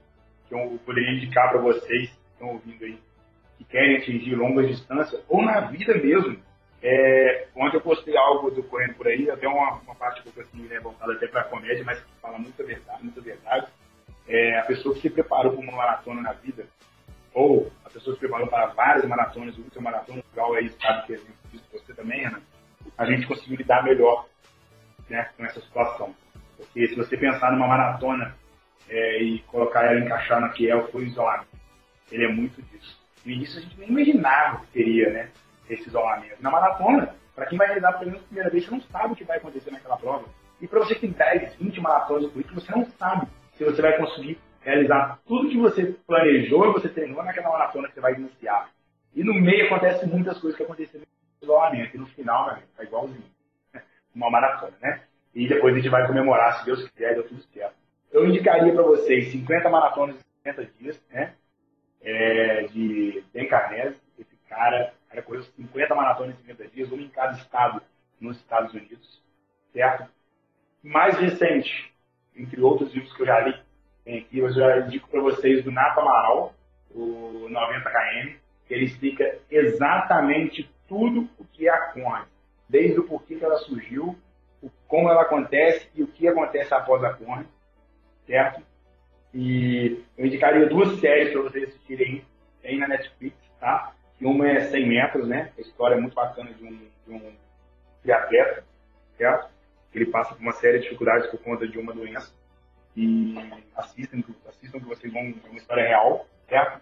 que 0.49 0.55
eu 0.55 0.79
poderia 0.85 1.12
indicar 1.12 1.51
para 1.51 1.61
vocês 1.61 2.11
que 2.11 2.33
estão 2.33 2.49
ouvindo 2.49 2.85
aí, 2.85 2.99
que 3.59 3.64
querem 3.64 3.97
atingir 3.97 4.35
longas 4.35 4.68
distâncias, 4.68 5.25
ou 5.29 5.43
na 5.43 5.61
vida 5.62 5.95
mesmo. 5.95 6.39
É, 6.83 7.47
ontem 7.55 7.77
eu 7.77 7.81
postei 7.81 8.16
algo 8.16 8.51
do 8.51 8.62
Correndo 8.64 8.95
Por 8.95 9.07
Aí, 9.07 9.31
até 9.31 9.47
uma, 9.47 9.79
uma 9.79 9.95
parte 9.95 10.20
um 10.20 10.25
pouco 10.25 10.41
assim, 10.41 10.62
né, 10.62 10.81
voltada 10.81 11.12
até 11.12 11.29
para 11.29 11.45
comédia, 11.45 11.85
mas 11.85 12.01
que 12.01 12.11
fala 12.20 12.39
muita 12.39 12.64
verdade, 12.64 13.03
muita 13.05 13.20
verdade. 13.20 13.66
É, 14.27 14.59
a 14.59 14.64
pessoa 14.64 14.95
que 14.95 15.01
se 15.01 15.11
preparou 15.11 15.53
para 15.53 15.61
uma 15.61 15.77
maratona 15.77 16.20
na 16.20 16.33
vida, 16.33 16.66
ou 17.33 17.70
a 17.85 17.89
pessoa 17.89 18.14
que 18.14 18.20
se 18.20 18.27
preparou 18.27 18.49
para 18.49 18.66
várias 18.66 19.05
maratonas, 19.07 19.57
ultramaratonas, 19.57 20.25
igual 20.33 20.55
aí 20.55 20.68
sabe 20.70 21.07
que 21.07 21.14
é 21.14 21.16
isso 21.53 21.64
você 21.73 21.95
também, 21.95 22.27
Ana, 22.27 22.43
a 22.99 23.07
gente 23.07 23.27
conseguiu 23.27 23.57
lidar 23.57 23.83
melhor 23.85 24.27
né, 25.09 25.29
com 25.37 25.45
essa 25.45 25.61
situação. 25.61 26.15
Porque 26.57 26.89
se 26.89 26.95
você 26.95 27.17
pensar 27.17 27.53
numa 27.53 27.67
maratona 27.67 28.35
é, 28.89 29.23
e 29.23 29.39
colocar 29.41 29.85
ela 29.85 30.01
encaixar 30.01 30.41
na 30.41 30.51
que 30.51 30.71
é 30.71 30.77
o 30.77 31.01
isolamento, 31.01 31.49
ele 32.11 32.25
é 32.25 32.29
muito 32.29 32.61
disso. 32.63 33.01
No 33.25 33.33
início 33.33 33.59
a 33.59 33.63
gente 33.63 33.79
nem 33.79 33.89
imaginava 33.89 34.61
que 34.61 34.67
teria 34.73 35.11
né, 35.11 35.31
esse 35.69 35.89
isolamento. 35.89 36.43
Na 36.43 36.51
maratona, 36.51 37.15
para 37.35 37.47
quem 37.47 37.57
vai 37.59 37.67
realizar 37.69 37.93
pelo 37.95 38.11
menos 38.11 38.23
a 38.23 38.27
primeira 38.27 38.51
vez, 38.51 38.65
você 38.65 38.71
não 38.71 38.81
sabe 38.83 39.13
o 39.13 39.17
que 39.17 39.25
vai 39.25 39.39
acontecer 39.39 39.71
naquela 39.71 39.97
prova. 39.97 40.27
E 40.61 40.69
para 40.69 40.79
você 40.81 40.95
que 40.95 41.01
tem 41.01 41.11
10, 41.11 41.57
20 41.57 41.81
maratonas 41.81 42.31
por 42.31 42.41
isso, 42.41 42.55
você 42.55 42.73
não 42.73 42.85
sabe 42.85 43.27
se 43.57 43.65
você 43.65 43.83
vai 43.83 43.97
conseguir 43.97 44.39
realizar 44.61 45.19
tudo 45.27 45.49
que 45.49 45.59
você 45.59 45.97
planejou 46.07 46.71
e 46.71 46.73
você 46.73 46.89
treinou 46.89 47.23
naquela 47.25 47.51
maratona 47.51 47.89
que 47.89 47.95
você 47.95 48.01
vai 48.01 48.15
iniciar. 48.15 48.71
E 49.15 49.23
no 49.25 49.35
meio 49.35 49.67
acontece 49.67 50.07
muitas 50.07 50.39
coisas 50.39 50.57
que 50.57 50.63
acontecem 50.63 51.01
no 51.01 51.07
isolamento. 51.43 51.97
E 51.97 51.99
no 51.99 52.07
final, 52.07 52.45
meu 52.45 52.53
amigo, 52.55 52.69
tá 52.77 52.85
igualzinho. 52.85 53.24
Uma 54.14 54.30
maratona, 54.30 54.76
né? 54.80 55.02
E 55.34 55.48
depois 55.48 55.74
a 55.74 55.78
gente 55.78 55.89
vai 55.89 56.06
comemorar, 56.06 56.59
se 56.59 56.66
Deus 56.66 56.89
quiser, 56.89 57.14
deu 57.14 57.26
tudo 57.26 57.43
certo. 57.43 57.74
Eu 58.12 58.26
indicaria 58.26 58.72
para 58.72 58.82
vocês 58.82 59.32
50 59.32 59.70
maratonas 59.70 60.16
em 60.16 60.51
50 60.51 60.72
dias, 60.78 61.02
né? 61.10 61.34
É, 62.02 62.64
de 62.64 63.24
Ben 63.32 63.48
Carnese, 63.48 63.97
esse 64.18 64.36
cara, 64.48 64.93
era 65.10 65.22
coisa 65.22 65.44
50 65.56 65.94
maratonas 65.94 66.34
em 66.34 66.39
50 66.39 66.68
dias, 66.68 66.90
uma 66.90 67.02
em 67.02 67.09
cada 67.09 67.32
estado 67.39 67.82
nos 68.20 68.36
Estados 68.39 68.74
Unidos, 68.74 69.22
certo? 69.72 70.10
Mais 70.82 71.16
recente, 71.18 71.94
entre 72.36 72.60
outros 72.60 72.93
livros 72.93 73.14
que 73.14 73.22
eu 73.22 73.26
já 73.26 73.40
li, 73.40 73.55
tem 74.05 74.18
aqui, 74.18 74.39
eu 74.39 74.52
já 74.52 74.80
indico 74.80 75.09
para 75.09 75.20
vocês 75.20 75.64
do 75.64 75.70
Nato 75.70 76.01
Amaral, 76.01 76.55
o 76.90 77.47
90KM, 77.48 78.36
que 78.66 78.74
ele 78.74 78.84
explica 78.84 79.39
exatamente 79.51 80.68
tudo 80.89 81.28
o 81.39 81.44
que 81.44 81.68
é 81.68 81.70
a 81.70 81.93
Conde, 81.93 82.26
desde 82.68 83.01
o 83.01 83.05
porquê 83.05 83.36
que 83.36 83.44
ela 83.44 83.59
surgiu, 83.59 84.16
como 84.86 85.09
ela 85.09 85.22
acontece 85.22 85.89
e 85.94 86.02
o 86.02 86.06
que 86.06 86.28
acontece 86.28 86.72
após 86.72 87.02
a 87.02 87.12
Conde, 87.14 87.48
certo? 88.26 88.62
E 89.34 90.05
eu 90.16 90.26
indicaria 90.26 90.66
duas 90.66 91.01
séries 91.01 91.32
para 91.32 91.43
vocês 91.43 91.68
assistirem 91.68 92.24
aí 92.62 92.78
na 92.78 92.86
Netflix, 92.86 93.36
tá? 93.59 93.93
Que 94.18 94.26
uma 94.26 94.48
é 94.48 94.60
100 94.60 94.89
metros, 94.89 95.26
né? 95.26 95.52
A 95.56 95.60
história 95.60 95.94
é 95.94 96.01
muito 96.01 96.14
bacana 96.14 96.52
de 96.52 96.64
um, 96.64 96.78
de 97.06 97.12
um 97.12 97.32
triatleta, 98.02 98.64
certo? 99.16 99.51
Ele 99.94 100.06
passa 100.06 100.34
por 100.34 100.43
uma 100.43 100.52
série 100.52 100.78
de 100.78 100.84
dificuldades 100.84 101.26
por 101.28 101.40
conta 101.40 101.66
de 101.66 101.78
uma 101.78 101.93
doença. 101.93 102.32
E 102.94 103.34
assistam, 103.74 104.22
assistam 104.47 104.78
que 104.78 104.86
vocês 104.86 105.12
vão 105.12 105.32
ver 105.32 105.48
uma 105.48 105.59
história 105.59 105.86
real, 105.86 106.26
certo? 106.48 106.80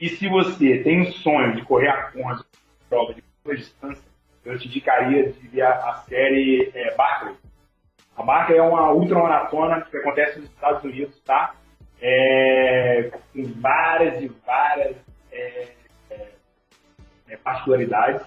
E 0.00 0.08
se 0.08 0.26
você 0.28 0.82
tem 0.82 1.02
um 1.02 1.12
sonho 1.12 1.54
de 1.54 1.62
correr 1.64 1.88
a 1.88 2.10
conta 2.10 2.44
prova 2.88 3.14
de 3.14 3.22
curta 3.22 3.56
distância, 3.56 4.09
eu 4.44 4.58
te 4.58 4.68
indicaria 4.68 5.30
de 5.30 5.48
ver 5.48 5.62
a, 5.62 5.90
a 5.90 5.94
série 6.08 6.70
é, 6.74 6.94
Barkley. 6.94 7.34
A 8.16 8.22
Barkley 8.22 8.58
é 8.58 8.62
uma 8.62 8.92
ultramaratona 8.92 9.82
que 9.82 9.96
acontece 9.96 10.40
nos 10.40 10.48
Estados 10.50 10.82
Unidos, 10.84 11.20
tá? 11.20 11.54
É, 12.00 13.10
com 13.32 13.44
várias 13.60 14.22
e 14.22 14.28
várias 14.46 14.96
é, 15.30 15.68
é, 16.10 16.28
é 17.28 17.36
particularidades. 17.36 18.26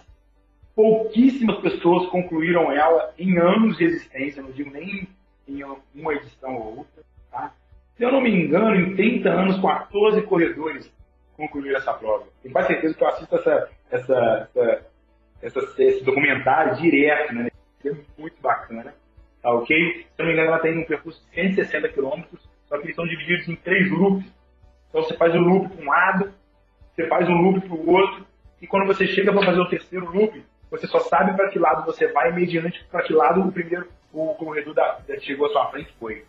Pouquíssimas 0.76 1.60
pessoas 1.60 2.10
concluíram 2.10 2.72
ela 2.72 3.14
em 3.18 3.38
anos 3.38 3.78
de 3.78 3.84
existência, 3.84 4.42
não 4.42 4.52
digo 4.52 4.72
nem 4.72 5.08
em 5.48 5.64
uma 5.94 6.14
edição 6.14 6.56
ou 6.56 6.78
outra. 6.78 7.04
Tá? 7.32 7.54
Se 7.96 8.04
eu 8.04 8.12
não 8.12 8.22
me 8.22 8.32
engano, 8.32 8.76
em 8.76 8.96
30 8.96 9.30
anos, 9.30 9.62
14 9.62 10.22
corredores 10.24 10.92
concluíram 11.36 11.78
essa 11.78 11.94
prova. 11.94 12.26
Tenho 12.42 12.54
quase 12.54 12.68
certeza 12.70 12.94
que 12.94 13.04
eu 13.04 13.08
assisto 13.08 13.36
essa, 13.36 13.70
essa, 13.92 14.50
essa, 14.56 14.86
essa 15.44 15.60
esse 15.78 16.04
documentário 16.04 16.76
direto, 16.78 17.34
né? 17.36 17.50
É 17.86 17.92
muito 18.18 18.42
bacana. 18.42 18.96
tá 19.42 19.52
ok? 19.52 20.08
Se 20.16 20.20
não 20.20 20.26
me 20.26 20.34
engano, 20.34 20.48
ela 20.48 20.60
tem 20.60 20.78
um 20.78 20.86
percurso 20.86 21.22
de 21.26 21.36
160 21.36 21.90
quilômetros, 21.90 22.50
só 22.66 22.78
que 22.78 22.86
eles 22.86 22.96
são 22.96 23.06
divididos 23.06 23.48
em 23.50 23.56
três 23.56 23.92
loops. 23.92 24.26
Então 24.90 25.04
você 25.04 25.18
faz 25.18 25.36
um 25.36 25.42
loop 25.42 25.70
para 25.70 25.84
um 25.84 25.90
lado, 25.90 26.34
você 26.96 27.08
faz 27.08 27.28
um 27.28 27.42
loop 27.42 27.60
para 27.62 27.76
o 27.76 27.90
outro, 27.90 28.26
e 28.62 28.68
quando 28.68 28.88
você 28.88 29.06
chega 29.06 29.34
para 29.34 29.46
fazer 29.46 29.60
o 29.60 29.70
terceiro 29.70 30.10
loop, 30.10 30.42
você 30.72 30.88
só 30.88 31.00
sabe 31.02 31.36
para 31.36 31.50
que 31.50 31.60
lado 31.60 31.86
você 31.86 32.08
vai 32.08 32.32
mediante 32.32 32.84
para 32.86 33.04
que 33.04 33.14
lado 33.14 33.42
o 33.42 33.52
primeiro 33.52 33.88
o 34.14 34.36
corredor 34.36 34.74
da, 34.74 35.00
da 35.08 35.20
chegou 35.20 35.48
à 35.48 35.50
sua 35.50 35.72
frente 35.72 35.92
foi. 36.00 36.24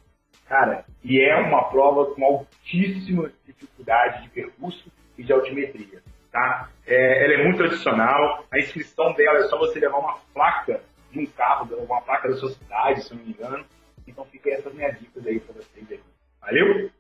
Cara, 0.47 0.85
e 1.03 1.21
é 1.21 1.37
uma 1.37 1.65
prova 1.65 2.15
com 2.15 2.25
altíssima 2.25 3.31
dificuldade 3.47 4.25
de 4.25 4.31
percurso 4.31 4.91
e 5.17 5.23
de 5.23 5.33
altimetria. 5.33 6.03
Tá? 6.35 6.69
É, 6.85 7.25
ela 7.25 7.35
é 7.35 7.45
muito 7.45 7.59
tradicional, 7.59 8.45
a 8.53 8.59
inscrição 8.59 9.13
dela 9.13 9.39
é 9.39 9.49
só 9.49 9.57
você 9.57 9.79
levar 9.79 9.99
uma 9.99 10.19
placa 10.35 10.83
de 11.13 11.21
um 11.21 11.27
carro, 11.27 11.73
uma 11.77 12.01
placa 12.01 12.29
da 12.29 12.37
sua 12.37 12.51
cidade, 12.51 13.05
se 13.05 13.15
não 13.15 13.23
me 13.23 13.31
engano. 13.31 13.65
Então 14.05 14.25
fica 14.25 14.51
essas 14.51 14.75
minhas 14.75 14.99
dicas 14.99 15.25
aí 15.25 15.39
para 15.39 15.55
vocês 15.55 15.87
aí. 15.89 16.01
Valeu? 16.41 16.91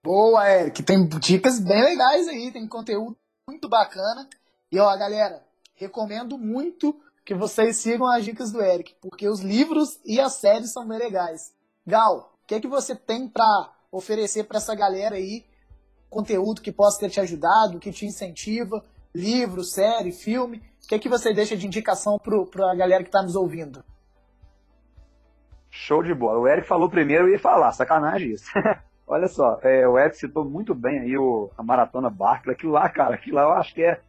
Boa, 0.00 0.48
Eric. 0.48 0.80
Tem 0.84 1.08
dicas 1.08 1.58
bem 1.58 1.82
legais 1.82 2.28
aí, 2.28 2.52
tem 2.52 2.68
conteúdo 2.68 3.16
muito 3.48 3.68
bacana. 3.68 4.28
E 4.70 4.78
ó, 4.78 4.96
galera, 4.96 5.42
recomendo 5.74 6.38
muito 6.38 6.94
que 7.24 7.34
vocês 7.34 7.78
sigam 7.78 8.06
as 8.06 8.24
dicas 8.24 8.52
do 8.52 8.62
Eric, 8.62 8.94
porque 9.00 9.28
os 9.28 9.40
livros 9.40 9.98
e 10.06 10.20
as 10.20 10.34
séries 10.34 10.72
são 10.72 10.86
bem 10.86 11.00
legais. 11.00 11.52
Gal, 11.84 12.32
o 12.44 12.46
que 12.46 12.54
é 12.54 12.60
que 12.60 12.68
você 12.68 12.94
tem 12.94 13.28
para 13.28 13.72
oferecer 13.90 14.44
para 14.44 14.58
essa 14.58 14.76
galera 14.76 15.16
aí? 15.16 15.44
Conteúdo 16.14 16.62
que 16.62 16.70
possa 16.70 17.00
ter 17.00 17.10
te 17.10 17.18
ajudado, 17.18 17.80
que 17.80 17.90
te 17.90 18.06
incentiva, 18.06 18.84
livro, 19.12 19.64
série, 19.64 20.12
filme. 20.12 20.58
O 20.84 20.86
que 20.86 20.94
é 20.94 20.98
que 21.00 21.08
você 21.08 21.34
deixa 21.34 21.56
de 21.56 21.66
indicação 21.66 22.20
para 22.20 22.70
a 22.70 22.74
galera 22.76 23.02
que 23.02 23.08
está 23.08 23.20
nos 23.20 23.34
ouvindo? 23.34 23.84
Show 25.68 26.04
de 26.04 26.14
bola. 26.14 26.38
O 26.38 26.46
Eric 26.46 26.68
falou 26.68 26.88
primeiro, 26.88 27.24
eu 27.24 27.32
ia 27.32 27.38
falar, 27.40 27.72
sacanagem 27.72 28.30
isso. 28.30 28.48
Olha 29.08 29.26
só, 29.26 29.58
é, 29.60 29.88
o 29.88 29.98
Eric 29.98 30.16
citou 30.16 30.44
muito 30.44 30.72
bem 30.72 31.00
aí 31.00 31.18
o, 31.18 31.50
a 31.58 31.64
Maratona 31.64 32.08
Barclay. 32.08 32.54
Aquilo 32.54 32.70
lá, 32.70 32.88
cara, 32.88 33.16
aquilo 33.16 33.34
lá 33.34 33.42
eu 33.42 33.52
acho 33.54 33.74
que 33.74 33.82
é 33.82 34.00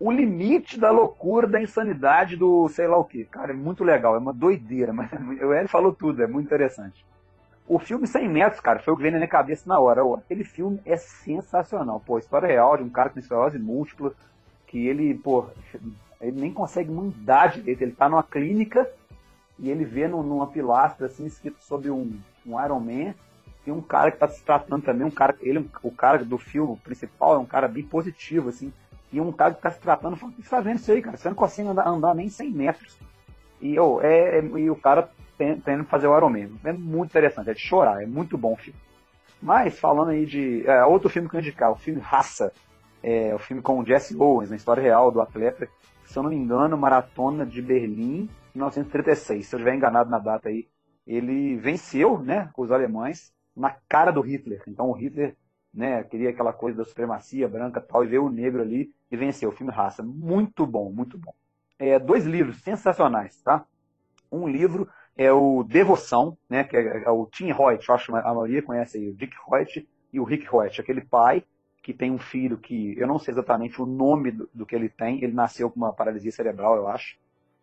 o 0.00 0.10
limite 0.10 0.80
da 0.80 0.90
loucura, 0.90 1.46
da 1.46 1.60
insanidade 1.60 2.34
do 2.34 2.66
sei 2.70 2.86
lá 2.86 2.96
o 2.96 3.04
que. 3.04 3.26
Cara, 3.26 3.52
é 3.52 3.54
muito 3.54 3.84
legal, 3.84 4.14
é 4.14 4.18
uma 4.18 4.32
doideira, 4.32 4.90
mas 4.90 5.10
o 5.12 5.52
Hélio 5.52 5.68
falou 5.68 5.92
tudo, 5.92 6.22
é 6.22 6.26
muito 6.26 6.46
interessante. 6.46 7.04
O 7.68 7.78
filme 7.78 8.06
100 8.06 8.28
metros, 8.28 8.60
cara, 8.60 8.78
foi 8.78 8.92
o 8.92 8.96
que 8.96 9.02
veio 9.02 9.12
na 9.12 9.18
minha 9.18 9.28
cabeça 9.28 9.64
na 9.66 9.78
hora. 9.78 10.02
Aquele 10.14 10.44
filme 10.44 10.80
é 10.84 10.96
sensacional. 10.96 12.00
Pô, 12.04 12.18
história 12.18 12.46
real 12.46 12.76
de 12.76 12.82
um 12.82 12.88
cara 12.88 13.10
com 13.10 13.18
esclerose 13.18 13.58
múltipla, 13.58 14.12
que 14.66 14.86
ele, 14.86 15.14
pô, 15.14 15.46
ele 16.20 16.40
nem 16.40 16.52
consegue 16.52 16.90
mandar 16.90 17.48
direito. 17.48 17.82
Ele 17.82 17.92
tá 17.92 18.08
numa 18.08 18.22
clínica 18.22 18.88
e 19.58 19.68
ele 19.68 19.84
vê 19.84 20.06
numa 20.06 20.46
pilastra, 20.46 21.06
assim, 21.06 21.26
escrito 21.26 21.62
sobre 21.62 21.90
um, 21.90 22.16
um 22.46 22.64
Iron 22.64 22.80
Man. 22.80 23.14
Tem 23.64 23.74
um 23.74 23.82
cara 23.82 24.12
que 24.12 24.18
tá 24.18 24.28
se 24.28 24.44
tratando 24.44 24.84
também, 24.84 25.04
um 25.04 25.10
cara, 25.10 25.34
ele, 25.40 25.68
o 25.82 25.90
cara 25.90 26.24
do 26.24 26.38
filme 26.38 26.76
principal 26.76 27.34
é 27.34 27.38
um 27.38 27.44
cara 27.44 27.66
bem 27.66 27.82
positivo, 27.82 28.48
assim 28.48 28.72
e 29.12 29.20
um 29.20 29.32
cara 29.32 29.52
que 29.52 29.58
está 29.58 29.70
se 29.70 29.80
tratando 29.80 30.16
falando, 30.16 30.34
o 30.34 30.36
que 30.36 30.42
você 30.42 30.50
tá 30.50 30.60
vendo 30.60 30.78
isso 30.78 30.92
aí, 30.92 31.00
cara? 31.00 31.16
Você 31.16 31.28
não 31.28 31.36
consegue 31.36 31.68
andar, 31.68 31.88
andar 31.88 32.14
nem 32.14 32.28
100 32.28 32.50
metros. 32.50 32.98
E, 33.60 33.78
oh, 33.78 34.00
é, 34.02 34.38
é, 34.38 34.42
e 34.42 34.70
o 34.70 34.76
cara 34.76 35.10
tendo 35.36 35.84
fazer 35.84 36.06
o 36.06 36.16
Iron 36.16 36.34
É 36.64 36.72
muito 36.72 37.10
interessante, 37.10 37.50
é 37.50 37.54
de 37.54 37.60
chorar, 37.60 38.02
é 38.02 38.06
muito 38.06 38.36
bom 38.38 38.54
o 38.54 38.56
filme. 38.56 38.78
Mas, 39.40 39.78
falando 39.78 40.10
aí 40.10 40.24
de. 40.26 40.66
É, 40.66 40.84
outro 40.84 41.08
filme 41.08 41.28
que 41.28 41.36
eu 41.36 41.40
indicar, 41.40 41.70
o 41.70 41.76
filme 41.76 42.00
Raça. 42.00 42.52
É, 43.02 43.34
o 43.34 43.38
filme 43.38 43.62
com 43.62 43.78
o 43.78 43.84
Jesse 43.84 44.16
Owens, 44.16 44.50
na 44.50 44.56
história 44.56 44.82
real 44.82 45.12
do 45.12 45.20
atleta. 45.20 45.68
Se 46.04 46.18
eu 46.18 46.22
não 46.22 46.30
me 46.30 46.36
engano, 46.36 46.76
Maratona 46.76 47.44
de 47.44 47.60
Berlim, 47.60 48.28
1936. 48.54 49.46
Se 49.46 49.54
eu 49.54 49.58
estiver 49.58 49.74
enganado 49.74 50.10
na 50.10 50.18
data 50.18 50.48
aí, 50.48 50.66
ele 51.06 51.56
venceu, 51.56 52.18
né, 52.18 52.50
com 52.52 52.62
os 52.62 52.72
alemães, 52.72 53.32
na 53.54 53.76
cara 53.88 54.10
do 54.10 54.20
Hitler. 54.20 54.62
Então 54.66 54.88
o 54.88 54.92
Hitler 54.92 55.36
né, 55.72 56.02
queria 56.04 56.30
aquela 56.30 56.52
coisa 56.52 56.78
da 56.78 56.84
supremacia 56.84 57.46
branca 57.46 57.80
tal, 57.80 58.02
e 58.02 58.08
veio 58.08 58.24
o 58.24 58.30
negro 58.30 58.62
ali 58.62 58.92
e 59.10 59.16
venceu. 59.16 59.50
O 59.50 59.52
filme 59.52 59.72
Raça. 59.72 60.02
Muito 60.02 60.66
bom, 60.66 60.90
muito 60.90 61.18
bom. 61.18 61.34
É, 61.78 61.98
dois 61.98 62.24
livros 62.24 62.62
sensacionais, 62.62 63.40
tá? 63.42 63.64
Um 64.32 64.48
livro 64.48 64.88
é 65.16 65.32
o 65.32 65.62
Devoção, 65.62 66.36
né, 66.48 66.64
que 66.64 66.76
é, 66.76 67.04
é 67.04 67.10
o 67.10 67.26
Tim 67.26 67.52
Hoyt, 67.52 67.90
acho 67.90 68.12
que 68.12 68.18
a 68.18 68.34
maioria 68.34 68.62
conhece 68.62 68.98
aí, 68.98 69.08
o 69.08 69.14
Dick 69.14 69.34
Hoyt 69.46 69.88
e 70.12 70.20
o 70.20 70.24
Rick 70.24 70.46
Hoyt, 70.54 70.80
aquele 70.80 71.00
pai 71.00 71.42
que 71.82 71.94
tem 71.94 72.10
um 72.10 72.18
filho 72.18 72.58
que, 72.58 72.98
eu 72.98 73.06
não 73.06 73.18
sei 73.18 73.32
exatamente 73.32 73.80
o 73.80 73.86
nome 73.86 74.32
do, 74.32 74.48
do 74.52 74.66
que 74.66 74.74
ele 74.74 74.88
tem, 74.88 75.22
ele 75.22 75.32
nasceu 75.32 75.70
com 75.70 75.76
uma 75.76 75.92
paralisia 75.92 76.32
cerebral, 76.32 76.76
eu 76.76 76.88
acho, 76.88 77.16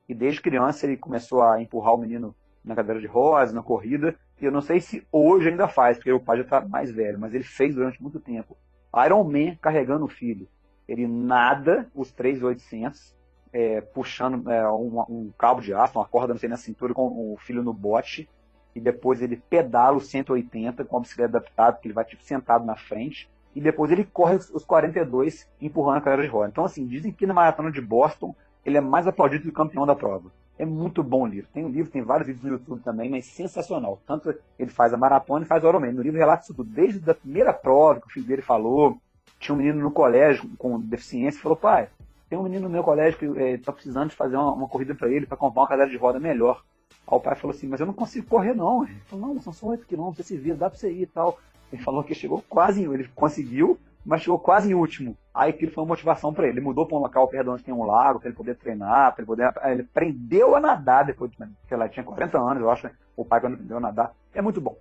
e 0.07 0.13
desde 0.13 0.41
criança 0.41 0.85
ele 0.85 0.97
começou 0.97 1.41
a 1.41 1.61
empurrar 1.61 1.93
o 1.93 1.97
menino 1.97 2.35
na 2.63 2.75
cadeira 2.75 3.01
de 3.01 3.07
rodas, 3.07 3.53
na 3.53 3.61
corrida, 3.61 4.17
e 4.41 4.45
eu 4.45 4.51
não 4.51 4.61
sei 4.61 4.79
se 4.79 5.05
hoje 5.11 5.49
ainda 5.49 5.67
faz, 5.67 5.97
porque 5.97 6.11
o 6.11 6.19
pai 6.19 6.37
já 6.37 6.43
está 6.43 6.61
mais 6.61 6.91
velho, 6.91 7.19
mas 7.19 7.33
ele 7.33 7.43
fez 7.43 7.75
durante 7.75 8.01
muito 8.01 8.19
tempo. 8.19 8.57
Iron 9.05 9.23
Man 9.23 9.55
carregando 9.61 10.05
o 10.05 10.09
filho. 10.09 10.47
Ele 10.87 11.07
nada 11.07 11.89
os 11.95 12.11
3,800, 12.11 13.15
é, 13.53 13.81
puxando 13.81 14.49
é, 14.49 14.67
um, 14.69 14.99
um, 15.07 15.31
cabo 15.37 15.61
de 15.61 15.73
aço, 15.73 15.99
uma 15.99 16.05
corda, 16.05 16.33
não 16.33 16.39
sei, 16.39 16.49
na 16.49 16.57
cintura, 16.57 16.93
com 16.93 17.33
o 17.33 17.37
filho 17.37 17.61
no 17.61 17.71
bote, 17.71 18.27
e 18.75 18.81
depois 18.81 19.21
ele 19.21 19.37
pedala 19.37 19.97
os 19.97 20.07
180 20.07 20.83
com 20.83 20.97
a 20.97 20.99
bicicleta 20.99 21.37
adaptada, 21.37 21.77
que 21.77 21.87
ele 21.87 21.93
vai 21.93 22.03
tipo 22.03 22.23
sentado 22.23 22.65
na 22.65 22.75
frente, 22.75 23.29
e 23.55 23.61
depois 23.61 23.91
ele 23.91 24.03
corre 24.03 24.35
os 24.35 24.65
42 24.65 25.47
empurrando 25.61 25.97
a 25.97 26.01
cadeira 26.01 26.23
de 26.23 26.29
roda. 26.29 26.49
Então, 26.49 26.65
assim, 26.65 26.87
dizem 26.87 27.11
que 27.11 27.27
na 27.27 27.33
maratona 27.35 27.71
de 27.71 27.79
Boston 27.79 28.35
ele 28.65 28.77
é 28.77 28.81
mais 28.81 29.05
aplaudido 29.05 29.43
que 29.43 29.49
o 29.49 29.53
campeão 29.53 29.85
da 29.85 29.95
prova. 29.95 30.31
É 30.57 30.65
muito 30.65 31.03
bom 31.03 31.23
o 31.23 31.27
livro. 31.27 31.49
Tem 31.53 31.65
um 31.65 31.69
livro, 31.69 31.91
tem 31.91 32.01
vários 32.01 32.27
vídeos 32.27 32.43
no 32.43 32.51
YouTube 32.51 32.81
também, 32.81 33.09
mas 33.09 33.25
sensacional. 33.25 34.01
Tanto 34.05 34.33
ele 34.57 34.69
faz 34.69 34.93
a 34.93 34.97
maratona 34.97 35.45
e 35.45 35.47
faz 35.47 35.63
o 35.63 35.67
Ironman. 35.67 35.91
No 35.91 36.01
livro 36.01 36.17
relata 36.17 36.43
isso 36.43 36.53
tudo, 36.53 36.69
desde 36.69 37.09
a 37.09 37.15
primeira 37.15 37.53
prova 37.53 37.99
que 37.99 38.07
o 38.07 38.09
filho 38.09 38.25
dele 38.25 38.41
falou. 38.41 38.97
Tinha 39.39 39.53
um 39.53 39.57
menino 39.57 39.81
no 39.81 39.91
colégio 39.91 40.49
com 40.57 40.79
deficiência 40.79 41.41
falou: 41.41 41.57
pai, 41.57 41.89
tem 42.33 42.39
um 42.39 42.43
menino 42.43 42.63
no 42.63 42.69
meu 42.69 42.83
colégio 42.83 43.19
que 43.19 43.25
está 43.25 43.71
eh, 43.71 43.75
precisando 43.75 44.09
de 44.09 44.15
fazer 44.15 44.35
uma, 44.35 44.51
uma 44.53 44.67
corrida 44.67 44.95
para 44.95 45.07
ele, 45.07 45.27
para 45.27 45.37
comprar 45.37 45.61
uma 45.61 45.67
cadeira 45.67 45.91
de 45.91 45.97
roda 45.97 46.19
melhor. 46.19 46.63
Aí 47.05 47.15
o 47.15 47.19
pai 47.19 47.35
falou 47.35 47.55
assim: 47.55 47.67
mas 47.67 47.79
eu 47.79 47.85
não 47.85 47.93
consigo 47.93 48.25
correr 48.25 48.55
não. 48.55 48.83
Ele 48.83 48.99
falou: 49.05 49.35
não, 49.35 49.41
são 49.41 49.53
só 49.53 49.67
8 49.67 49.85
quilômetros, 49.85 50.25
você 50.25 50.33
se 50.33 50.41
vira, 50.41 50.55
dá 50.55 50.67
para 50.67 50.79
você 50.79 50.91
ir 50.91 51.03
e 51.03 51.05
tal. 51.05 51.37
Ele 51.71 51.83
falou 51.83 52.03
que 52.03 52.15
chegou 52.15 52.43
quase, 52.49 52.83
ele 52.83 53.07
conseguiu, 53.13 53.77
mas 54.03 54.21
chegou 54.21 54.39
quase 54.39 54.71
em 54.71 54.73
último. 54.73 55.15
Aí 55.31 55.51
aquilo 55.51 55.71
foi 55.71 55.83
uma 55.83 55.89
motivação 55.89 56.33
para 56.33 56.47
ele. 56.47 56.57
Ele 56.57 56.65
mudou 56.65 56.87
para 56.87 56.97
um 56.97 57.01
local 57.01 57.27
perto 57.27 57.43
de 57.43 57.49
onde 57.51 57.63
tem 57.63 57.73
um 57.73 57.85
lago, 57.85 58.19
para 58.19 58.29
ele 58.29 58.37
poder 58.37 58.55
treinar, 58.55 59.13
para 59.13 59.21
ele 59.21 59.27
poder. 59.27 59.53
Ele 59.65 59.81
aprendeu 59.83 60.55
a 60.55 60.59
nadar 60.59 61.05
depois, 61.05 61.29
que 61.67 61.73
ela 61.73 61.87
tinha 61.87 62.03
40 62.03 62.39
anos, 62.39 62.63
eu 62.63 62.71
acho, 62.71 62.87
né? 62.87 62.93
o 63.15 63.23
pai 63.23 63.41
quando 63.41 63.53
aprendeu 63.53 63.77
a 63.77 63.81
nadar. 63.81 64.11
É 64.33 64.41
muito 64.41 64.59
bom. 64.59 64.75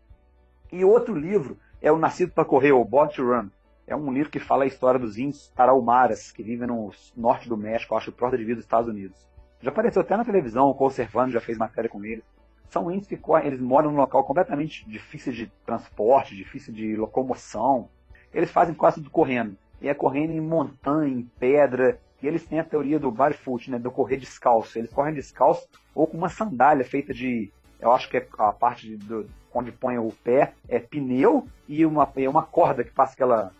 E 0.72 0.86
outro 0.86 1.14
livro 1.14 1.58
é 1.82 1.92
o 1.92 1.98
Nascido 1.98 2.32
para 2.32 2.46
Correr, 2.46 2.72
o 2.72 2.82
Born 2.82 3.12
to 3.12 3.22
Run. 3.22 3.48
É 3.86 3.96
um 3.96 4.12
livro 4.12 4.30
que 4.30 4.38
fala 4.38 4.64
a 4.64 4.66
história 4.66 4.98
dos 4.98 5.18
índios 5.18 5.48
tarahumaras, 5.48 6.30
que 6.30 6.42
vivem 6.42 6.68
no 6.68 6.90
norte 7.16 7.48
do 7.48 7.56
México, 7.56 7.96
acho, 7.96 8.12
porta 8.12 8.38
de 8.38 8.44
vida 8.44 8.56
dos 8.56 8.64
Estados 8.64 8.88
Unidos. 8.88 9.28
Já 9.60 9.70
apareceu 9.70 10.02
até 10.02 10.16
na 10.16 10.24
televisão, 10.24 10.68
o 10.68 10.74
Conservando 10.74 11.32
já 11.32 11.40
fez 11.40 11.58
matéria 11.58 11.90
com 11.90 12.04
eles. 12.04 12.24
São 12.68 12.90
índios 12.90 13.06
que 13.06 13.18
eles 13.44 13.60
moram 13.60 13.90
num 13.90 13.98
local 13.98 14.24
completamente 14.24 14.88
difícil 14.88 15.32
de 15.32 15.46
transporte, 15.66 16.34
difícil 16.34 16.72
de 16.72 16.96
locomoção. 16.96 17.88
Eles 18.32 18.50
fazem 18.50 18.74
quase 18.74 18.96
tudo 18.96 19.10
correndo 19.10 19.56
e 19.80 19.88
é 19.88 19.94
correndo 19.94 20.32
em 20.32 20.40
montanha, 20.40 21.12
em 21.12 21.22
pedra. 21.38 22.00
E 22.22 22.26
eles 22.26 22.46
têm 22.46 22.60
a 22.60 22.64
teoria 22.64 22.98
do 22.98 23.10
barefoot, 23.10 23.70
né, 23.70 23.78
do 23.78 23.90
correr 23.90 24.16
descalço. 24.16 24.78
Eles 24.78 24.92
correm 24.92 25.12
descalço 25.12 25.68
ou 25.94 26.06
com 26.06 26.16
uma 26.16 26.28
sandália 26.28 26.84
feita 26.84 27.12
de, 27.12 27.52
eu 27.78 27.92
acho 27.92 28.08
que 28.08 28.16
é 28.16 28.26
a 28.38 28.52
parte 28.52 28.96
do, 28.96 29.28
onde 29.52 29.70
põe 29.70 29.98
o 29.98 30.10
pé 30.24 30.54
é 30.68 30.78
pneu 30.78 31.46
e 31.68 31.84
uma, 31.84 32.10
é 32.16 32.28
uma 32.28 32.42
corda 32.42 32.82
que 32.82 32.90
passa 32.90 33.12
aquela 33.12 33.52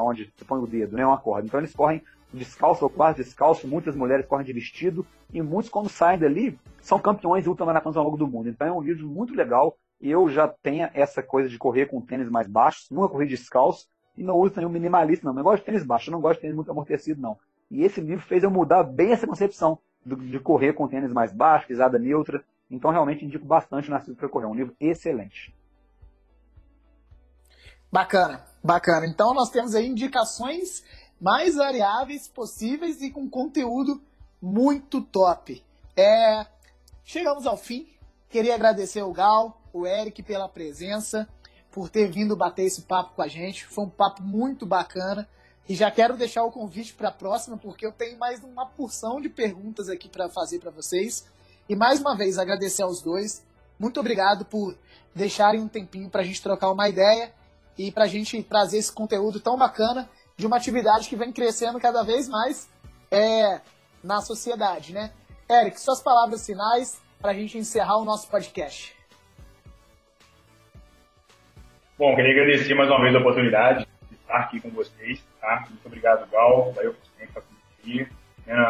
onde 0.00 0.32
você 0.36 0.44
põe 0.44 0.60
o 0.60 0.66
dedo, 0.66 0.96
né, 0.96 1.06
uma 1.06 1.18
corda. 1.18 1.46
Então 1.46 1.60
eles 1.60 1.74
correm 1.74 2.02
descalço 2.32 2.84
ou 2.84 2.90
quase 2.90 3.22
descalço. 3.22 3.66
Muitas 3.66 3.94
mulheres 3.94 4.26
correm 4.26 4.46
de 4.46 4.52
vestido 4.52 5.06
e 5.32 5.40
muitos 5.40 5.70
quando 5.70 5.88
saem 5.88 6.18
dali 6.18 6.58
são 6.80 6.98
campeões 6.98 7.46
ultramaratonas 7.46 7.96
ao 7.96 8.04
longo 8.04 8.16
do 8.16 8.26
mundo. 8.26 8.48
Então 8.48 8.66
é 8.66 8.72
um 8.72 8.80
livro 8.80 9.06
muito 9.06 9.34
legal. 9.34 9.76
Eu 10.00 10.28
já 10.28 10.46
tenho 10.48 10.88
essa 10.92 11.22
coisa 11.22 11.48
de 11.48 11.56
correr 11.56 11.86
com 11.86 12.00
tênis 12.00 12.28
mais 12.28 12.46
baixos, 12.46 12.90
nunca 12.90 13.08
corri 13.08 13.26
descalço, 13.26 13.86
e 14.16 14.22
não 14.22 14.36
uso 14.36 14.54
nenhum 14.56 14.68
minimalista, 14.68 15.26
não. 15.26 15.36
Eu 15.36 15.44
gosto 15.44 15.60
de 15.60 15.66
tênis 15.66 15.84
baixo, 15.84 16.08
eu 16.08 16.12
não 16.12 16.20
gosto 16.20 16.36
de 16.36 16.42
tênis 16.42 16.56
muito 16.56 16.70
amortecido, 16.70 17.20
não. 17.20 17.36
E 17.70 17.82
esse 17.82 18.00
livro 18.00 18.24
fez 18.24 18.44
eu 18.44 18.50
mudar 18.50 18.82
bem 18.84 19.12
essa 19.12 19.26
concepção 19.26 19.78
de 20.04 20.38
correr 20.38 20.74
com 20.74 20.86
tênis 20.86 21.12
mais 21.12 21.32
baixo, 21.32 21.66
pisada 21.66 21.98
neutra. 21.98 22.44
Então, 22.70 22.90
realmente, 22.90 23.24
indico 23.24 23.44
bastante 23.44 23.88
o 23.88 23.90
Nascido 23.90 24.16
para 24.16 24.28
Correr. 24.28 24.46
É 24.46 24.48
um 24.48 24.54
livro 24.54 24.74
excelente. 24.78 25.54
Bacana, 27.90 28.44
bacana. 28.64 29.06
Então, 29.06 29.34
nós 29.34 29.50
temos 29.50 29.74
aí 29.74 29.86
indicações 29.86 30.82
mais 31.20 31.54
variáveis 31.54 32.26
possíveis 32.26 33.02
e 33.02 33.10
com 33.10 33.28
conteúdo 33.28 34.02
muito 34.40 35.02
top. 35.02 35.62
É... 35.94 36.46
Chegamos 37.04 37.46
ao 37.46 37.58
fim. 37.58 37.86
Queria 38.30 38.54
agradecer 38.54 39.02
o 39.02 39.12
Gal, 39.12 39.60
o 39.72 39.86
Eric 39.86 40.22
pela 40.22 40.48
presença 40.48 41.28
por 41.70 41.88
ter 41.88 42.10
vindo 42.10 42.36
bater 42.36 42.62
esse 42.62 42.82
papo 42.82 43.14
com 43.14 43.22
a 43.22 43.28
gente. 43.28 43.66
Foi 43.66 43.84
um 43.84 43.90
papo 43.90 44.22
muito 44.22 44.64
bacana. 44.64 45.28
E 45.68 45.74
já 45.74 45.90
quero 45.90 46.16
deixar 46.16 46.44
o 46.44 46.52
convite 46.52 46.94
para 46.94 47.08
a 47.08 47.12
próxima, 47.12 47.56
porque 47.56 47.86
eu 47.86 47.92
tenho 47.92 48.18
mais 48.18 48.42
uma 48.44 48.66
porção 48.66 49.20
de 49.20 49.28
perguntas 49.28 49.88
aqui 49.88 50.08
para 50.08 50.28
fazer 50.28 50.58
para 50.58 50.70
vocês. 50.70 51.26
E 51.68 51.74
mais 51.74 52.00
uma 52.00 52.16
vez 52.16 52.38
agradecer 52.38 52.82
aos 52.82 53.02
dois. 53.02 53.42
Muito 53.78 53.98
obrigado 53.98 54.44
por 54.44 54.76
deixarem 55.14 55.60
um 55.60 55.68
tempinho 55.68 56.08
para 56.08 56.20
a 56.20 56.24
gente 56.24 56.42
trocar 56.42 56.70
uma 56.70 56.88
ideia 56.88 57.32
e 57.78 57.90
para 57.90 58.04
a 58.04 58.08
gente 58.08 58.42
trazer 58.42 58.78
esse 58.78 58.92
conteúdo 58.92 59.40
tão 59.40 59.56
bacana 59.56 60.08
de 60.36 60.46
uma 60.46 60.56
atividade 60.56 61.08
que 61.08 61.16
vem 61.16 61.32
crescendo 61.32 61.80
cada 61.80 62.02
vez 62.02 62.28
mais 62.28 62.68
é, 63.10 63.60
na 64.02 64.20
sociedade, 64.20 64.92
né? 64.92 65.12
Eric, 65.50 65.80
suas 65.80 66.02
palavras 66.02 66.44
finais 66.44 67.00
para 67.20 67.30
a 67.30 67.34
gente 67.34 67.58
encerrar 67.58 67.98
o 67.98 68.04
nosso 68.04 68.28
podcast. 68.30 68.94
Bom, 71.96 72.14
queria 72.16 72.32
agradecer 72.32 72.74
mais 72.74 72.90
uma 72.90 73.00
vez 73.02 73.14
a 73.14 73.18
oportunidade 73.18 73.86
de 74.10 74.16
estar 74.16 74.36
aqui 74.36 74.60
com 74.60 74.70
vocês, 74.70 75.22
tá? 75.40 75.64
Muito 75.68 75.86
obrigado, 75.86 76.28
Gal, 76.30 76.72
valeu 76.72 76.94
por 76.94 77.06
sempre 77.06 77.28
estar 77.28 77.40
aqui. 77.78 78.08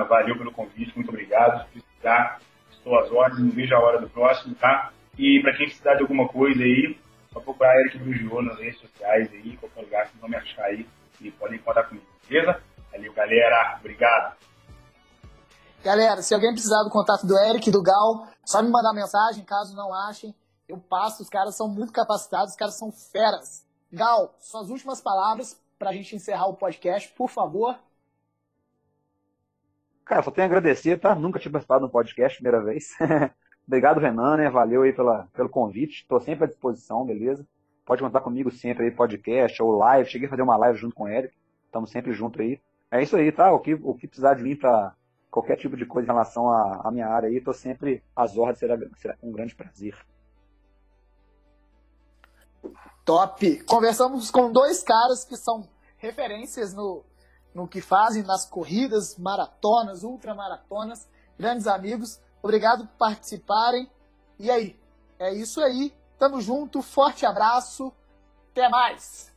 Valeu 0.09 0.37
pelo 0.37 0.53
convite, 0.53 0.93
muito 0.95 1.09
obrigado. 1.09 1.65
Se 1.65 1.81
precisar, 1.81 2.41
estou 2.71 2.99
às 2.99 3.11
ordens, 3.11 3.41
não 3.41 3.51
vejo 3.51 3.75
a 3.75 3.81
hora 3.81 4.01
do 4.01 4.09
próximo, 4.09 4.55
tá? 4.55 4.93
E 5.19 5.41
para 5.41 5.57
quem 5.57 5.67
precisar 5.67 5.95
de 5.95 6.03
alguma 6.03 6.29
coisa 6.29 6.63
aí, 6.63 6.97
só 7.35 7.41
procurar 7.41 7.79
Eric 7.81 7.99
Brugiô 7.99 8.41
nas 8.41 8.59
redes 8.59 8.81
sociais 8.81 9.31
aí, 9.33 9.57
qualquer 9.57 9.83
lugar 9.83 10.09
que 10.09 10.19
não 10.23 10.29
me 10.29 10.37
achar 10.37 10.65
aí, 10.65 10.87
e 11.21 11.31
podem 11.33 11.59
contar 11.59 11.83
comigo, 11.85 12.07
beleza? 12.29 12.63
Valeu, 12.93 13.13
galera. 13.13 13.77
Obrigado. 13.81 14.37
Galera, 15.83 16.23
se 16.23 16.33
alguém 16.33 16.53
precisar 16.53 16.83
do 16.85 16.91
contato 16.91 17.27
do 17.27 17.37
Eric, 17.39 17.71
do 17.71 17.83
Gal, 17.83 18.27
só 18.45 18.63
me 18.63 18.71
mandar 18.71 18.95
mensagem, 18.95 19.45
caso 19.45 19.77
não 19.77 19.93
achem. 20.09 20.35
Eu 20.67 20.79
passo, 20.79 21.23
os 21.23 21.29
caras 21.29 21.57
são 21.57 21.69
muito 21.69 21.93
capacitados, 21.93 22.53
os 22.53 22.57
caras 22.57 22.79
são 22.79 22.91
feras. 22.91 23.67
Gal, 23.93 24.35
suas 24.41 24.71
últimas 24.71 25.03
palavras 25.03 25.61
para 25.79 25.91
a 25.91 25.93
gente 25.93 26.17
encerrar 26.17 26.47
o 26.47 26.57
podcast, 26.57 27.13
por 27.13 27.29
favor. 27.29 27.79
Cara, 30.05 30.23
só 30.23 30.31
tenho 30.31 30.47
a 30.47 30.49
agradecer, 30.49 30.99
tá? 30.99 31.15
Nunca 31.15 31.39
tinha 31.39 31.53
participado 31.53 31.85
no 31.85 31.91
podcast, 31.91 32.39
primeira 32.39 32.65
vez. 32.65 32.89
Obrigado, 33.67 34.01
Renan, 34.01 34.37
né? 34.37 34.51
Valeu 34.51 34.83
aí 34.83 34.93
pela, 34.93 35.27
pelo 35.33 35.49
convite. 35.49 36.03
Estou 36.03 36.21
sempre 36.21 36.45
à 36.45 36.47
disposição, 36.47 37.05
beleza? 37.05 37.47
Pode 37.85 38.03
contar 38.03 38.21
comigo 38.21 38.51
sempre 38.51 38.85
aí, 38.85 38.91
podcast 38.91 39.63
ou 39.63 39.77
live. 39.77 40.09
Cheguei 40.09 40.27
a 40.27 40.31
fazer 40.31 40.43
uma 40.43 40.57
live 40.57 40.79
junto 40.79 40.95
com 40.95 41.09
ele. 41.09 41.31
Estamos 41.67 41.91
sempre 41.91 42.13
juntos 42.13 42.41
aí. 42.41 42.61
É 42.91 43.03
isso 43.03 43.17
aí, 43.17 43.33
tá? 43.33 43.53
O 43.53 43.59
que, 43.59 43.75
o 43.75 43.95
que 43.95 44.07
precisar 44.07 44.35
de 44.35 44.43
mim 44.43 44.55
para 44.55 44.95
qualquer 45.35 45.57
tipo 45.57 45.77
de 45.77 45.85
coisa 45.85 46.07
em 46.07 46.13
relação 46.13 46.49
à, 46.49 46.83
à 46.85 46.93
minha 46.93 47.09
área 47.09 47.29
aí, 47.29 47.39
estou 47.39 47.53
sempre 47.53 48.01
às 48.15 48.37
ordens, 48.37 48.61
será, 48.61 48.79
será 48.97 49.17
um 49.21 49.33
grande 49.33 49.53
prazer. 49.53 49.97
Top! 53.05 53.65
Conversamos 53.65 54.31
com 54.31 54.53
dois 54.53 54.83
caras 54.85 55.25
que 55.25 55.37
são 55.37 55.69
referências 55.99 56.73
no, 56.73 57.03
no 57.53 57.67
que 57.67 57.81
fazem 57.81 58.23
nas 58.23 58.47
corridas, 58.47 59.19
maratonas, 59.19 60.05
ultramaratonas, 60.05 61.09
grandes 61.37 61.67
amigos. 61.67 62.21
Obrigado 62.45 62.87
por 62.87 62.97
participarem. 62.99 63.91
E 64.39 64.51
aí? 64.51 64.79
É 65.19 65.33
isso 65.33 65.63
aí. 65.63 65.95
Tamo 66.19 66.43
junto. 66.43 66.83
Forte 66.83 67.25
abraço. 67.25 67.91
Até 68.53 68.69
mais. 68.69 69.33